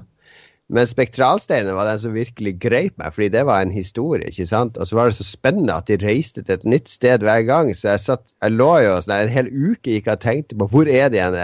Men 0.74 0.88
Spektralsteinen 0.89 1.76
var 1.78 1.86
den 1.86 1.99
som 2.01 2.16
virkelig 2.16 2.56
greip 2.64 2.95
meg, 2.97 3.12
fordi 3.14 3.28
det 3.36 3.43
var 3.45 3.62
en 3.62 3.70
historie. 3.70 4.26
ikke 4.32 4.47
sant? 4.49 4.80
Og 4.82 4.88
så 4.89 4.95
var 4.97 5.12
det 5.12 5.18
så 5.20 5.26
spennende 5.28 5.76
at 5.78 5.86
de 5.86 5.99
reiste 6.01 6.41
til 6.41 6.56
et 6.56 6.64
nytt 6.66 6.89
sted 6.89 7.22
hver 7.22 7.43
gang. 7.45 7.70
Så 7.78 7.91
jeg, 7.91 8.01
satt, 8.01 8.24
jeg 8.41 8.56
lå 8.58 8.72
jo 8.82 8.95
sånn 9.06 9.14
en 9.20 9.30
hel 9.30 9.51
uke 9.53 9.93
gikk 9.93 10.10
og 10.10 10.24
tenkte 10.24 10.58
på 10.58 10.66
hvor 10.72 10.89
er 10.89 11.12
de 11.14 11.20
igjen? 11.22 11.38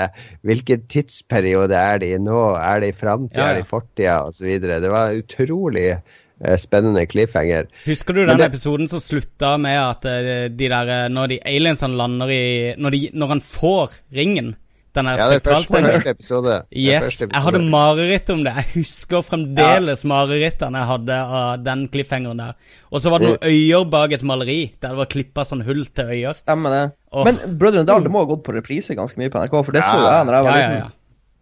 Hvilken 0.49 0.87
tidsperiode 0.89 1.77
er 1.77 2.01
de 2.01 2.09
i 2.15 2.17
nå? 2.17 2.39
Er 2.57 2.81
de 2.81 2.89
i 2.89 2.97
framtida? 2.97 3.37
Ja, 3.37 3.45
ja. 3.45 3.51
Er 3.51 3.61
de 3.61 3.67
i 3.67 3.69
fortida? 3.69 4.15
Osv. 4.31 4.49
Det 4.65 4.89
var 4.95 5.13
utrolig 5.21 5.85
eh, 5.91 6.57
spennende 6.57 7.05
cliffhanger. 7.05 7.69
Husker 7.85 8.17
du 8.17 8.23
den 8.25 8.41
det- 8.41 8.49
episoden 8.49 8.89
som 8.89 9.05
slutta 9.05 9.53
med 9.61 9.77
at 9.83 10.09
eh, 10.09 10.47
de 10.49 10.65
der 10.73 10.89
eh, 10.97 11.05
Når 11.13 11.35
de 11.35 11.39
aliensene 11.45 11.93
lander 12.01 12.33
i 12.33 12.43
Når, 12.73 12.89
de, 12.97 13.03
når 13.13 13.35
han 13.35 13.45
får 13.53 13.99
ringen, 14.17 14.55
den 14.97 15.07
der 15.07 15.19
Ja, 15.19 15.27
det 15.31 15.39
er 15.39 15.45
første, 15.45 15.81
første 15.85 16.13
episode. 16.13 16.55
Yes, 16.75 17.07
første 17.07 17.27
jeg 17.31 17.45
hadde 17.45 17.61
mareritt 17.71 18.31
om 18.33 18.45
det. 18.45 18.55
Jeg 18.59 18.69
husker 18.75 19.25
fremdeles 19.25 20.05
marerittene 20.07 20.81
jeg 20.81 20.91
hadde 20.91 21.19
av 21.41 21.65
den 21.65 21.85
cliffhangeren 21.93 22.43
der. 22.43 22.71
Og 22.91 23.03
så 23.03 23.13
var 23.13 23.23
det 23.23 23.33
noen 23.33 23.51
øyer 23.51 23.85
bak 23.91 24.15
et 24.17 24.25
maleri, 24.27 24.61
der 24.81 24.95
det 24.95 25.01
var 25.03 25.11
klippa 25.11 25.45
sånn 25.47 25.63
hull 25.67 25.85
til 25.87 26.15
øyer. 26.15 26.35
Stemmer 26.41 26.75
det. 26.75 26.87
Oh. 27.11 27.25
Men 27.27 27.39
Brødrene 27.59 27.87
Dal 27.87 28.03
det 28.03 28.11
må 28.11 28.23
ha 28.23 28.29
gått 28.29 28.43
på 28.47 28.55
reprise 28.55 28.95
ganske 28.97 29.19
mye 29.19 29.31
på 29.31 29.43
NRK, 29.43 29.61
for 29.67 29.75
det 29.75 29.85
så 29.87 29.99
jeg 29.99 30.27
når 30.27 30.37
jeg 30.37 30.47
var 30.47 30.51
ja, 30.51 30.65
liten. 30.65 30.81
ja. 30.83 30.89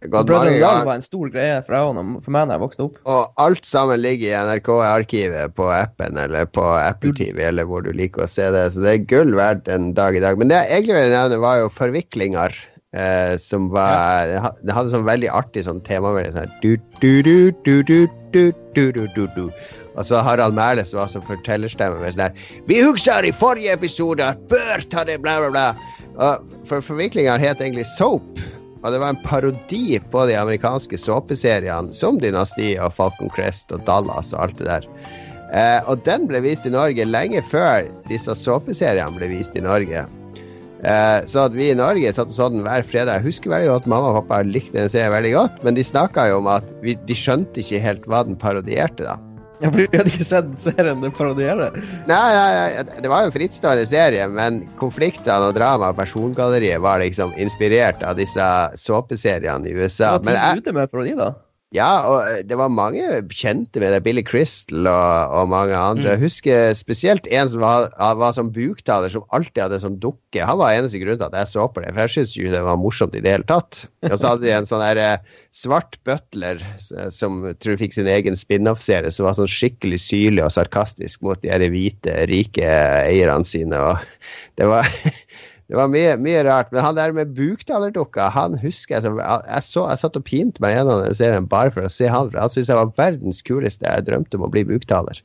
Brødrene 0.00 0.60
Dal 0.62 0.86
var 0.88 0.96
en 0.96 1.04
stor 1.04 1.28
greie 1.28 1.58
for, 1.66 1.76
jeg, 1.76 2.04
for 2.24 2.32
meg 2.32 2.48
da 2.48 2.56
jeg 2.56 2.62
vokste 2.62 2.84
opp. 2.86 2.96
Og 3.04 3.42
alt 3.44 3.66
sammen 3.68 4.00
ligger 4.00 4.30
i 4.30 4.44
NRK-arkivet 4.48 5.52
på 5.58 5.66
appen 5.74 6.16
eller 6.22 6.48
på 6.48 6.64
Apple 6.78 7.12
TV 7.18 7.42
eller 7.50 7.68
hvor 7.68 7.84
du 7.84 7.90
liker 7.92 8.24
å 8.24 8.30
se 8.30 8.48
det. 8.54 8.64
Så 8.72 8.80
det 8.80 8.94
er 8.94 9.04
gull 9.10 9.36
verdt 9.36 9.68
en 9.68 9.90
dag 9.98 10.16
i 10.16 10.22
dag. 10.24 10.40
Men 10.40 10.48
det 10.48 10.62
jeg 10.62 10.78
egentlig 10.78 10.96
ville 10.96 11.18
nevne, 11.18 11.42
var 11.44 11.60
jo 11.60 11.68
forviklinger. 11.76 12.56
Eh, 12.92 13.36
som 13.38 13.68
var 13.70 14.26
ja. 14.26 14.48
Det 14.66 14.74
hadde 14.74 14.90
sånn 14.90 15.06
veldig 15.06 15.28
artig 15.30 15.62
sånn 15.66 15.82
temamelding. 15.86 16.34
Sånn 16.34 16.56
du, 16.62 16.72
du, 16.98 17.22
du, 17.22 17.52
du, 17.62 17.76
du, 17.86 18.08
du, 18.34 18.42
du, 18.74 18.90
du, 18.96 19.04
du, 19.14 19.26
du. 19.36 19.44
Og 19.94 20.06
så 20.06 20.22
Harald 20.22 20.56
Mæhle 20.56 20.82
som 20.86 21.00
var 21.00 21.10
som 21.12 21.22
fortellerstemme 21.26 22.00
med 22.00 22.14
sånn 22.14 22.28
her 22.28 22.66
Vi 22.70 22.80
husker 22.82 23.26
i 23.26 23.34
forrige 23.34 23.74
episode 23.78 24.24
at 24.24 24.56
ta 24.90 25.04
det, 25.06 25.20
bla, 25.22 25.38
bla, 25.42 25.50
bla. 25.54 25.66
Og 26.18 26.66
for 26.66 26.82
forviklinga 26.82 27.38
het 27.38 27.62
egentlig 27.62 27.86
Soap. 27.94 28.42
Og 28.80 28.94
det 28.94 29.00
var 29.02 29.12
en 29.12 29.22
parodi 29.22 30.00
på 30.10 30.26
de 30.26 30.36
amerikanske 30.40 30.98
såpeseriene 30.98 31.92
som 31.94 32.18
Dynasti 32.18 32.72
og 32.80 32.94
Falcon 32.96 33.30
Crest 33.34 33.74
og 33.76 33.84
Dallas 33.86 34.32
og 34.32 34.46
alt 34.46 34.58
det 34.58 34.70
der. 34.70 34.86
Eh, 35.52 35.90
og 35.90 36.00
den 36.06 36.26
ble 36.30 36.40
vist 36.42 36.66
i 36.66 36.72
Norge 36.72 37.04
lenge 37.04 37.42
før 37.50 37.84
disse 38.08 38.34
såpeseriene 38.38 39.18
ble 39.18 39.28
vist 39.34 39.58
i 39.58 39.62
Norge. 39.62 40.06
Eh, 40.80 41.18
så 41.28 41.46
at 41.48 41.56
vi 41.56 41.70
i 41.70 41.76
Norge 41.76 42.12
satt 42.16 42.30
og 42.32 42.36
så 42.36 42.50
den 42.52 42.64
hver 42.64 42.84
fredag. 42.86 43.20
Jeg 43.20 43.28
husker 43.28 43.52
veldig 43.52 43.72
godt 43.72 43.88
mamma 43.90 44.12
og 44.12 44.22
pappa 44.22 44.42
likte 44.46 44.78
den 44.78 44.92
serien 44.92 45.12
veldig 45.12 45.34
godt, 45.36 45.64
men 45.66 45.76
de 45.76 45.84
snakka 45.84 46.30
jo 46.30 46.38
om 46.40 46.48
at 46.52 46.70
vi, 46.84 46.96
de 47.08 47.16
skjønte 47.16 47.60
ikke 47.62 47.82
helt 47.84 48.06
hva 48.08 48.24
den 48.28 48.38
parodierte, 48.40 49.08
da. 49.08 49.18
Ja, 49.60 49.68
for 49.68 49.82
Vi 49.82 49.98
hadde 49.98 50.08
ikke 50.08 50.24
sett 50.24 50.52
serien 50.56 51.02
den 51.04 51.12
parodierer. 51.12 51.74
Nei, 52.08 52.20
nei, 52.32 52.84
det 53.04 53.10
var 53.12 53.26
jo 53.26 53.28
en 53.28 53.34
frittstående 53.34 53.84
serie, 53.88 54.24
men 54.32 54.62
konfliktene 54.80 55.50
og 55.50 55.58
drama 55.58 55.92
og 55.92 56.00
persongalleriet 56.00 56.80
var 56.80 57.02
liksom 57.04 57.34
inspirert 57.36 58.00
av 58.00 58.16
disse 58.16 58.46
såpeseriene 58.80 59.68
i 59.68 59.76
USA. 59.76 60.16
Hva 60.16 60.32
Men 60.32 60.64
du 60.64 60.72
med 60.72 60.88
parodi, 60.88 61.12
da. 61.18 61.34
Ja, 61.70 61.88
og 62.02 62.16
eh, 62.26 62.40
det 62.50 62.56
var 62.58 62.72
mange 62.74 63.04
kjente 63.30 63.78
med 63.78 63.92
det. 63.94 64.00
Billy 64.02 64.24
Crystal 64.26 64.88
og, 64.90 65.34
og 65.38 65.50
mange 65.52 65.76
andre. 65.78 66.16
Jeg 66.16 66.22
husker 66.24 66.72
spesielt 66.74 67.28
en 67.30 67.50
som 67.52 67.62
var, 67.62 67.86
var 68.18 68.34
som 68.34 68.50
buktaler, 68.50 69.12
som 69.12 69.22
alltid 69.30 69.62
hadde 69.62 69.78
sånn 69.84 70.00
dukke. 70.02 70.42
Han 70.42 70.58
var 70.58 70.74
eneste 70.74 70.98
grunn 70.98 71.20
til 71.20 71.28
at 71.28 71.36
jeg 71.38 71.52
så 71.52 71.68
på 71.70 71.84
det, 71.84 71.92
for 71.94 72.02
jeg 72.02 72.14
syntes 72.16 72.34
ikke 72.34 72.56
det 72.56 72.64
var 72.66 72.80
morsomt 72.82 73.14
i 73.14 73.22
det 73.22 73.36
hele 73.36 73.46
tatt. 73.46 73.84
Og 74.08 74.16
så 74.16 74.32
hadde 74.32 74.48
de 74.48 74.54
en 74.56 74.66
sånn 74.66 74.82
der 74.82 75.02
eh, 75.04 75.38
svart 75.54 75.94
butler 76.06 76.58
som 77.14 77.40
tror 77.58 77.74
jeg 77.74 77.82
fikk 77.84 77.96
sin 77.96 78.10
egen 78.10 78.38
spin-off-serie, 78.38 79.10
som 79.14 79.28
var 79.28 79.38
sånn 79.38 79.50
skikkelig 79.50 80.02
syrlig 80.02 80.42
og 80.46 80.54
sarkastisk 80.54 81.22
mot 81.26 81.38
de 81.42 81.54
her 81.54 81.62
hvite, 81.70 82.18
rike 82.30 82.66
eierne 83.06 83.46
sine. 83.46 83.78
Og 83.78 84.58
det 84.58 84.66
var 84.70 84.90
Det 85.70 85.78
var 85.78 85.86
mye, 85.86 86.16
mye 86.18 86.42
rart. 86.48 86.72
Men 86.74 86.82
han 86.82 86.96
der 86.98 87.12
med 87.14 87.30
buktalerdukka, 87.36 88.26
han 88.34 88.58
husker 88.58 88.96
jeg 88.96 89.06
som 89.06 89.20
jeg, 89.22 89.62
så, 89.62 89.86
jeg 89.92 90.02
satt 90.02 90.18
og 90.18 90.26
pinte 90.26 90.62
meg 90.64 90.74
gjennom 90.74 91.04
den 91.04 91.14
serien 91.14 91.46
bare 91.50 91.70
for 91.70 91.86
å 91.86 91.92
se 91.92 92.10
han, 92.10 92.32
for 92.32 92.42
han 92.42 92.50
syntes 92.50 92.72
jeg 92.72 92.80
var 92.80 92.90
verdens 92.98 93.42
kuleste. 93.46 93.86
Jeg 93.86 94.08
drømte 94.08 94.40
om 94.40 94.48
å 94.48 94.50
bli 94.50 94.66
buktaler. 94.66 95.22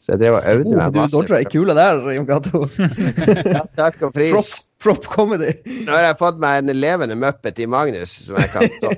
Så 0.00 0.16
jeg 0.16 0.22
drev 0.24 0.38
og 0.40 0.48
øvde 0.50 0.72
Oh, 0.72 0.78
meg 0.80 0.96
du 0.96 1.02
Dodger 1.12 1.36
ei 1.38 1.44
kule 1.46 1.76
der, 1.78 2.00
Jon 2.16 2.26
Cato. 2.26 2.64
Ja, 3.54 3.62
takk 3.78 4.00
og 4.08 4.16
pris. 4.16 4.56
prop 4.82 5.06
comedy. 5.12 5.52
Nå 5.84 5.92
har 5.92 6.08
jeg 6.08 6.18
fått 6.24 6.40
meg 6.42 6.64
en 6.64 6.72
levende 6.74 7.14
muppet 7.14 7.60
i 7.62 7.68
Magnus, 7.70 8.16
som 8.26 8.40
jeg 8.40 8.50
kan 8.56 8.66
stå 8.80 8.96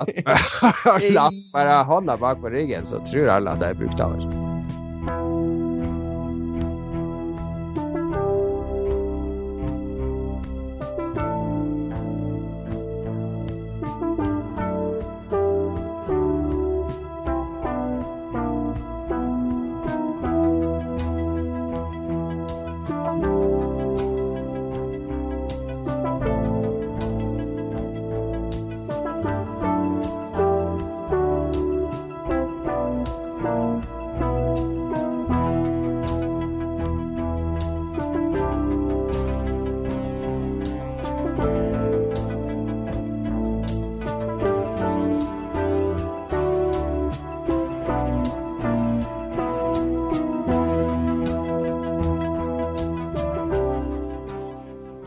bare 1.59 1.85
hånda 1.91 2.17
bak 2.23 2.41
på 2.41 2.55
ryggen, 2.55 2.87
så 2.89 3.03
tror 3.11 3.35
alle 3.35 3.59
at 3.59 3.67
jeg 3.67 3.77
er 3.77 3.83
buktaler. 3.83 4.54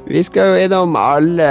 Vi 0.07 0.21
skal 0.23 0.53
jo 0.53 0.59
innom 0.63 0.93
alle 0.95 1.47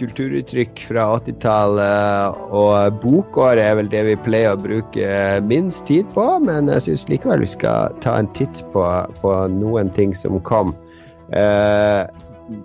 kulturuttrykk 0.00 0.80
fra 0.88 1.04
80-tallet, 1.14 2.40
og 2.50 2.96
bokåret 3.04 3.62
er 3.62 3.76
vel 3.78 3.90
det 3.92 4.00
vi 4.08 4.16
pleier 4.24 4.56
å 4.56 4.58
bruke 4.58 5.10
minst 5.46 5.86
tid 5.86 6.08
på, 6.10 6.24
men 6.42 6.72
jeg 6.72 6.88
syns 6.88 7.06
likevel 7.12 7.44
vi 7.44 7.52
skal 7.52 7.94
ta 8.02 8.16
en 8.18 8.30
titt 8.34 8.64
på, 8.74 8.82
på 9.20 9.34
noen 9.54 9.92
ting 9.94 10.10
som 10.18 10.40
kom. 10.42 10.74
Eh, 11.38 12.02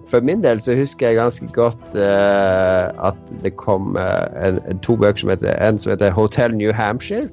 for 0.09 0.25
min 0.25 0.41
del 0.41 0.59
så 0.65 0.73
husker 0.75 1.11
jeg 1.11 1.19
ganske 1.21 1.51
godt 1.53 1.93
eh, 1.93 2.89
at 2.97 3.19
det 3.45 3.53
kom 3.61 3.93
eh, 4.01 4.49
en, 4.49 4.81
to 4.81 4.97
bøker 4.97 5.21
som 5.21 5.33
heter 5.35 5.53
en 5.61 5.77
som 5.77 5.93
heter 5.93 6.09
Hotel 6.15 6.57
New 6.57 6.73
Hampshire, 6.73 7.29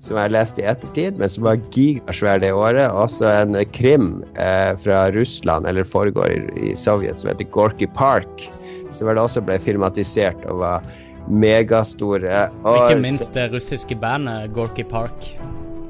som 0.00 0.16
jeg 0.16 0.32
leste 0.32 0.62
i 0.62 0.68
ettertid, 0.70 1.18
men 1.20 1.28
som 1.28 1.44
var 1.44 1.60
gigasvær 1.74 2.40
det 2.42 2.52
året. 2.56 2.88
Også 2.88 3.28
en 3.28 3.58
krim 3.76 4.24
eh, 4.40 4.72
fra 4.80 5.04
Russland, 5.14 5.68
eller 5.68 5.84
foregår 5.84 6.32
i, 6.32 6.70
i 6.70 6.74
Sovjet, 6.78 7.20
som 7.20 7.32
heter 7.32 7.48
Gorky 7.52 7.88
Park. 7.96 8.48
Som 8.90 9.10
vel 9.10 9.20
også 9.20 9.44
ble 9.44 9.60
filmatisert 9.62 10.40
og 10.50 10.64
var 10.64 10.86
megastore. 11.30 12.48
Og, 12.64 12.86
Ikke 12.86 13.02
minst 13.04 13.34
det 13.36 13.50
russiske 13.52 13.96
bandet 14.00 14.54
Gorky 14.56 14.86
Park 14.88 15.34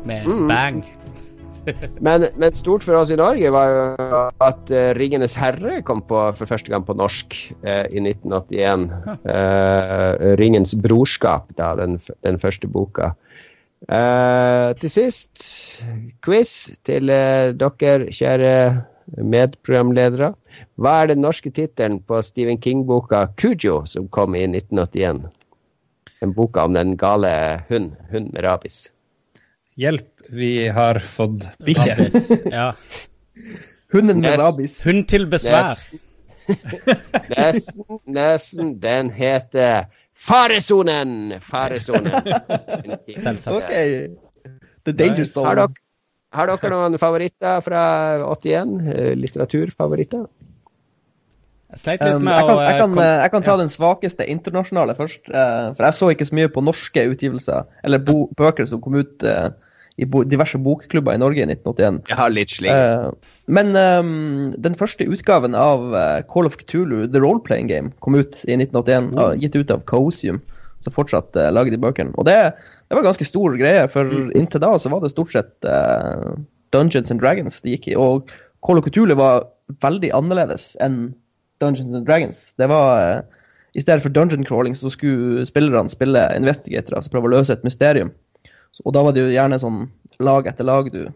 med 0.04 0.26
Bang. 0.50 0.82
Men, 2.00 2.24
men 2.40 2.54
stort 2.56 2.82
for 2.82 2.96
oss 2.96 3.10
i 3.12 3.18
Norge 3.20 3.50
var 3.52 3.68
jo 3.68 4.20
at 4.42 4.70
uh, 4.72 4.78
'Ringenes 4.96 5.34
herre' 5.36 5.82
kom 5.84 6.00
på 6.08 6.22
for 6.38 6.48
første 6.48 6.72
gang 6.72 6.86
på 6.88 6.96
norsk 6.96 7.36
uh, 7.60 7.84
i 7.92 8.00
1981. 8.00 8.86
Uh, 9.28 10.32
'Ringens 10.40 10.72
brorskap', 10.80 11.52
da, 11.60 11.74
den, 11.76 11.98
den 12.24 12.40
første 12.40 12.66
boka. 12.66 13.12
Uh, 13.88 14.76
til 14.76 14.92
sist, 14.92 15.44
quiz 16.24 16.68
til 16.84 17.08
uh, 17.08 17.48
dere, 17.56 18.10
kjære 18.12 18.52
medprogramledere. 19.16 20.34
Hva 20.76 20.96
er 21.00 21.12
den 21.12 21.22
norske 21.24 21.52
tittelen 21.54 22.00
på 22.04 22.20
Stephen 22.22 22.60
King-boka 22.60 23.26
'Cujo', 23.40 23.86
som 23.88 24.08
kom 24.08 24.36
i 24.36 24.44
1981? 24.44 25.24
En 26.20 26.34
boka 26.36 26.66
om 26.68 26.76
den 26.76 26.96
gale 27.00 27.64
hund, 27.70 27.94
hund 28.12 28.32
med 28.34 28.44
rabies. 28.44 28.90
Hjelp, 29.80 30.10
vi 30.28 30.68
har 30.68 31.00
fått 31.00 31.48
bikkje. 31.64 32.10
Ja. 32.52 32.72
Hunden 33.92 34.20
med 34.20 34.36
rabies. 34.38 34.82
Hund 34.84 35.08
til 35.08 35.24
besvær. 35.26 35.78
Nesten, 37.32 37.84
nesten. 38.18 38.74
Den 38.82 39.10
heter 39.10 39.88
Faresonen! 40.20 41.38
Faresonen. 41.40 42.12
Selvsagt. 43.16 43.54
OK. 43.56 43.70
The 44.84 44.92
Danger 44.96 45.24
Nice. 45.24 45.44
Har 45.46 45.56
dere, 45.62 45.80
har 46.36 46.50
dere 46.52 46.70
noen 46.74 46.98
favoritter 47.00 47.62
fra 47.64 47.82
81? 48.28 48.74
Eh, 48.94 49.10
Litteraturfavoritter? 49.18 50.26
Jeg 51.70 51.78
sleit 51.84 52.02
litt 52.02 52.16
Um, 52.18 52.26
jeg, 52.26 52.42
kan, 52.48 52.56
å 52.58 52.62
jeg, 52.64 52.74
eh, 52.74 52.78
kan, 52.82 52.90
kom- 52.90 53.02
eh, 53.04 53.16
jeg 53.22 53.30
kan 53.36 53.44
ta 53.46 53.56
den 53.60 53.68
svakeste 53.70 54.26
internasjonale 54.32 54.96
først. 54.98 55.28
Uh, 55.30 55.70
for 55.78 55.86
jeg 55.86 55.96
så 56.00 56.08
ikke 56.14 56.26
så 56.28 56.38
mye 56.40 56.50
på 56.52 56.64
norske 56.66 57.04
utgivelser, 57.12 57.68
eller 57.86 58.02
bo, 58.02 58.24
bøker 58.36 58.66
som 58.66 58.80
kom 58.82 58.96
ut 58.98 59.22
eh, 59.22 59.50
i 60.00 60.06
bo, 60.08 60.22
diverse 60.24 60.58
bokklubber 60.60 61.16
i 61.16 61.20
Norge 61.20 61.42
i 61.42 61.46
1981. 61.46 62.00
Ja, 62.12 62.28
litt 62.32 62.54
slik. 62.54 62.72
Eh, 62.72 63.34
men 63.52 63.74
um, 63.76 64.52
den 64.56 64.76
første 64.78 65.04
utgaven 65.04 65.56
av 65.58 65.92
eh, 65.96 66.20
Call 66.30 66.48
of 66.48 66.56
Cthulhu, 66.60 67.04
The 67.06 67.20
Role-Playing 67.22 67.68
Game, 67.70 67.92
kom 68.04 68.16
ut 68.16 68.40
i 68.46 68.56
1981, 68.56 69.10
ah, 69.20 69.34
gitt 69.40 69.58
ut 69.58 69.74
av 69.74 69.84
Cosium, 69.90 70.40
som 70.80 70.94
fortsatt 70.94 71.36
uh, 71.36 71.50
lager 71.52 71.74
de 71.74 71.80
bøkene. 71.82 72.14
Og 72.16 72.28
det, 72.28 72.38
det 72.88 72.96
var 72.96 73.04
ganske 73.04 73.28
stor 73.28 73.58
greie, 73.60 73.84
for 73.92 74.08
inntil 74.38 74.64
da 74.64 74.72
så 74.80 74.92
var 74.92 75.04
det 75.04 75.12
stort 75.12 75.34
sett 75.34 75.52
uh, 75.68 76.32
Dungeons 76.72 77.12
and 77.12 77.20
Dragons 77.20 77.60
det 77.60 77.76
gikk 77.76 77.90
i. 77.92 77.98
Og 78.00 78.32
Call 78.64 78.80
of 78.80 78.88
Cthulhu 78.88 79.18
var 79.20 79.50
veldig 79.84 80.14
annerledes 80.16 80.72
enn 80.80 81.10
Dungeons 81.60 81.92
and 81.92 82.08
Dragons. 82.08 82.40
Det 82.56 82.70
var 82.72 83.20
I 83.76 83.84
stedet 83.84 84.02
for 84.02 84.10
dungeon 84.10 84.42
crawling 84.48 84.74
så 84.74 84.90
skulle 84.90 85.44
spillerne 85.46 85.92
spille 85.92 86.24
investigatorer, 86.34 86.96
altså 86.98 87.12
prøve 87.12 87.28
å 87.28 87.36
løse 87.36 87.52
et 87.54 87.66
mysterium. 87.68 88.10
Så, 88.72 88.84
og 88.86 88.94
da 88.94 89.02
var 89.06 89.16
det 89.16 89.24
jo 89.24 89.32
gjerne 89.34 89.58
sånn 89.62 89.80
lag 90.22 90.46
etter 90.50 90.66
lag 90.68 90.90
du 90.92 91.08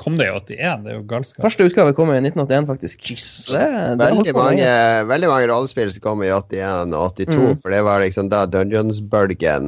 Kom 0.00 0.14
det 0.16 0.30
i 0.30 0.32
81? 0.32 0.84
Det 0.84 0.88
er 0.88 0.94
jo 0.96 1.02
galskap. 1.04 1.42
Første 1.44 1.64
utgave 1.68 1.92
kom 1.92 2.08
i 2.08 2.14
1981, 2.22 2.66
faktisk. 2.70 3.02
Jesus, 3.04 3.50
Det, 3.52 3.66
det 4.00 4.06
Veldig 4.06 4.32
mange, 4.32 4.70
veldig 5.10 5.28
mange 5.28 5.48
rollespill 5.50 5.90
som 5.92 6.04
kom 6.06 6.22
i 6.24 6.30
81 6.32 6.94
og 6.96 7.10
82, 7.18 7.36
Mm. 7.36 7.58
for 7.60 7.74
det 7.74 7.82
var 7.84 8.00
liksom 8.00 8.30
da 8.32 8.46
Dungeons-bølgen 8.48 9.66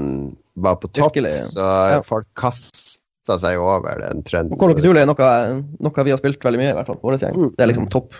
var 0.57 0.79
på 0.81 0.89
topp, 0.89 1.13
Virkelig, 1.13 1.35
ja. 1.37 1.45
så 1.53 1.67
Ja. 1.93 2.01
folk 2.01 2.27
kasta 2.35 3.37
seg 3.45 3.61
over 3.61 4.01
den 4.01 4.23
trenden. 4.25 4.57
Og 4.57 4.59
Call 4.59 4.73
of 4.73 4.79
er 4.79 5.05
noe, 5.05 5.63
noe 5.81 6.05
vi 6.05 6.11
har 6.17 6.19
spilt 6.19 6.41
veldig 6.41 6.61
mye, 6.65 6.71
i 6.71 6.77
hvert 6.81 6.87
fall. 6.87 7.01
vår 7.03 7.19
gjeng. 7.21 7.37
Mm. 7.37 7.53
Det 7.57 7.61
er 7.61 7.69
liksom 7.75 7.91
topp 7.91 8.15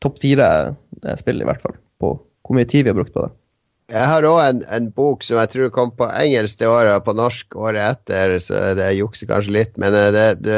topp 0.00 0.18
fire 0.20 0.76
eh, 1.04 1.16
spill, 1.16 1.40
i 1.40 1.44
hvert 1.44 1.60
fall. 1.60 1.74
På 2.00 2.20
hvor 2.46 2.54
mye 2.54 2.68
tid 2.68 2.84
vi 2.84 2.90
har 2.92 2.94
brukt 2.94 3.12
på 3.14 3.26
det. 3.26 3.32
Jeg 3.86 4.02
har 4.10 4.24
òg 4.26 4.38
en, 4.42 4.60
en 4.74 4.86
bok 4.90 5.22
som 5.22 5.38
jeg 5.38 5.50
tror 5.52 5.68
kom 5.70 5.92
på 5.94 6.08
engelsk 6.10 6.58
det 6.58 6.66
året 6.66 6.90
og 6.96 7.04
på 7.06 7.12
norsk 7.14 7.54
året 7.54 7.78
etter, 7.84 8.32
så 8.42 8.72
det 8.74 8.88
jukser 8.96 9.28
kanskje 9.30 9.54
litt. 9.54 9.76
Men 9.78 9.94
eh, 9.94 10.08
det, 10.14 10.24
det 10.42 10.56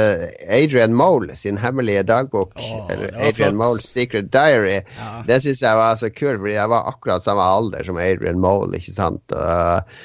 Adrian 0.49 0.95
Mole 0.97 1.37
sin 1.37 1.61
hemmelige 1.61 2.07
dagbok, 2.09 2.55
Åh, 2.57 2.87
eller 2.95 3.13
Adrian. 3.21 3.59
Moles 3.61 3.85
Secret 3.85 4.31
Diary, 4.33 4.79
Ja. 4.97 5.11
det 5.29 5.43
syns 5.45 5.61
jeg 5.61 5.77
var 5.77 5.99
så 6.01 6.09
kult, 6.09 6.41
fordi 6.41 6.57
jeg 6.57 6.73
var 6.73 6.89
akkurat 6.89 7.27
samme 7.27 7.45
alder 7.45 7.85
som 7.85 8.01
Adrian 8.01 8.41
Mole, 8.41 8.81
ikke 8.81 8.97
sant. 8.97 9.37
Og, 9.37 9.99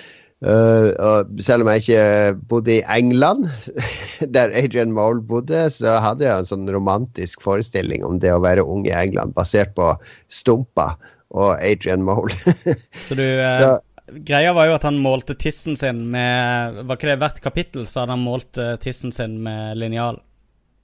Uh, 0.43 0.89
og 0.99 1.38
selv 1.39 1.63
om 1.63 1.69
jeg 1.71 1.80
ikke 1.86 2.39
bodde 2.51 2.74
i 2.74 2.82
England, 2.91 3.45
der 4.36 4.51
Adrian 4.51 4.91
Mole 4.91 5.21
bodde, 5.24 5.61
så 5.71 5.93
hadde 6.03 6.26
jeg 6.28 6.36
en 6.36 6.49
sånn 6.49 6.65
romantisk 6.76 7.39
forestilling 7.45 8.03
om 8.03 8.17
det 8.19 8.34
å 8.36 8.41
være 8.43 8.65
ung 8.67 8.84
i 8.84 8.91
England, 8.91 9.32
basert 9.38 9.71
på 9.78 9.93
Stumpa 10.28 10.97
og 11.34 11.57
Adrian 11.63 12.03
Mole. 12.05 12.36
Så 13.07 13.17
du 13.17 13.23
eh, 13.25 13.57
Så- 13.59 13.79
Greia 14.27 14.51
var 14.53 14.67
jo 14.67 14.73
at 14.75 14.84
han 14.84 14.97
målte 14.99 15.34
tissen 15.39 15.77
sin 15.79 16.01
med 16.11 16.81
Var 16.84 16.97
ikke 16.97 17.07
det 17.07 17.19
hvert 17.21 17.38
kapittel, 17.41 17.86
så 17.88 18.01
hadde 18.03 18.17
han 18.17 18.25
målt 18.25 18.59
eh, 18.59 18.73
tissen 18.84 19.13
sin 19.15 19.38
med 19.45 19.77
linjal. 19.79 20.19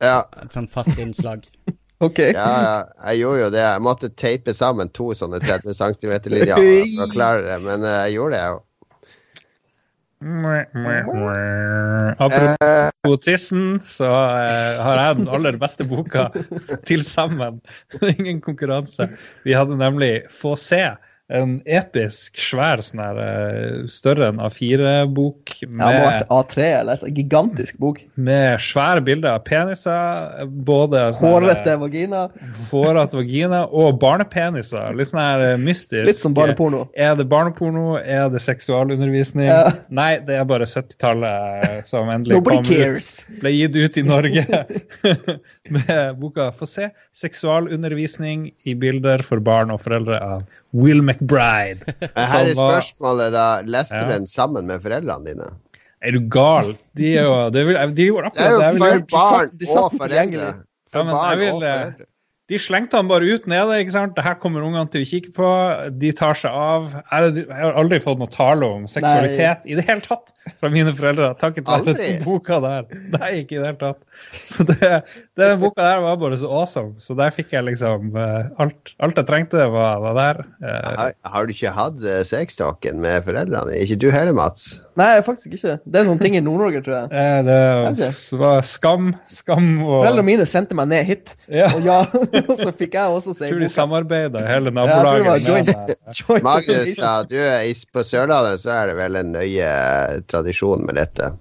ja, 0.02 0.22
Et 0.42 0.56
sånn 0.56 0.70
fast 0.72 0.96
innslag. 0.98 1.44
OK. 2.00 2.18
ja, 2.32 2.32
ja, 2.64 2.76
jeg 3.10 3.20
gjorde 3.26 3.42
jo 3.44 3.50
det. 3.52 3.60
Jeg 3.66 3.84
måtte 3.84 4.10
teipe 4.16 4.54
sammen 4.56 4.88
to 4.96 5.10
sånne 5.20 5.42
30 5.44 5.76
cm 5.76 6.14
linjaler 6.32 6.86
for 6.96 7.04
å 7.06 7.12
klare 7.12 7.44
det, 7.44 7.58
men 7.66 7.84
eh, 7.84 7.98
jeg 8.08 8.16
gjorde 8.16 8.38
det. 8.40 8.46
jo. 8.54 8.62
Apropos 12.20 13.18
tissen, 13.24 13.80
så 13.80 14.10
eh, 14.12 14.82
har 14.84 15.00
jeg 15.00 15.20
den 15.22 15.30
aller 15.32 15.56
beste 15.62 15.88
boka 15.88 16.26
til 16.90 17.06
sammen. 17.08 17.62
Ingen 18.18 18.42
konkurranse. 18.44 19.08
Vi 19.48 19.56
hadde 19.56 19.80
nemlig 19.80 20.28
Få 20.34 20.56
se. 20.60 20.84
En 21.30 21.60
episk, 21.70 22.40
svær, 22.42 22.82
sånn 22.82 23.02
her 23.04 23.18
eh, 23.22 23.84
større 23.86 24.32
enn 24.32 24.40
A4-bok 24.42 25.52
Ja, 25.62 25.68
det 25.68 25.70
må 25.78 25.84
ha 25.86 25.92
med, 25.94 26.06
vært 26.08 26.32
A3 26.34 26.64
eller 26.80 27.04
en 27.06 27.14
gigantisk 27.20 27.78
bok. 27.78 28.00
med 28.18 28.58
svære 28.66 29.04
bilder 29.06 29.36
av 29.38 29.44
peniser. 29.46 30.48
Både 30.66 31.04
sånn 31.14 31.28
Hårete 31.30 31.76
vagina. 31.84 32.24
hårete 32.72 33.20
vagina 33.20 33.60
og 33.70 34.00
barnepeniser. 34.02 34.90
Litt 34.98 35.12
sånn 35.12 35.22
her 35.22 35.44
eh, 35.52 35.60
mystisk. 35.62 36.08
Litt 36.10 36.18
som 36.18 36.34
barneporno. 36.34 36.88
Er 36.98 37.14
det 37.20 37.28
barneporno? 37.30 38.00
Er 38.02 38.26
det 38.34 38.42
seksualundervisning? 38.42 39.46
Ja. 39.52 39.76
Nei, 39.94 40.16
det 40.26 40.40
er 40.42 40.50
bare 40.50 40.66
70-tallet 40.66 41.86
som 41.90 42.10
endelig 42.10 42.40
Nobody 42.40 42.58
kom 42.58 42.66
cares. 42.72 43.12
ut. 43.30 43.40
Ble 43.46 43.54
gitt 43.54 43.78
ut 43.78 44.02
i 44.02 44.06
Norge 44.10 44.46
med 45.76 46.20
boka 46.22 46.50
Få 46.56 46.68
se. 46.70 46.90
Seksualundervisning 47.16 48.50
i 48.70 48.76
bilder 48.80 49.24
for 49.26 49.42
barn 49.44 49.72
og 49.74 49.82
foreldre 49.84 50.20
av 50.24 50.44
Will 50.74 51.02
McBride. 51.04 51.84
Her 52.16 52.52
er 52.52 52.54
spørsmålet, 52.58 53.34
da. 53.36 53.48
Leste 53.66 53.98
Ja. 53.98 54.06
du 54.08 54.14
den 54.16 54.28
sammen 54.30 54.68
med 54.70 54.82
foreldrene 54.86 55.26
dine? 55.34 55.50
Er 56.02 56.16
du 56.16 56.22
gal? 56.32 56.74
De, 56.96 57.14
er 57.20 57.26
jo, 57.28 57.34
de, 57.52 57.66
vil, 57.68 57.80
de 57.98 58.06
gjorde 58.08 58.32
Det 58.36 58.46
er 58.46 58.54
jo 58.54 58.60
akkurat 58.60 58.60
det 58.60 58.68
jeg 58.68 58.76
ville 58.78 58.92
for 58.92 59.18
barn 59.18 59.50
og 59.50 59.60
foreldre. 59.60 60.08
tilgjengelig. 60.08 60.50
Ja, 60.50 60.94
For 60.94 61.04
men 61.10 61.14
barn 61.18 61.30
jeg 61.30 61.40
vil, 61.42 61.50
eh, 61.68 61.82
foreldre. 61.84 62.09
De 62.50 62.58
slengte 62.58 62.98
han 62.98 63.08
bare 63.10 63.28
ut 63.30 63.46
nede. 63.50 63.76
ikke 63.84 63.94
sant? 63.94 64.16
Det 64.18 64.24
her 64.26 64.36
kommer 64.42 64.64
ungene 64.66 64.90
til 64.90 65.04
å 65.06 65.08
kikke 65.10 65.34
på. 65.36 65.50
De 66.02 66.10
tar 66.18 66.34
seg 66.40 66.50
av. 66.56 66.88
Jeg 67.14 67.46
har 67.54 67.78
aldri 67.78 68.00
fått 68.02 68.20
noe 68.22 68.32
tale 68.34 68.66
om 68.66 68.88
seksualitet 68.90 69.68
i 69.70 69.78
det 69.78 69.86
hele 69.88 70.02
tatt 70.06 70.34
fra 70.60 70.72
mine 70.74 70.94
foreldre. 70.98 71.30
Takket 71.40 71.70
være 71.70 71.94
den 72.00 72.24
boka 72.26 72.58
der. 72.64 72.90
Nei, 73.14 73.32
ikke 73.44 73.60
i 73.60 73.62
det 73.62 73.68
hele 73.70 73.82
tatt. 73.84 74.02
Så 74.36 74.66
det, 74.68 74.90
den 75.40 75.62
boka 75.62 75.86
der 75.86 76.02
var 76.04 76.18
bare 76.22 76.38
så 76.42 76.50
awesome. 76.52 76.96
Så 77.02 77.16
der 77.20 77.32
fikk 77.36 77.54
jeg 77.56 77.68
liksom 77.70 78.18
eh, 78.18 78.50
alt, 78.60 78.94
alt 79.00 79.22
jeg 79.22 79.30
trengte, 79.30 79.70
var, 79.72 80.02
var 80.04 80.18
der. 80.20 80.42
Eh, 80.66 80.90
Har, 81.00 81.14
har 81.36 81.46
du 81.48 81.54
ikke 81.54 81.72
hatt 81.78 82.02
eh, 82.04 82.24
sextalken 82.28 83.00
med 83.06 83.24
foreldrene? 83.30 83.78
Ikke 83.86 84.00
du 84.02 84.10
heller, 84.12 84.34
Mats? 84.36 84.80
Nei, 85.00 85.10
faktisk 85.26 85.56
ikke. 85.56 85.78
Det 85.86 86.02
er 86.02 86.08
sånne 86.10 86.24
ting 86.26 86.36
i 86.36 86.44
Nord-Norge, 86.44 86.82
tror 86.86 86.96
jeg. 86.98 87.10
Ja, 87.50 87.92
det 87.96 88.10
var 88.42 88.62
skam, 88.68 89.14
skam 89.32 89.68
og 89.86 90.00
Foreldrene 90.04 90.28
mine 90.28 90.48
sendte 90.50 90.76
meg 90.78 90.90
ned 90.92 91.08
hit, 91.08 91.36
Ja. 91.48 91.70
og 91.74 91.86
ja, 91.88 92.00
og 92.50 92.56
så 92.60 92.72
fikk 92.76 92.98
jeg 93.00 93.18
også 93.20 93.34
se 93.38 93.48
Jeg 93.48 93.56
tror 93.56 93.64
de 93.64 93.70
samarbeida, 93.74 94.44
hele 94.50 94.74
Ja, 94.74 94.78
nabolaget. 94.82 95.72
Ja. 95.74 96.16
Joint 96.20 96.44
Magnus 96.46 96.96
sa 97.00 97.14
du 97.30 97.38
er 97.40 97.64
is 97.70 97.86
på 97.88 98.04
Sørlandet 98.06 98.62
så 98.64 98.74
er 98.76 98.92
det 98.92 98.98
vel 99.00 99.20
en 99.22 99.32
nøye 99.38 99.70
tradisjon 100.30 100.84
med 100.88 101.00
dette. 101.00 101.32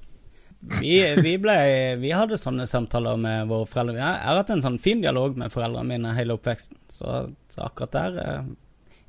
vi, 0.81 0.95
vi, 1.23 1.35
ble, 1.41 1.55
vi 2.03 2.11
hadde 2.15 2.39
sånne 2.41 2.67
samtaler 2.69 3.19
med 3.21 3.47
våre 3.51 3.67
foreldre. 3.71 3.95
Jeg 3.99 4.07
jeg 4.19 4.27
har 4.27 4.41
hatt 4.41 4.51
en 4.55 4.65
sånn 4.65 4.79
fin 4.83 5.03
dialog 5.05 5.37
med 5.39 5.53
foreldrene 5.55 5.87
mine 5.97 6.15
hele 6.17 6.35
oppveksten. 6.35 6.77
Så, 6.93 7.21
så 7.53 7.63
akkurat 7.69 7.95
der 7.95 8.19
eh, 8.25 8.49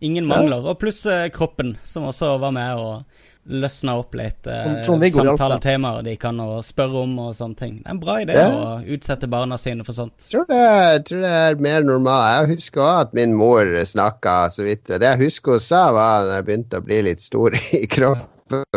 ingen 0.05 0.27
mangler. 0.29 0.63
Og 0.69 0.77
pluss 0.81 1.01
eh, 1.09 1.25
kroppen, 1.33 1.73
som 1.83 2.05
også 2.09 2.35
var 2.41 2.53
med 2.55 2.79
og 2.79 3.25
løsna 3.49 3.95
opp 3.97 4.13
litt 4.15 4.45
eh, 4.47 4.83
samtaletemaer 4.85 6.03
de 6.05 6.13
kan 6.21 6.37
å 6.43 6.59
spørre 6.65 7.01
om 7.03 7.15
og 7.25 7.35
sånne 7.37 7.57
ting. 7.59 7.75
Det 7.81 7.89
er 7.89 7.95
en 7.95 8.01
bra 8.03 8.17
idé 8.23 8.37
Ja. 8.37 8.47
å 8.53 8.79
utsette 8.95 9.27
barna 9.29 9.57
sine 9.57 9.83
for 9.87 9.97
sånt. 9.97 10.15
Jeg 10.21 10.31
tror 10.31 10.45
det, 10.51 10.59
jeg 10.93 11.05
tror 11.09 11.23
det 11.25 11.35
er 11.41 11.61
mer 11.65 11.83
normalt. 11.87 12.29
Jeg 12.49 12.55
husker 12.59 12.85
også 12.85 13.05
at 13.07 13.13
min 13.17 13.33
mor 13.37 13.65
snakka 13.89 14.35
så 14.53 14.67
vidt. 14.67 14.85
Det 14.91 15.01
jeg 15.01 15.23
husker 15.25 15.57
hun 15.57 15.63
sa, 15.65 15.87
var 15.95 16.27
da 16.29 16.39
jeg 16.39 16.45
begynte 16.51 16.77
å 16.81 16.85
bli 16.85 17.01
litt 17.09 17.21
stor 17.25 17.57
i 17.57 17.85
kroppen, 17.95 18.27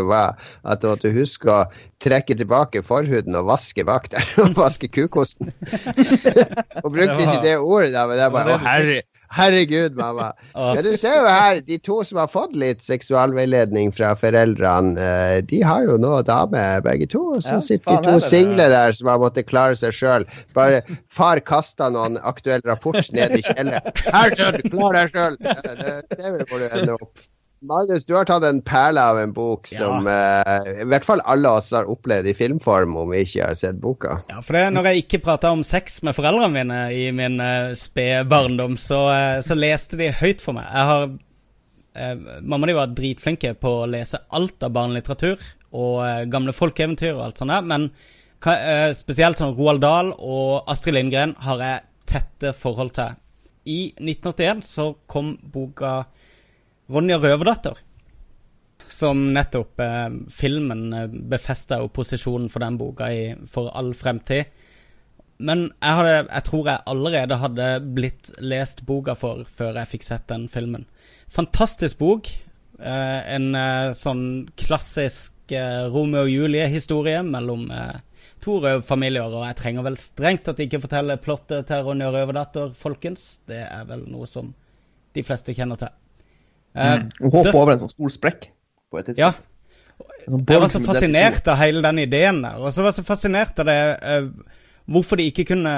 var 0.08 0.34
at 0.68 0.82
du 0.82 0.88
måtte 0.90 1.12
huske 1.14 1.48
å 1.48 1.62
trekke 2.02 2.34
tilbake 2.36 2.82
forhuden 2.84 3.36
og 3.38 3.46
vaske 3.52 3.84
bak 3.88 4.08
der. 4.12 4.26
Og 4.42 4.56
vaske 4.58 4.88
kukosten. 4.92 5.52
Hun 6.82 6.92
brukte 6.92 7.14
var- 7.14 7.22
ikke 7.22 7.42
det 7.44 7.54
ordet, 7.58 7.92
da, 7.94 8.06
men 8.08 8.18
det 8.18 8.24
er 8.26 8.34
bare 8.34 8.50
det 8.50 8.56
Å, 8.58 8.62
herre, 8.66 9.02
herregud, 9.36 9.96
mamma. 9.98 10.32
Ja, 10.54 10.82
du 10.84 10.92
ser 11.00 11.16
jo 11.18 11.26
her, 11.28 11.60
de 11.66 11.78
to 11.82 11.98
som 12.06 12.20
har 12.20 12.28
fått 12.30 12.54
litt 12.58 12.84
seksualveiledning 12.84 13.92
fra 13.96 14.12
foreldrene, 14.18 14.94
eh, 15.00 15.38
de 15.48 15.62
har 15.66 15.86
jo 15.88 15.96
nå 16.00 16.14
dame, 16.28 16.62
begge 16.84 17.08
to. 17.12 17.22
Og 17.36 17.42
så 17.44 17.56
Ja, 17.56 17.64
sitter 17.64 17.98
de 18.00 18.12
to 18.12 18.20
single 18.24 18.68
der 18.72 18.92
som 18.96 19.10
har 19.12 19.20
måttet 19.22 19.48
klare 19.50 19.78
seg 19.78 19.96
sjøl. 19.96 20.26
Bare 20.56 20.82
far 21.12 21.40
kasta 21.40 21.90
noen 21.92 22.18
aktuell 22.22 22.62
rapport 22.68 23.00
ned 23.16 23.38
i 23.40 23.42
kjelleren. 23.48 23.92
Her, 24.12 24.36
sønn, 24.38 24.60
klar 24.70 24.98
deg 25.00 25.14
sjøl! 25.16 25.38
Det, 25.42 25.76
det, 25.80 25.94
det 26.18 26.34
må 26.50 26.62
du 26.62 26.68
ende 26.68 26.98
opp. 26.98 27.26
Magnus, 27.62 28.04
du 28.08 28.16
har 28.16 28.26
tatt 28.26 28.44
en 28.48 28.58
perle 28.66 29.02
av 29.12 29.20
en 29.20 29.32
bok 29.34 29.68
som 29.70 30.08
uh, 30.10 30.82
i 30.82 30.86
hvert 30.90 31.06
fall 31.06 31.22
alle 31.30 31.52
oss 31.60 31.70
har 31.74 31.86
opplevd 31.90 32.32
i 32.32 32.34
filmform, 32.34 32.96
om 32.98 33.12
vi 33.14 33.22
ikke 33.22 33.46
har 33.52 33.58
sett 33.58 33.78
boka. 33.82 34.18
ja, 34.32 34.40
for 34.42 34.58
det, 34.58 34.64
når 34.74 34.90
jeg 34.90 35.04
ikke 35.04 35.22
prata 35.22 35.52
om 35.54 35.62
sex 35.66 36.00
med 36.02 36.16
foreldrene 36.18 36.52
mine 36.56 36.80
i 36.96 37.06
min 37.14 37.38
uh, 37.38 37.70
spede 37.78 38.24
barndom, 38.30 38.74
så, 38.80 39.04
uh, 39.08 39.38
så 39.46 39.58
leste 39.58 40.00
de 40.00 40.10
høyt 40.22 40.42
for 40.42 40.58
meg. 40.58 40.66
Jeg 40.66 40.90
har 40.90 41.08
uh, 41.08 42.28
Mamma 42.42 42.66
og 42.66 42.72
de 42.72 42.78
var 42.82 42.94
dritflinke 42.98 43.54
på 43.62 43.76
å 43.82 43.90
lese 43.90 44.24
alt 44.34 44.66
av 44.66 44.74
barnelitteratur 44.74 45.38
og 45.72 46.02
eh, 46.06 46.24
gamle 46.30 46.54
folkeeventyr 46.56 47.14
og 47.14 47.24
alt 47.26 47.42
sånt 47.42 47.52
der, 47.52 47.66
men 47.66 47.88
eh, 48.44 48.90
spesielt 48.96 49.40
sånn 49.40 49.54
Roald 49.56 49.82
Dahl 49.84 50.12
og 50.18 50.68
Astrid 50.70 50.96
Lindgren 50.98 51.34
har 51.46 51.62
jeg 51.64 51.86
tette 52.12 52.52
forhold 52.56 52.94
til. 52.98 53.18
I 53.62 53.80
1981 53.96 54.64
så 54.66 54.88
kom 55.10 55.36
boka 55.54 56.02
Ronja 56.90 57.18
Røverdatter. 57.22 57.78
Som 58.92 59.30
nettopp 59.32 59.80
eh, 59.80 60.08
filmen 60.32 60.92
eh, 60.92 61.08
befesta 61.08 61.78
jo 61.80 61.90
posisjonen 61.94 62.50
for 62.52 62.64
den 62.64 62.78
boka 62.80 63.08
i, 63.12 63.32
for 63.48 63.70
all 63.76 63.92
fremtid. 63.96 64.50
Men 65.42 65.66
jeg, 65.70 65.94
hadde, 65.98 66.16
jeg 66.28 66.46
tror 66.46 66.68
jeg 66.70 66.86
allerede 66.92 67.38
hadde 67.40 67.68
blitt 67.96 68.32
lest 68.42 68.84
boka 68.86 69.14
for 69.18 69.46
før 69.48 69.80
jeg 69.80 69.90
fikk 69.94 70.06
sett 70.06 70.26
den 70.30 70.46
filmen. 70.52 70.86
Fantastisk 71.32 71.98
bok. 72.02 72.28
Eh, 72.78 73.20
en 73.36 73.54
eh, 73.58 73.94
sånn 73.96 74.24
klassisk 74.58 75.54
eh, 75.54 75.86
Romeo 75.90 76.26
og 76.26 76.32
Julie-historie 76.34 77.22
mellom 77.26 77.68
eh, 77.72 77.96
to 78.42 78.58
røverfamilier. 78.60 79.32
Og 79.32 79.46
jeg 79.48 79.58
trenger 79.62 79.88
vel 79.88 79.98
strengt 80.00 80.44
tatt 80.48 80.62
ikke 80.62 80.82
fortelle 80.84 81.18
plottet 81.22 81.70
til 81.70 81.86
Ronja 81.86 82.12
Røverdatter, 82.12 82.74
folkens. 82.78 83.40
Det 83.48 83.64
er 83.64 83.88
vel 83.88 84.04
noe 84.10 84.28
som 84.30 84.52
de 85.12 85.26
fleste 85.26 85.54
kjenner 85.56 85.80
til. 85.80 86.01
Eh, 86.74 86.98
Hun 87.20 87.30
hopper 87.34 87.58
over 87.58 87.74
en 87.74 87.82
sånn 87.84 87.92
stor 87.92 88.12
sprekk 88.12 88.50
på 88.90 89.00
et 89.00 89.10
tidspunkt. 89.10 89.48
En 90.26 90.36
sånn 90.36 90.44
Jeg 90.48 90.62
var 90.62 90.70
så 90.72 90.80
er 90.80 90.88
fascinert 90.88 91.48
av 91.50 91.58
hele 91.60 91.82
den 91.84 92.02
ideen 92.04 92.42
der. 92.44 92.60
Og 92.60 92.72
så 92.72 92.82
var 92.82 92.92
jeg 92.92 93.00
så 93.00 93.08
fascinert 93.08 93.58
av 93.62 93.68
det 93.68 93.80
eh, 94.00 94.28
Hvorfor 94.92 95.20
de 95.20 95.28
ikke 95.30 95.44
kunne 95.52 95.72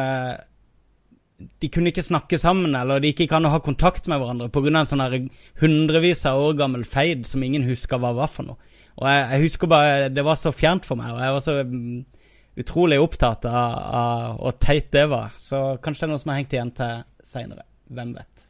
De 1.60 1.68
kunne 1.68 1.90
ikke 1.90 2.04
snakke 2.06 2.38
sammen, 2.40 2.76
eller 2.78 3.02
de 3.02 3.10
ikke 3.12 3.26
kan 3.28 3.44
ha 3.44 3.58
kontakt 3.60 4.06
med 4.08 4.20
hverandre 4.22 4.48
pga. 4.48 4.70
en 4.70 4.86
sånn 4.86 5.28
hundrevis 5.60 6.24
av 6.30 6.40
år 6.40 6.54
gammel 6.56 6.84
feid 6.84 7.26
som 7.26 7.42
ingen 7.42 7.66
husker 7.68 7.98
hva 7.98 8.14
var 8.14 8.30
for 8.30 8.46
noe. 8.46 8.56
Og 8.96 9.08
jeg, 9.10 9.26
jeg 9.32 9.42
husker 9.42 9.66
bare 9.66 10.08
Det 10.08 10.24
var 10.24 10.36
så 10.36 10.52
fjernt 10.54 10.86
for 10.86 10.96
meg, 10.96 11.10
og 11.12 11.20
jeg 11.20 11.32
var 11.34 11.40
så 11.42 11.56
mm, 11.66 12.04
utrolig 12.62 13.00
opptatt 13.02 13.44
av, 13.50 13.74
av 14.00 14.38
hvor 14.38 14.56
teit 14.62 14.92
det 14.94 15.08
var. 15.10 15.34
Så 15.36 15.76
kanskje 15.82 16.06
det 16.06 16.08
er 16.08 16.14
noe 16.14 16.22
som 16.22 16.30
har 16.32 16.40
hengt 16.40 16.54
igjen 16.54 16.74
til 16.78 17.02
seinere. 17.26 17.66
Hvem 17.90 18.14
vet. 18.14 18.48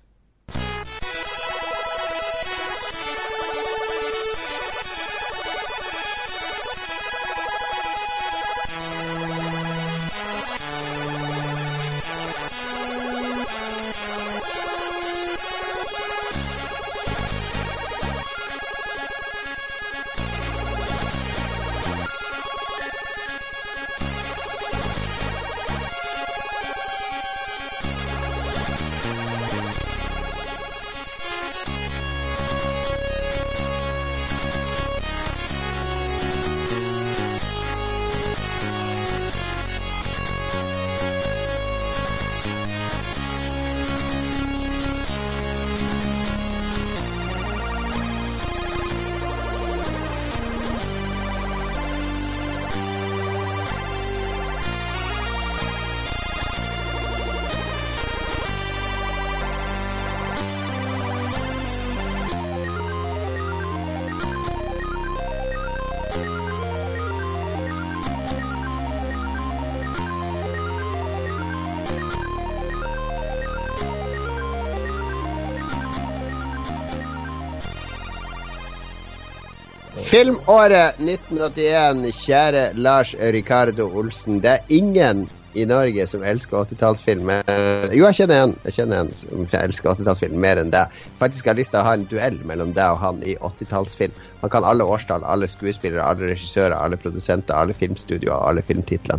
Filmåret 80.14 80.94
1981, 81.02 82.04
kjære 82.14 82.60
Lars 82.78 83.16
Ricardo 83.34 83.88
Olsen. 83.98 84.36
Det 84.38 84.50
er 84.52 84.68
ingen 84.70 85.24
i 85.58 85.64
Norge 85.66 86.04
som 86.06 86.22
elsker 86.22 86.68
80-tallsfilm. 86.68 87.32
Eh, 87.34 87.96
Jo, 87.96 88.04
jeg 88.06 88.14
kjenner 88.20 88.44
en 88.44 88.52
Jeg 88.62 88.76
kjenner 88.76 89.00
en 89.00 89.10
som 89.10 89.48
elsker 89.58 89.90
80-tallsfilm 89.90 90.36
mer 90.44 90.60
enn 90.62 90.70
deg. 90.70 90.92
Faktisk 91.18 91.48
har 91.48 91.56
jeg 91.56 91.64
lyst 91.64 91.74
til 91.74 91.80
å 91.80 91.86
ha 91.88 91.94
en 91.98 92.04
duell 92.12 92.38
mellom 92.46 92.70
deg 92.76 92.94
og 92.94 93.02
han 93.02 93.18
i 93.26 93.34
80-tallsfilm. 93.40 94.14
Han 94.44 94.52
kan 94.54 94.68
alle 94.70 94.86
årstall, 94.86 95.26
alle 95.26 95.48
skuespillere, 95.50 96.06
alle 96.06 96.30
regissører, 96.30 96.76
alle 96.78 96.96
produsenter, 96.96 97.58
alle 97.58 97.74
filmstudioer, 97.74 98.38
alle 98.38 98.62
filmtitlene. 98.62 99.18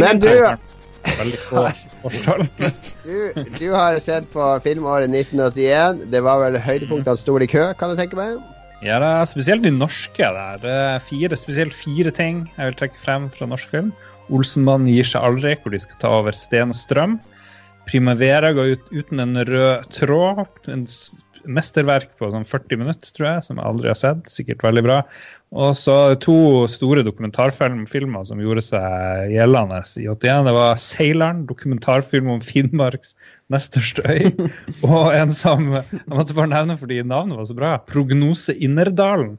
Men 0.00 0.24
du, 0.24 0.32
du, 3.04 3.44
du 3.58 3.68
har 3.76 4.00
sett 4.00 4.32
på 4.32 4.48
filmåret 4.64 5.12
1981. 5.12 6.08
Det 6.08 6.24
var 6.24 6.40
vel 6.46 6.56
høydepunktene 6.56 7.20
sto 7.20 7.36
i 7.36 7.52
kø, 7.58 7.68
kan 7.76 7.92
jeg 7.92 8.06
tenke 8.06 8.22
meg? 8.22 8.40
Ja, 8.82 8.96
det 8.98 9.06
er 9.06 9.28
spesielt 9.30 9.62
de 9.62 9.70
norske 9.70 10.26
der. 10.34 10.56
Det 10.58 10.70
er 10.74 11.02
fire, 11.06 11.36
spesielt 11.38 11.74
fire 11.76 12.10
ting 12.10 12.48
jeg 12.56 12.72
vil 12.72 12.78
trekke 12.80 12.98
frem 12.98 13.28
fra 13.30 13.46
norsk 13.46 13.70
film. 13.70 13.92
Olsenmannen 14.34 14.90
gir 14.90 15.06
seg 15.06 15.22
aldri, 15.22 15.52
hvor 15.62 15.74
de 15.74 15.78
skal 15.82 16.00
ta 16.02 16.10
over 16.18 16.34
Sten 16.34 16.74
og 16.74 16.78
Strøm. 16.78 17.14
Primavera 17.88 18.52
går 18.56 18.76
ut 18.76 18.94
uten 18.94 19.20
en 19.20 19.44
rød 19.48 19.88
tråd. 19.94 20.46
En 20.70 20.86
mesterverk 21.50 22.12
på 22.20 22.28
sånn 22.30 22.46
40 22.46 22.78
minutter, 22.80 23.10
tror 23.16 23.28
jeg, 23.28 23.44
som 23.46 23.58
jeg 23.58 23.66
aldri 23.66 23.90
har 23.90 23.98
sett. 23.98 24.28
Sikkert 24.30 24.62
veldig 24.64 24.84
bra. 24.86 24.98
Og 25.52 25.74
så 25.76 25.96
to 26.22 26.64
store 26.70 27.02
dokumentarfilmer 27.04 28.24
som 28.28 28.40
gjorde 28.40 28.64
seg 28.64 29.32
gjeldende 29.34 29.82
i 30.00 30.06
81. 30.08 30.46
Det 30.48 30.54
var 30.56 30.78
'Seileren', 30.80 31.44
dokumentarfilm 31.50 32.30
om 32.32 32.40
Finnmarks 32.40 33.14
nest 33.52 33.74
største 33.74 34.06
øy. 34.08 34.30
Og 34.88 35.12
en 35.12 35.34
som 35.34 35.72
Jeg 35.74 36.04
måtte 36.06 36.38
bare 36.38 36.54
nevne 36.54 36.78
fordi 36.78 37.02
navnet 37.02 37.36
var 37.36 37.50
så 37.50 37.58
bra. 37.58 37.74
'Prognose 37.78 38.54
Innerdalen'. 38.56 39.36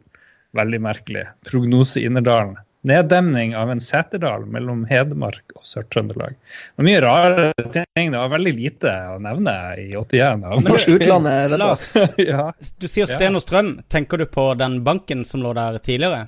Veldig 0.53 0.81
merkelig. 0.81 1.25
'Prognose 1.47 2.03
Innerdalen'. 2.03 2.59
Neddemning 2.83 3.55
av 3.55 3.71
en 3.71 3.79
seterdal 3.79 4.43
mellom 4.51 4.81
Hedmark 4.89 5.53
og 5.55 5.63
Sør-Trøndelag. 5.63 6.35
Mye 6.83 6.99
rare 6.99 7.45
ting. 7.71 8.11
Det 8.11 8.17
var 8.17 8.31
veldig 8.33 8.53
lite 8.57 8.91
å 9.13 9.19
nevne 9.23 9.53
i 9.79 9.85
81. 9.95 10.43
av 10.43 10.63
norsk 10.67 10.91
Utlandet 10.97 11.37
rett 11.45 11.61
Lars, 11.61 11.85
ja. 12.19 12.49
du 12.51 12.87
sier 12.91 13.07
Sten 13.07 13.39
og 13.39 13.43
Strøm. 13.45 13.77
Tenker 13.87 14.19
du 14.19 14.25
på 14.27 14.49
den 14.59 14.81
banken 14.83 15.23
som 15.23 15.45
lå 15.45 15.53
der 15.55 15.79
tidligere? 15.79 16.25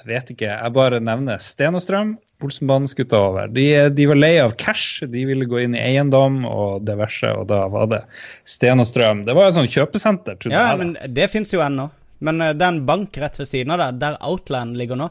Jeg 0.00 0.08
vet 0.08 0.34
ikke. 0.34 0.50
Jeg 0.52 0.74
bare 0.76 1.00
nevner 1.04 1.40
Sten 1.40 1.76
og 1.76 1.84
Strøm. 1.84 2.18
Olsenbanen 2.44 2.88
skulle 2.88 3.08
over. 3.20 3.48
De, 3.52 3.64
de 3.96 4.06
var 4.08 4.20
lei 4.20 4.34
av 4.40 4.52
cash, 4.60 5.06
de 5.08 5.24
ville 5.28 5.48
gå 5.48 5.60
inn 5.64 5.76
i 5.76 5.80
eiendom 5.80 6.42
og 6.48 6.84
diverse, 6.88 7.32
og 7.36 7.48
da 7.48 7.62
var 7.72 7.88
det 7.92 8.02
Sten 8.48 8.80
og 8.80 8.88
Strøm. 8.88 9.24
Det 9.24 9.36
var 9.36 9.48
et 9.48 9.56
sånt 9.56 9.72
kjøpesenter, 9.72 10.36
Ja, 10.52 10.70
men 10.76 10.94
det 11.08 11.28
fins 11.32 11.52
jo 11.56 11.64
ennå. 11.64 11.88
Men 12.20 12.40
eh, 12.44 12.52
det 12.52 12.64
er 12.64 12.74
en 12.74 12.84
bank 12.88 13.16
rett 13.20 13.40
ved 13.40 13.48
siden 13.48 13.72
av 13.72 13.80
der, 13.80 13.98
der 14.00 14.20
Outland 14.24 14.76
ligger 14.76 15.00
nå. 15.00 15.10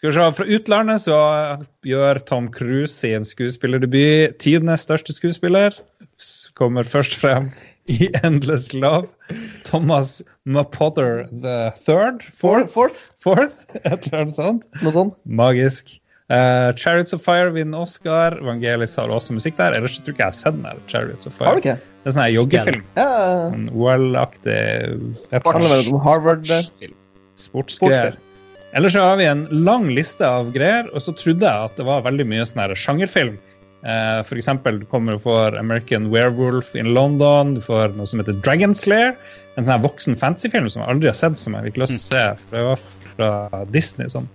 Skal 0.00 0.08
vi 0.08 0.16
se, 0.16 0.26
Fra 0.32 0.44
utlandet 0.48 1.02
så 1.04 1.16
gjør 1.84 2.18
Tom 2.24 2.46
Cruise 2.48 2.94
sin 2.94 3.20
skuespillerdebut. 3.28 4.38
Tidenes 4.40 4.86
største 4.86 5.12
skuespiller. 5.12 5.74
Kommer 6.56 6.88
først 6.88 7.18
frem 7.20 7.50
i 7.92 8.08
Endless 8.24 8.70
Love. 8.72 9.10
Thomas 9.68 10.22
Mapother 10.48 11.26
the 11.28 11.68
third? 11.84 12.24
Fourth? 12.32 12.72
Fourth? 12.72 12.96
Fourth? 13.20 13.66
Et 13.84 14.08
eller 14.08 14.22
annet 14.22 14.38
sånt. 14.38 14.64
Noe 14.80 14.94
sånt. 14.96 15.20
Magisk. 15.28 15.92
Uh, 16.32 16.72
Chariots 16.80 17.12
of 17.12 17.20
Fire 17.26 17.52
vinner 17.52 17.84
Oscar. 17.84 18.38
Vangelis 18.40 18.96
har 18.96 19.12
også 19.12 19.36
musikk 19.36 19.60
der. 19.60 19.76
Ellers 19.76 19.98
tror 19.98 20.14
jeg 20.14 20.16
ikke 20.16 20.24
jeg 20.24 20.32
har 20.32 20.40
sett 20.40 20.56
den. 20.56 20.64
der, 20.64 20.80
Chariots 20.88 21.28
of 21.28 21.36
Fire. 21.36 21.50
Har 21.50 21.60
du 21.60 21.64
ikke? 21.66 21.76
Det 22.00 22.08
er 22.08 22.16
sånn 22.16 22.24
her 22.24 22.34
joggefilm. 22.38 22.88
Ja, 22.96 23.12
En 23.52 23.68
OL-aktig 23.76 24.58
om 25.44 26.00
Harvard-film. 26.08 26.96
sportsgreier. 27.36 28.16
Ellers 28.72 28.92
så 28.94 29.02
har 29.02 29.16
vi 29.18 29.24
en 29.26 29.46
lang 29.50 29.88
liste 29.90 30.22
av 30.26 30.52
greier, 30.54 30.86
og 30.94 31.02
så 31.02 31.14
trodde 31.18 31.42
jeg 31.42 31.70
at 31.70 31.78
det 31.80 31.86
var 31.88 32.04
veldig 32.06 32.26
mye 32.30 32.44
sånn 32.46 32.62
her 32.62 32.74
sjangerfilm. 32.78 33.34
Eh, 33.82 34.20
for 34.28 34.38
eksempel, 34.38 34.78
du 34.82 34.86
kommer 34.92 35.16
og 35.16 35.24
får 35.24 35.56
American 35.58 36.10
Werewolf 36.12 36.74
in 36.78 36.92
London, 36.94 37.54
du 37.56 37.62
får 37.64 37.96
noe 37.96 38.06
som 38.06 38.22
heter 38.22 38.36
Dragon 38.44 38.76
Slayer. 38.76 39.16
En 39.56 39.64
sånn 39.64 39.74
her 39.74 39.82
voksen 39.82 40.18
fantasyfilm 40.20 40.68
som 40.70 40.84
jeg 40.84 40.92
aldri 40.94 41.10
har 41.10 41.18
sett, 41.18 41.38
som 41.40 41.56
jeg 41.58 41.70
fikk 41.70 41.82
lyst 41.82 41.96
til 41.96 42.00
å 42.00 42.06
se. 42.06 42.24
For 42.46 42.56
det 42.60 42.64
var 42.68 42.86
fra 43.16 43.64
Disney, 43.74 44.10
sånn 44.12 44.28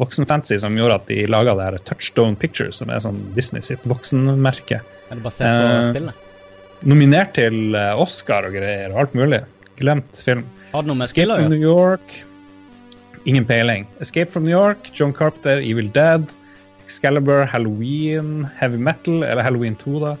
voksen 0.00 0.26
fantasy, 0.28 0.58
som 0.60 0.74
gjorde 0.76 0.98
at 0.98 1.06
de 1.08 1.22
laga 1.30 1.54
det 1.56 1.68
her 1.70 1.78
Touchstone 1.88 2.36
Pictures, 2.36 2.82
som 2.82 2.90
er 2.92 2.98
sånn 3.04 3.20
Disney 3.38 3.62
sitt 3.64 3.84
voksenmerke. 3.88 4.82
Er 4.82 5.14
det 5.14 5.22
basert 5.24 5.46
på 5.46 5.70
Eh, 5.70 5.90
spillene? 5.92 6.16
Nominert 6.84 7.32
til 7.38 7.76
Oscar 7.96 8.44
og 8.50 8.52
greier, 8.58 8.90
og 8.92 9.04
alt 9.06 9.14
mulig. 9.16 9.44
Glemt 9.78 10.18
film. 10.26 10.42
Har 10.72 10.82
det 10.82 10.90
noe 10.90 10.98
med 11.04 11.08
spillet 11.08 11.38
å 11.38 11.40
gjøre? 11.40 11.52
New 11.54 11.62
York. 11.62 12.18
Ingen 13.26 13.44
peiling. 13.44 13.86
Escape 14.00 14.30
from 14.30 14.44
New 14.44 14.54
York, 14.54 14.90
John 14.94 15.12
Carpenter, 15.12 15.58
Evil 15.60 15.88
Dead, 15.90 16.26
Excalibur, 16.84 17.44
Halloween, 17.44 18.46
Heavy 18.56 18.78
Metal, 18.78 19.24
eller 19.24 19.42
Halloween 19.42 19.74
2, 19.82 20.00
da. 20.00 20.16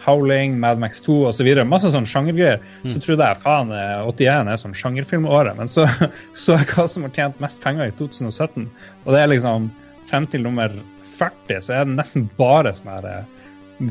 Howling, 0.00 0.58
Mad 0.60 0.78
Max 0.78 1.00
2 1.04 1.16
osv. 1.28 1.48
Masse 1.68 1.90
sånn 1.92 2.08
sjangergreier. 2.08 2.60
Mm. 2.84 2.92
Så 2.94 3.02
trodde 3.04 3.26
jeg 3.26 3.40
faen, 3.42 3.72
eh, 3.76 4.06
81 4.08 4.48
er 4.48 4.60
sånn 4.60 4.76
sjangerfilmåret. 4.76 5.56
Men 5.58 5.68
så 5.68 5.86
så 6.42 6.56
jeg 6.56 6.70
hva 6.72 6.86
som 6.88 7.04
har 7.06 7.12
tjent 7.16 7.42
mest 7.44 7.60
penger 7.64 7.90
i 7.90 7.96
2017, 8.00 8.68
og 9.04 9.12
det 9.14 9.20
er 9.20 9.32
liksom 9.32 9.68
frem 10.10 10.28
til 10.30 10.44
nummer 10.46 10.72
40, 11.18 11.60
så 11.64 11.76
er 11.76 11.88
det 11.88 11.98
nesten 11.98 12.28
bare 12.40 12.72
sånn 12.76 12.92
her 12.94 13.10
eh, 13.10 13.90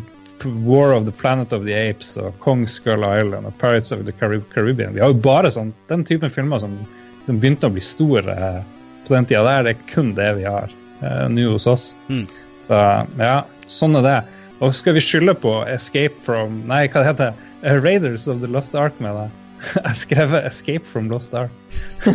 War 0.65 0.93
of 0.93 1.05
the 1.05 1.11
Planet 1.11 1.51
of 1.53 1.65
the 1.65 1.75
Apes 1.75 2.13
og 2.17 2.31
Kong 2.39 2.63
Skull 2.69 3.03
Island 3.03 3.49
og 3.49 3.57
Pirates 3.59 3.91
of 3.91 4.05
the 4.07 4.13
Caribbean. 4.15 4.93
Vi 4.95 5.03
har 5.03 5.11
jo 5.11 5.19
bare 5.19 5.51
sånn, 5.51 5.73
den 5.91 6.05
typen 6.07 6.31
filmer 6.31 6.61
som, 6.63 6.77
som 7.29 7.37
begynte 7.39 7.69
å 7.69 7.73
bli 7.77 7.83
stor 7.85 8.25
eh, 8.33 8.59
på 9.05 9.13
den 9.15 9.29
tida 9.29 9.45
der. 9.45 9.67
Det 9.69 9.75
er 9.77 9.87
kun 9.93 10.11
det 10.17 10.29
vi 10.41 10.47
har 10.49 10.69
eh, 11.05 11.25
nå 11.29 11.45
hos 11.53 11.67
oss. 11.69 11.91
Mm. 12.09 12.25
Så 12.65 12.79
ja, 13.21 13.35
sånn 13.69 13.97
er 14.01 14.05
det. 14.09 14.17
Og 14.59 14.73
skal 14.75 14.97
vi 14.97 15.03
skylde 15.05 15.37
på 15.39 15.53
Escape 15.71 16.17
from 16.25 16.59
Nei, 16.67 16.87
hva 16.91 17.03
det 17.05 17.11
heter 17.13 17.29
det? 17.29 17.77
Raiders 17.85 18.25
of 18.31 18.41
the 18.41 18.49
Lost 18.51 18.73
Ark 18.75 18.97
med 19.03 19.13
det. 19.15 19.27
Jeg 19.77 19.95
skrev 20.05 20.33
Escape 20.41 20.85
from 20.87 21.07
Lost 21.11 21.33
Ark. 21.35 21.51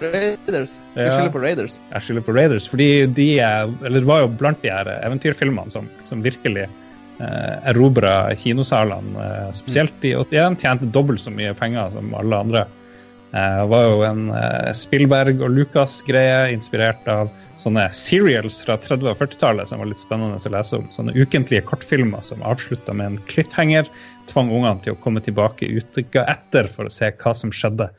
Raiders. 0.00 0.82
Skal 0.92 1.06
Ja. 1.06 1.12
skylde 1.14 1.32
på 1.32 1.40
Raiders. 1.42 1.78
Jeg 1.92 2.02
skylder 2.04 2.24
på 2.26 2.34
Raiders, 2.36 2.66
fordi 2.68 2.88
de 3.16 3.28
er, 3.40 3.70
eller 3.84 4.00
det 4.02 4.08
var 4.08 4.20
jo 4.24 4.28
blant 4.28 4.60
de 4.62 4.68
her 4.72 4.88
eventyrfilmene 5.00 5.72
som, 5.72 5.88
som 6.04 6.20
virkelig 6.24 6.66
eh, 6.66 7.54
erobra 7.72 8.34
kinosalene, 8.36 9.16
eh, 9.24 9.52
spesielt 9.56 10.04
i 10.04 10.12
81. 10.14 10.58
Tjente 10.60 10.90
dobbelt 10.92 11.20
så 11.24 11.32
mye 11.32 11.54
penger 11.56 11.94
som 11.96 12.12
alle 12.18 12.42
andre. 12.44 12.66
Eh, 13.32 13.58
det 13.62 13.68
var 13.72 13.84
jo 13.88 14.04
en 14.06 14.22
Spillberg 14.76 15.26
Spielberg 15.26 15.42
og 15.44 15.54
Lucas-greie 15.56 16.52
inspirert 16.54 17.08
av 17.10 17.30
sånne 17.62 17.86
serials 17.96 18.60
fra 18.64 18.76
30- 18.78 19.10
og 19.10 19.18
40-tallet 19.18 19.70
som 19.70 19.80
var 19.82 19.90
litt 19.90 20.02
spennende 20.02 20.38
å 20.38 20.52
lese 20.52 20.78
om. 20.78 20.88
Sånne 20.94 21.14
ukentlige 21.16 21.64
kortfilmer 21.66 22.24
som 22.26 22.44
avslutta 22.46 22.94
med 22.94 23.06
en 23.06 23.20
cliffhanger. 23.30 23.88
Tvang 24.30 24.50
ungene 24.52 24.82
til 24.84 24.94
å 24.94 25.00
komme 25.02 25.22
tilbake 25.24 25.68
uka 25.68 26.26
etter 26.26 26.68
for 26.72 26.88
å 26.88 26.92
se 26.92 27.10
hva 27.22 27.34
som 27.34 27.54
skjedde 27.54 27.90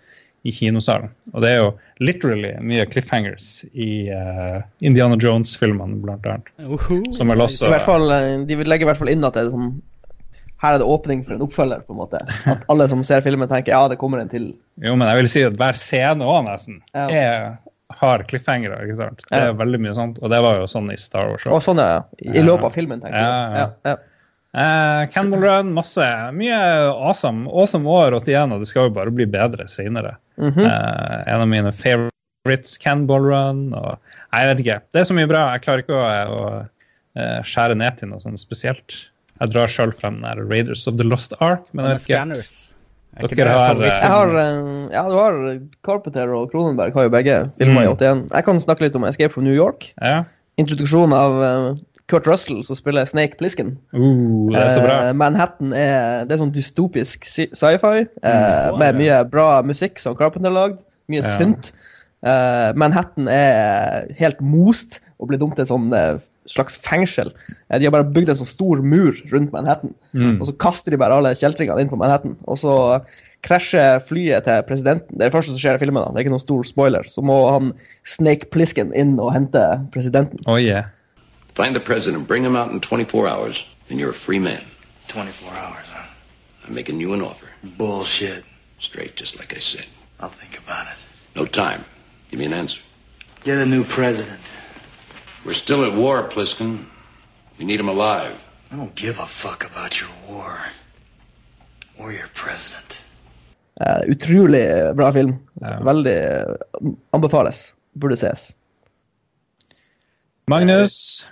i 0.47 0.53
kinosalen. 0.53 1.11
Og 1.33 1.43
det 1.43 1.51
er 1.51 1.57
jo 1.59 1.71
literally 2.03 2.53
mye 2.63 2.85
cliffhangers 2.87 3.65
i 3.73 4.07
uh, 4.13 4.61
Indiana 4.79 5.17
Jones-filmene, 5.19 5.99
blant 6.03 6.27
annet. 6.29 6.51
Uhu. 6.61 7.01
Som 7.15 7.33
vel 7.33 7.43
også 7.43 7.67
I 7.67 7.73
hvert 7.73 7.87
fall, 7.87 8.07
eh, 8.13 8.33
de 8.47 8.59
vil 8.59 8.69
legge 8.69 8.87
i 8.87 8.89
hvert 8.89 8.99
fall 9.01 9.11
inn 9.11 9.25
at 9.27 9.35
det 9.35 9.47
er 9.47 9.55
sånn 9.55 9.73
her 10.63 10.73
er 10.73 10.81
det 10.81 10.87
åpning 10.89 11.23
for 11.25 11.35
en 11.35 11.41
oppfølger. 11.45 11.85
på 11.85 11.93
en 11.93 11.99
måte. 12.01 12.19
At 12.49 12.65
alle 12.71 12.87
som 12.89 13.03
ser 13.05 13.21
filmen, 13.21 13.47
tenker 13.49 13.73
ja, 13.75 13.87
det 13.87 13.99
kommer 14.01 14.19
en 14.19 14.29
til. 14.31 14.51
Jo, 14.81 14.95
men 14.95 15.07
jeg 15.07 15.21
vil 15.21 15.29
si 15.29 15.43
at 15.47 15.57
hver 15.59 15.77
scene 15.77 16.25
òg 16.25 16.45
nesten 16.47 16.81
Ja. 16.95 17.07
er, 17.09 17.57
har 18.01 18.23
cliffhangere. 18.27 18.81
ikke 18.83 18.97
sant? 18.97 19.21
Det 19.29 19.37
er 19.37 19.51
Ja. 19.51 19.53
veldig 19.53 19.79
mye 19.85 19.93
sånt, 19.95 20.19
og 20.21 20.29
det 20.33 20.41
var 20.41 20.57
jo 20.59 20.65
sånn 20.67 20.91
i 20.91 20.97
Star 20.97 21.29
Wars. 21.29 21.45
Og 21.45 21.61
sånn, 21.61 21.77
ja. 21.77 22.03
I 22.21 22.41
løpet 22.41 22.63
av 22.71 22.73
filmen, 22.73 23.01
tenker 23.01 23.17
jeg. 23.17 23.71
ja. 23.85 23.95
Eh, 24.57 25.05
Cannibal 25.13 25.41
Run, 25.43 25.73
masse. 25.75 26.05
Mye 26.33 26.57
awesome. 26.89 27.47
Awesome 27.47 27.85
år 27.85 28.15
81, 28.17 28.53
og 28.55 28.59
det 28.63 28.67
skal 28.67 28.87
jo 28.87 28.95
bare 28.95 29.11
bli 29.13 29.25
bedre 29.25 29.67
senere. 29.67 30.15
-hmm. 30.37 30.65
uh, 30.65 31.23
en 31.27 31.41
av 31.41 31.47
mine 31.47 31.71
favorites, 31.71 32.77
Cannibal 32.77 33.21
Run. 33.21 33.73
Og, 33.73 33.99
jeg 34.33 34.47
vet 34.47 34.59
ikke. 34.65 34.79
Det 34.93 34.99
er 35.01 35.03
så 35.03 35.13
mye 35.13 35.27
bra. 35.27 35.51
Jeg 35.53 35.61
klarer 35.61 35.83
ikke 35.83 35.93
å, 35.93 36.05
å 36.37 36.67
eh, 37.17 37.41
skjære 37.43 37.75
ned 37.77 37.97
til 37.97 38.09
noe 38.09 38.19
sånt 38.23 38.39
spesielt. 38.39 39.09
Jeg 39.41 39.51
drar 39.53 39.67
sjøl 39.67 39.91
frem 39.93 40.21
den 40.21 40.23
der 40.23 40.43
Raiders 40.49 40.87
of 40.87 40.97
the 40.97 41.03
Lost 41.07 41.33
Ark, 41.39 41.63
men 41.73 41.85
jeg 41.85 41.93
vet 41.93 42.01
ikke. 42.01 42.13
Scanners. 42.15 42.55
Er 43.17 43.23
ikke 43.27 43.35
Dere 43.39 43.49
har. 43.49 43.75
Jeg 43.81 44.09
har, 44.11 44.27
eh, 44.37 44.89
ja, 44.93 45.03
du 45.09 45.17
har 45.17 45.59
Carpenter 45.85 46.33
og 46.37 46.51
Cronenberg 46.51 46.93
har 46.93 47.03
jo 47.07 47.09
begge 47.09 47.37
filma 47.57 47.81
i 47.81 47.87
Mm. 47.87 47.97
81. 47.97 48.27
Jeg 48.33 48.45
kan 48.45 48.59
snakke 48.59 48.81
litt 48.81 48.95
om 48.95 49.03
Escape 49.05 49.33
from 49.33 49.43
New 49.43 49.53
York. 49.55 49.91
Ja. 50.01 50.23
Introduksjon 50.57 51.13
av 51.13 51.41
eh, 51.43 51.79
Kurt 52.07 52.25
Russell, 52.27 52.63
som 52.63 52.75
spiller 52.75 53.05
Snake 53.05 53.37
Plisken. 53.37 53.77
Uh, 53.93 54.49
det 54.53 54.61
er 54.61 54.69
så 54.69 54.81
bra. 54.85 54.99
Eh, 55.09 55.13
Manhattan 55.13 55.73
er, 55.73 56.25
det 56.25 56.31
er 56.37 56.43
sånn 56.43 56.53
dystopisk 56.55 57.25
sci- 57.27 57.49
sci-fi 57.53 58.05
eh, 58.23 58.77
med 58.79 58.95
mye 58.95 59.17
bra 59.29 59.61
musikk 59.61 59.99
som 59.99 60.15
Carpenter 60.15 60.49
lagd. 60.53 60.77
Mye 61.09 61.23
Ja. 61.23 61.37
sunt. 61.37 61.71
Eh, 62.23 62.71
Manhattan 62.75 63.27
er 63.27 64.07
helt 64.17 64.39
most 64.41 65.01
og 65.19 65.27
blir 65.29 65.37
dumt 65.39 65.55
til 65.57 65.65
sånn 65.65 65.91
eh, 65.93 66.17
slags 66.47 66.77
fengsel. 66.77 67.31
Eh, 67.69 67.77
de 67.79 67.85
har 67.85 67.91
bare 67.91 68.07
bygd 68.15 68.29
en 68.29 68.39
sånn 68.41 68.47
stor 68.49 68.81
mur 68.81 69.13
rundt 69.31 69.51
Manhattan, 69.53 69.93
Mm. 70.13 70.39
og 70.41 70.47
så 70.47 70.53
kaster 70.57 70.91
de 70.91 70.97
bare 70.97 71.13
alle 71.13 71.29
kjeltringene 71.35 71.81
inn 71.81 71.89
på 71.89 71.97
Manhattan. 71.99 72.37
Og 72.47 72.57
så 72.57 73.03
krasjer 73.43 73.99
flyet 74.01 74.43
til 74.47 74.63
presidenten. 74.67 75.13
Det 75.17 75.21
er 75.21 75.29
det 75.29 75.33
første 75.35 75.51
som 75.53 75.57
skjer 75.61 75.75
i 75.75 75.83
filmen. 75.85 76.03
da. 76.03 76.09
Det 76.11 76.15
er 76.17 76.25
ikke 76.25 76.35
noen 76.35 76.39
stor 76.47 76.63
spoiler. 76.63 77.03
Så 77.03 77.21
må 77.21 77.51
han 77.51 77.71
Snake 78.05 78.49
Plisken 78.51 78.93
inn 78.95 79.19
og 79.19 79.33
hente 79.33 79.61
presidenten. 79.93 80.39
Oh, 80.47 80.57
yeah. 80.57 80.85
Find 81.55 81.73
the 81.75 81.79
president, 81.79 82.27
bring 82.27 82.43
him 82.43 82.55
out 82.55 82.71
in 82.71 82.79
24 82.79 83.27
hours, 83.27 83.65
and 83.89 83.99
you're 83.99 84.09
a 84.09 84.13
free 84.13 84.39
man. 84.39 84.61
24 85.07 85.49
hours, 85.51 85.85
huh? 85.93 86.05
I'm 86.67 86.73
making 86.73 86.99
you 86.99 87.13
an 87.13 87.21
offer. 87.21 87.47
Bullshit. 87.77 88.43
Straight, 88.79 89.15
just 89.15 89.37
like 89.39 89.53
I 89.55 89.59
said. 89.59 89.85
I'll 90.19 90.29
think 90.29 90.57
about 90.65 90.85
it. 90.87 90.97
No 91.35 91.45
time. 91.45 91.83
Give 92.29 92.39
me 92.39 92.45
an 92.45 92.53
answer. 92.53 92.81
Get 93.43 93.57
a 93.57 93.65
new 93.65 93.83
president. 93.83 94.39
We're 95.47 95.53
still 95.53 95.85
at 95.85 95.93
war, 95.93 96.27
Pliskin. 96.27 96.85
We 97.57 97.63
need 97.63 97.79
him 97.79 97.87
alive. 97.87 98.35
I 98.69 98.75
don't 98.75 98.93
give 98.95 99.17
a 99.17 99.25
fuck 99.25 99.63
about 99.63 100.01
your 100.01 100.09
war. 100.29 100.59
Or 101.97 102.11
your 102.11 102.27
president. 102.33 103.01
Uh, 103.79 104.01
utrolig 104.11 104.95
bra 104.95 105.11
film. 105.11 105.39
Yeah. 105.61 105.79
Veldig 105.79 106.17
uh, 106.83 106.91
anbefales. 107.13 107.71
Burde 107.95 108.17
ses. 108.17 108.51
Magnus. 110.51 111.29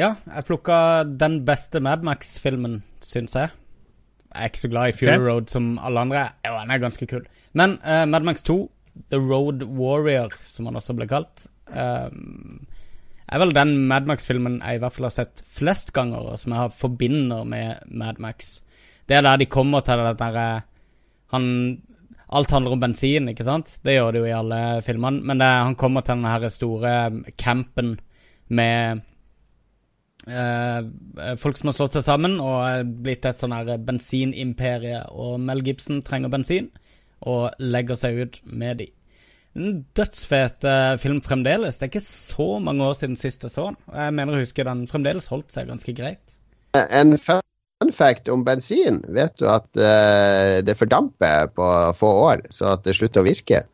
Ja, 0.00 0.14
jeg 0.24 0.46
plukka 0.48 1.04
den 1.04 1.44
beste 1.44 1.84
Madmax-filmen, 1.84 2.80
syns 3.04 3.36
jeg. 3.36 3.52
Jeg 4.32 4.40
er 4.40 4.48
ikke 4.48 4.64
så 4.64 4.72
glad 4.72 4.88
i 4.88 4.96
Fury 4.96 5.12
okay. 5.12 5.26
Road 5.28 5.52
som 5.52 5.68
alle 5.76 6.06
andre. 6.08 6.24
Jo, 6.46 6.56
den 6.56 6.72
er 6.72 6.80
ganske 6.86 7.10
kul. 7.10 7.28
Men 7.52 7.76
uh, 7.84 8.08
Madmax 8.08 8.48
2, 8.48 8.62
The 9.12 9.20
Road 9.20 9.68
Warrior, 9.68 10.32
som 10.40 10.72
han 10.72 10.80
også 10.80 10.96
ble 10.96 11.10
kalt, 11.10 11.50
um, 11.68 12.64
er 13.28 13.42
vel 13.42 13.52
den 13.56 13.74
Madmax-filmen 13.90 14.60
jeg 14.62 14.78
i 14.78 14.80
hvert 14.82 14.94
fall 14.94 15.08
har 15.08 15.14
sett 15.14 15.42
flest 15.52 15.92
ganger, 15.96 16.30
og 16.32 16.40
som 16.40 16.54
jeg 16.54 16.62
har 16.64 16.74
forbinder 16.74 17.44
med 17.48 17.84
Madmax. 17.88 18.58
Det 19.08 19.18
er 19.18 19.24
der 19.24 19.40
de 19.40 19.48
kommer 19.50 19.84
til 19.84 20.00
det 20.04 20.16
derre 20.20 20.48
Han 21.32 21.46
Alt 22.28 22.50
handler 22.52 22.74
om 22.76 22.80
bensin, 22.80 23.30
ikke 23.30 23.44
sant? 23.46 23.70
Det 23.80 23.94
gjør 23.94 24.12
det 24.12 24.20
jo 24.20 24.26
i 24.28 24.36
alle 24.36 24.60
filmene. 24.84 25.22
Men 25.24 25.40
det, 25.40 25.46
han 25.48 25.76
kommer 25.80 26.04
til 26.04 26.18
den 26.18 26.28
her 26.28 26.44
store 26.52 26.90
campen 27.40 27.94
med 28.52 29.00
eh, 30.28 31.36
folk 31.40 31.56
som 31.56 31.70
har 31.70 31.76
slått 31.78 31.96
seg 31.96 32.04
sammen 32.04 32.36
og 32.36 32.58
er 32.66 32.84
blitt 32.84 33.24
et 33.24 33.40
sånn 33.40 33.56
her 33.56 33.80
bensinimperie. 33.80 35.06
Og 35.08 35.40
Mel 35.40 35.64
Gibson 35.64 36.02
trenger 36.04 36.32
bensin 36.32 36.68
og 37.24 37.56
legger 37.64 37.96
seg 37.96 38.20
ut 38.20 38.40
med 38.44 38.82
de. 38.82 38.90
En 39.58 39.82
dødsfet 39.98 40.64
eh, 40.68 40.94
film 41.02 41.18
fremdeles. 41.24 41.78
Det 41.78 41.88
er 41.88 41.92
ikke 41.92 42.04
så 42.06 42.48
mange 42.62 42.86
år 42.86 42.94
siden 42.98 43.18
sist 43.18 43.42
jeg 43.42 43.54
så 43.54 43.70
den. 43.70 43.78
Jeg 43.90 44.14
mener 44.14 44.36
å 44.36 44.42
huske 44.42 44.66
den 44.66 44.84
fremdeles 44.90 45.30
holdt 45.32 45.50
seg 45.54 45.70
ganske 45.70 45.94
greit. 45.98 46.36
En 46.78 47.16
fun 47.18 47.92
fact 47.94 48.30
om 48.30 48.44
bensin. 48.46 49.00
Vet 49.14 49.34
du 49.40 49.48
at 49.50 49.66
uh, 49.74 50.60
det 50.62 50.76
fordamper 50.78 51.50
på 51.56 51.66
få 51.98 52.12
år, 52.28 52.44
så 52.54 52.76
at 52.76 52.86
det 52.86 52.94
slutter 52.98 53.24
å 53.24 53.26
virke? 53.26 53.64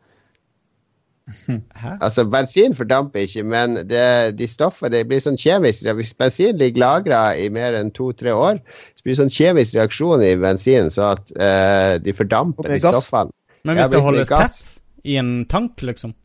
Hæ? 1.49 1.95
Altså, 2.05 2.25
bensin 2.29 2.75
fordamper 2.77 3.25
ikke, 3.25 3.43
men 3.45 3.79
det, 3.89 4.37
de 4.37 4.47
stoffene 4.49 4.91
det 4.93 5.07
blir 5.09 5.23
sånn 5.23 5.39
kjemisk 5.41 5.87
Hvis 5.97 6.11
bensin 6.13 6.59
ligger 6.61 6.83
lagra 6.83 7.21
i 7.33 7.47
mer 7.49 7.73
enn 7.77 7.89
to-tre 7.93 8.33
år, 8.33 8.61
så 8.93 9.05
blir 9.05 9.15
det 9.15 9.21
sånn 9.23 9.33
kjemisk 9.33 9.77
reaksjon 9.77 10.25
i 10.25 10.35
bensin, 10.41 10.89
så 10.93 11.15
at 11.15 11.33
uh, 11.37 11.97
de 12.01 12.13
fordamper, 12.13 12.69
de 12.69 12.81
stoffene. 12.81 13.33
Men 13.65 13.81
hvis 13.81 13.93
det 13.93 14.03
holdes 14.05 14.29
tett 14.29 14.84
i 15.05 15.17
en 15.21 15.33
tank, 15.51 15.81
liksom 15.85 16.15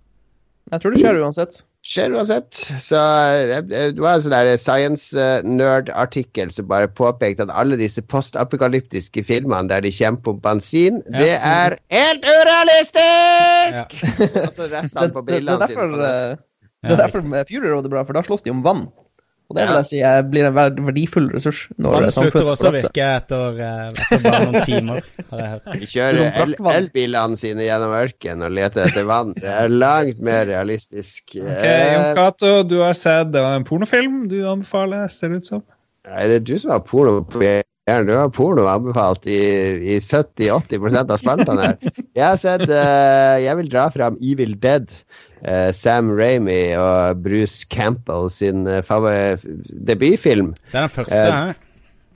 Jeg 0.71 0.83
tror 0.83 0.95
det 0.95 1.01
skjer 1.03 1.19
uansett. 1.21 1.61
Skjer 1.87 2.13
uansett. 2.15 2.59
Så 2.83 2.99
eh, 3.01 3.63
det 3.65 4.03
var 4.03 4.19
en 4.21 4.25
sånn 4.61 4.99
eh, 5.19 5.47
nerd-artikkel 5.49 6.53
som 6.55 6.69
bare 6.71 6.91
påpekte 6.93 7.47
at 7.47 7.53
alle 7.57 7.79
disse 7.81 8.03
postapokalyptiske 8.05 9.25
filmene 9.27 9.71
der 9.73 9.83
de 9.87 9.93
kjemper 9.95 10.37
om 10.37 10.43
bensin, 10.45 11.01
Ja. 11.09 11.19
det 11.19 11.33
er 11.39 11.79
helt 11.91 12.29
urealistisk! 12.29 13.97
Og 14.45 14.53
så 14.55 14.69
retter 14.69 15.01
han 15.01 15.15
på 15.17 15.25
det, 15.27 15.41
det, 15.41 15.57
er 15.57 15.65
derfor, 15.65 15.95
sine. 15.97 16.13
eh, 16.13 16.37
det 16.85 16.95
er 16.95 17.03
derfor 17.07 17.27
med 17.33 17.49
Fury 17.49 17.73
Road 17.73 17.89
er 17.89 17.95
bra, 17.97 18.05
for 18.05 18.17
da 18.21 18.23
slåss 18.29 18.45
de 18.47 18.53
om 18.55 18.63
vann. 18.67 18.87
Og 19.51 19.57
det 19.59 19.65
vil 19.67 19.77
jeg 19.81 19.87
si 19.89 19.99
jeg 19.99 20.27
blir 20.31 20.47
en 20.47 20.55
verdifull 20.55 21.25
ressurs 21.35 21.65
når 21.75 21.97
Vann 21.97 22.13
slutter 22.15 22.51
også 22.53 22.69
å 22.69 22.75
virke 22.77 23.07
etter, 23.17 23.57
eh, 23.67 23.89
etter 23.91 24.21
bare 24.23 24.45
noen 24.47 24.67
timer, 24.69 25.09
har 25.33 25.41
jeg 25.43 25.51
hørt. 25.57 25.65
De 25.75 25.89
kjører 25.91 26.21
er 26.21 26.37
sånn 26.37 26.55
el 26.55 26.77
elbilene 26.77 27.41
sine 27.41 27.67
gjennom 27.67 27.95
ørkenen 27.99 28.47
og 28.47 28.55
leter 28.61 28.87
etter 28.87 29.09
vann. 29.11 29.35
Det 29.41 29.51
er 29.51 29.75
langt 29.75 30.23
mer 30.23 30.47
realistisk. 30.51 31.35
Ok, 31.35 31.49
Eh, 31.51 31.89
Jon 31.97 32.15
Cato, 32.15 32.53
du 32.63 32.79
har 32.85 32.95
sett 32.95 33.33
det 33.35 33.43
var 33.43 33.59
en 33.59 33.67
pornofilm 33.67 34.23
du 34.31 34.39
anbefaler, 34.47 35.11
ser 35.11 35.35
det 35.35 35.43
ut 35.43 35.51
som. 35.51 35.67
Nei, 36.09 36.23
det 36.31 36.39
er 36.41 36.47
du 36.47 36.55
som 36.63 36.73
har 36.75 36.85
porno 36.87 37.21
på 37.27 37.43
hjernen. 37.43 38.07
Du 38.07 38.15
har 38.15 38.31
porno 38.31 38.69
anbefalt 38.71 39.27
i, 39.27 39.41
i 39.97 39.99
70-80% 39.99 41.11
av 41.11 41.19
spaltene 41.21 41.65
her. 41.67 41.77
Jeg 42.15 42.23
har 42.23 42.39
sett 42.39 42.63
uh, 42.71 43.35
Jeg 43.43 43.57
vil 43.59 43.71
dra 43.73 43.89
fram 43.91 44.19
Evil 44.23 44.55
Dead. 44.63 44.87
Eh, 45.43 45.71
Sam 45.77 46.13
Ramy 46.19 46.75
og 46.77 47.23
Bruce 47.25 47.67
Campbell 47.71 48.31
sin 48.31 48.67
uh, 48.67 48.81
debutfilm. 49.87 50.55
Det 50.73 50.79
er 50.79 50.87
den 50.89 50.95
første 50.95 51.19
Eh, 51.19 51.33
her. 51.33 51.59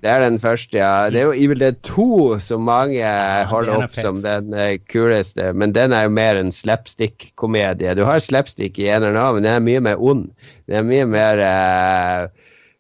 Det 0.05 0.11
er 0.13 0.21
den 0.21 0.37
første, 0.41 0.77
ja. 0.77 1.09
Det 1.09 1.17
er 1.17 1.31
jo 1.31 1.33
Evil 1.33 1.61
Dead 1.63 1.77
2 1.83 2.39
som 2.45 2.61
mange 2.69 3.01
holder 3.49 3.73
er 3.73 3.85
opp 3.87 3.95
som 3.97 4.19
den 4.21 4.53
eh, 4.53 4.75
kuleste, 4.93 5.47
men 5.57 5.73
den 5.73 5.95
er 5.97 6.05
jo 6.05 6.11
mer 6.13 6.37
en 6.37 6.53
slapstick-komedie. 6.53 7.95
Du 7.97 8.05
har 8.05 8.21
slapstick 8.21 8.77
i 8.79 8.91
en 8.91 9.03
eller 9.03 9.17
annen, 9.17 9.39
men 9.41 9.47
den 9.47 9.55
er 9.55 9.65
mye 9.65 9.81
mer 9.81 9.97
ond. 10.05 10.27
Den 10.69 10.77
er 10.83 10.85
mye 10.91 11.07
mer 11.09 11.41
eh, 11.41 12.29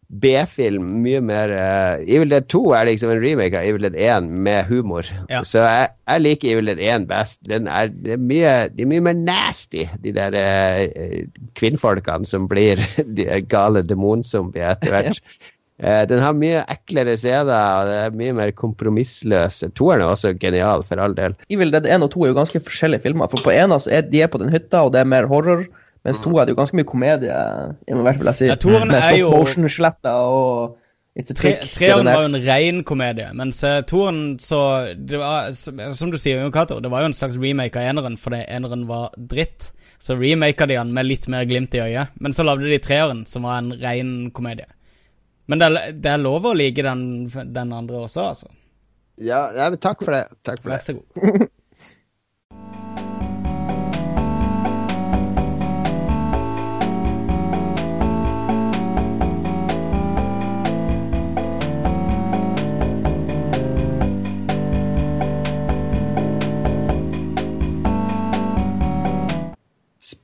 B-film. 0.09 0.87
Mye 1.05 1.21
mer 1.25 1.53
uh, 1.55 2.03
Evil 2.05 2.31
Dead 2.33 2.47
2 2.53 2.63
er 2.77 2.89
liksom 2.91 3.13
en 3.15 3.23
remake 3.23 3.59
av 3.59 3.69
Evil 3.69 3.87
Dead 3.87 3.97
1 3.97 4.29
med 4.47 4.69
humor. 4.71 5.09
Ja. 5.33 5.43
Så 5.47 5.63
jeg, 5.65 5.89
jeg 6.11 6.25
liker 6.25 6.53
Evil 6.53 6.71
Dead 6.73 6.83
1 6.83 7.09
best. 7.11 7.41
Den 7.51 7.71
er, 7.71 7.91
det 8.05 8.17
er 8.17 8.23
mye, 8.23 8.55
det 8.75 8.87
er 8.87 8.93
mye 8.93 9.07
mer 9.09 9.19
nasty, 9.19 9.87
de 10.05 10.15
der 10.17 10.37
uh, 10.37 11.25
kvinnfolkene 11.61 12.29
som 12.29 12.49
blir 12.51 12.83
de 13.19 13.29
gale 13.49 13.85
demonsombier 13.87 14.75
etter 14.77 14.97
hvert. 14.97 15.25
Eh, 15.83 16.05
den 16.07 16.21
har 16.23 16.37
mye 16.39 16.61
eklere 16.71 17.17
scener, 17.19 17.51
og 17.51 17.89
det 17.91 17.97
er 17.99 18.19
mye 18.19 18.35
mer 18.37 18.53
kompromissløs. 18.55 19.59
Toeren 19.75 20.05
er 20.05 20.13
også 20.13 20.35
genial, 20.39 20.85
for 20.87 21.03
all 21.03 21.17
del. 21.19 21.35
Evil 21.51 21.75
Dead 21.75 21.89
1 21.91 22.07
og 22.07 22.13
2 22.15 22.23
er 22.23 22.31
jo 22.31 22.37
ganske 22.39 22.63
forskjellige 22.69 23.03
filmer. 23.09 23.31
For 23.33 23.43
på 23.43 23.55
ena 23.55 23.81
så 23.83 23.91
er 23.99 24.07
de 24.07 24.23
på 24.31 24.41
den 24.43 24.55
hytta, 24.55 24.85
og 24.87 24.95
det 24.95 25.03
er 25.03 25.11
mer 25.11 25.27
horror. 25.31 25.67
Mens 26.05 26.19
to 26.21 26.35
er 26.37 26.45
det 26.45 26.53
jo 26.53 26.59
ganske 26.61 26.77
mye 26.77 26.85
komedie, 26.89 27.37
involvert, 27.89 28.19
vil 28.21 28.29
jeg 28.33 28.37
si. 28.41 28.49
Ja, 28.51 28.57
Med 28.85 29.03
stop 29.03 29.19
jo- 29.19 29.31
motion-skjeletter 29.33 30.11
og 30.13 30.75
It's 31.17 31.31
a 31.31 31.35
trick. 31.39 31.61
treeren 31.77 32.09
er 32.11 32.17
var 32.19 32.25
jo 32.27 32.35
en 32.35 32.43
ren 32.43 32.83
komedie, 32.85 33.29
mens 33.39 33.61
uh, 33.63 33.77
toeren 33.87 34.37
så 34.43 34.59
det 34.99 35.21
var, 35.21 35.53
Som 35.95 36.11
du 36.11 36.19
sier, 36.19 36.41
Jon 36.43 36.51
Cato, 36.53 36.81
det 36.83 36.91
var 36.91 37.05
jo 37.05 37.13
en 37.13 37.15
slags 37.15 37.39
remake 37.39 37.79
av 37.79 37.87
eneren 37.93 38.19
fordi 38.19 38.43
eneren 38.51 38.83
var 38.91 39.15
dritt. 39.17 39.71
Så 40.03 40.17
remaka 40.19 40.67
de 40.67 40.75
han 40.77 40.91
med 40.93 41.07
litt 41.07 41.29
mer 41.31 41.47
glimt 41.49 41.73
i 41.79 41.81
øyet. 41.81 42.11
Men 42.21 42.35
så 42.35 42.43
lagde 42.45 42.67
de 42.69 42.79
treeren, 42.83 43.23
som 43.31 43.47
var 43.47 43.63
en 43.63 43.73
ren 43.81 44.31
komedie. 44.35 44.67
Men 45.47 45.61
det 45.63 45.71
er, 45.71 45.93
det 45.93 46.11
er 46.11 46.19
lov 46.21 46.51
å 46.51 46.57
like 46.57 46.83
den, 46.83 47.29
den 47.31 47.73
andre 47.73 48.03
også, 48.05 48.27
altså. 48.35 48.51
Ja, 49.23 49.47
ja, 49.55 49.71
men 49.71 49.79
takk 49.79 50.03
for 50.03 50.17
det. 50.17 50.25
Takk 50.43 50.61
for 50.65 50.75
Vær 50.75 50.83
så 50.83 50.99
god. 50.99 51.47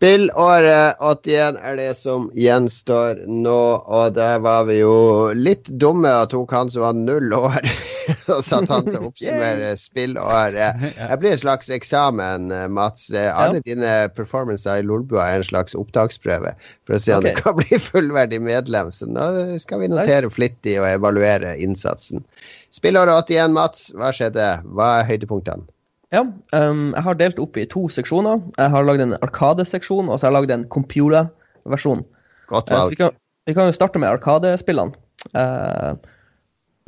Spillåret 0.00 0.96
81 0.98 1.58
er 1.60 1.74
det 1.76 1.90
som 1.98 2.30
gjenstår 2.32 3.18
nå, 3.28 3.56
og 3.84 4.14
der 4.16 4.38
var 4.40 4.62
vi 4.64 4.78
jo 4.78 4.92
litt 5.36 5.66
dumme 5.82 6.08
og 6.22 6.30
tok 6.32 6.54
han 6.56 6.70
som 6.72 6.86
var 6.86 6.94
null 6.96 7.34
år, 7.36 7.66
og 8.32 8.38
satt 8.46 8.72
han 8.72 8.86
til 8.86 8.96
å 8.96 9.10
oppsummere 9.10 9.74
spillåret. 9.82 10.86
Det 10.96 11.18
blir 11.20 11.34
en 11.34 11.42
slags 11.42 11.68
eksamen, 11.76 12.46
eh, 12.48 12.64
Mats. 12.72 13.10
Alle 13.12 13.34
Alle 13.42 13.60
dine 13.66 13.90
performancer 14.16 14.80
i 14.80 14.86
Lolbua 14.88 15.26
er 15.34 15.42
en 15.42 15.50
slags 15.50 15.76
opptaksprøve 15.76 16.54
for 16.88 16.96
å 16.96 17.02
se 17.04 17.18
om 17.18 17.20
okay. 17.20 17.36
du 17.36 17.42
kan 17.44 17.58
bli 17.60 17.80
fullverdig 17.90 18.38
medlem. 18.46 18.94
Så 18.96 19.04
nå 19.04 19.26
skal 19.60 19.84
vi 19.84 19.90
notere 19.92 20.30
Nice. 20.30 20.38
flittig 20.38 20.78
og 20.80 20.88
evaluere 20.94 21.58
innsatsen. 21.60 22.24
Spillåret 22.72 23.28
81, 23.28 23.52
Mats. 23.52 23.90
Hva 23.92 24.14
skjedde? 24.16 24.48
Hva 24.64 24.94
er 25.02 25.10
høydepunktene? 25.12 25.68
Ja, 26.10 26.24
um, 26.26 26.90
jeg 26.96 27.04
har 27.06 27.18
delt 27.18 27.38
opp 27.42 27.58
i 27.60 27.66
to 27.70 27.84
seksjoner. 27.92 28.40
Jeg 28.58 28.72
har 28.72 28.86
lagd 28.86 29.02
en 29.04 29.14
Arkade-seksjon, 29.22 30.08
og 30.10 30.18
så 30.18 30.26
har 30.26 30.32
jeg 30.32 30.38
lagd 30.40 30.54
en 30.56 30.64
computer-versjon. 30.74 32.02
Eh, 32.50 32.64
så 32.66 32.88
vi 32.90 32.98
kan, 32.98 33.14
vi 33.46 33.54
kan 33.54 33.70
jo 33.70 33.76
starte 33.76 34.02
med 34.02 34.10
Arkadespillene. 34.10 34.96
Uh, 35.36 35.94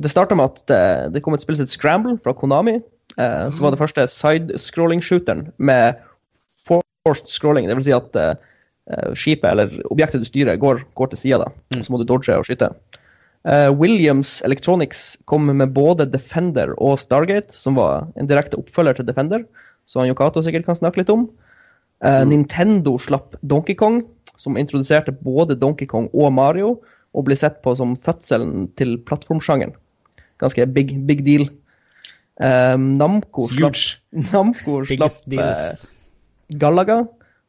det 0.03 0.11
starta 0.11 0.35
med 0.35 0.51
at 0.51 0.65
det, 0.67 0.81
det 1.15 1.21
kom 1.23 1.37
et 1.37 1.43
spill 1.43 1.55
som 1.55 1.69
het 1.69 1.71
Scramble 1.71 2.17
fra 2.25 2.35
Konami. 2.35 2.81
Eh, 3.15 3.45
som 3.53 3.63
var 3.63 3.71
det 3.71 3.79
første 3.79 4.07
side-scrolling-shooteren 4.11 5.47
med 5.55 6.01
forced 6.67 7.31
scrolling. 7.31 7.69
Det 7.69 7.79
vil 7.79 7.87
si 7.87 7.95
at 7.95 8.19
skipet 9.15 9.45
eller 9.47 9.71
objektet 9.93 10.19
du 10.19 10.27
styrer, 10.27 10.59
går, 10.59 10.81
går 10.99 11.13
til 11.13 11.19
sida, 11.21 11.45
da. 11.45 11.79
Så 11.79 11.93
må 11.93 12.01
du 12.01 12.07
dodge 12.07 12.35
og 12.35 12.43
skyte. 12.43 12.73
Eh, 13.43 13.69
Williams 13.75 14.37
Electronics 14.47 15.17
kom 15.25 15.49
med 15.49 15.73
både 15.75 16.07
Defender 16.07 16.71
og 16.79 16.99
Stargate, 17.01 17.51
som 17.51 17.75
var 17.79 18.07
en 18.15 18.29
direkte 18.29 18.59
oppfølger 18.59 18.99
til 18.99 19.07
Defender, 19.09 19.43
som 19.89 20.07
Yokato 20.07 20.43
sikkert 20.43 20.67
kan 20.69 20.79
snakke 20.79 21.01
litt 21.01 21.11
om. 21.11 21.27
Mm. 22.03 22.27
Nintendo 22.27 22.97
slapp 22.99 23.37
Donkey 23.47 23.77
Kong, 23.79 24.01
som 24.35 24.57
introduserte 24.59 25.13
både 25.23 25.55
Donkey 25.55 25.87
Kong 25.87 26.09
og 26.11 26.33
Mario, 26.35 26.73
og 27.13 27.27
ble 27.27 27.37
sett 27.37 27.61
på 27.63 27.75
som 27.79 27.93
fødselen 27.95 28.67
til 28.79 28.97
plattformsjangeren. 29.07 29.75
Ganske 30.41 30.65
big, 30.75 30.95
big 31.07 31.23
deal. 31.25 31.47
Eh, 32.41 32.77
Namco 32.77 33.47
slapp, 33.51 33.77
Namco 34.33 34.81
slapp 34.89 35.35
eh. 35.37 35.83
Galaga, 36.59 37.03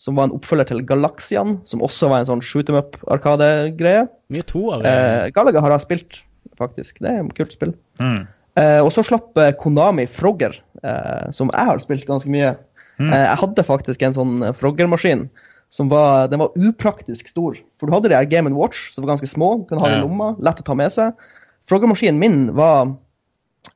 som 0.05 0.19
var 0.19 0.29
en 0.29 0.35
oppfølger 0.37 0.69
til 0.69 0.83
Galaxian, 0.85 1.57
som 1.65 1.83
også 1.85 2.11
var 2.11 2.21
en 2.21 2.29
sånn 2.29 2.45
shoot 2.45 2.69
em 2.69 2.77
up-arkade-greie. 2.77 4.05
Mye 4.35 4.45
det. 4.45 4.91
Eh, 4.91 5.29
Galaga 5.33 5.63
har 5.65 5.73
jeg 5.73 5.85
spilt, 5.87 6.19
faktisk. 6.61 7.01
Det 7.01 7.09
er 7.09 7.23
et 7.23 7.37
kult 7.39 7.55
spill. 7.57 7.73
Mm. 8.03 8.27
Eh, 8.61 8.81
og 8.85 8.93
så 8.93 9.05
slapp 9.07 9.41
eh, 9.41 9.55
Konami 9.57 10.05
Frogger, 10.11 10.59
eh, 10.85 11.31
som 11.33 11.49
jeg 11.55 11.71
har 11.71 11.81
spilt 11.81 12.05
ganske 12.11 12.29
mye. 12.31 12.53
Mm. 13.01 13.09
Eh, 13.09 13.25
jeg 13.25 13.41
hadde 13.41 13.65
faktisk 13.67 14.05
en 14.05 14.17
sånn 14.19 14.35
eh, 14.45 14.53
Frogger-maskin. 14.55 15.25
som 15.73 15.89
var, 15.91 16.29
Den 16.29 16.39
var 16.45 16.53
upraktisk 16.55 17.33
stor. 17.33 17.57
For 17.81 17.89
du 17.89 17.95
hadde 17.97 18.13
de 18.13 18.19
her 18.19 18.29
Game 18.29 18.53
Watch, 18.55 18.93
som 18.93 19.07
var 19.07 19.15
ganske 19.15 19.31
små. 19.33 19.65
Kunne 19.71 19.81
ha 19.81 19.91
ja. 19.91 19.97
i 19.97 20.05
lomma, 20.05 20.35
lett 20.39 20.61
å 20.61 20.67
ta 20.69 20.77
med 20.77 20.93
seg. 20.93 21.17
Frogger-maskinen 21.65 22.21
min 22.21 22.53
var 22.55 22.93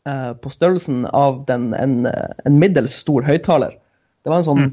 eh, 0.05 0.37
på 0.37 0.53
størrelsen 0.53 1.07
av 1.17 1.41
den, 1.49 1.73
en, 1.73 2.05
en 2.05 2.61
middels 2.61 3.01
stor 3.01 3.25
høyttaler. 3.25 3.81
Det 4.23 4.31
var 4.31 4.43
en 4.43 4.47
sånn 4.51 4.71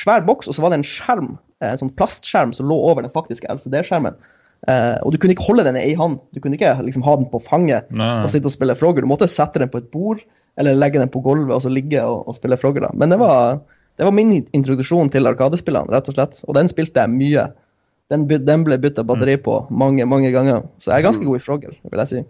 svær 0.00 0.22
boks, 0.26 0.48
og 0.48 0.56
så 0.56 0.64
var 0.64 0.72
det 0.72 0.80
en 0.80 0.86
skjerm, 0.86 1.32
eh, 1.62 1.72
en 1.72 1.80
sånn 1.80 1.94
plastskjerm 1.98 2.54
som 2.56 2.68
lå 2.70 2.76
over 2.90 3.04
den 3.04 3.14
faktiske 3.14 3.48
LCD-skjermen. 3.50 4.18
Uh, 4.62 4.94
og 5.02 5.10
du 5.10 5.16
kunne 5.18 5.34
ikke 5.34 5.48
holde 5.48 5.64
den 5.66 5.74
i 5.74 5.88
ei 5.88 5.94
hånd. 5.98 6.20
Du 6.30 6.38
kunne 6.38 6.54
ikke 6.54 6.76
liksom, 6.86 7.02
ha 7.02 7.16
den 7.18 7.26
på 7.32 7.40
fanget 7.42 7.88
Nei. 7.90 8.20
og 8.22 8.30
sitte 8.30 8.46
og 8.46 8.54
spille 8.54 8.76
Frogger. 8.78 9.02
Du 9.02 9.10
måtte 9.10 9.26
sette 9.26 9.58
den 9.58 9.72
på 9.72 9.80
et 9.82 9.88
bord, 9.90 10.20
eller 10.60 10.78
legge 10.78 11.00
den 11.02 11.10
på 11.10 11.22
gulvet 11.24 11.56
og 11.56 11.64
så 11.64 11.72
ligge 11.72 11.98
og, 12.06 12.28
og 12.30 12.36
spille 12.36 12.58
Frogger. 12.60 12.86
da. 12.86 12.92
Men 12.94 13.10
det 13.10 13.18
var, 13.18 13.58
det 13.98 14.06
var 14.06 14.14
min 14.14 14.36
introduksjon 14.54 15.10
til 15.10 15.26
Arkadespillene, 15.26 15.90
rett 15.90 16.12
og 16.12 16.14
slett. 16.14 16.44
Og 16.46 16.54
den 16.54 16.70
spilte 16.70 17.02
jeg 17.02 17.10
mye. 17.10 17.48
Den, 18.12 18.28
den 18.30 18.62
ble 18.68 18.78
bytta 18.78 19.02
batteri 19.08 19.34
på 19.40 19.64
mange, 19.74 20.06
mange 20.06 20.30
ganger. 20.30 20.62
Så 20.78 20.92
jeg 20.92 21.00
er 21.00 21.08
ganske 21.08 21.26
god 21.26 21.40
i 21.40 21.42
Frogger, 21.42 21.74
vil 21.90 22.04
jeg 22.04 22.12
si. 22.12 22.22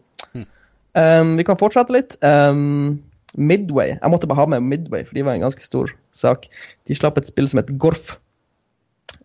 Um, 0.93 1.39
vi 1.39 1.45
kan 1.49 1.57
fortsette 1.61 1.95
litt. 1.95 2.17
Um, 2.21 3.01
Midway. 3.37 3.97
Jeg 3.97 4.13
måtte 4.13 4.29
bare 4.29 4.43
ha 4.43 4.47
med 4.47 4.65
Midway, 4.67 5.05
for 5.05 5.17
de 5.17 5.25
var 5.25 5.37
en 5.37 5.45
ganske 5.47 5.65
stor 5.65 5.93
sak. 6.13 6.49
De 6.89 6.97
slapp 6.97 7.19
et 7.19 7.31
spill 7.31 7.49
som 7.49 7.63
het 7.63 7.73
Gorf, 7.79 8.19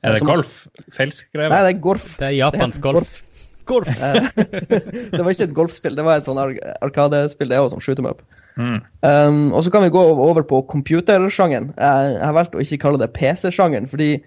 Er 0.03 0.13
det 0.13 0.19
Som- 0.19 0.27
golf? 0.27 0.67
Feilskrevet? 0.93 1.49
Nei, 1.49 1.61
det 1.65 1.77
er 1.77 1.81
Gorf. 1.81 2.17
Det 2.19 2.27
er 2.27 2.35
japansk 2.37 2.81
golf. 2.81 3.23
Golf! 3.65 3.87
Eh, 3.87 4.27
det 5.11 5.19
var 5.19 5.31
ikke 5.31 5.47
et 5.49 5.55
golfspill, 5.57 5.95
det 5.97 6.05
var 6.05 6.21
et 6.21 6.27
sånn 6.27 6.39
ar 6.39 6.53
arkadespill. 6.85 7.49
Det 7.49 7.57
er 7.57 7.63
også 7.65 7.75
sånn 7.75 7.83
shoot 7.83 7.99
'em 7.99 8.09
up. 8.09 8.21
Mm. 8.57 8.77
Um, 9.05 9.53
og 9.53 9.63
så 9.63 9.71
kan 9.73 9.83
vi 9.83 9.91
gå 9.93 10.01
over 10.01 10.41
på 10.41 10.63
computersjangeren. 10.71 11.73
Jeg, 11.77 12.19
har 12.23 12.33
valgt 12.33 12.55
å 12.55 12.63
ikke 12.63 12.79
kalle 12.85 13.01
det 13.01 13.11
PC-sjangeren, 13.13 13.89
fordi 13.89 14.23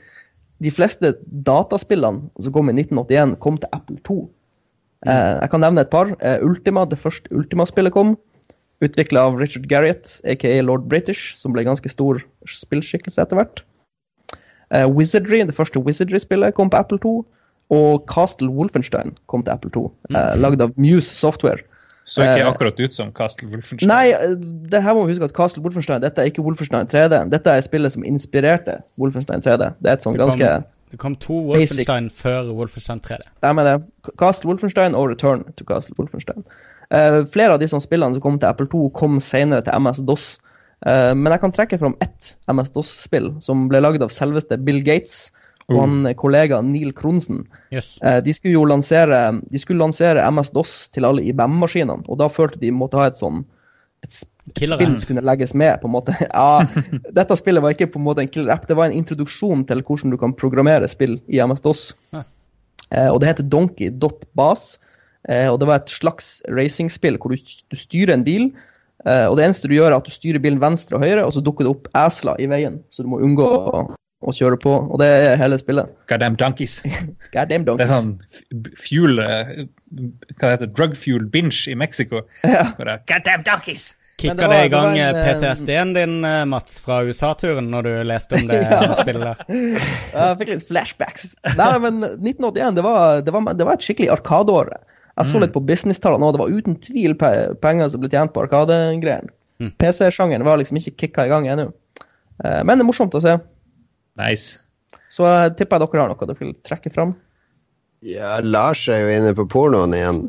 de 0.63 0.71
fleste 0.71 1.15
dataspillene 1.47 2.29
som 2.39 2.53
kom 2.53 2.69
i 2.71 2.77
1981, 2.77 3.39
kom 3.41 3.57
til 3.59 3.73
Apple 3.73 3.97
2. 4.07 4.19
Eh, 5.09 5.35
jeg 5.41 5.51
kan 5.51 5.65
nevne 5.65 5.81
et 5.81 5.91
par. 5.91 6.13
Uh, 6.21 6.39
Ultima, 6.45 6.85
det 6.85 7.01
første 7.01 7.33
Ultima-spillet 7.33 7.95
kom. 7.97 8.19
Utvikla 8.81 9.27
av 9.29 9.37
Richard 9.37 9.67
Garriott, 9.69 10.21
aka 10.25 10.55
Lord 10.65 10.87
British, 10.89 11.35
som 11.37 11.53
ble 11.53 11.67
ganske 11.67 11.91
stor 11.93 12.23
spillskikkelse 12.49 13.21
etter 13.21 13.37
hvert. 13.37 13.65
Uh, 14.71 14.87
Wizardry, 14.89 15.43
det 15.45 15.57
første 15.57 15.83
Wizardry-spillet, 15.83 16.55
kom 16.57 16.71
på 16.73 16.81
Apple 16.81 17.01
2. 17.03 17.19
Og 17.71 18.07
Castle 18.11 18.49
Wolfenstein 18.51 19.13
kom 19.31 19.45
til 19.47 19.53
Apple 19.53 19.71
2, 19.71 19.85
eh, 20.11 20.33
lagd 20.43 20.63
av 20.65 20.73
Muse 20.75 21.15
Software. 21.15 21.63
Så 22.05 22.25
ikke 22.25 22.41
Eh, 22.41 22.49
akkurat 22.49 22.81
ut 22.81 22.95
som 22.95 23.13
Castle 23.13 23.49
Wolfenstein. 23.49 23.87
Nei, 23.87 24.35
det 24.71 24.83
her 24.83 24.95
må 24.95 25.05
vi 25.07 25.13
huske 25.13 25.25
at 25.25 25.35
Castle 25.37 25.63
Wolfenstein 25.63 26.01
Dette 26.03 26.19
er 26.19 26.31
ikke 26.33 26.43
Wolfenstein 26.43 26.89
3D. 26.89 27.31
Dette 27.31 27.47
er 27.47 27.61
spillet 27.61 27.93
som 27.93 28.03
inspirerte 28.03 28.83
Wolfenstein 28.99 29.41
3D. 29.41 29.75
Det 29.79 29.87
er 29.87 29.93
et 29.93 30.03
sånn 30.03 30.17
Det 30.17 30.25
kom, 30.25 30.31
ganske 30.31 30.65
det 30.91 30.99
kom 30.99 31.15
to 31.15 31.53
basic. 31.53 31.87
Wolfenstein 31.87 32.11
før 32.11 32.51
Wolfenstein 32.57 33.01
3D. 33.01 33.31
Jeg 33.43 33.55
mener 33.55 33.79
det. 33.79 33.87
Castle 34.19 34.51
Wolfenstein 34.51 34.95
og 34.95 35.11
Return 35.11 35.45
to 35.57 35.65
Castle 35.65 35.95
Wolfenstein. 35.99 36.43
Eh, 36.91 37.25
flere 37.31 37.55
av 37.55 37.61
disse 37.63 37.79
spillene 37.83 38.17
som 38.17 38.25
kom 38.25 38.39
til 38.39 38.51
Apple 38.51 38.69
2, 38.71 38.89
kom 38.99 39.21
senere 39.23 39.63
til 39.67 39.77
MS-DOS. 39.79 40.31
Eh, 40.87 41.13
men 41.15 41.35
jeg 41.35 41.43
kan 41.43 41.55
trekke 41.55 41.79
fram 41.79 41.95
ett 42.03 42.33
MS-DOS-spill 42.51 43.35
som 43.45 43.69
ble 43.71 43.83
lagd 43.85 44.03
av 44.03 44.13
selveste 44.15 44.59
Bill 44.65 44.83
Gates 44.87 45.29
og 45.71 45.77
Oh. 45.77 45.81
han 45.85 46.15
kollega 46.19 46.59
Neil 46.67 46.91
Kronsen. 46.93 47.45
Yes. 47.71 47.99
Eh, 48.03 48.19
de 48.27 48.33
skulle 48.35 48.57
jo 48.57 48.65
lansere, 48.67 49.41
de 49.53 49.59
skulle 49.63 49.79
lansere 49.79 50.25
MS-DOS 50.27 50.91
til 50.91 51.07
alle 51.07 51.23
IBM-maskinene, 51.31 52.03
og 52.09 52.19
da 52.19 52.27
følte 52.27 52.59
de 52.59 52.73
måtte 52.75 52.99
ha 52.99 53.07
et 53.07 53.21
sånn 53.21 53.45
et, 54.03 54.17
et 54.49 54.57
spill 54.57 54.97
som 54.97 55.07
kunne 55.07 55.23
legges 55.23 55.55
med, 55.55 55.79
på 55.79 55.87
en 55.87 55.95
måte. 55.95 56.17
Ja, 56.33 56.65
dette 57.15 57.39
spillet 57.39 57.63
var 57.63 57.77
ikke 57.77 57.93
på 57.93 58.01
en 58.01 58.09
måte 58.09 58.25
en 58.25 58.33
killer 58.33 58.51
app, 58.57 58.67
det 58.67 58.75
var 58.75 58.91
en 58.91 58.99
introduksjon 58.99 59.63
til 59.69 59.85
hvordan 59.87 60.11
du 60.11 60.19
kan 60.19 60.35
programmere 60.35 60.89
spill 60.91 61.21
i 61.31 61.39
MS-DOS. 61.45 61.93
Ja. 62.17 62.25
Eh, 62.91 63.07
og 63.07 63.21
det 63.23 63.31
heter 63.31 63.47
Donkey.bas, 63.47 64.73
eh, 64.75 64.90
og 65.53 65.59
det 65.61 65.69
var 65.69 65.83
et 65.83 65.93
slags 65.93 66.39
racingspill 66.49 67.19
hvor 67.21 67.35
du, 67.35 67.41
du 67.71 67.77
styrer 67.77 68.15
en 68.17 68.25
bil, 68.25 68.51
eh, 69.05 69.27
og 69.29 69.37
det 69.37 69.45
eneste 69.49 69.69
du 69.69 69.75
gjør 69.77 69.93
er 69.93 69.99
at 69.99 70.09
du 70.09 70.15
styrer 70.15 70.41
bilen 70.43 70.61
venstre 70.63 70.97
og 70.97 71.05
høyre, 71.05 71.27
og 71.27 71.35
så 71.37 71.43
dukker 71.45 71.67
det 71.69 71.75
opp 71.75 71.91
esler 72.07 72.41
i 72.41 72.49
veien, 72.51 72.81
så 72.95 73.05
du 73.05 73.11
må 73.13 73.21
unngå 73.21 73.45
å, 73.45 73.85
å 74.21 74.35
kjøre 74.37 74.59
på, 74.61 74.73
og 74.89 74.99
det 75.03 75.11
er 75.13 75.39
hele 75.41 75.61
spillet. 75.61 75.93
Goddamn 76.09 76.41
donkeys. 76.41 76.81
Goddamn 77.37 77.69
Det 77.69 77.77
er 77.85 77.93
sånn 77.93 78.15
fuel 78.81 79.21
eh, 79.25 79.55
Hva 80.41 80.55
heter 80.55 80.67
det? 80.67 80.75
Drug 80.77 80.97
fuel 80.99 81.25
binge 81.33 81.65
i 81.69 81.77
Mexico. 81.77 82.25
Ja. 82.49 82.69
Goddamn 83.09 83.45
donkeys! 83.47 83.91
Kicka 84.21 84.35
det 84.35 84.49
det, 84.53 84.65
i 84.67 84.73
gang 84.73 84.99
eh, 85.01 85.17
PTSD-en 85.17 85.95
din, 85.97 86.19
eh, 86.29 86.43
Mats, 86.45 86.77
fra 86.85 87.01
USA-turen, 87.09 87.71
når 87.73 87.87
du 87.87 87.93
leste 88.05 88.37
om 88.37 88.51
det 88.51 88.59
Ja. 88.69 88.81
spillet? 88.99 89.45
Jeg 89.49 90.35
fikk 90.43 90.51
litt 90.53 90.67
flashbacks. 90.69 91.31
Nei, 91.57 91.71
men 91.87 92.03
1981 92.05 92.77
det 92.77 92.85
var, 92.85 93.23
det 93.25 93.33
var, 93.33 93.49
det 93.57 93.69
var 93.69 93.79
et 93.79 93.87
skikkelig 93.87 94.11
arkadeår. 94.19 94.75
Jeg 95.21 95.31
så 95.31 95.43
litt 95.43 95.55
på 95.55 95.63
businesstallene 95.69 96.25
nå. 96.25 96.33
Det 96.35 96.43
var 96.43 96.57
uten 96.57 96.77
tvil 96.83 97.15
pe 97.21 97.31
penger 97.63 97.93
som 97.93 98.03
ble 98.03 98.11
tjent 98.13 98.33
på 98.35 98.43
arkadegreiene. 98.45 99.33
Mm. 99.61 99.75
PC-sjangeren 99.77 100.47
var 100.47 100.61
liksom 100.61 100.79
ikke 100.81 100.97
kicka 101.05 101.27
i 101.29 101.33
gang 101.33 101.49
ennå. 101.53 101.69
Eh, 102.45 102.61
Men 102.65 102.79
det 102.79 102.85
er 102.87 102.89
morsomt 102.89 103.17
å 103.17 103.21
se. 103.25 103.37
Nice. 104.21 104.59
Så 105.13 105.27
jeg 105.27 105.59
tipper 105.59 105.81
jeg 105.81 105.91
dere 105.91 106.05
har 106.07 106.13
noe 106.15 106.29
dere 106.31 106.39
vil 106.41 106.55
trekke 106.67 106.93
fram. 106.95 107.17
Ja, 108.01 108.39
Lars 108.41 108.87
er 108.89 109.03
jo 109.03 109.09
inne 109.13 109.35
på 109.37 109.45
pornoen 109.53 109.93
igjen. 109.93 110.23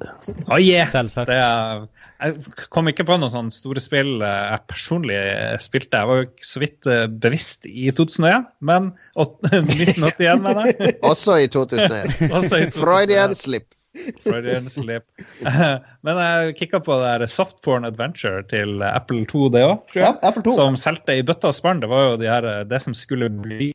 Oh, 0.52 0.58
yeah. 0.60 0.90
Selvsagt. 0.92 1.30
Det 1.32 1.38
er, 1.40 1.86
jeg 2.20 2.66
kom 2.76 2.90
ikke 2.92 3.06
på 3.08 3.16
noen 3.16 3.32
sånne 3.32 3.56
store 3.56 3.80
spill 3.80 4.18
eh, 4.20 4.40
jeg 4.52 4.66
personlig 4.68 5.20
spilte. 5.64 6.02
Jeg 6.02 6.10
var 6.10 6.20
jo 6.20 6.50
så 6.52 6.64
vidt 6.66 6.90
eh, 6.92 7.06
bevisst 7.24 7.70
i 7.72 7.88
2001, 7.96 8.50
men 8.68 8.92
1981, 9.16 10.42
mener 10.50 10.74
jeg. 10.74 10.98
Også 11.08 11.38
i 11.40 11.48
2001. 11.48 12.18
Også 12.28 12.60
i 12.60 12.68
2001. 12.68 12.76
Freudian 12.76 13.38
slip. 13.40 13.70
Freudian 14.24 14.70
slip. 14.72 15.04
Men 16.06 16.22
jeg 16.22 16.56
kikka 16.62 16.80
på 16.86 16.96
det 17.02 17.10
der 17.22 17.28
Softporn 17.30 17.86
Adventure 17.86 18.44
til 18.52 18.82
Apple 18.88 19.26
2, 19.28 19.50
det 19.56 19.66
òg, 19.68 19.84
tror 19.92 20.02
jeg. 20.04 20.18
Ja, 20.24 20.32
2. 20.38 20.56
Som 20.56 20.80
solgte 20.80 21.18
i 21.20 21.26
bøtta 21.28 21.52
og 21.52 21.58
spann. 21.58 21.84
Det 21.84 21.90
var 21.92 22.06
jo 22.12 22.18
de 22.22 22.30
her, 22.32 22.50
det 22.70 22.82
som 22.84 22.96
skulle 22.98 23.30
bli 23.42 23.72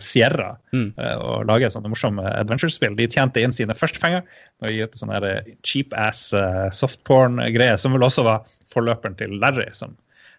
Sierra 0.00 0.54
Mm. 0.72 0.94
eh, 0.96 1.16
og 1.20 1.44
lage 1.44 1.68
sånne 1.68 1.90
morsomme 1.92 2.22
adventure-spill. 2.24 2.94
De 2.96 3.04
tjente 3.12 3.42
inn 3.42 3.52
sine 3.52 3.74
første 3.76 4.00
penger 4.00 4.22
å 4.64 4.70
gi 4.72 4.80
ut 4.80 4.96
sånne 4.96 5.18
her, 5.18 5.26
eh, 5.28 5.50
cheap-ass 5.62 6.32
uh, 6.32 6.70
softporn-greier, 6.72 7.76
som 7.76 7.92
vel 7.92 8.06
også 8.06 8.24
var 8.24 8.46
forløperen 8.72 9.18
til 9.18 9.36
Larry. 9.42 9.68
som, 9.76 9.92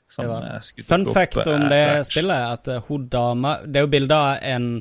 som 0.09 0.25
eh, 0.31 0.57
Fun 0.81 1.05
opp, 1.05 1.13
fact 1.13 1.37
eh, 1.43 1.51
om 1.53 1.67
det 1.69 1.83
spillet 2.09 2.55
at 2.55 2.67
eh, 2.67 2.81
hun 2.87 3.05
dama 3.13 3.59
Det 3.67 3.77
er 3.77 3.85
jo 3.85 3.91
bilde 3.93 4.15
av 4.17 4.41
en 4.41 4.71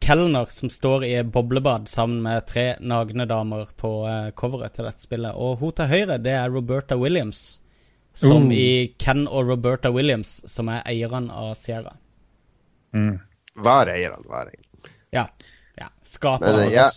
kelner 0.00 0.46
som 0.50 0.70
står 0.70 1.04
i 1.04 1.22
boblebad 1.22 1.88
sammen 1.88 2.22
med 2.22 2.46
tre 2.46 2.76
nagne 2.80 3.26
damer 3.26 3.68
på 3.76 3.92
eh, 4.08 4.30
coveret 4.34 4.76
til 4.76 4.86
dette 4.88 5.02
spillet. 5.02 5.34
Og 5.34 5.60
hun 5.60 5.74
til 5.76 5.90
høyre, 5.90 6.18
det 6.22 6.34
er 6.36 6.52
Roberta 6.52 6.98
Williams. 6.98 7.60
Som 8.16 8.48
uh. 8.48 8.54
i 8.56 8.94
Ken 8.98 9.26
og 9.28 9.50
Roberta 9.50 9.90
Williams, 9.92 10.38
som 10.48 10.70
er 10.72 10.80
eierne 10.88 11.32
av 11.32 11.52
Sierra. 11.58 11.92
Mm. 12.96 13.18
Var 13.66 13.92
eierne, 13.92 14.22
var 14.30 14.48
eier. 14.48 14.90
Ja. 15.12 15.26
ja. 15.76 15.90
Skaper 16.02 16.52
Men, 16.52 16.62
eh, 16.68 16.74
ja. 16.78 16.88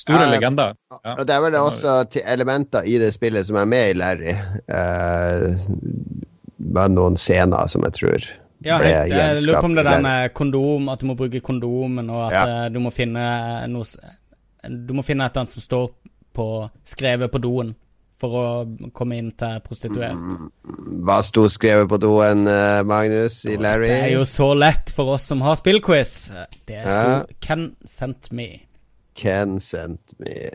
Store 0.00 0.26
uh, 0.26 0.30
legender. 0.32 0.74
Ja. 0.90 1.14
Og 1.18 1.26
det 1.26 1.36
er 1.36 1.44
vel 1.44 1.58
også 1.60 1.96
til 2.10 2.26
elementer 2.26 2.86
i 2.88 2.98
det 2.98 3.12
spillet 3.14 3.46
som 3.46 3.60
er 3.60 3.68
med 3.70 3.92
i 3.92 3.98
Larry. 3.98 4.34
Uh, 4.70 5.54
bare 6.70 6.92
noen 6.92 7.18
scener 7.18 7.70
som 7.70 7.84
jeg 7.86 7.98
tror 7.98 8.30
Ja, 8.64 8.78
helt, 8.78 9.08
jeg 9.10 9.42
lurer 9.46 9.60
på 9.60 9.64
om 9.70 9.74
det 9.74 9.84
der 9.84 10.00
med 10.04 10.34
kondom, 10.34 10.88
at 10.92 11.00
du 11.00 11.06
må 11.06 11.14
bruke 11.16 11.40
kondomen, 11.40 12.10
og 12.10 12.26
at 12.26 12.32
Ja. 12.32 12.64
eh, 12.66 12.68
du 12.70 12.78
må 12.80 12.90
finne 12.92 13.66
noe 13.68 13.82
s- 13.84 13.96
Du 14.62 14.92
må 14.92 15.02
finne 15.02 15.24
et 15.24 15.30
eller 15.32 15.40
annet 15.40 15.48
som 15.48 15.62
står 15.62 15.90
på 16.34 16.70
skrevet 16.84 17.30
på 17.32 17.40
doen 17.40 17.74
for 18.20 18.28
å 18.28 18.90
komme 18.92 19.16
inn 19.16 19.30
til 19.32 19.60
prostituerte. 19.64 20.50
Hva 21.02 21.22
sto 21.24 21.46
skrevet 21.48 21.88
på 21.88 21.98
doen, 21.98 22.46
eh, 22.46 22.82
Magnus, 22.82 23.46
i 23.46 23.56
Larry? 23.56 23.86
Det 23.86 24.02
er 24.04 24.12
jo 24.18 24.24
så 24.28 24.54
lett 24.54 24.90
for 24.94 25.14
oss 25.14 25.22
som 25.22 25.40
har 25.40 25.56
spillquiz. 25.56 26.30
Det 26.66 26.82
sto 26.84 26.90
Ja. 26.90 27.24
'Ken 27.40 27.76
sent 27.86 28.28
me'. 28.30 28.60
Ken 29.20 29.58
sent 29.60 30.14
me. 30.22 30.50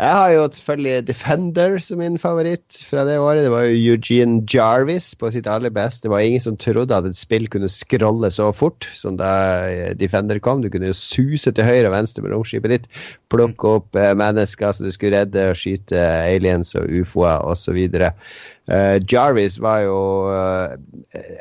Jeg 0.00 0.16
har 0.16 0.30
jo 0.32 0.44
selvfølgelig 0.54 1.06
Defender 1.08 1.76
som 1.82 1.98
min 2.00 2.18
favoritt 2.18 2.78
fra 2.86 3.04
det 3.06 3.18
året. 3.18 3.44
Det 3.44 3.52
var 3.52 3.66
jo 3.66 3.94
Eugene 3.94 4.40
Jarvis 4.50 5.12
på 5.18 5.30
sitt 5.34 5.48
aller 5.50 5.72
beste. 5.74 6.06
Det 6.06 6.12
var 6.12 6.24
ingen 6.24 6.42
som 6.42 6.56
trodde 6.56 6.96
at 6.96 7.06
et 7.06 7.18
spill 7.18 7.48
kunne 7.50 7.70
scrolle 7.70 8.30
så 8.32 8.48
fort 8.54 8.88
som 8.96 9.18
da 9.20 9.32
eh, 9.68 9.90
Defender 9.98 10.38
kom. 10.38 10.62
Du 10.62 10.70
kunne 10.70 10.90
jo 10.90 10.96
suse 10.96 11.52
til 11.52 11.66
høyre 11.66 11.90
og 11.90 11.96
venstre 11.98 12.24
med 12.24 12.34
romskipet 12.34 12.74
ditt, 12.74 12.88
plukke 13.34 13.74
opp 13.80 13.98
eh, 13.98 14.14
mennesker 14.18 14.72
som 14.72 14.86
du 14.88 14.94
skulle 14.94 15.20
redde, 15.20 15.50
og 15.50 15.58
skyte 15.58 16.00
aliens 16.00 16.74
og 16.78 16.88
ufoer 17.02 17.42
osv. 17.50 17.82
Uh, 18.70 19.02
Jarvis 19.10 19.58
var 19.58 19.82
jo 19.82 20.00
uh, 20.30 20.78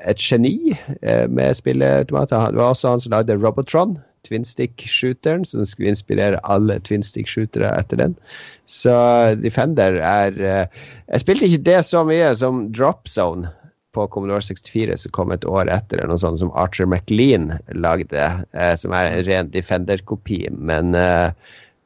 et 0.09 0.17
geni 0.17 0.73
uh, 0.73 1.29
med 1.29 1.53
spilleautomater. 1.53 2.49
Det 2.49 2.57
var 2.57 2.73
også 2.73 2.95
han 2.95 3.03
som 3.03 3.13
lagde 3.13 3.37
Robotron, 3.37 3.99
twinstick-shooteren, 4.29 5.45
som 5.45 5.65
skulle 5.67 5.91
inspirere 5.93 6.39
alle 6.47 6.79
twinstick-shootere 6.87 7.71
etter 7.75 7.99
den. 8.01 8.15
Så 8.69 8.93
Defender 9.41 9.97
er 9.99 10.37
eh, 10.39 10.83
Jeg 11.09 11.23
spilte 11.23 11.49
ikke 11.49 11.65
det 11.71 11.79
så 11.87 12.03
mye 12.07 12.29
som 12.37 12.67
Drop 12.71 13.09
Zone 13.09 13.49
på 13.97 14.05
Commodore 14.13 14.45
64, 14.45 14.99
som 15.01 15.13
kom 15.17 15.33
et 15.33 15.47
år 15.49 15.71
etter, 15.73 15.97
eller 15.97 16.13
noe 16.13 16.21
sånt 16.21 16.43
som 16.43 16.53
Archer 16.53 16.85
McLean 16.85 17.55
lagde, 17.73 18.27
eh, 18.53 18.75
som 18.77 18.93
er 18.93 19.09
en 19.09 19.25
ren 19.25 19.49
Defender-kopi. 19.55 20.43
Men 20.53 20.93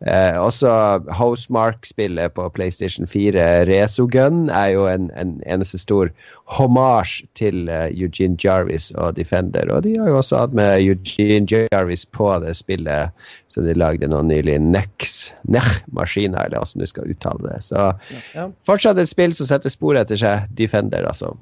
eh, 0.08 0.36
også 0.40 0.70
Housemark-spillet 1.16 2.34
på 2.36 2.50
PlayStation 2.56 3.08
4, 3.08 3.66
Resogun, 3.70 4.50
er 4.50 4.74
jo 4.74 4.88
en, 4.88 5.10
en 5.20 5.42
eneste 5.48 5.78
stor 5.82 6.10
hommage 6.52 7.24
til 7.40 7.70
eh, 7.70 7.90
Eugene 7.92 8.38
Jarvis 8.44 8.92
og 8.92 9.16
Defender. 9.16 9.72
Og 9.72 9.84
de 9.84 9.96
har 10.00 10.10
jo 10.12 10.18
også 10.20 10.44
hatt 10.44 10.54
med 10.58 10.82
Eugene 10.84 11.68
Jarvis 11.72 12.06
på 12.06 12.30
det 12.44 12.56
spillet 12.60 13.12
som 13.54 13.66
de 13.68 13.74
lagde 13.78 14.08
nå 14.10 14.22
nylig, 14.28 14.60
Nex, 14.62 15.32
Nech-maskiner, 15.48 16.46
eller 16.48 16.64
hvordan 16.64 16.84
du 16.84 16.90
skal 16.90 17.10
uttale 17.14 17.50
det. 17.50 17.64
Så 17.64 17.94
Ja. 18.34 18.48
fortsatt 18.66 18.98
et 19.00 19.10
spill 19.10 19.34
som 19.34 19.48
setter 19.48 19.70
spor 19.70 19.96
etter 19.96 20.18
seg, 20.18 20.48
Defender, 20.58 21.06
altså. 21.06 21.36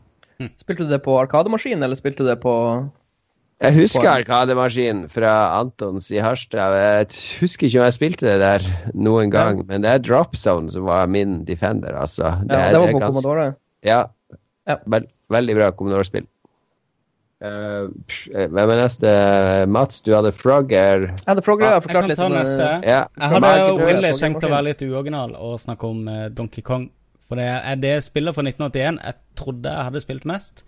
Spilte 0.57 0.87
du 0.87 0.89
det 0.89 1.03
på 1.05 1.19
arkademaskin, 1.21 1.83
eller 1.83 1.95
spilte 1.95 2.23
du 2.23 2.29
det 2.29 2.39
på 2.41 2.53
Jeg 3.61 3.75
husker 3.77 4.07
Arkademaskinen 4.09 5.03
Arkademaskin 5.05 5.09
fra 5.13 5.31
Antons 5.59 6.07
i 6.09 6.17
Harstad. 6.17 6.73
Jeg 6.81 7.09
husker 7.43 7.67
ikke 7.67 7.81
om 7.81 7.85
jeg 7.85 7.93
spilte 7.97 8.25
det 8.25 8.39
der 8.41 8.65
noen 8.97 9.29
gang, 9.33 9.61
men 9.69 9.83
det 9.85 9.91
er 9.91 10.01
Drop 10.01 10.33
Zone 10.35 10.71
som 10.73 10.87
var 10.89 11.05
min 11.11 11.43
Defender, 11.45 11.93
altså. 11.93 12.31
Ja, 12.49 12.71
det 12.73 12.79
var 12.81 12.87
på 12.89 12.99
ganske- 13.03 13.21
Commodore. 13.21 13.53
Ja. 13.85 14.05
Ja. 14.67 14.77
Vel, 14.89 15.05
veldig 15.29 15.55
bra 15.59 15.71
Commodore-spill. 15.77 16.25
Uh, 17.41 17.89
hvem 18.29 18.69
er 18.69 18.79
neste? 18.83 19.11
Mats, 19.69 20.01
du 20.05 20.11
hadde 20.13 20.31
Frogger. 20.31 21.07
Ja, 21.25 21.33
det 21.33 21.43
Frogger 21.45 21.65
har 21.65 21.73
Jeg 21.79 21.85
forklart 21.87 22.05
kan 22.05 22.11
litt 22.13 22.35
neste. 22.35 22.67
Ja. 22.85 22.99
Jeg 23.17 23.29
hadde 23.33 23.53
jo 23.57 23.77
opprinnelig 23.77 24.11
tenkt 24.21 24.45
å 24.45 24.51
være 24.51 24.67
litt 24.69 24.81
uoriginal 24.85 25.33
og 25.37 25.59
snakke 25.61 25.89
om 25.89 26.07
eh, 26.07 26.27
Donkey 26.29 26.61
Kong. 26.61 26.89
For 27.29 27.39
det 27.39 27.47
er 27.47 27.79
det 27.81 27.95
spillet 28.05 28.35
fra 28.35 28.43
1981 28.45 28.99
jeg 29.05 29.15
trodde 29.39 29.73
jeg 29.73 29.87
hadde 29.87 30.01
spilt 30.03 30.25
mest. 30.29 30.65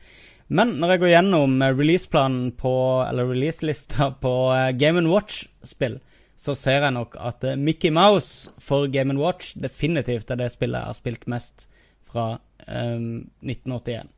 Men 0.53 0.75
når 0.77 0.93
jeg 0.93 1.01
går 1.01 1.13
gjennom 1.15 1.61
eh, 1.61 1.73
releaseplanen 1.73 2.51
på 2.59 2.73
Eller 3.07 3.29
releaselista 3.31 4.11
på 4.21 4.33
eh, 4.53 4.71
Game 4.77 5.01
Watch-spill, 5.09 5.97
så 6.37 6.55
ser 6.57 6.83
jeg 6.85 6.95
nok 6.95 7.17
at 7.17 7.45
eh, 7.47 7.59
Mickey 7.59 7.93
Mouse 7.93 8.51
for 8.61 8.89
Game 8.91 9.15
Watch 9.19 9.55
definitivt 9.57 10.31
er 10.31 10.41
det 10.41 10.51
spillet 10.53 10.81
jeg 10.81 10.91
har 10.91 10.99
spilt 10.99 11.27
mest 11.31 11.67
fra 12.13 12.25
um, 12.67 13.23
1981. 13.41 14.11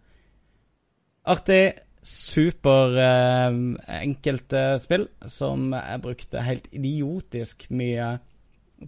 Artig, 1.32 1.64
super 2.06 2.98
eh, 3.02 3.60
enkelt 4.02 4.54
eh, 4.54 4.76
spill 4.82 5.08
som 5.32 5.72
jeg 5.74 6.02
brukte 6.04 6.44
helt 6.46 6.68
idiotisk 6.76 7.66
mye 7.74 8.16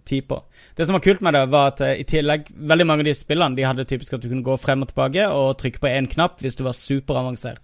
tid 0.04 0.26
på. 0.28 0.40
Det 0.76 0.86
som 0.86 0.96
var 0.96 1.04
kult 1.04 1.22
med 1.24 1.34
det, 1.34 1.44
var 1.52 1.72
at 1.72 1.82
eh, 1.84 2.00
i 2.02 2.06
tillegg 2.08 2.50
veldig 2.52 2.86
mange 2.88 3.04
av 3.04 3.10
de 3.10 3.16
spillene 3.16 3.58
de 3.58 3.66
hadde 3.66 3.86
typisk 3.88 4.16
at 4.16 4.24
du 4.24 4.28
kunne 4.30 4.46
gå 4.46 4.56
frem 4.60 4.84
og 4.84 4.90
tilbake 4.92 5.28
og 5.32 5.56
trykke 5.60 5.82
på 5.82 5.90
én 5.90 6.10
knapp 6.10 6.42
hvis 6.44 6.58
du 6.58 6.64
var 6.66 6.76
superavansert. 6.76 7.62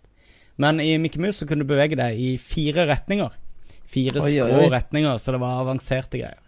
Men 0.61 0.79
i 0.81 0.95
Mickey 1.03 1.21
Mouse 1.23 1.43
så 1.43 1.49
kunne 1.51 1.67
du 1.67 1.73
bevege 1.73 1.99
deg 1.99 2.21
i 2.21 2.37
fire 2.39 2.87
retninger. 2.91 3.35
Fire 3.91 4.23
Oi, 4.23 4.31
skrå 4.31 4.63
oi. 4.63 4.71
retninger, 4.73 5.19
så 5.21 5.35
det 5.35 5.43
var 5.43 5.61
avanserte 5.65 6.21
greier. 6.21 6.41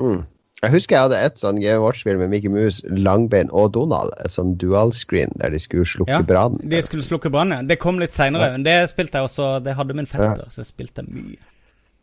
Mm. 0.00 0.24
Jeg 0.62 0.72
husker 0.72 0.96
jeg 0.96 1.04
hadde 1.08 1.18
et 1.26 1.40
sånn 1.40 1.58
Game 1.60 1.82
Watch-spill 1.82 2.16
med 2.20 2.30
Mickey 2.32 2.52
Mouse, 2.52 2.84
Langbein 2.88 3.50
og 3.52 3.72
Donald. 3.74 4.14
Et 4.24 4.32
sånn 4.32 4.54
dual-screen 4.60 5.34
der 5.40 5.52
de 5.52 5.60
skulle 5.60 5.88
slukke 5.88 6.14
Ja, 6.14 6.22
brannen. 6.24 6.62
De 6.70 6.80
skulle 6.84 7.04
slukke 7.04 7.32
brannen. 7.32 7.66
Det 7.68 7.76
kom 7.82 7.98
litt 8.00 8.16
seinere. 8.16 8.52
Men 8.54 8.64
det 8.64 8.78
spilte 8.92 9.20
jeg 9.20 9.28
også 9.28 9.58
Det 9.64 9.74
hadde 9.76 9.98
min 9.98 10.08
fetter, 10.08 10.46
så 10.52 10.62
jeg 10.62 10.70
spilte 10.70 11.04
mye. 11.08 11.40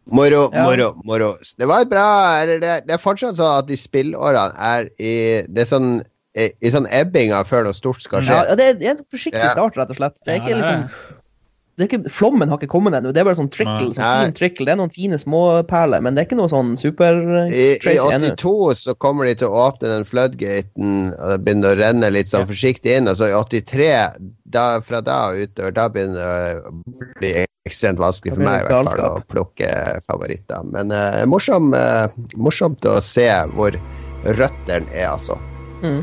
Moro, 0.05 0.49
Ja. 0.53 0.63
moro, 0.65 0.95
moro. 1.05 1.35
Det 1.59 1.67
var 1.67 1.81
et 1.81 1.89
bra 1.89 2.45
det, 2.45 2.59
det 2.87 2.95
er 2.95 2.97
fortsatt 2.97 3.37
sånn 3.37 3.59
at 3.59 3.67
de 3.67 3.77
spillårene 3.77 4.55
er 4.57 4.89
i 4.97 5.13
Det 5.45 5.61
er 5.61 5.69
sånn 5.69 5.91
i, 6.33 6.47
i 6.63 6.71
sånn 6.71 6.87
ebbinga 6.89 7.43
før 7.45 7.65
noe 7.67 7.75
stort 7.75 8.01
skal 8.01 8.23
skje. 8.23 8.31
Ja, 8.33 8.55
det 8.55 8.67
er, 8.81 8.91
en 8.95 9.01
forsiktig 9.03 9.49
start, 9.51 9.75
rett 9.77 9.89
og 9.91 9.97
slett. 9.99 10.15
Det 10.25 10.33
er 10.33 10.39
ikke 10.39 10.59
liksom 10.61 10.85
ikke, 11.87 12.01
Flommen 12.13 12.51
har 12.51 12.59
ikke 12.59 12.71
kommet 12.71 12.95
ennå. 12.97 13.11
Det 13.13 13.21
er 13.21 13.27
bare 13.27 13.39
sånn 13.39 13.51
trickle. 13.53 13.91
Sånn 13.95 14.25
fin 14.25 14.35
trickle. 14.37 14.67
Det 14.67 14.73
er 14.75 14.79
noen 14.81 14.93
fine 14.93 15.19
småperler, 15.21 16.03
men 16.03 16.15
det 16.15 16.23
er 16.23 16.29
ikke 16.29 16.39
noe 16.39 16.51
sånn 16.51 16.73
super 16.79 17.21
I, 17.47 17.51
I 17.51 17.79
crazy 17.83 18.07
ennå. 18.07 18.33
82 18.37 18.81
så 18.81 18.95
kommer 19.01 19.29
de 19.29 19.37
til 19.41 19.49
å 19.51 19.63
åpne 19.67 19.93
den 19.93 20.07
floodgaten, 20.07 20.91
og 21.17 21.33
det 21.33 21.39
begynner 21.45 21.73
å 21.75 21.79
renne 21.81 22.11
litt 22.13 22.31
sånn 22.31 22.45
Ja. 22.45 22.51
forsiktig 22.51 22.97
inn. 22.97 23.09
Og 23.11 23.17
så 23.19 23.31
i 23.31 23.35
83, 23.37 23.89
da, 24.51 24.65
fra 24.85 25.01
da 25.05 25.21
og 25.31 25.45
utover, 25.45 25.75
da 25.75 25.87
begynner 25.91 26.21
det 26.21 26.61
å 26.61 26.75
bli 27.19 27.33
ekstremt 27.69 28.01
vanskelig 28.01 28.35
for 28.35 28.45
meg 28.45 28.63
i 28.63 28.69
hvert 28.69 28.89
fall 28.89 29.19
å 29.19 29.25
plukke 29.31 29.69
favoritter. 30.07 30.65
Men 30.73 30.93
uh, 30.95 31.21
morsom, 31.29 31.73
uh, 31.77 32.09
morsomt 32.35 32.85
å 32.89 32.97
se 33.05 33.29
hvor 33.53 33.77
røttene 34.25 34.89
er, 34.93 35.11
altså. 35.13 35.37
Mm. 35.85 36.01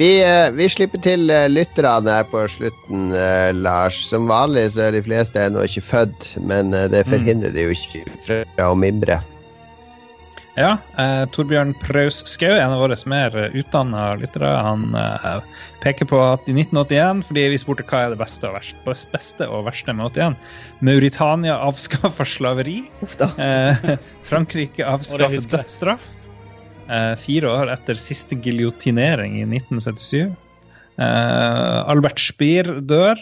Vi 0.00 0.10
ja. 0.20 0.50
Vi, 0.50 0.64
eh, 0.64 0.72
slipper 0.72 1.02
til 1.04 1.30
eh, 1.32 1.48
lytterne 1.50 2.20
her 2.20 2.28
på 2.30 2.44
slutten, 2.48 3.10
eh, 3.16 3.50
Lars. 3.56 3.98
Som 4.08 4.30
vanlig 4.30 4.70
så 4.74 4.88
er 4.88 4.96
de 4.96 5.04
fleste 5.04 5.42
ennå 5.42 5.66
ikke 5.66 5.84
født, 5.84 6.30
men 6.40 6.74
eh, 6.76 6.88
det 6.92 7.04
forhindrer 7.10 7.52
de 7.56 7.68
jo 7.68 7.76
ikke 7.76 8.06
fra 8.26 8.70
å 8.70 8.78
mimre. 8.78 9.20
Ja, 10.58 10.74
eh, 10.98 11.24
Torbjørn 11.32 11.72
Praus 11.78 12.20
Skau, 12.28 12.50
en 12.50 12.74
av 12.74 12.82
våre 12.82 12.96
mer 13.08 13.36
utdanna 13.56 14.16
lyttere, 14.18 14.50
han 14.50 14.90
eh, 14.98 15.38
peker 15.84 16.08
på 16.10 16.18
at 16.20 16.48
i 16.50 16.54
1981, 16.56 17.22
fordi 17.28 17.46
vi 17.52 17.60
spurte 17.60 17.86
hva 17.88 18.04
er 18.04 18.14
det 18.14 18.20
beste 18.20 18.48
og, 18.48 18.58
verste, 18.58 18.96
beste 19.14 19.48
og 19.48 19.68
verste 19.68 19.94
med 19.94 20.10
81 20.10 20.36
Mauritania 20.84 21.56
avskaffa 21.64 22.26
slaveri. 22.28 22.82
Uff 23.06 23.16
da. 23.20 23.30
Eh, 23.40 23.94
Frankrike 24.30 24.84
avskaffa 24.84 25.44
dødsstraff. 25.54 26.16
Eh, 26.90 27.12
fire 27.22 27.46
år 27.52 27.70
etter 27.70 27.94
siste 28.00 28.34
giljotinering 28.42 29.36
i 29.38 29.44
1977. 29.46 30.32
Eh, 30.98 31.90
Albert 31.90 32.18
Speer 32.22 32.80
dør. 32.82 33.20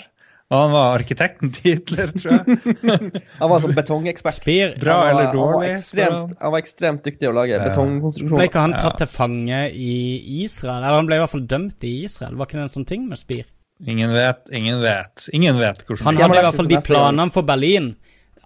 Og 0.49 0.57
han 0.63 0.71
var 0.73 0.95
arkitekten 0.97 1.51
til 1.53 1.75
Hitler, 1.75 2.09
tror 2.17 2.39
jeg. 2.39 2.61
Han 3.43 3.51
var 3.53 3.61
sånn 3.61 3.75
betongekspert. 3.77 4.39
Spir 4.39 4.71
Bra 4.81 4.95
Han 4.95 5.03
var- 5.03 5.11
eller 5.11 5.27
Han 5.29 5.53
var, 5.59 5.65
ekstremt, 5.75 6.31
han 6.41 6.55
var 6.55 6.63
ekstremt 6.63 7.03
dyktig 7.05 7.21
til 7.27 7.29
å 7.29 7.37
lage 7.37 7.59
Ja. 7.59 7.67
Ble 7.69 8.47
ikke 8.49 8.63
han 8.65 8.73
Ja. 8.73 8.79
tatt 8.87 8.97
til 9.03 9.11
fange 9.13 9.59
i 9.77 9.99
Israel? 10.47 10.79
Eller 10.81 10.97
han 11.03 11.11
ble 11.11 11.19
i 11.19 11.21
hvert 11.21 11.35
fall 11.35 11.45
dømt 11.51 11.85
i 11.85 11.93
Israel. 12.09 12.33
Var 12.41 12.47
ikke 12.49 12.57
det 12.63 12.65
en 12.65 12.73
sånn 12.79 12.87
ting 12.89 13.05
med 13.11 13.21
Spir? 13.21 13.45
Ingen 13.85 14.11
vet, 14.17 14.49
ingen 14.51 14.81
vet. 14.81 15.29
Ingen 15.37 15.61
vet 15.61 15.85
hvordan 15.85 16.05
Han 16.09 16.17
Ja, 16.17 16.27
hadde 16.31 16.39
i 16.41 16.47
hvert 16.49 16.57
fall 16.63 16.73
de 16.73 16.81
planene 16.89 17.31
for 17.37 17.43
Berlin. 17.53 17.91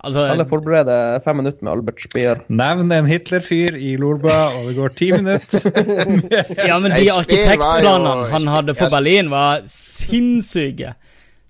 Altså, 0.02 0.24
Alle 0.32 0.46
forbereder 0.50 1.20
fem 1.22 1.38
minutter 1.38 1.62
med 1.62 1.72
Albert 1.76 2.00
Speer. 2.02 2.40
Nevn 2.50 2.90
en 2.90 3.06
Hitler-fyr 3.06 3.76
i 3.78 3.92
Lolbua, 4.00 4.48
og 4.58 4.66
det 4.66 4.74
går 4.74 4.96
ti 4.98 5.12
minutter. 5.14 5.68
ja, 6.70 6.78
men 6.82 6.90
de 6.96 7.04
arkitektplanene 7.14 8.32
han 8.32 8.50
hadde 8.50 8.74
for 8.78 8.90
Berlin, 8.90 9.30
var 9.30 9.62
sinnssyke. 9.70 10.96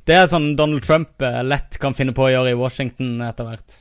Det 0.05 0.19
er 0.19 0.29
sånn 0.29 0.53
Donald 0.59 0.85
Trump 0.85 1.23
eh, 1.25 1.41
lett 1.47 1.79
kan 1.81 1.97
finne 1.97 2.13
på 2.17 2.27
å 2.27 2.33
gjøre 2.33 2.53
i 2.53 2.59
Washington 2.59 3.23
etter 3.25 3.49
hvert. 3.49 3.81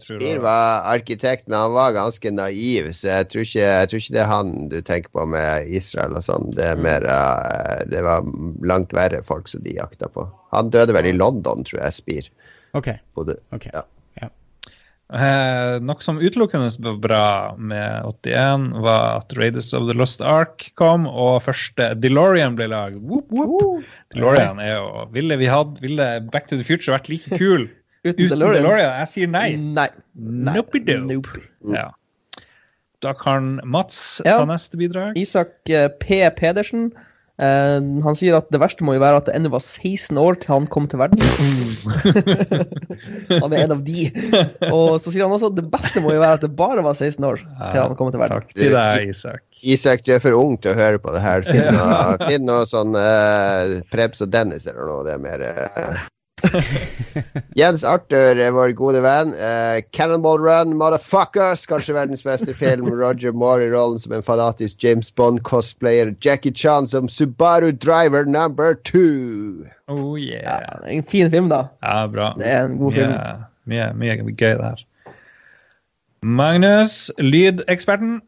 Speer 0.00 0.18
det 0.18 0.32
var 0.42 0.88
arkitekt, 0.90 1.46
men 1.46 1.60
han 1.60 1.74
var 1.76 1.94
ganske 1.94 2.32
naiv, 2.34 2.88
så 2.96 3.12
jeg 3.12 3.28
tror 3.30 3.44
ikke, 3.44 3.62
jeg 3.62 3.90
tror 3.90 4.02
ikke 4.02 4.14
det 4.16 4.22
er 4.24 4.32
han 4.32 4.50
du 4.72 4.80
tenker 4.84 5.12
på 5.14 5.26
med 5.30 5.68
Israel 5.78 6.16
og 6.18 6.24
sånn. 6.26 6.50
Det 6.56 6.72
er 6.72 6.82
mer 6.82 7.04
eh, 7.04 7.84
Det 7.92 8.02
var 8.04 8.26
langt 8.66 8.96
verre 8.96 9.22
folk 9.28 9.52
som 9.52 9.62
de 9.64 9.76
jakta 9.76 10.08
på. 10.12 10.26
Han 10.56 10.72
døde 10.74 10.96
vel 10.96 11.12
i 11.12 11.16
London, 11.16 11.64
tror 11.68 11.84
jeg, 11.84 12.00
Speer. 12.00 12.32
OK. 12.74 12.88
Både, 13.14 13.36
okay. 13.52 13.70
Ja. 13.74 13.84
Eh, 15.06 15.76
Noe 15.86 16.02
som 16.02 16.16
utelukkende 16.18 16.66
var 16.82 16.96
bra 16.98 17.26
med 17.58 18.02
81, 18.08 18.72
var 18.82 19.20
at 19.20 19.34
Raiders 19.38 19.68
of 19.76 19.86
the 19.86 19.94
Lost 19.94 20.20
Ark 20.20 20.64
kom, 20.74 21.04
og 21.06 21.44
første 21.44 21.92
DeLorean 22.02 22.56
ble 22.58 22.66
whoop. 22.98 23.30
DeLorean 24.14 24.58
er 24.58 24.72
jo 24.80 25.04
Ville 25.14 25.38
vi 25.38 25.46
hatt 25.46 25.78
Ville 25.84 26.08
Back 26.32 26.48
to 26.50 26.58
the 26.58 26.66
Future 26.66 26.96
vært 26.96 27.06
like 27.12 27.30
kul 27.38 27.68
Uten, 28.02 28.18
uten 28.18 28.32
DeLorean. 28.34 28.62
DeLorean? 28.64 28.98
Jeg 29.04 29.12
sier 29.12 29.30
nei. 29.30 29.46
Nei. 29.56 29.86
Nei. 30.18 30.56
Nope-do. 30.58 30.98
Nope. 31.06 31.40
Ja. 31.74 31.86
Da 33.02 33.12
kan 33.14 33.60
Mats 33.62 34.20
Ja. 34.26 34.38
ta 34.40 34.44
neste 34.50 34.78
bidrag. 34.78 35.14
Isak 35.18 35.54
eh, 35.70 35.86
P. 36.02 36.18
Pedersen. 36.34 36.90
Eh, 37.42 37.76
han 38.06 38.18
sier 38.18 38.38
at 38.38 38.48
det 38.54 38.60
verste 38.62 38.86
må 38.86 38.96
jo 38.96 39.02
være 39.02 39.20
at 39.20 39.28
det 39.28 39.36
ennå 39.36 39.52
var 39.52 39.64
16 39.64 40.18
år 40.20 40.38
til 40.42 40.54
han 40.54 40.68
kom 40.72 40.88
til 40.90 41.02
verden. 41.02 41.20
han 43.42 43.52
er 43.52 43.64
en 43.64 43.76
av 43.76 43.84
de. 43.86 44.08
Og 44.70 44.98
så 45.02 45.12
sier 45.12 45.26
han 45.26 45.36
også 45.36 45.52
at 45.52 45.60
det 45.60 45.68
beste 45.72 46.02
må 46.04 46.16
jo 46.16 46.24
være 46.24 46.40
at 46.40 46.46
det 46.46 46.52
bare 46.58 46.84
var 46.86 46.98
16 46.98 47.28
år 47.28 47.42
til 47.44 47.82
han 47.82 47.96
kom 47.98 48.12
til 48.14 48.24
verden. 48.24 48.42
Takk 48.42 48.56
til 48.56 48.76
deg, 48.76 49.12
Isak. 49.12 49.44
Isak, 49.62 50.04
du 50.06 50.14
er 50.16 50.24
for 50.24 50.36
ung 50.38 50.58
til 50.60 50.74
å 50.74 50.78
høre 50.78 51.02
på 51.02 51.14
det 51.14 51.24
her. 51.24 51.46
Finn 51.46 51.70
noe, 51.76 52.18
finn 52.26 52.46
noe 52.48 52.66
sånn 52.68 52.98
uh, 52.98 53.78
Prebz 53.92 54.24
og 54.24 54.32
Dennis 54.34 54.68
eller 54.70 54.88
noe. 54.88 55.06
Det 55.06 55.16
er 55.16 55.22
mer 55.22 55.48
eh. 55.50 56.04
Jens 57.58 57.84
Arthur 57.84 58.36
er 58.36 58.52
vår 58.52 58.74
gode 58.76 59.00
venn. 59.04 59.32
Uh, 59.34 59.80
Cannonball 59.96 60.38
Run, 60.42 60.74
Motherfuckers, 60.76 61.64
kanskje 61.68 61.96
verdens 61.96 62.24
beste 62.26 62.54
film. 62.54 62.90
Roger 62.92 63.32
Moore 63.32 63.66
i 63.66 63.70
rollen 63.72 63.98
som 63.98 64.12
en 64.12 64.24
fanatisk 64.24 64.84
James 64.84 65.10
Bond-cosplayer. 65.16 66.12
Jackie 66.20 66.52
Chan 66.52 66.86
som 66.86 67.08
Subaru 67.08 67.72
Driver 67.72 68.24
number 68.24 68.74
two. 68.74 69.66
Oh 69.88 70.16
Ja, 70.20 70.42
yeah. 70.42 70.78
det 70.82 70.92
er 70.92 70.98
en 70.98 71.08
fin 71.08 71.30
film, 71.30 71.48
da. 71.48 71.66
Ja, 71.82 72.06
bra. 72.06 72.34
Det 72.38 72.46
er 72.46 72.64
en 72.68 72.78
god 72.78 72.92
film. 72.92 73.10
Yeah. 73.10 73.44
mye, 73.66 73.90
mye 73.96 74.36
gøy 74.36 74.56
der. 74.60 74.86
Magnus, 76.22 77.12
lydeksperten. 77.18 78.20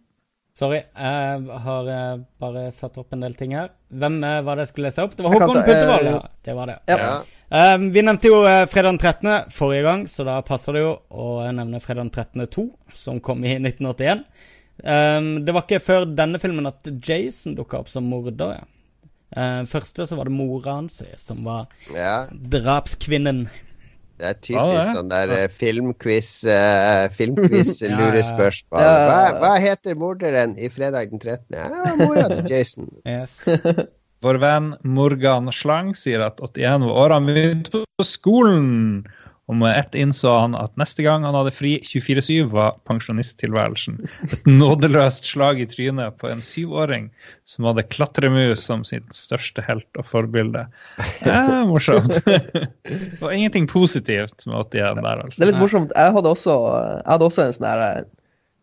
Sorry, 0.58 0.80
jeg 0.82 1.58
har 1.64 1.88
eh, 1.94 2.20
bare 2.42 2.64
satt 2.74 2.96
opp 2.98 3.12
en 3.14 3.22
del 3.22 3.34
ting 3.38 3.52
her. 3.54 3.68
Hvem 3.94 4.16
eh, 4.26 4.40
var 4.46 4.58
det 4.58 4.66
jeg 4.66 4.72
skulle 4.72 4.90
lese 4.90 5.04
opp? 5.06 5.14
Det 5.14 5.22
var 5.22 5.36
Håkon 5.36 5.60
Puntervold. 5.62 6.08
Ja, 6.10 6.22
det 6.48 6.56
var 6.56 6.70
det. 6.72 6.78
Ja. 6.90 7.10
Ja. 7.50 7.74
Um, 7.78 7.88
vi 7.94 8.02
nevnte 8.04 8.28
jo 8.28 8.42
uh, 8.44 8.66
fredag 8.68 8.92
den 8.94 8.98
13. 9.00 9.50
forrige 9.54 9.82
gang, 9.86 10.02
så 10.10 10.24
da 10.28 10.38
passer 10.44 10.76
det 10.76 10.82
jo 10.84 10.94
å 11.08 11.28
nevne 11.52 11.80
fredag 11.80 12.04
den 12.08 12.10
13. 12.12 12.46
2, 12.54 12.64
som 12.92 13.20
kom 13.24 13.44
i 13.48 13.54
1981. 13.56 14.24
Um, 14.84 15.30
det 15.46 15.54
var 15.56 15.64
ikke 15.64 15.80
før 15.82 16.04
denne 16.14 16.38
filmen 16.42 16.68
at 16.70 16.86
Jason 17.02 17.56
dukka 17.58 17.80
opp 17.80 17.88
som 17.90 18.04
morder. 18.10 18.60
Ja. 18.60 18.66
Uh, 19.28 19.62
første 19.68 20.06
så 20.08 20.16
var 20.16 20.28
det 20.28 20.36
mora 20.36 20.78
hans 20.78 21.02
som 21.20 21.42
var 21.44 21.66
Ja, 21.92 22.26
drapskvinnen. 22.32 23.42
det 24.18 24.24
er 24.24 24.32
Ja, 24.32 24.38
typisk 24.40 24.70
det 24.72 24.78
er. 24.84 24.94
sånn 24.96 25.10
der 25.12 25.32
uh, 25.34 25.42
filmquiz, 25.60 26.30
uh, 26.48 27.08
filmquiz 27.16 27.74
Ja, 27.82 27.90
ja. 27.90 27.98
lurespørsmål. 28.00 28.80
Ja, 28.80 28.94
Hva, 28.94 29.18
ja, 29.18 29.26
ja. 29.28 29.36
hva 29.42 29.52
heter 29.66 29.98
morderen 30.00 30.54
i 30.56 30.70
fredag 30.72 31.10
den 31.12 31.20
13.? 31.20 31.58
Ja, 31.58 31.94
mora 32.00 32.28
til 32.32 32.48
Jason. 32.52 32.88
Yes. 33.08 33.40
Vår 34.24 34.40
venn 34.42 34.72
Morgan 34.82 35.52
Slang 35.54 35.94
sier 35.98 36.24
at 36.24 36.40
81 36.42 36.88
var 36.88 37.00
åra 37.04 37.18
han 37.20 37.28
begynte 37.30 37.84
på 37.84 38.06
skolen. 38.06 39.04
Og 39.48 39.56
med 39.56 39.78
ett 39.80 39.94
innså 39.96 40.28
han 40.34 40.52
at 40.58 40.74
neste 40.76 41.00
gang 41.06 41.22
han 41.24 41.36
hadde 41.38 41.54
fri 41.56 41.78
24-7, 41.80 42.50
var 42.52 42.74
pensjonisttilværelsen 42.88 43.96
et 44.26 44.50
nådeløst 44.50 45.24
slag 45.30 45.62
i 45.62 45.66
trynet 45.70 46.18
på 46.20 46.28
en 46.28 46.42
syvåring 46.44 47.06
som 47.48 47.64
hadde 47.70 47.86
klatremus 47.88 48.66
som 48.68 48.84
sin 48.84 49.06
største 49.16 49.64
helt 49.64 49.88
og 49.96 50.04
forbilde. 50.10 50.66
Det 51.22 51.32
er 51.32 51.64
morsomt. 51.70 52.20
Det 52.28 53.22
var 53.22 53.32
ingenting 53.32 53.70
positivt 53.70 54.44
med 54.44 54.60
81 54.68 54.76
der, 54.76 55.00
Det 55.00 55.24
altså. 55.24 55.40
er 55.40 55.52
litt 55.54 55.62
morsomt. 55.62 55.96
Jeg 55.96 56.16
hadde 56.18 56.34
også, 56.36 56.60
jeg 56.98 57.08
hadde 57.14 57.30
også 57.32 57.46
en 57.46 57.56
sånn 57.56 58.12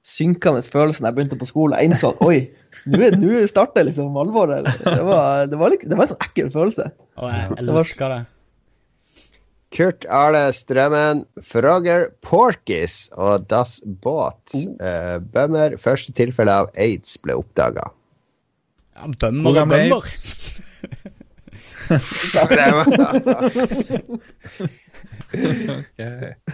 synkende 0.06 0.62
følelse 0.70 1.02
da 1.02 1.10
jeg 1.10 1.18
begynte 1.18 1.40
på 1.42 1.48
skolen. 1.50 1.76
Jeg 1.80 1.90
innså 1.90 2.14
at 2.14 2.22
oi, 2.26 2.38
nå 2.86 3.02
er- 3.08 3.50
starter 3.50 3.88
liksom 3.88 4.16
alvoret. 4.22 4.62
eller? 4.62 4.78
Det 4.86 5.06
var, 5.08 5.46
det, 5.50 5.60
var 5.60 5.74
litt, 5.74 5.86
det 5.90 5.98
var 5.98 6.06
en 6.08 6.14
sånn 6.14 6.26
ekkel 6.28 6.52
følelse. 6.54 6.90
Og 7.18 7.32
jeg 7.34 7.60
elsker 7.66 8.14
det. 8.14 8.22
Kurt 9.76 10.06
Arle 10.08 10.46
Strømmen, 10.56 11.26
Frogger 11.44 12.06
Porkis 12.24 13.10
og 13.20 13.48
Das 13.52 13.82
Båt. 13.84 14.54
Uh, 14.80 15.18
bømmer. 15.34 15.76
Første 15.82 16.14
tilfelle 16.16 16.54
av 16.64 16.70
aids 16.80 17.18
ble 17.20 17.36
oppdaga. 17.42 17.90
Ja, 18.96 19.10
bømmer 19.20 19.60
og 19.66 19.74
bømmer. 19.74 20.14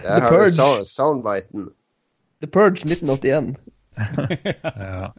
Der 0.02 0.20
har 0.20 0.46
du 0.48 0.84
soundbiten. 0.88 1.70
The 2.42 2.48
Purge 2.48 2.84
1981. 2.84 3.56
Ja. 4.62 5.14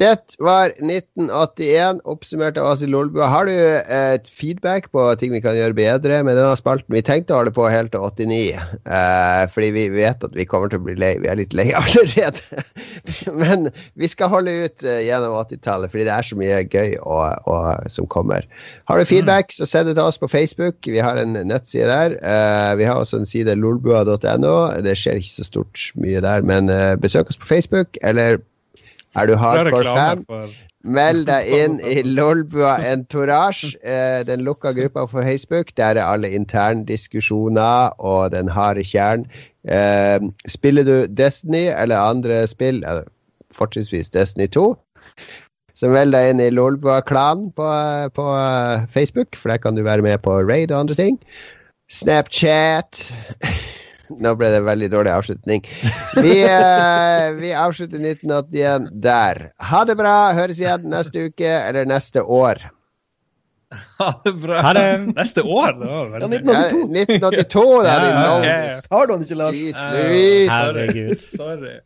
Det 0.00 0.38
var 0.40 0.72
1981, 0.80 1.98
oppsummert 2.08 2.56
av 2.56 2.80
i 2.80 2.86
Lolbua. 2.88 3.26
Har 3.28 3.44
du 3.44 3.52
eh, 3.52 4.14
et 4.14 4.30
feedback 4.32 4.86
på 4.94 5.02
ting 5.20 5.34
vi 5.34 5.42
kan 5.44 5.58
gjøre 5.58 5.76
bedre 5.76 6.22
med 6.24 6.38
denne 6.40 6.56
spalten? 6.56 6.94
Vi 6.94 7.02
tenkte 7.04 7.34
å 7.36 7.42
holde 7.42 7.52
på 7.52 7.66
helt 7.68 7.92
til 7.92 8.06
89, 8.06 8.56
eh, 8.56 9.42
fordi 9.52 9.68
vi 9.76 9.84
vet 9.92 10.24
at 10.24 10.32
vi 10.38 10.46
kommer 10.48 10.72
til 10.72 10.80
å 10.80 10.86
bli 10.86 10.96
lei. 10.96 11.12
Vi 11.20 11.28
er 11.28 11.36
litt 11.42 11.52
lei 11.52 11.68
allerede. 11.82 12.64
Men 13.28 13.68
vi 14.00 14.08
skal 14.08 14.32
holde 14.32 14.56
ut 14.64 14.88
eh, 14.88 15.02
gjennom 15.04 15.36
80-tallet, 15.42 15.92
fordi 15.92 16.08
det 16.08 16.16
er 16.16 16.30
så 16.30 16.40
mye 16.40 16.64
gøy 16.64 16.96
og, 17.02 17.50
og, 17.52 17.92
som 17.92 18.08
kommer. 18.08 18.48
Har 18.88 18.96
du 18.96 19.04
feedback, 19.04 19.52
så 19.52 19.68
send 19.68 19.92
det 19.92 19.98
til 20.00 20.08
oss 20.08 20.20
på 20.22 20.32
Facebook. 20.32 20.80
Vi 20.88 21.04
har 21.04 21.20
en 21.20 21.36
nettside 21.36 21.92
der. 21.92 22.16
Eh, 22.24 22.72
vi 22.80 22.88
har 22.88 22.96
også 22.96 23.20
en 23.20 23.28
side 23.28 23.60
lolbua.no. 23.60 24.56
Det 24.80 24.96
skjer 24.96 25.20
ikke 25.20 25.36
så 25.36 25.50
stort 25.52 25.90
mye 26.00 26.24
der, 26.24 26.40
men 26.40 26.72
eh, 26.72 26.96
besøk 26.96 27.28
oss 27.28 27.42
på 27.44 27.52
Facebook, 27.52 28.00
eller 28.00 28.40
er 29.14 29.30
du 29.30 29.36
hardcore-fan? 29.36 30.26
Meld 30.80 31.26
deg 31.28 31.48
inn 31.52 31.74
i 31.84 32.00
Lolbua 32.06 32.78
Entourage, 32.88 33.74
eh, 33.84 34.22
den 34.24 34.40
lukka 34.46 34.72
gruppa 34.72 35.04
på 35.04 35.20
Facebook. 35.20 35.74
Der 35.76 35.98
er 36.00 36.06
alle 36.06 36.30
interndiskusjoner 36.32 37.92
og 38.00 38.30
den 38.32 38.48
harde 38.48 38.84
kjernen. 38.84 39.26
Eh, 39.68 40.20
spiller 40.48 40.84
du 40.88 41.06
Destiny 41.06 41.68
eller 41.68 42.00
andre 42.00 42.46
spill, 42.46 42.80
eh, 42.84 43.02
fortrinnsvis 43.52 44.08
Destiny 44.08 44.46
2, 44.46 44.72
så 45.76 45.88
meld 45.92 46.14
deg 46.16 46.30
inn 46.30 46.40
i 46.40 46.48
Lolbua-klanen 46.52 47.52
på, 47.56 47.68
på 48.16 48.26
eh, 48.36 48.86
Facebook, 48.88 49.36
for 49.36 49.52
der 49.52 49.60
kan 49.60 49.76
du 49.76 49.84
være 49.84 50.02
med 50.06 50.18
på 50.24 50.40
raid 50.40 50.72
og 50.72 50.80
andre 50.80 50.96
ting. 50.96 51.20
Snapchat 51.90 53.12
Nå 54.18 54.34
ble 54.38 54.50
det 54.50 54.58
en 54.62 54.66
veldig 54.66 54.88
dårlig 54.92 55.12
avslutning. 55.14 55.62
Vi, 56.16 56.34
eh, 56.42 57.30
vi 57.38 57.52
avslutter 57.54 58.02
1981 58.02 58.90
der. 59.04 59.42
Ha 59.70 59.84
det 59.86 59.96
bra. 60.00 60.16
Høres 60.36 60.60
igjen 60.62 60.88
neste 60.90 61.28
uke 61.30 61.50
eller 61.68 61.88
neste 61.88 62.22
år. 62.24 62.62
Ha 64.00 64.08
det 64.24 64.32
bra. 64.42 64.62
Ha 64.66 64.72
det. 64.74 64.86
Neste 65.14 65.44
år? 65.46 65.76
Det 65.78 65.90
var 65.92 66.08
veldig 66.16 66.40
Ja, 66.40 66.54
1982. 66.56 66.80
1982, 66.90 67.82
da, 67.84 67.92
Ja, 67.94 68.32
ja, 68.42 68.80
Har 68.90 69.06
du 69.06 69.12
den 69.12 69.22
ikke, 69.22 69.38
Lars? 69.38 69.54
Herregud. 70.50 71.22
Sorry. 71.36 71.76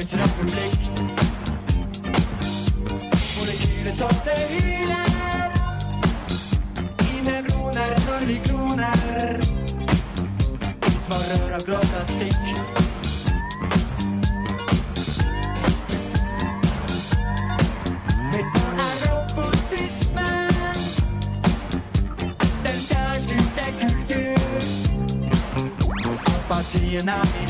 Fra 0.00 0.06
mørkets 0.06 0.16
republikk. 0.16 0.82
Molekylet 3.36 3.94
som 3.98 4.14
det 4.24 4.36
hyler. 4.48 5.50
I 7.04 7.20
nevroner 7.26 7.92
når 8.06 8.26
vi 8.26 8.36
kloner. 8.46 9.40
Små 11.04 11.16
rør 11.28 11.52
av 11.58 11.66
grå 11.68 11.80
plastikk. 11.92 12.42
Apatien 26.50 27.08
er 27.08 27.24
mitt 27.34 27.49